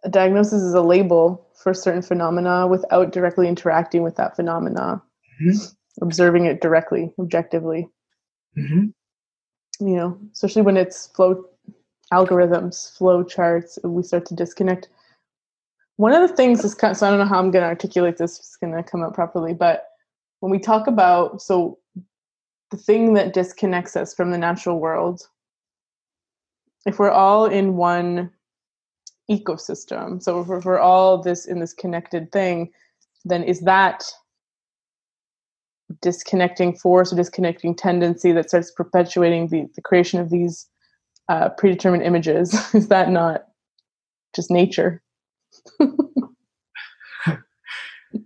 a 0.03 0.09
diagnosis 0.09 0.61
is 0.61 0.73
a 0.73 0.81
label 0.81 1.47
for 1.55 1.73
certain 1.73 2.01
phenomena 2.01 2.67
without 2.67 3.11
directly 3.11 3.47
interacting 3.47 4.03
with 4.03 4.15
that 4.15 4.35
phenomena 4.35 5.01
mm-hmm. 5.41 5.57
observing 6.01 6.45
it 6.45 6.61
directly 6.61 7.13
objectively 7.19 7.87
mm-hmm 8.57 8.87
you 9.79 9.95
know, 9.95 10.17
especially 10.33 10.61
when 10.61 10.77
it's 10.77 11.07
flow 11.07 11.45
algorithms, 12.11 12.95
flow 12.97 13.23
charts, 13.23 13.79
we 13.83 14.03
start 14.03 14.25
to 14.27 14.35
disconnect. 14.35 14.89
One 15.97 16.13
of 16.13 16.27
the 16.27 16.35
things 16.35 16.63
is 16.63 16.75
kind 16.75 16.91
of, 16.91 16.97
so 16.97 17.07
I 17.07 17.09
don't 17.09 17.19
know 17.19 17.25
how 17.25 17.39
I'm 17.39 17.51
going 17.51 17.63
to 17.63 17.69
articulate 17.69 18.17
this, 18.17 18.37
it's 18.39 18.55
going 18.55 18.73
to 18.73 18.83
come 18.83 19.03
out 19.03 19.13
properly, 19.13 19.53
but 19.53 19.87
when 20.39 20.51
we 20.51 20.59
talk 20.59 20.87
about, 20.87 21.41
so 21.41 21.79
the 22.73 22.77
thing 22.77 23.13
that 23.13 23.33
disconnects 23.33 23.95
us 23.95 24.15
from 24.15 24.31
the 24.31 24.37
natural 24.37 24.79
world, 24.79 25.21
if 26.87 26.97
we're 26.97 27.11
all 27.11 27.45
in 27.45 27.75
one 27.75 28.31
ecosystem, 29.29 30.21
so 30.21 30.41
if 30.41 30.65
we're 30.65 30.79
all 30.79 31.21
this 31.21 31.45
in 31.45 31.59
this 31.59 31.71
connected 31.71 32.31
thing, 32.31 32.71
then 33.25 33.43
is 33.43 33.59
that 33.59 34.03
disconnecting 36.01 36.75
force 36.75 37.13
or 37.13 37.15
disconnecting 37.15 37.75
tendency 37.75 38.31
that 38.31 38.49
starts 38.49 38.71
perpetuating 38.71 39.49
the, 39.49 39.69
the 39.75 39.81
creation 39.81 40.19
of 40.19 40.31
these 40.31 40.65
uh, 41.29 41.49
predetermined 41.49 42.01
images. 42.01 42.55
Is 42.73 42.87
that 42.87 43.11
not 43.11 43.49
just 44.35 44.49
nature? 44.49 45.03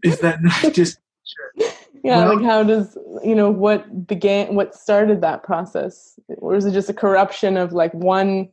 Is 0.03 0.19
that 0.21 0.41
not 0.41 0.73
just 0.73 0.99
nature? 1.57 1.76
Yeah, 2.03 2.25
well, 2.25 2.35
like 2.35 2.45
how 2.45 2.63
does 2.63 2.97
you 3.23 3.35
know 3.35 3.49
what 3.49 4.07
began, 4.07 4.55
what 4.55 4.75
started 4.75 5.21
that 5.21 5.43
process, 5.43 6.19
or 6.37 6.55
is 6.55 6.65
it 6.65 6.71
just 6.71 6.89
a 6.89 6.93
corruption 6.93 7.57
of 7.57 7.73
like 7.73 7.93
one? 7.93 8.49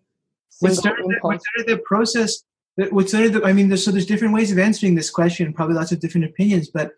What 0.60 0.74
started, 0.74 1.04
the, 1.06 1.18
what 1.20 1.40
started 1.42 1.76
the 1.76 1.82
process? 1.84 2.42
What 2.76 3.08
started 3.08 3.32
the? 3.32 3.44
I 3.44 3.52
mean, 3.52 3.74
so 3.76 3.90
there's 3.90 4.06
different 4.06 4.34
ways 4.34 4.52
of 4.52 4.58
answering 4.58 4.94
this 4.94 5.10
question. 5.10 5.52
Probably 5.52 5.74
lots 5.74 5.92
of 5.92 6.00
different 6.00 6.26
opinions, 6.26 6.68
but 6.68 6.92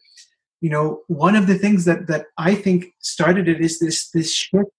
you 0.61 0.71
know, 0.71 1.03
one 1.09 1.37
of 1.37 1.47
the 1.47 1.59
things 1.59 1.85
that 1.85 2.07
that 2.09 2.27
I 2.39 2.55
think 2.55 2.87
started 3.01 3.49
it 3.49 3.61
is 3.61 3.79
this 3.79 4.11
this 4.11 4.33
shift 4.33 4.71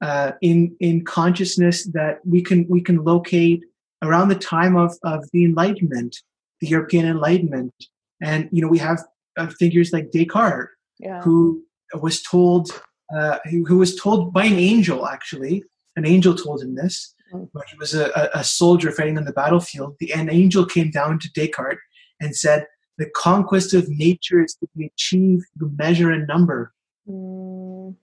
uh, 0.00 0.32
in 0.40 0.76
in 0.80 1.04
consciousness 1.04 1.86
that 1.92 2.18
we 2.24 2.42
can 2.42 2.66
we 2.68 2.80
can 2.80 3.02
locate 3.04 3.64
around 4.02 4.28
the 4.28 4.34
time 4.34 4.76
of 4.76 4.94
of 5.04 5.24
the 5.32 5.44
Enlightenment, 5.44 6.16
the 6.60 6.66
European 6.66 7.06
Enlightenment, 7.06 7.72
and 8.20 8.48
you 8.52 8.62
know 8.62 8.68
we 8.68 8.78
have 8.78 9.00
uh, 9.36 9.48
figures 9.58 9.92
like 9.92 10.10
Descartes, 10.10 10.68
yeah. 10.98 11.22
who 11.22 11.64
was 11.94 12.22
told 12.22 12.70
uh, 13.16 13.38
who, 13.44 13.64
who, 13.64 13.78
was 13.78 13.94
told 13.94 14.32
by 14.32 14.44
an 14.44 14.58
angel 14.58 15.06
actually, 15.06 15.62
an 15.94 16.04
angel 16.04 16.34
told 16.34 16.60
him 16.60 16.74
this. 16.74 17.14
Mm. 17.32 17.48
When 17.52 17.64
he 17.70 17.78
was 17.78 17.94
a, 17.94 18.30
a 18.34 18.42
soldier 18.42 18.90
fighting 18.90 19.16
on 19.16 19.24
the 19.24 19.32
battlefield, 19.32 19.96
the 20.00 20.12
an 20.12 20.28
angel 20.28 20.66
came 20.66 20.90
down 20.90 21.20
to 21.20 21.32
Descartes 21.32 21.78
and 22.20 22.34
said, 22.34 22.66
"The 22.98 23.08
conquest 23.10 23.74
of 23.74 23.88
nature 23.88 24.42
is 24.42 24.54
to 24.56 24.68
be 24.76 24.86
achieved 24.86 25.44
through 25.58 25.72
measure 25.76 26.10
and 26.10 26.26
number." 26.26 26.72
Mm 27.08 27.96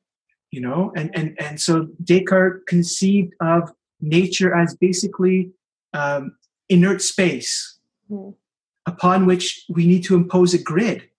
you 0.53 0.61
know 0.61 0.93
and 0.95 1.09
and 1.15 1.35
and 1.41 1.59
so 1.59 1.87
descartes 2.03 2.61
conceived 2.67 3.33
of 3.41 3.71
nature 3.99 4.55
as 4.55 4.75
basically 4.75 5.51
um, 5.93 6.37
inert 6.69 7.01
space 7.01 7.79
mm-hmm. 8.09 8.31
upon 8.85 9.25
which 9.25 9.65
we 9.67 9.87
need 9.87 10.03
to 10.03 10.15
impose 10.15 10.53
a 10.53 10.61
grid 10.61 11.09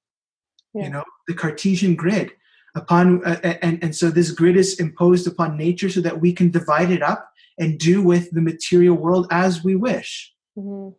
yeah. 0.75 0.85
you 0.85 0.91
know 0.91 1.05
the 1.29 1.35
cartesian 1.35 1.95
grid 1.95 2.33
upon 2.75 3.25
uh, 3.25 3.41
and 3.63 3.83
and 3.83 3.97
so 3.97 4.11
this 4.11 4.31
grid 4.31 4.57
is 4.57 4.79
imposed 4.81 5.27
upon 5.27 5.57
nature 5.57 5.89
so 5.89 6.01
that 6.01 6.21
we 6.21 6.33
can 6.33 6.51
divide 6.51 6.91
it 6.91 7.03
up 7.03 7.31
and 7.59 7.79
do 7.79 8.03
with 8.03 8.31
the 8.33 8.41
material 8.41 8.97
world 8.97 9.27
as 9.31 9.63
we 9.63 9.75
wish 9.77 10.33
mm-hmm. 10.59 10.91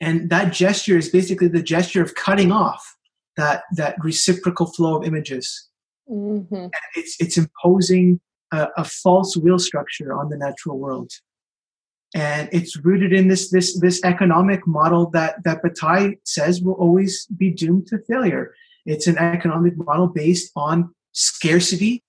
and 0.00 0.30
that 0.30 0.52
gesture 0.52 0.98
is 0.98 1.08
basically 1.08 1.48
the 1.48 1.62
gesture 1.62 2.02
of 2.02 2.14
cutting 2.14 2.52
off 2.52 2.96
that 3.36 3.62
that 3.76 3.96
reciprocal 4.02 4.66
flow 4.66 4.96
of 4.96 5.04
images 5.04 5.68
Mm-hmm. 6.10 6.66
it's 6.96 7.16
it's 7.18 7.38
imposing 7.38 8.20
a, 8.52 8.68
a, 8.76 8.84
false 8.84 9.38
will 9.38 9.58
structure 9.58 10.12
on 10.12 10.28
the 10.28 10.36
natural 10.36 10.78
world, 10.78 11.10
and 12.14 12.46
it's 12.52 12.76
rooted 12.76 13.10
in 13.14 13.28
this 13.28 13.50
this 13.50 13.80
this 13.80 14.04
economic 14.04 14.66
model 14.66 15.08
that 15.10 15.42
that 15.44 15.62
Bataille 15.62 16.12
says 16.24 16.60
will 16.60 16.74
always 16.74 17.26
be 17.38 17.48
doomed 17.50 17.86
to 17.86 17.98
failure. 18.06 18.54
It's 18.86 19.06
an 19.06 19.18
economic 19.18 19.76
model 19.76 20.08
based 20.08 20.50
on 20.56 20.94
scarcity 21.12 22.02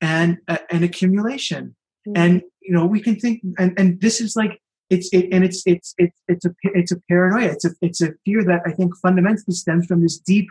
and 0.00 0.38
uh, 0.46 0.58
and 0.70 0.84
accumulation, 0.84 1.74
mm-hmm. 2.06 2.16
and 2.16 2.42
you 2.62 2.74
know 2.74 2.86
we 2.86 3.00
can 3.00 3.16
think 3.16 3.42
and 3.58 3.78
and 3.78 4.00
this 4.00 4.20
is 4.20 4.36
like 4.36 4.60
it's 4.90 5.08
it, 5.12 5.28
and 5.32 5.44
it's 5.44 5.62
it's 5.66 5.94
it's 5.98 6.18
it's 6.28 6.44
a 6.44 6.54
it's 6.62 6.92
a 6.92 7.00
paranoia. 7.08 7.48
It's 7.48 7.64
a 7.64 7.70
it's 7.82 8.00
a 8.00 8.12
fear 8.24 8.44
that 8.44 8.62
I 8.64 8.72
think 8.72 8.96
fundamentally 8.96 9.54
stems 9.54 9.86
from 9.86 10.02
this 10.02 10.18
deep 10.18 10.48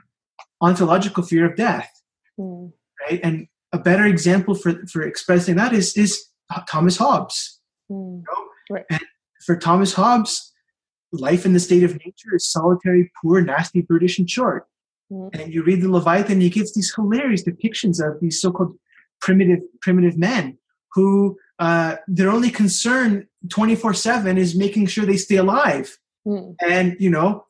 ontological 0.62 1.24
fear 1.24 1.46
of 1.46 1.56
death 1.56 1.90
mm. 2.40 2.72
right? 3.02 3.20
And 3.24 3.48
a 3.74 3.80
better 3.80 4.06
example 4.06 4.56
for 4.56 4.86
for 4.88 5.02
expressing 5.02 5.56
that 5.56 5.74
is 5.74 5.96
is 5.98 6.26
Thomas 6.70 6.98
Hobbes. 6.98 7.60
Mm. 7.92 8.20
You 8.20 8.24
know? 8.28 8.48
right. 8.70 8.86
And 8.90 9.02
for 9.46 9.56
Thomas 9.56 9.94
Hobbes, 9.94 10.54
life 11.12 11.46
in 11.46 11.54
the 11.54 11.60
state 11.60 11.84
of 11.84 11.94
nature 11.94 12.36
is 12.36 12.50
solitary, 12.50 13.12
poor, 13.22 13.42
nasty, 13.42 13.82
brutish, 13.82 14.20
and 14.20 14.30
short. 14.30 14.68
Mm. 15.12 15.40
And 15.40 15.54
you 15.54 15.64
read 15.64 15.82
the 15.82 15.90
Leviathan, 15.90 16.42
he 16.42 16.50
gives 16.50 16.74
these 16.74 16.94
hilarious 16.94 17.44
depictions 17.44 18.06
of 18.06 18.20
these 18.20 18.42
so-called 18.42 18.78
primitive 19.22 19.60
primitive 19.82 20.18
men 20.18 20.58
who 20.94 21.38
uh, 21.60 21.96
their 22.08 22.30
only 22.30 22.52
concern 22.52 23.28
24-7 23.48 24.38
is 24.38 24.56
making 24.56 24.86
sure 24.86 25.06
they 25.06 25.18
stay 25.18 25.38
alive 25.38 25.98
mm. 26.28 26.56
and 26.62 26.96
you 27.00 27.10
know 27.10 27.46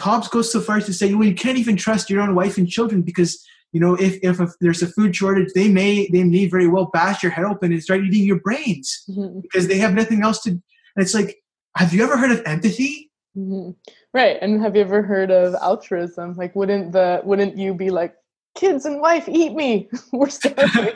hobbes 0.00 0.28
goes 0.28 0.52
so 0.52 0.60
far 0.60 0.76
as 0.76 0.84
to 0.84 0.92
say 0.92 1.14
well 1.14 1.26
you 1.26 1.34
can't 1.34 1.56
even 1.56 1.76
trust 1.76 2.10
your 2.10 2.20
own 2.20 2.34
wife 2.34 2.58
and 2.58 2.68
children 2.68 3.00
because 3.00 3.42
you 3.72 3.80
know, 3.80 3.94
if, 3.94 4.18
if, 4.22 4.40
if 4.40 4.50
there's 4.60 4.82
a 4.82 4.86
food 4.86 5.14
shortage, 5.14 5.52
they 5.54 5.68
may 5.68 6.08
they 6.08 6.24
may 6.24 6.46
very 6.46 6.66
well 6.66 6.86
bash 6.86 7.22
your 7.22 7.32
head 7.32 7.44
open 7.44 7.72
and 7.72 7.82
start 7.82 8.00
eating 8.02 8.24
your 8.24 8.40
brains 8.40 9.04
mm-hmm. 9.08 9.40
because 9.40 9.68
they 9.68 9.78
have 9.78 9.94
nothing 9.94 10.22
else 10.22 10.42
to. 10.42 10.50
And 10.50 10.62
it's 10.96 11.14
like, 11.14 11.36
have 11.76 11.92
you 11.92 12.02
ever 12.02 12.16
heard 12.16 12.32
of 12.32 12.42
empathy? 12.46 13.10
Mm-hmm. 13.36 13.70
Right, 14.14 14.38
and 14.40 14.60
have 14.62 14.74
you 14.74 14.82
ever 14.82 15.02
heard 15.02 15.30
of 15.30 15.54
altruism? 15.54 16.34
Like, 16.34 16.56
wouldn't 16.56 16.92
the 16.92 17.20
wouldn't 17.24 17.58
you 17.58 17.74
be 17.74 17.90
like, 17.90 18.14
kids 18.56 18.86
and 18.86 19.00
wife, 19.00 19.28
eat 19.28 19.54
me, 19.54 19.88
we're 20.12 20.30
starving. 20.30 20.94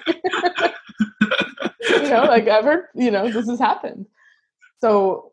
you 1.89 2.03
know, 2.09 2.25
like 2.25 2.49
heard, 2.49 2.89
you 2.95 3.11
know, 3.11 3.31
this 3.31 3.49
has 3.49 3.59
happened. 3.59 4.07
So, 4.81 5.33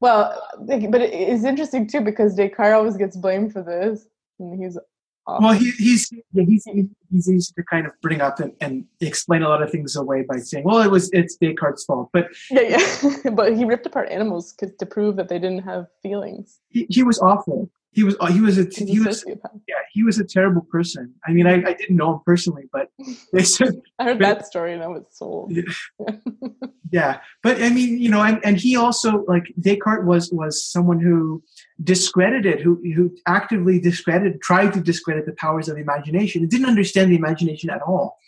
well, 0.00 0.42
but 0.58 1.02
it's 1.02 1.44
interesting 1.44 1.86
too 1.86 2.00
because 2.00 2.34
Descartes 2.34 2.74
always 2.74 2.96
gets 2.96 3.16
blamed 3.16 3.52
for 3.52 3.62
this, 3.62 4.06
and 4.38 4.62
he's 4.62 4.78
well, 5.26 5.46
um, 5.46 5.56
he, 5.56 5.70
he's 5.72 6.10
yeah, 6.32 6.44
he's 6.44 6.64
he's 7.10 7.30
easy 7.30 7.52
to 7.54 7.62
kind 7.62 7.86
of 7.86 7.92
bring 8.00 8.20
up 8.20 8.40
and, 8.40 8.52
and 8.60 8.84
explain 9.00 9.42
a 9.42 9.48
lot 9.48 9.62
of 9.62 9.70
things 9.70 9.94
away 9.94 10.22
by 10.22 10.38
saying, 10.38 10.64
"Well, 10.64 10.80
it 10.82 10.90
was 10.90 11.10
it's 11.12 11.36
Descartes' 11.36 11.84
fault." 11.84 12.10
But 12.12 12.28
yeah, 12.50 12.62
yeah, 12.62 13.30
but 13.34 13.56
he 13.56 13.64
ripped 13.64 13.86
apart 13.86 14.08
animals 14.10 14.54
to 14.54 14.86
prove 14.86 15.16
that 15.16 15.28
they 15.28 15.38
didn't 15.38 15.62
have 15.62 15.86
feelings. 16.02 16.58
He, 16.70 16.86
he 16.88 17.02
was 17.02 17.20
awful. 17.20 17.70
He 17.92 18.04
was 18.04 18.16
uh, 18.20 18.26
he 18.26 18.40
was 18.40 18.58
a 18.58 18.64
He's 18.64 18.78
he 18.78 18.98
a 18.98 19.02
was 19.02 19.24
yeah 19.26 19.74
he 19.92 20.02
was 20.02 20.18
a 20.18 20.24
terrible 20.24 20.62
person. 20.62 21.14
I 21.26 21.32
mean, 21.32 21.46
I, 21.46 21.54
I 21.54 21.74
didn't 21.74 21.96
know 21.96 22.14
him 22.14 22.20
personally, 22.24 22.64
but 22.72 22.88
they 23.32 23.42
said 23.42 23.80
I 23.98 24.04
heard 24.04 24.18
that 24.20 24.46
story 24.46 24.72
and 24.72 24.82
I 24.82 24.88
was 24.88 25.04
sold. 25.10 25.52
Yeah. 25.52 25.62
yeah, 26.90 27.20
but 27.42 27.62
I 27.62 27.68
mean, 27.68 27.98
you 27.98 28.08
know, 28.08 28.22
and, 28.22 28.40
and 28.44 28.56
he 28.56 28.76
also 28.76 29.24
like 29.28 29.44
Descartes 29.60 30.06
was 30.06 30.30
was 30.32 30.64
someone 30.64 31.00
who 31.00 31.42
discredited, 31.82 32.60
who 32.60 32.80
who 32.94 33.14
actively 33.26 33.78
discredited, 33.78 34.40
tried 34.40 34.72
to 34.72 34.80
discredit 34.80 35.26
the 35.26 35.32
powers 35.32 35.68
of 35.68 35.76
imagination, 35.76 36.42
and 36.42 36.50
didn't 36.50 36.68
understand 36.68 37.10
the 37.10 37.16
imagination 37.16 37.68
at 37.68 37.82
all. 37.82 38.18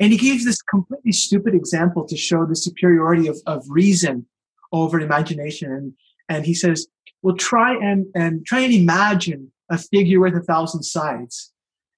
And 0.00 0.12
he 0.12 0.18
gives 0.18 0.46
this 0.46 0.62
completely 0.62 1.12
stupid 1.12 1.54
example 1.54 2.06
to 2.06 2.16
show 2.16 2.46
the 2.46 2.56
superiority 2.56 3.28
of, 3.28 3.38
of 3.46 3.64
reason 3.68 4.26
over 4.72 4.98
imagination. 4.98 5.70
And, 5.70 5.92
and 6.28 6.46
he 6.46 6.54
says, 6.54 6.86
well, 7.22 7.36
try 7.36 7.74
and, 7.74 8.06
and 8.14 8.46
try 8.46 8.60
and 8.60 8.72
imagine 8.72 9.52
a 9.70 9.78
figure 9.78 10.20
with 10.20 10.34
a 10.34 10.40
thousand 10.40 10.82
sides. 10.82 11.52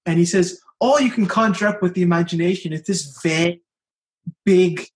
And 0.05 0.19
he 0.19 0.25
says, 0.25 0.61
all 0.81 1.01
you 1.01 1.11
can 1.11 1.27
conjure 1.27 1.69
up 1.69 1.81
with 1.81 1.95
the 1.95 2.03
imagination 2.03 2.73
is 2.73 2.83
this 2.83 3.19
vague, 3.23 3.61
big, 4.45 4.87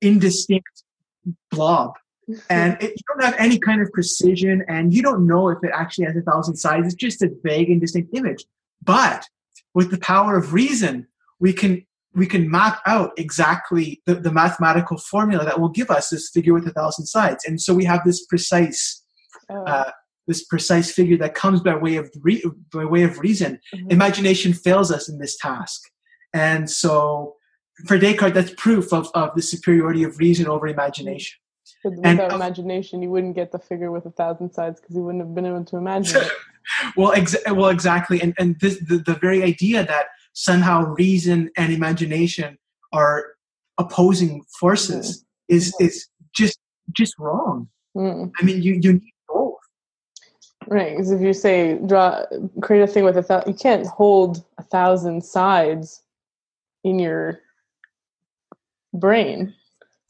indistinct 0.00 0.84
blob. 1.50 1.94
And 2.48 2.80
it, 2.80 2.90
you 2.90 3.02
don't 3.08 3.24
have 3.24 3.34
any 3.40 3.58
kind 3.58 3.82
of 3.82 3.90
precision, 3.90 4.64
and 4.68 4.94
you 4.94 5.02
don't 5.02 5.26
know 5.26 5.48
if 5.48 5.58
it 5.64 5.72
actually 5.74 6.04
has 6.04 6.16
a 6.16 6.20
thousand 6.20 6.54
sides. 6.54 6.86
It's 6.86 6.94
just 6.94 7.22
a 7.22 7.30
vague, 7.42 7.68
indistinct 7.68 8.16
image. 8.16 8.44
But 8.80 9.24
with 9.74 9.90
the 9.90 9.98
power 9.98 10.36
of 10.36 10.52
reason, 10.52 11.08
we 11.40 11.52
can 11.52 11.84
we 12.14 12.26
can 12.26 12.48
map 12.48 12.80
out 12.86 13.12
exactly 13.16 14.00
the, 14.06 14.14
the 14.14 14.32
mathematical 14.32 14.96
formula 14.96 15.44
that 15.44 15.60
will 15.60 15.68
give 15.68 15.90
us 15.90 16.10
this 16.10 16.30
figure 16.30 16.54
with 16.54 16.66
a 16.68 16.72
thousand 16.72 17.06
sides. 17.06 17.44
And 17.44 17.60
so 17.60 17.74
we 17.74 17.84
have 17.84 18.04
this 18.04 18.24
precise 18.26 18.99
oh. 19.50 19.64
uh, 19.64 19.90
this 20.26 20.44
precise 20.44 20.92
figure 20.92 21.16
that 21.18 21.34
comes 21.34 21.60
by 21.60 21.74
way 21.74 21.96
of 21.96 22.10
re- 22.20 22.44
by 22.72 22.84
way 22.84 23.02
of 23.02 23.18
reason. 23.18 23.58
Mm-hmm. 23.74 23.90
Imagination 23.90 24.52
fails 24.52 24.90
us 24.90 25.08
in 25.08 25.18
this 25.18 25.36
task, 25.36 25.82
and 26.32 26.70
so 26.70 27.36
for 27.86 27.98
Descartes, 27.98 28.34
that's 28.34 28.54
proof 28.56 28.92
of, 28.92 29.08
of 29.14 29.34
the 29.34 29.42
superiority 29.42 30.02
of 30.04 30.18
reason 30.18 30.46
over 30.46 30.66
imagination. 30.66 31.38
But 31.82 31.94
without 31.94 32.32
imagination, 32.32 33.02
you 33.02 33.10
wouldn't 33.10 33.34
get 33.34 33.52
the 33.52 33.58
figure 33.58 33.90
with 33.90 34.04
a 34.06 34.10
thousand 34.10 34.52
sides 34.52 34.80
because 34.80 34.96
you 34.96 35.02
wouldn't 35.02 35.24
have 35.24 35.34
been 35.34 35.46
able 35.46 35.64
to 35.64 35.76
imagine 35.76 36.22
it. 36.22 36.32
well, 36.96 37.12
ex- 37.12 37.36
well, 37.46 37.68
exactly, 37.68 38.20
and 38.20 38.34
and 38.38 38.58
this, 38.60 38.78
the 38.86 38.98
the 38.98 39.14
very 39.14 39.42
idea 39.42 39.84
that 39.84 40.06
somehow 40.32 40.84
reason 40.94 41.50
and 41.56 41.72
imagination 41.72 42.58
are 42.92 43.26
opposing 43.78 44.42
forces 44.58 45.22
mm. 45.22 45.56
is 45.56 45.72
mm-hmm. 45.72 45.86
is 45.86 46.06
just 46.34 46.58
just 46.92 47.14
wrong. 47.18 47.68
Mm. 47.96 48.30
I 48.38 48.44
mean, 48.44 48.62
you 48.62 48.78
you 48.82 48.94
need. 48.94 49.12
Right, 50.66 50.90
because 50.90 51.10
if 51.10 51.20
you 51.20 51.32
say 51.32 51.78
draw 51.86 52.24
create 52.60 52.82
a 52.82 52.86
thing 52.86 53.04
with 53.04 53.16
a 53.16 53.22
thousand, 53.22 53.50
you 53.50 53.58
can't 53.58 53.86
hold 53.86 54.44
a 54.58 54.62
thousand 54.62 55.24
sides 55.24 56.02
in 56.84 56.98
your 56.98 57.40
brain. 58.94 59.54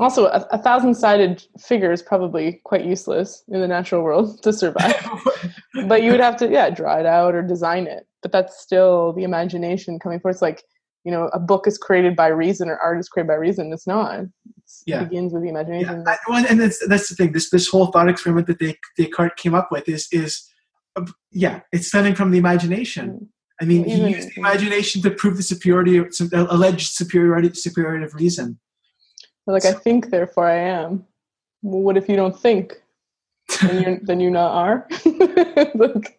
Also, 0.01 0.27
a, 0.27 0.47
a 0.51 0.59
thousand 0.59 0.95
sided 0.95 1.45
figure 1.59 1.93
is 1.93 2.03
probably 2.03 2.61
quite 2.65 2.87
useless 2.87 3.45
in 3.49 3.61
the 3.61 3.69
natural 3.69 4.03
world 4.03 4.43
to 4.43 4.53
survive. 4.53 4.97
but 5.87 6.03
you 6.03 6.11
would 6.11 6.21
have 6.21 6.37
to, 6.39 6.51
yeah, 6.51 6.71
draw 6.71 6.99
it 6.99 7.07
out 7.07 7.35
or 7.35 7.43
design 7.43 7.87
it. 7.87 8.07
But 8.23 8.33
that's 8.33 8.61
still 8.61 9.13
the 9.13 9.25
imagination 9.25 9.99
coming 9.99 10.19
forth. 10.19 10.37
It's 10.37 10.43
like, 10.43 10.65
you 11.05 11.11
know, 11.11 11.31
a 11.33 11.39
book 11.39 11.67
is 11.67 11.79
created 11.79 12.15
by 12.15 12.29
reason 12.29 12.69
or 12.69 12.77
art 12.77 12.99
is 12.99 13.09
created 13.09 13.29
by 13.29 13.35
reason. 13.35 13.73
It's 13.73 13.87
not. 13.87 14.21
It's, 14.59 14.83
Yeah. 14.87 15.03
It 15.03 15.09
begins 15.11 15.33
with 15.33 15.43
the 15.43 15.49
imagination. 15.49 16.05
Yeah, 16.07 16.13
I- 16.13 16.19
well, 16.29 16.45
and 16.49 16.61
that's 16.61 16.87
that's 16.87 17.09
the 17.09 17.15
thing. 17.15 17.33
This 17.33 17.51
this 17.51 17.69
whole 17.69 17.87
thought 17.87 18.09
experiment 18.09 18.47
that 18.49 18.59
Des- 18.59 18.77
Descartes 18.97 19.37
came 19.37 19.55
up 19.55 19.69
with 19.71 19.89
is 19.89 20.09
is 20.13 20.47
uh, 20.97 21.07
yeah, 21.31 21.61
it's 21.73 21.89
stemming 21.89 22.15
from 22.15 22.31
the 22.31 22.39
imagination. 22.39 23.29
I 23.61 23.67
mean, 23.67 23.85
he 23.85 23.95
used 24.09 24.29
the 24.29 24.41
imagination 24.41 25.03
to 25.03 25.11
prove 25.11 25.37
the 25.37 25.43
superiority, 25.43 25.99
of, 25.99 26.15
some 26.15 26.31
alleged 26.33 26.93
superiority, 26.93 27.53
superiority 27.53 28.07
of 28.07 28.15
reason. 28.15 28.59
Like, 29.47 29.67
I 29.67 29.73
think, 29.73 30.11
therefore 30.11 30.47
I 30.47 30.57
am. 30.57 31.05
Well, 31.63 31.83
what 31.83 31.99
if 31.99 32.09
you 32.09 32.17
don't 32.17 32.39
think? 32.39 32.81
Then 33.61 33.83
you're, 33.83 33.99
then 34.03 34.21
you 34.21 34.31
not 34.31 34.53
are? 34.53 34.89
like, 35.75 36.19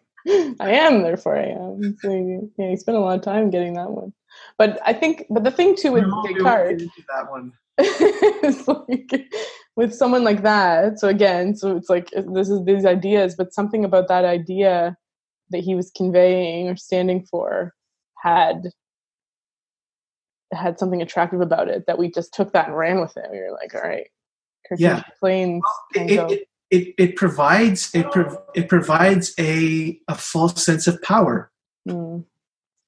I 0.60 0.70
am, 0.70 1.02
therefore 1.02 1.36
I 1.36 1.46
am. 1.46 1.96
So, 2.00 2.50
yeah, 2.58 2.70
you 2.70 2.76
spent 2.76 2.96
a 2.96 3.00
lot 3.00 3.18
of 3.18 3.24
time 3.24 3.50
getting 3.50 3.74
that 3.74 3.90
one. 3.90 4.12
But 4.58 4.80
I 4.84 4.92
think, 4.92 5.26
but 5.30 5.44
the 5.44 5.50
thing 5.50 5.76
too 5.76 5.92
with 5.92 6.04
No, 6.04 6.22
Descartes, 6.26 6.82
that 7.08 7.30
one. 7.30 7.52
it's 7.78 8.68
like 8.68 9.32
with 9.76 9.94
someone 9.94 10.22
like 10.22 10.42
that 10.42 10.98
so 10.98 11.08
again 11.08 11.56
so 11.56 11.74
it's 11.74 11.88
like 11.88 12.10
this 12.34 12.50
is 12.50 12.62
these 12.66 12.84
ideas 12.84 13.34
but 13.34 13.54
something 13.54 13.82
about 13.82 14.08
that 14.08 14.26
idea 14.26 14.94
that 15.48 15.60
he 15.60 15.74
was 15.74 15.90
conveying 15.96 16.68
or 16.68 16.76
standing 16.76 17.24
for 17.24 17.72
had 18.22 18.68
had 20.52 20.78
something 20.78 21.00
attractive 21.00 21.40
about 21.40 21.66
it 21.66 21.84
that 21.86 21.96
we 21.96 22.10
just 22.10 22.34
took 22.34 22.52
that 22.52 22.68
and 22.68 22.76
ran 22.76 23.00
with 23.00 23.16
it 23.16 23.30
we 23.32 23.38
were 23.38 23.52
like 23.52 23.74
all 23.74 23.80
right 23.80 24.08
Yeah. 24.78 25.02
Planes 25.20 25.62
can 25.94 26.08
It, 26.08 26.30
it, 26.30 26.48
it, 26.70 26.94
it 26.98 27.16
provides 27.16 27.94
it, 27.94 28.10
prov- 28.10 28.38
it 28.54 28.68
provides 28.68 29.34
a 29.38 30.00
a 30.08 30.14
false 30.14 30.64
sense 30.64 30.86
of 30.86 31.00
power. 31.02 31.52
Mm, 31.86 32.24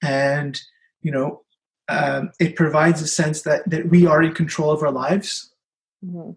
and 0.03 0.61
you 1.03 1.13
know 1.13 1.44
um, 1.89 2.31
it 2.41 2.57
provides 2.57 3.03
a 3.03 3.07
sense 3.07 3.43
that 3.43 3.69
that 3.71 3.89
we 3.89 4.07
are 4.07 4.23
in 4.23 4.35
control 4.35 4.71
of 4.71 4.83
our 4.83 4.91
lives. 4.91 5.53
Mhm, 6.05 6.37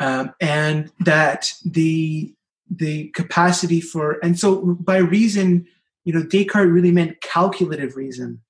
um, 0.00 0.34
and 0.40 0.90
that 1.00 1.52
the 1.64 2.34
the 2.70 3.08
capacity 3.08 3.80
for 3.80 4.18
and 4.22 4.38
so 4.38 4.76
by 4.80 4.96
reason 4.96 5.66
you 6.04 6.12
know 6.12 6.22
descartes 6.22 6.70
really 6.70 6.92
meant 6.92 7.20
calculative 7.20 7.96
reason 7.96 8.40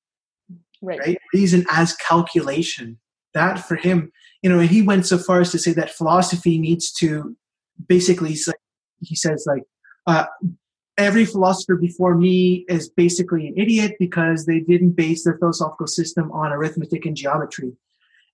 right. 0.83 0.99
right? 1.01 1.19
Reason 1.33 1.65
as 1.71 1.95
calculation. 1.97 2.99
That 3.33 3.67
for 3.67 3.77
him 3.77 4.13
you 4.43 4.51
know 4.51 4.59
and 4.59 4.69
he 4.69 4.83
went 4.83 5.07
so 5.07 5.17
far 5.17 5.41
as 5.41 5.51
to 5.53 5.59
say 5.59 5.73
that 5.73 5.91
philosophy 5.91 6.59
needs 6.59 6.93
to 6.95 7.37
basically 7.89 8.37
he 9.01 9.15
says 9.15 9.45
like 9.47 9.63
uh, 10.07 10.27
every 11.01 11.25
philosopher 11.25 11.77
before 11.77 12.15
me 12.15 12.65
is 12.69 12.89
basically 12.89 13.49
an 13.49 13.55
idiot 13.57 13.97
because 13.99 14.47
they 14.47 14.61
didn't 14.61 14.93
base 14.93 15.25
their 15.25 15.39
philosophical 15.39 15.87
system 15.87 16.31
on 16.33 16.53
arithmetic 16.53 17.07
and 17.07 17.17
geometry. 17.17 17.73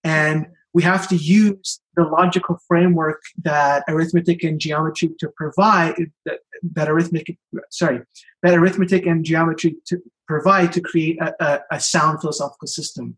And 0.04 0.46
we 0.74 0.82
have 0.82 1.08
to 1.08 1.16
use 1.16 1.80
the 1.94 2.04
logical 2.04 2.58
framework 2.68 3.22
that 3.44 3.84
arithmetic 3.88 4.44
and 4.44 4.60
geometry 4.60 5.10
to 5.20 5.28
provide 5.34 5.94
that, 6.26 6.40
that 6.74 6.88
arithmetic 6.88 7.38
sorry 7.70 8.00
that 8.42 8.54
arithmetic 8.54 9.06
and 9.06 9.24
geometry 9.24 9.76
to 9.86 9.98
provide 10.26 10.72
to 10.72 10.80
create 10.82 11.18
a, 11.20 11.34
a, 11.42 11.60
a 11.76 11.80
sound 11.80 12.20
philosophical 12.20 12.68
system. 12.68 13.16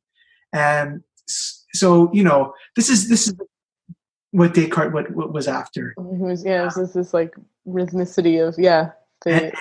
And 0.52 1.02
so 1.26 2.10
you 2.12 2.22
know 2.22 2.54
this 2.76 2.88
is 2.90 3.08
this 3.08 3.26
is 3.26 3.34
what 4.30 4.54
descartes 4.54 4.92
what, 4.92 5.10
what 5.10 5.32
was 5.32 5.48
after. 5.48 5.94
It 5.98 6.18
was, 6.30 6.44
yeah, 6.44 6.70
this 6.76 7.12
like 7.12 7.34
rhythmicity 7.66 8.46
of 8.46 8.54
yeah. 8.56 8.92
And, 9.30 9.52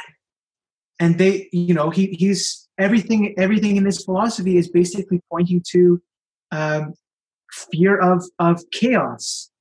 and 0.99 1.17
they 1.17 1.49
you 1.51 1.73
know 1.73 1.89
he 1.89 2.07
he's 2.07 2.67
everything 2.77 3.35
everything 3.37 3.77
in 3.77 3.85
his 3.85 4.03
philosophy 4.03 4.57
is 4.57 4.69
basically 4.69 5.21
pointing 5.29 5.63
to 5.71 6.01
um, 6.51 6.93
fear 7.51 7.97
of 7.97 8.23
of 8.39 8.63
chaos. 8.71 9.51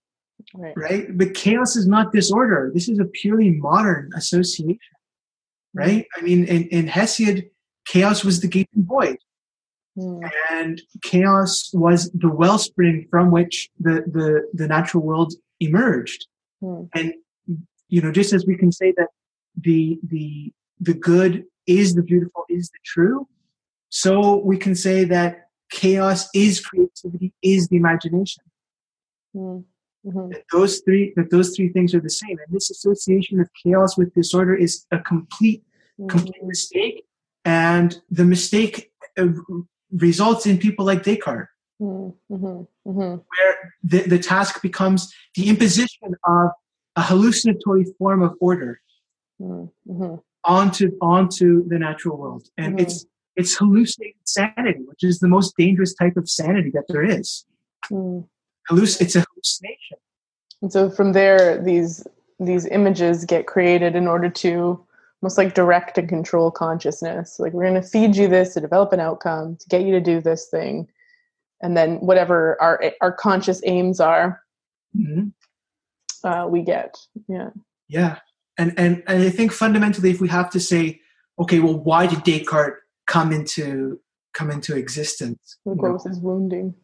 Right. 0.55 0.75
right? 0.77 1.19
But 1.19 1.35
chaos 1.35 1.77
is 1.77 1.87
not 1.87 2.13
disorder. 2.13 2.71
This 2.73 2.89
is 2.89 2.99
a 2.99 3.05
purely 3.05 3.51
modern 3.51 4.11
association. 4.15 4.79
Right? 5.75 6.07
I 6.17 6.21
mean 6.23 6.45
in, 6.45 6.69
in 6.69 6.87
hesiod 6.87 7.49
chaos 7.87 8.25
was 8.25 8.41
the 8.41 8.49
gaping 8.49 8.85
void. 8.85 9.19
Mm, 9.99 10.31
and 10.51 10.83
chaos 11.03 11.71
was 11.73 12.11
the 12.13 12.29
wellspring 12.29 13.07
from 13.11 13.31
which 13.31 13.71
the 13.81 14.05
the, 14.07 14.49
the 14.53 14.69
natural 14.69 15.03
world 15.03 15.33
emerged. 15.61 16.27
Mm, 16.63 16.89
and 16.95 17.15
you 17.89 18.01
know 18.03 18.13
just 18.13 18.33
as 18.33 18.47
we 18.47 18.57
can 18.57 18.73
say 18.73 18.93
that 18.97 19.09
the 19.57 19.99
the 20.03 20.53
the 20.81 20.95
good 20.95 21.45
is 21.67 21.95
the 21.95 22.03
beautiful 22.03 22.45
is 22.49 22.71
the 22.71 22.79
true. 22.85 23.29
So 23.89 24.37
we 24.37 24.57
can 24.59 24.75
say 24.75 25.05
that 25.05 25.49
chaos 25.71 26.29
is 26.35 26.61
creativity 26.61 27.33
is 27.43 27.69
the 27.69 27.77
imagination. 27.77 28.45
Mm, 29.35 29.65
mhm, 30.07 30.31
that 30.31 30.45
those 30.53 30.81
three 30.81 31.13
that 31.17 31.31
those 31.31 31.57
three 31.57 31.69
things 31.71 31.95
are 31.95 32.01
the 32.01 32.11
same. 32.11 32.39
And 32.39 32.55
this 32.55 32.71
association 32.71 33.41
of 33.41 33.49
chaos 33.63 33.97
with 33.97 34.15
disorder 34.15 34.55
is 34.55 34.87
a 34.91 34.99
complete 34.99 35.65
complete 36.09 36.43
mhm, 36.43 36.49
mistake. 36.49 37.05
And 37.45 37.97
the 38.11 38.25
mistake 38.25 38.91
uh, 39.19 39.29
results 39.93 40.47
in 40.47 40.59
people 40.59 40.85
like 40.85 41.03
descartes. 41.03 41.49
Mhm, 41.81 42.15
mhm, 42.31 42.67
mhm. 42.87 43.25
where 43.37 43.75
the, 43.85 44.01
the 44.09 44.19
task 44.19 44.63
becomes 44.63 45.13
the 45.35 45.49
imposition 45.49 46.15
of 46.25 46.51
a 46.97 47.03
hallucinatory 47.03 47.85
form 47.99 48.23
of 48.23 48.35
order 48.41 48.81
Mm, 49.41 49.71
mhm. 49.89 50.23
onto 50.45 50.93
onto 51.03 51.69
the 51.69 51.79
natural 51.79 52.17
world 52.17 52.49
and 52.57 52.77
Mhm. 52.79 52.83
it's 52.83 53.05
it's 53.37 53.55
hallucinated 53.57 54.17
sanity 54.25 54.81
which 54.87 55.03
is 55.05 55.19
the 55.19 55.29
most 55.29 55.55
dangerous 55.59 55.93
type 55.95 56.17
of 56.17 56.29
sanity 56.29 56.71
that 56.71 56.85
there 56.89 57.05
is 57.05 57.45
Mm. 57.91 58.27
Halluc- 58.71 59.01
it's 59.01 59.15
a 59.17 59.25
hallucination 59.29 59.99
And 60.63 60.73
so 60.73 60.89
from 60.91 61.13
there, 61.13 61.63
these 61.63 62.07
these 62.41 62.67
images 62.67 63.25
get 63.27 63.47
created 63.47 63.95
in 63.95 64.07
order 64.09 64.31
to 64.45 64.85
almost 65.23 65.39
like 65.39 65.55
direct 65.55 65.99
and 65.99 66.09
control 66.09 66.51
consciousness. 66.51 67.39
Like 67.39 67.53
we're 67.53 67.69
going 67.71 67.81
to 67.83 67.89
feed 67.89 68.17
you 68.17 68.27
this 68.29 68.55
to 68.55 68.61
develop 68.61 68.93
an 68.93 69.01
outcome 69.01 69.57
to 69.57 69.69
get 69.69 69.83
you 69.85 69.93
to 69.93 70.01
do 70.01 70.21
this 70.21 70.49
thing, 70.49 70.89
and 71.63 71.77
then 71.77 71.97
whatever 72.09 72.57
our 72.61 72.83
our 73.03 73.13
conscious 73.13 73.61
aims 73.65 74.01
are, 74.01 74.43
Mhm. 74.97 75.33
uh, 76.25 76.47
we 76.51 76.63
get. 76.63 76.97
Yeah. 77.29 77.51
yeah 77.89 78.19
and, 78.59 78.75
and 78.79 79.03
and 79.07 79.23
i 79.23 79.31
think 79.31 79.53
fundamentally 79.53 80.11
if 80.11 80.21
we 80.21 80.29
have 80.29 80.51
to 80.51 80.61
say 80.61 81.01
okay 81.39 81.61
well 81.61 81.79
why 81.79 82.07
did 82.07 82.23
descartes 82.23 82.79
come 83.07 83.33
into 83.33 84.01
come 84.37 84.51
into 84.51 84.77
existence? 84.77 85.59
Like 85.65 85.77
You 85.77 85.83
what 85.83 85.89
know, 85.89 86.11
was 86.11 86.21
wounding? 86.21 86.75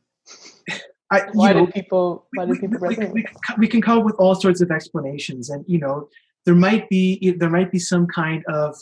I, 1.11 1.19
you 1.19 1.32
Why 1.35 1.53
know, 1.53 1.66
did 1.66 1.74
people? 1.74 2.27
Why 2.35 2.47
we, 2.47 2.59
did 2.59 2.70
people 2.70 2.89
we, 2.89 2.97
we, 2.97 3.07
we, 3.07 3.23
can 3.23 3.36
co- 3.47 3.55
we 3.59 3.69
can 3.69 3.82
come 3.82 3.99
up 3.99 4.05
with 4.05 4.16
all 4.19 4.35
sorts 4.35 4.62
of 4.62 4.70
explanations. 4.70 5.51
And 5.51 5.65
you 5.69 5.78
know 5.78 6.09
there 6.47 6.55
might 6.55 6.89
be 6.89 7.36
there 7.39 7.51
might 7.51 7.70
be 7.70 7.78
some 7.78 8.07
kind 8.07 8.43
of 8.49 8.74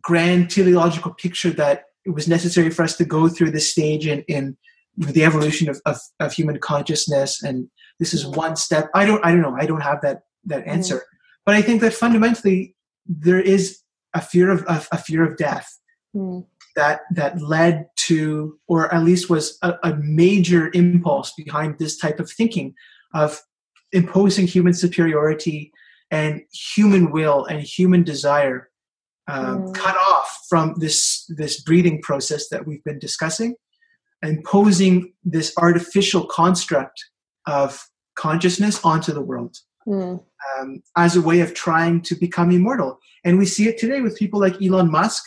grand 0.00 0.50
teleological 0.50 1.12
picture 1.14 1.50
that 1.50 1.84
it 2.06 2.10
was 2.10 2.28
necessary 2.28 2.70
for 2.70 2.82
us 2.82 2.96
to 2.96 3.04
go 3.04 3.28
through 3.28 3.50
this 3.50 3.70
stage 3.70 4.06
in, 4.06 4.22
in 4.28 4.56
the 4.96 5.24
evolution 5.24 5.68
of, 5.68 5.80
of, 5.84 5.98
of 6.20 6.32
human 6.32 6.58
consciousness. 6.58 7.42
And 7.42 7.68
this 7.98 8.14
is 8.14 8.24
one 8.26 8.54
step. 8.56 8.88
I 8.94 9.04
don't 9.04 9.24
i 9.24 9.32
don't 9.32 9.42
know. 9.42 9.56
I 9.58 9.66
don't 9.66 9.82
have 9.82 10.00
that 10.02 10.22
that 10.44 10.64
mm. 10.64 10.68
answer 10.68 11.02
but 11.48 11.56
i 11.56 11.62
think 11.62 11.80
that 11.80 11.94
fundamentally 11.94 12.76
there 13.06 13.40
is 13.40 13.80
a 14.12 14.20
fear 14.20 14.50
of, 14.50 14.62
of 14.64 14.86
a 14.92 14.98
fear 14.98 15.24
of 15.24 15.36
death 15.38 15.68
Mm, 16.16 16.46
that 16.74 17.00
that 17.14 17.38
led 17.42 17.86
to 18.06 18.58
or 18.66 18.92
at 18.94 19.04
least 19.04 19.28
was 19.28 19.58
a, 19.62 19.74
a 19.82 19.94
major 19.96 20.70
impulse 20.72 21.34
behind 21.36 21.78
this 21.78 21.98
type 21.98 22.18
of 22.18 22.30
thinking 22.30 22.74
of 23.12 23.42
imposing 23.92 24.46
human 24.46 24.72
superiority 24.72 25.70
and 26.10 26.40
human 26.50 27.12
will 27.12 27.44
and 27.44 27.60
human 27.60 28.04
desire 28.04 28.70
um, 29.28 29.58
Mm. 29.58 29.74
cut 29.74 29.96
off 29.96 30.30
from 30.48 30.74
this 30.78 30.98
this 31.40 31.60
breathing 31.60 32.00
process 32.00 32.48
that 32.48 32.66
we've 32.66 32.84
been 32.84 32.98
discussing 32.98 33.54
imposing 34.22 35.12
this 35.36 35.52
artificial 35.58 36.24
construct 36.40 36.98
of 37.46 37.68
consciousness 38.14 38.76
onto 38.82 39.12
the 39.12 39.26
world 39.30 39.54
mm, 39.88 40.24
um, 40.58 40.82
as 40.96 41.16
a 41.16 41.22
way 41.22 41.40
of 41.40 41.54
trying 41.54 42.02
to 42.02 42.14
become 42.14 42.50
immortal. 42.50 42.98
And 43.24 43.38
we 43.38 43.46
see 43.46 43.68
it 43.68 43.78
today 43.78 44.00
with 44.00 44.16
people 44.18 44.40
like 44.40 44.60
Elon 44.62 44.90
Musk 44.90 45.24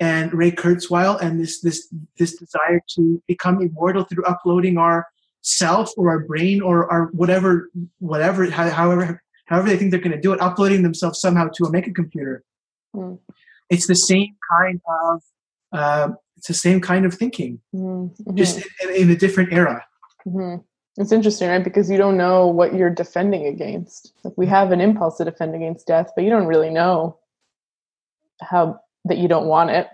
and 0.00 0.32
Ray 0.32 0.50
Kurzweil 0.50 1.20
and 1.20 1.40
this 1.40 1.60
this 1.60 1.92
this 2.18 2.36
desire 2.36 2.80
to 2.96 3.22
become 3.28 3.60
immortal 3.62 4.04
through 4.04 4.24
uploading 4.24 4.78
our 4.78 5.06
self 5.42 5.92
or 5.96 6.10
our 6.10 6.20
brain 6.20 6.60
or 6.60 6.90
our 6.90 7.06
whatever 7.12 7.70
whatever 7.98 8.50
however 8.50 9.22
however 9.46 9.68
they 9.68 9.76
think 9.76 9.90
they're 9.90 10.00
going 10.00 10.12
to 10.12 10.20
do 10.20 10.32
it, 10.32 10.40
uploading 10.40 10.82
themselves 10.82 11.20
somehow 11.20 11.48
to 11.54 11.64
a 11.64 11.70
mega 11.70 11.92
computer. 11.92 12.42
Mm. 12.94 13.18
It's 13.68 13.86
the 13.86 13.94
same 13.94 14.36
kind 14.50 14.80
of 15.02 15.22
uh, 15.72 16.08
it's 16.36 16.48
the 16.48 16.54
same 16.54 16.80
kind 16.80 17.04
of 17.04 17.14
thinking, 17.14 17.60
mm, 17.74 18.16
mhm, 18.16 18.34
just 18.34 18.58
in, 18.82 18.94
in 18.96 19.10
a 19.10 19.16
different 19.16 19.52
era. 19.52 19.84
mhm. 20.26 20.64
It's 20.96 21.12
interesting, 21.12 21.48
right? 21.48 21.62
Because 21.62 21.90
you 21.90 21.96
don't 21.96 22.16
know 22.16 22.46
what 22.46 22.74
you're 22.74 22.90
defending 22.90 23.46
against. 23.46 24.12
Like 24.24 24.34
we 24.36 24.46
have 24.46 24.72
an 24.72 24.80
impulse 24.80 25.18
to 25.18 25.24
defend 25.24 25.54
against 25.54 25.86
death, 25.86 26.10
but 26.14 26.24
you 26.24 26.30
don't 26.30 26.46
really 26.46 26.70
know 26.70 27.18
how 28.40 28.80
that 29.04 29.18
you 29.18 29.28
don't 29.28 29.46
want 29.46 29.70
it. 29.70 29.88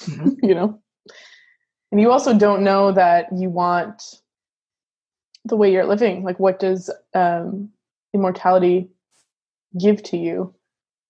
Mm-hmm. 0.00 0.30
you 0.46 0.54
know? 0.54 0.80
And 1.90 2.00
you 2.00 2.10
also 2.10 2.36
don't 2.36 2.62
know 2.62 2.92
that 2.92 3.28
you 3.34 3.48
want 3.48 4.02
the 5.44 5.56
way 5.56 5.72
you're 5.72 5.86
living. 5.86 6.24
Like 6.24 6.38
what 6.38 6.58
does 6.58 6.90
um, 7.14 7.70
immortality 8.12 8.90
give 9.78 10.02
to 10.04 10.16
you? 10.16 10.54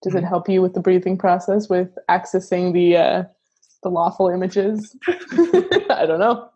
Does 0.02 0.12
mm-hmm. 0.12 0.24
it 0.24 0.28
help 0.28 0.48
you 0.48 0.62
with 0.62 0.74
the 0.74 0.81
breathing 0.81 1.19
process, 1.19 1.69
with 1.69 1.97
accessing 2.09 2.73
the 2.73 2.97
uh, 2.97 3.24
the 3.82 3.89
lawful 3.89 4.28
images? 4.28 4.97
I 5.09 6.05
don't 6.06 6.20
know 6.20 6.51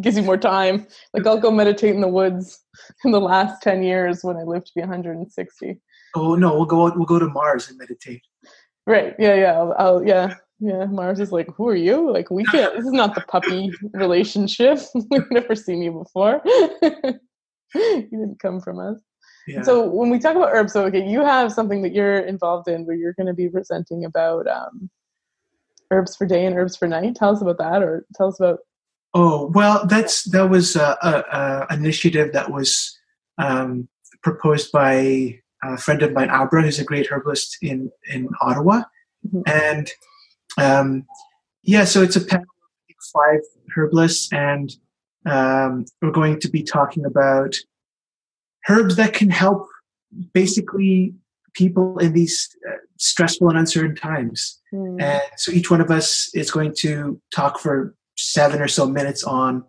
gives 0.00 0.16
you 0.16 0.22
more 0.22 0.36
time. 0.36 0.86
Like 1.12 1.26
I'll 1.26 1.38
go 1.38 1.50
meditate 1.50 1.94
in 1.94 2.00
the 2.00 2.08
woods 2.08 2.60
in 3.04 3.12
the 3.12 3.20
last 3.20 3.62
ten 3.62 3.82
years 3.82 4.22
when 4.22 4.36
I 4.36 4.42
live 4.42 4.64
to 4.64 4.72
be 4.74 4.80
160. 4.80 5.80
Oh 6.14 6.34
no, 6.34 6.54
we'll 6.54 6.66
go 6.66 6.92
we'll 6.94 7.06
go 7.06 7.18
to 7.18 7.28
Mars 7.28 7.68
and 7.68 7.78
meditate. 7.78 8.22
Right. 8.86 9.14
Yeah. 9.18 9.34
Yeah. 9.34 9.52
I'll, 9.52 9.74
I'll, 9.78 10.06
yeah. 10.06 10.34
Yeah. 10.60 10.84
Mars 10.86 11.20
is 11.20 11.32
like, 11.32 11.48
who 11.56 11.68
are 11.68 11.76
you? 11.76 12.10
Like 12.10 12.30
we 12.30 12.44
can't. 12.44 12.74
This 12.74 12.84
is 12.84 12.92
not 12.92 13.14
the 13.14 13.22
puppy 13.22 13.72
relationship. 13.92 14.78
We've 15.10 15.30
never 15.30 15.54
seen 15.54 15.82
you 15.82 15.92
before. 15.92 16.40
you 17.74 18.08
didn't 18.10 18.40
come 18.40 18.60
from 18.60 18.78
us. 18.78 19.00
Yeah. 19.46 19.62
So 19.62 19.86
when 19.86 20.10
we 20.10 20.18
talk 20.18 20.36
about 20.36 20.52
herbs, 20.52 20.72
so 20.72 20.86
okay, 20.86 21.06
you 21.06 21.20
have 21.20 21.52
something 21.52 21.82
that 21.82 21.92
you're 21.92 22.20
involved 22.20 22.68
in 22.68 22.86
where 22.86 22.96
you're 22.96 23.12
going 23.12 23.26
to 23.26 23.34
be 23.34 23.48
presenting 23.48 24.04
about 24.04 24.46
um, 24.46 24.88
herbs 25.90 26.16
for 26.16 26.26
day 26.26 26.46
and 26.46 26.56
herbs 26.56 26.76
for 26.76 26.88
night. 26.88 27.16
Tell 27.16 27.30
us 27.30 27.42
about 27.42 27.58
that, 27.58 27.82
or 27.82 28.06
tell 28.16 28.28
us 28.28 28.40
about 28.40 28.60
Oh 29.14 29.46
well, 29.54 29.86
that's 29.86 30.24
that 30.30 30.50
was 30.50 30.74
a, 30.74 30.96
a, 31.00 31.68
a 31.70 31.74
initiative 31.74 32.32
that 32.32 32.50
was 32.50 32.98
um, 33.38 33.88
proposed 34.22 34.72
by 34.72 35.38
a 35.62 35.76
friend 35.78 36.02
of 36.02 36.12
mine, 36.12 36.30
Abra, 36.30 36.62
who's 36.62 36.80
a 36.80 36.84
great 36.84 37.06
herbalist 37.06 37.58
in 37.62 37.90
in 38.12 38.28
Ottawa, 38.40 38.82
mm-hmm. 39.26 39.42
and 39.46 39.90
um, 40.58 41.06
yeah, 41.62 41.84
so 41.84 42.02
it's 42.02 42.16
a 42.16 42.24
panel 42.24 42.44
of 42.44 42.96
five 43.12 43.40
herbalists, 43.76 44.32
and 44.32 44.72
um, 45.26 45.84
we're 46.02 46.10
going 46.10 46.40
to 46.40 46.48
be 46.48 46.62
talking 46.62 47.04
about 47.04 47.54
herbs 48.68 48.96
that 48.96 49.14
can 49.14 49.30
help 49.30 49.68
basically 50.32 51.14
people 51.54 51.98
in 51.98 52.12
these 52.12 52.48
uh, 52.68 52.76
stressful 52.98 53.48
and 53.48 53.58
uncertain 53.58 53.94
times. 53.94 54.60
Mm. 54.72 55.00
And 55.00 55.22
so 55.36 55.52
each 55.52 55.70
one 55.70 55.80
of 55.80 55.90
us 55.90 56.30
is 56.34 56.50
going 56.50 56.74
to 56.78 57.20
talk 57.32 57.58
for 57.58 57.94
seven 58.16 58.60
or 58.60 58.68
so 58.68 58.86
minutes 58.86 59.24
on 59.24 59.64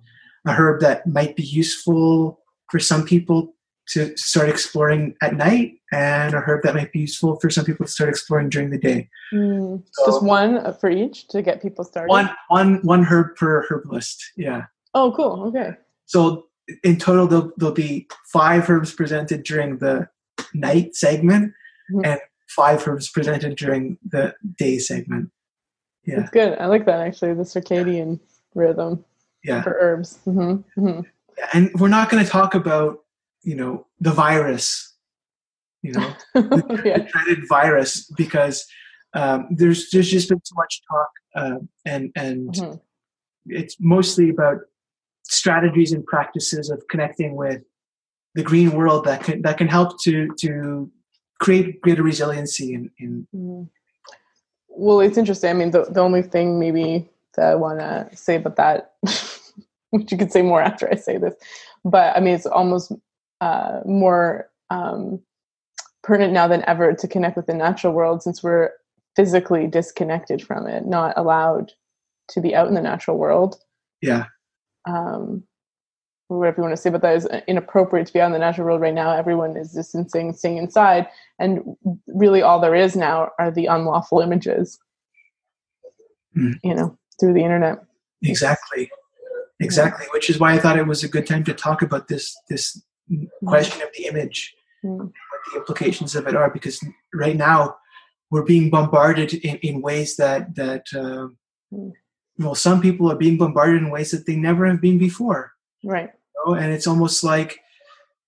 a 0.48 0.52
herb 0.52 0.82
that 0.82 1.08
might 1.08 1.36
be 1.36 1.44
useful 1.44 2.40
for 2.70 2.80
some 2.80 3.06
people 3.06 3.56
to 3.88 4.16
start 4.18 4.50
exploring 4.50 5.16
at 5.22 5.36
night 5.36 5.74
and 5.92 6.34
a 6.34 6.40
herb 6.40 6.64
that 6.64 6.74
might 6.74 6.92
be 6.92 7.00
useful 7.00 7.40
for 7.40 7.50
some 7.50 7.66
people 7.66 7.86
to 7.86 7.92
start 7.92 8.10
exploring 8.10 8.50
during 8.50 8.72
the 8.72 8.78
day. 8.78 9.08
Mm, 9.34 9.84
so 9.92 10.06
just 10.06 10.24
one 10.24 10.74
for 10.80 10.90
each 10.90 11.28
to 11.30 11.42
get 11.42 11.62
people 11.62 11.84
started? 11.84 12.10
One, 12.10 12.30
one, 12.50 12.80
one 12.82 13.04
herb 13.04 13.36
per 13.36 13.66
herbalist. 13.70 14.24
Yeah. 14.36 14.66
Oh, 14.94 15.12
cool. 15.12 15.46
Okay. 15.48 15.72
So 16.06 16.48
in 16.84 16.98
total, 16.98 17.28
there'll, 17.28 17.52
there'll 17.58 17.76
be 17.76 18.08
five 18.32 18.70
herbs 18.70 18.92
presented 18.92 19.44
during 19.44 19.78
the 19.78 20.08
night 20.54 20.96
segment 20.96 21.54
mm-hmm. 21.92 22.06
and 22.06 22.20
five 22.48 22.88
herbs 22.88 23.10
presented 23.10 23.56
during 23.56 23.98
the 24.10 24.34
day 24.58 24.80
segment. 24.80 25.30
Yeah. 26.06 26.18
That's 26.18 26.32
good. 26.32 26.58
I 26.60 26.66
like 26.68 26.86
that 26.86 27.02
actually, 27.02 27.34
the 27.34 27.44
circadian 27.44 28.20
rhythm 28.56 29.06
yeah. 29.44 29.62
for 29.62 29.78
herbs. 29.80 30.20
Mm-hmm. 30.26 30.82
Mm-hmm. 30.82 31.02
And 31.54 31.72
we're 31.80 31.90
not 31.90 32.10
going 32.10 32.24
to 32.24 32.30
talk 32.30 32.56
about, 32.56 33.04
you 33.44 33.56
know, 33.56 33.86
the 34.00 34.12
virus, 34.12 34.96
you 35.82 35.92
know, 35.92 36.14
the, 36.34 36.82
yeah. 36.84 36.98
the 36.98 37.04
dreaded 37.04 37.48
virus, 37.48 38.10
because 38.18 38.66
um, 39.14 39.48
there's 39.52 39.90
there's 39.92 40.10
just 40.10 40.30
been 40.30 40.40
too 40.40 40.56
much 40.56 40.82
talk, 40.90 41.10
uh, 41.36 41.60
and 41.86 42.12
and 42.16 42.54
mm-hmm. 42.54 42.78
it's 43.48 43.78
mostly 43.80 44.30
about 44.30 44.58
strategies 45.24 45.92
and 45.92 46.06
practices 46.06 46.70
of 46.70 46.84
connecting 46.90 47.36
with 47.36 47.62
the 48.36 48.44
green 48.44 48.72
world 48.72 49.06
that 49.06 49.24
can 49.24 49.42
that 49.42 49.58
can 49.58 49.68
help 49.68 50.02
to 50.04 50.30
to 50.40 50.92
create 51.40 51.82
greater 51.82 52.04
resiliency 52.04 52.74
in, 52.74 52.92
in 53.00 53.28
mm-hmm. 53.36 53.64
well 54.70 55.00
it's 55.00 55.18
interesting 55.18 55.50
i 55.50 55.54
mean 55.54 55.72
the, 55.72 55.84
the 55.86 56.00
only 56.00 56.22
thing 56.22 56.60
maybe 56.60 57.10
that 57.36 57.52
I 57.52 57.56
want 57.56 57.80
to 57.80 58.10
say 58.16 58.36
about 58.36 58.56
that, 58.58 58.94
which 59.92 60.12
you 60.12 60.18
could 60.18 60.32
say 60.32 60.42
more 60.42 60.62
after 60.62 60.90
I 60.92 60.96
say 60.96 61.18
this. 61.18 61.36
But 61.84 62.16
I 62.16 62.20
mean, 62.20 62.36
it's 62.36 62.46
almost 62.46 62.92
uh, 63.42 63.82
more 63.86 64.50
um, 64.70 65.20
pertinent 66.04 66.34
now 66.34 66.48
than 66.48 66.64
ever 66.68 66.94
to 66.94 67.08
connect 67.08 67.38
with 67.38 67.48
the 67.48 67.54
natural 67.54 67.94
world 67.94 68.24
since 68.24 68.44
we're 68.44 68.72
physically 69.16 69.68
disconnected 69.68 70.42
from 70.42 70.68
it, 70.68 70.86
not 70.86 71.14
allowed 71.18 71.72
to 72.30 72.42
be 72.42 72.56
out 72.56 72.68
in 72.68 72.74
the 72.74 72.82
natural 72.82 73.18
world. 73.18 73.58
Yeah. 74.02 74.26
Um, 74.88 75.44
whatever 76.28 76.58
you 76.58 76.64
want 76.64 76.76
to 76.76 76.82
say 76.82 76.90
about 76.90 77.02
that 77.02 77.16
is 77.16 77.28
inappropriate 77.48 78.08
to 78.08 78.14
be 78.14 78.20
out 78.20 78.28
in 78.28 78.34
the 78.34 78.40
natural 78.40 78.66
world 78.66 78.82
right 78.82 78.94
now. 78.94 79.16
Everyone 79.16 79.56
is 79.56 79.72
distancing, 79.72 80.34
staying 80.34 80.58
inside, 80.58 81.08
and 81.40 81.76
really 82.08 82.42
all 82.42 82.60
there 82.60 82.76
is 82.76 82.96
now 82.96 83.30
are 83.40 83.52
the 83.52 83.68
unlawful 83.68 84.22
images. 84.22 84.80
Mm. 86.36 86.56
You 86.64 86.74
know, 86.74 86.98
through 87.20 87.34
the 87.34 87.44
internet. 87.44 87.80
Exactly. 88.24 88.90
Exactly. 89.60 90.06
Which 90.12 90.30
is 90.30 90.40
why 90.40 90.54
I 90.54 90.60
thought 90.60 90.78
it 90.78 90.88
was 90.88 91.04
a 91.04 91.08
good 91.08 91.26
time 91.26 91.44
to 91.46 91.54
talk 91.54 91.82
about 91.82 92.08
this 92.08 92.36
this 92.50 92.82
mm-hmm. 93.12 93.48
question 93.48 93.82
of 93.82 93.90
the 93.98 94.06
image, 94.06 94.54
mm. 94.84 94.98
what 94.98 95.12
the 95.52 95.60
implications 95.60 96.16
of 96.16 96.28
it 96.28 96.36
are, 96.36 96.50
because 96.50 96.84
right 97.14 97.38
now 97.38 97.78
we're 98.32 98.44
being 98.44 98.70
bombarded 98.70 99.34
in, 99.34 99.56
in 99.58 99.82
ways 99.82 100.18
that 100.18 100.56
that 100.56 100.86
uh, 100.94 101.28
well, 102.38 102.56
some 102.56 102.82
people 102.82 103.10
are 103.12 103.18
being 103.18 103.38
bombarded 103.38 103.82
in 103.82 103.92
ways 103.92 104.12
that 104.12 104.26
they 104.26 104.36
never 104.36 104.66
have 104.66 104.82
been 104.82 104.98
before. 104.98 105.54
Right. 105.84 106.10
You 106.36 106.54
know? 106.54 106.54
And 106.56 106.74
it's 106.74 106.88
almost 106.88 107.24
like 107.24 107.60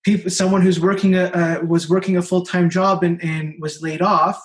people, 0.03 0.31
someone 0.31 0.61
who's 0.61 0.79
working 0.79 1.15
a 1.15 1.25
uh, 1.25 1.59
was 1.65 1.89
working 1.89 2.17
a 2.17 2.21
full 2.21 2.45
time 2.45 2.69
job 2.69 3.03
and, 3.03 3.21
and 3.23 3.55
was 3.59 3.81
laid 3.81 4.01
off. 4.01 4.41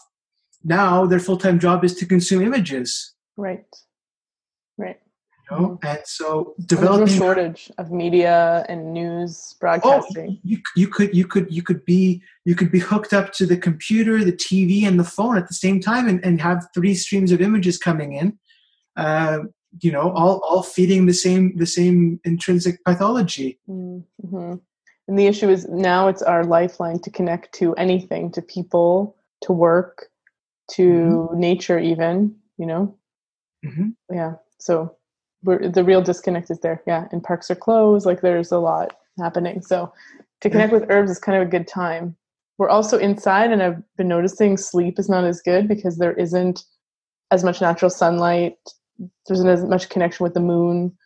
Now 0.64 1.06
their 1.06 1.20
full 1.20 1.38
time 1.38 1.58
job 1.58 1.84
is 1.84 1.94
to 1.96 2.06
consume 2.06 2.42
images. 2.42 3.14
Right. 3.36 3.64
Right. 4.78 4.98
You 5.50 5.56
know? 5.56 5.68
Mm-hmm. 5.68 5.86
And 5.86 6.00
so 6.04 6.54
developing 6.66 7.14
a 7.14 7.18
shortage 7.18 7.70
of 7.78 7.90
media 7.90 8.64
and 8.68 8.92
news 8.92 9.54
broadcasting. 9.60 10.38
Oh, 10.38 10.40
you, 10.42 10.58
you 10.76 10.88
could 10.88 11.14
you 11.14 11.26
could 11.26 11.52
you 11.52 11.62
could 11.62 11.84
be 11.84 12.22
you 12.44 12.54
could 12.54 12.70
be 12.70 12.78
hooked 12.78 13.12
up 13.12 13.32
to 13.34 13.46
the 13.46 13.56
computer, 13.56 14.24
the 14.24 14.32
TV, 14.32 14.84
and 14.84 14.98
the 14.98 15.04
phone 15.04 15.36
at 15.36 15.48
the 15.48 15.54
same 15.54 15.80
time, 15.80 16.08
and, 16.08 16.24
and 16.24 16.40
have 16.40 16.66
three 16.74 16.94
streams 16.94 17.32
of 17.32 17.40
images 17.40 17.78
coming 17.78 18.14
in. 18.14 18.38
Uh, 18.96 19.40
you 19.80 19.90
know, 19.90 20.12
all 20.12 20.40
all 20.48 20.62
feeding 20.62 21.06
the 21.06 21.14
same 21.14 21.56
the 21.56 21.66
same 21.66 22.20
intrinsic 22.24 22.84
pathology. 22.84 23.58
Mm-hmm. 23.68 24.54
And 25.08 25.18
the 25.18 25.26
issue 25.26 25.48
is 25.48 25.66
now 25.68 26.08
it's 26.08 26.22
our 26.22 26.44
lifeline 26.44 27.00
to 27.00 27.10
connect 27.10 27.52
to 27.54 27.74
anything, 27.74 28.30
to 28.32 28.42
people, 28.42 29.16
to 29.42 29.52
work, 29.52 30.06
to 30.72 30.82
mm-hmm. 30.82 31.40
nature, 31.40 31.78
even. 31.78 32.36
You 32.58 32.66
know. 32.66 32.98
Mm-hmm. 33.64 34.14
Yeah 34.14 34.34
so 34.62 34.96
the 35.42 35.82
real 35.84 36.00
disconnect 36.00 36.50
is 36.50 36.60
there. 36.60 36.82
Yeah 36.86 37.08
and 37.10 37.22
parks 37.22 37.50
are 37.50 37.56
closed 37.56 38.06
like 38.06 38.20
there's 38.20 38.52
a 38.52 38.58
lot 38.58 38.94
happening. 39.18 39.60
So 39.60 39.92
to 40.40 40.50
connect 40.50 40.72
with 40.72 40.86
herbs 40.88 41.10
is 41.10 41.18
kind 41.18 41.40
of 41.40 41.46
a 41.46 41.50
good 41.50 41.66
time. 41.66 42.16
We're 42.58 42.68
also 42.68 42.96
inside 42.96 43.50
and 43.50 43.62
i've 43.62 43.82
been 43.96 44.08
noticing 44.08 44.56
sleep 44.56 44.98
is 44.98 45.08
not 45.08 45.24
as 45.24 45.42
good 45.42 45.66
because 45.66 45.98
there 45.98 46.12
isn't 46.12 46.64
as 47.32 47.42
much 47.42 47.60
natural 47.60 47.90
sunlight. 47.90 48.56
There 48.98 49.34
isn't 49.34 49.48
as 49.48 49.64
much 49.64 49.88
connection 49.88 50.22
with 50.24 50.34
the 50.34 50.40
moon. 50.40 50.96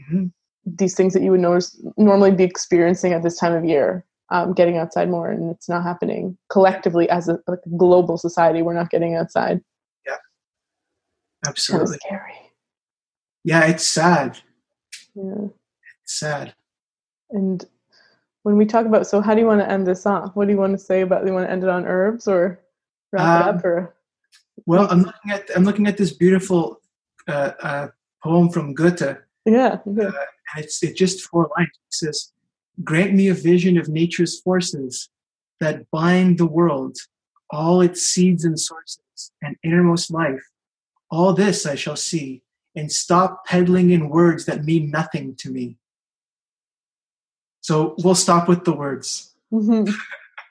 Mm-hmm. 0.00 0.24
these 0.66 0.96
things 0.96 1.14
that 1.14 1.22
you 1.22 1.30
would 1.30 1.38
notice, 1.38 1.80
normally 1.96 2.32
be 2.32 2.42
experiencing 2.42 3.12
at 3.12 3.22
this 3.22 3.38
time 3.38 3.52
of 3.52 3.64
year 3.64 4.04
um, 4.30 4.52
getting 4.54 4.76
outside 4.76 5.08
more 5.08 5.30
and 5.30 5.52
it's 5.52 5.68
not 5.68 5.84
happening 5.84 6.36
collectively 6.50 7.08
as 7.10 7.28
a, 7.28 7.38
like 7.46 7.60
global 7.76 8.18
society. 8.18 8.60
We're 8.60 8.74
not 8.74 8.90
getting 8.90 9.14
outside. 9.14 9.60
Yeah. 10.04 10.16
Absolutely. 11.46 11.86
kind 11.86 11.94
of 11.94 12.00
scary 12.00 12.43
yeah, 13.44 13.66
it's 13.66 13.86
sad. 13.86 14.38
Yeah. 15.14 15.48
It's 16.02 16.18
sad. 16.18 16.54
And 17.30 17.64
when 18.42 18.56
we 18.56 18.66
talk 18.66 18.86
about, 18.86 19.06
so 19.06 19.20
how 19.20 19.34
do 19.34 19.40
you 19.40 19.46
want 19.46 19.60
to 19.60 19.70
end 19.70 19.86
this 19.86 20.06
off? 20.06 20.34
What 20.34 20.46
do 20.46 20.52
you 20.52 20.58
want 20.58 20.72
to 20.72 20.84
say 20.84 21.02
about? 21.02 21.22
Do 21.22 21.28
you 21.28 21.34
want 21.34 21.46
to 21.46 21.50
end 21.50 21.62
it 21.62 21.68
on 21.68 21.86
herbs 21.86 22.28
or 22.28 22.60
wrap 23.12 23.22
um, 23.22 23.48
it 23.48 23.48
up? 23.48 23.64
Um, 23.64 23.70
or 23.70 23.94
well, 24.66 24.86
I'm 24.90 25.02
looking 25.02 25.30
at 25.30 25.50
I'm 25.56 25.64
looking 25.64 25.86
at 25.86 25.96
this 25.96 26.12
beautiful 26.12 26.80
uh, 27.28 27.52
uh, 27.60 27.88
poem 28.22 28.50
from 28.50 28.74
Goethe. 28.74 29.18
Yeah, 29.44 29.78
yeah. 29.86 30.04
Uh, 30.04 30.12
and 30.54 30.64
it's 30.64 30.82
it 30.82 30.96
just 30.96 31.22
four 31.22 31.50
lines. 31.56 31.70
It 31.72 31.94
says, 31.94 32.32
"Grant 32.82 33.14
me 33.14 33.28
a 33.28 33.34
vision 33.34 33.78
of 33.78 33.88
nature's 33.88 34.40
forces 34.40 35.08
that 35.60 35.90
bind 35.90 36.38
the 36.38 36.46
world, 36.46 36.96
all 37.50 37.80
its 37.80 38.02
seeds 38.02 38.44
and 38.44 38.58
sources, 38.58 39.32
and 39.42 39.56
innermost 39.62 40.10
life. 40.10 40.42
All 41.10 41.32
this 41.32 41.66
I 41.66 41.74
shall 41.74 41.96
see, 41.96 42.43
and 42.74 42.90
stop 42.90 43.46
peddling 43.46 43.90
in 43.90 44.08
words 44.08 44.46
that 44.46 44.64
mean 44.64 44.90
nothing 44.90 45.34
to 45.36 45.50
me. 45.50 45.78
So 47.60 47.94
we'll 47.98 48.14
stop 48.14 48.48
with 48.48 48.64
the 48.64 48.72
words. 48.74 49.34
Mm-hmm. 49.52 49.92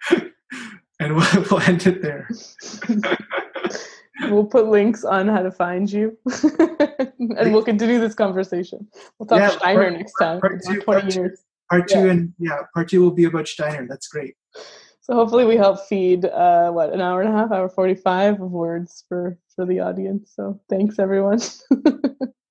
and 1.00 1.16
we'll, 1.16 1.46
we'll 1.52 1.62
end 1.62 1.86
it 1.86 2.02
there. 2.02 2.30
we'll 4.30 4.46
put 4.46 4.68
links 4.68 5.04
on 5.04 5.28
how 5.28 5.44
to 5.44 5.52
find 5.52 5.92
you. 5.92 6.18
and 6.60 7.54
we'll 7.54 7.64
continue 7.64 8.00
this 8.00 8.16
conversation. 8.16 8.88
We'll 9.20 9.28
talk 9.28 9.40
yeah, 9.40 9.50
Steiner 9.50 9.82
part, 9.82 9.94
next 9.94 10.14
time. 10.20 10.40
Part, 10.40 10.62
two, 10.66 10.82
20 10.82 10.86
part 10.86 11.16
years. 11.16 11.40
Two, 11.40 11.46
part 11.70 11.88
two 11.88 12.06
yeah. 12.06 12.12
and 12.12 12.34
yeah, 12.40 12.58
part 12.74 12.90
two 12.90 13.02
will 13.02 13.12
be 13.12 13.26
about 13.26 13.48
Steiner. 13.48 13.88
That's 13.88 14.08
great. 14.08 14.36
So 15.02 15.14
hopefully 15.16 15.46
we 15.46 15.58
help 15.58 15.86
feed 15.88 16.26
uh, 16.26 16.72
what 16.72 16.94
an 16.94 17.02
hour 17.02 17.22
and 17.22 17.34
a 17.34 17.38
half, 17.38 17.52
hour 17.52 17.70
forty 17.70 17.96
five 17.96 18.42
of 18.42 18.52
words 18.52 19.04
for 19.10 19.38
for 19.56 19.66
the 19.66 19.80
audience. 19.80 20.34
So 20.36 20.60
thanks 20.70 21.00
everyone. 21.00 21.40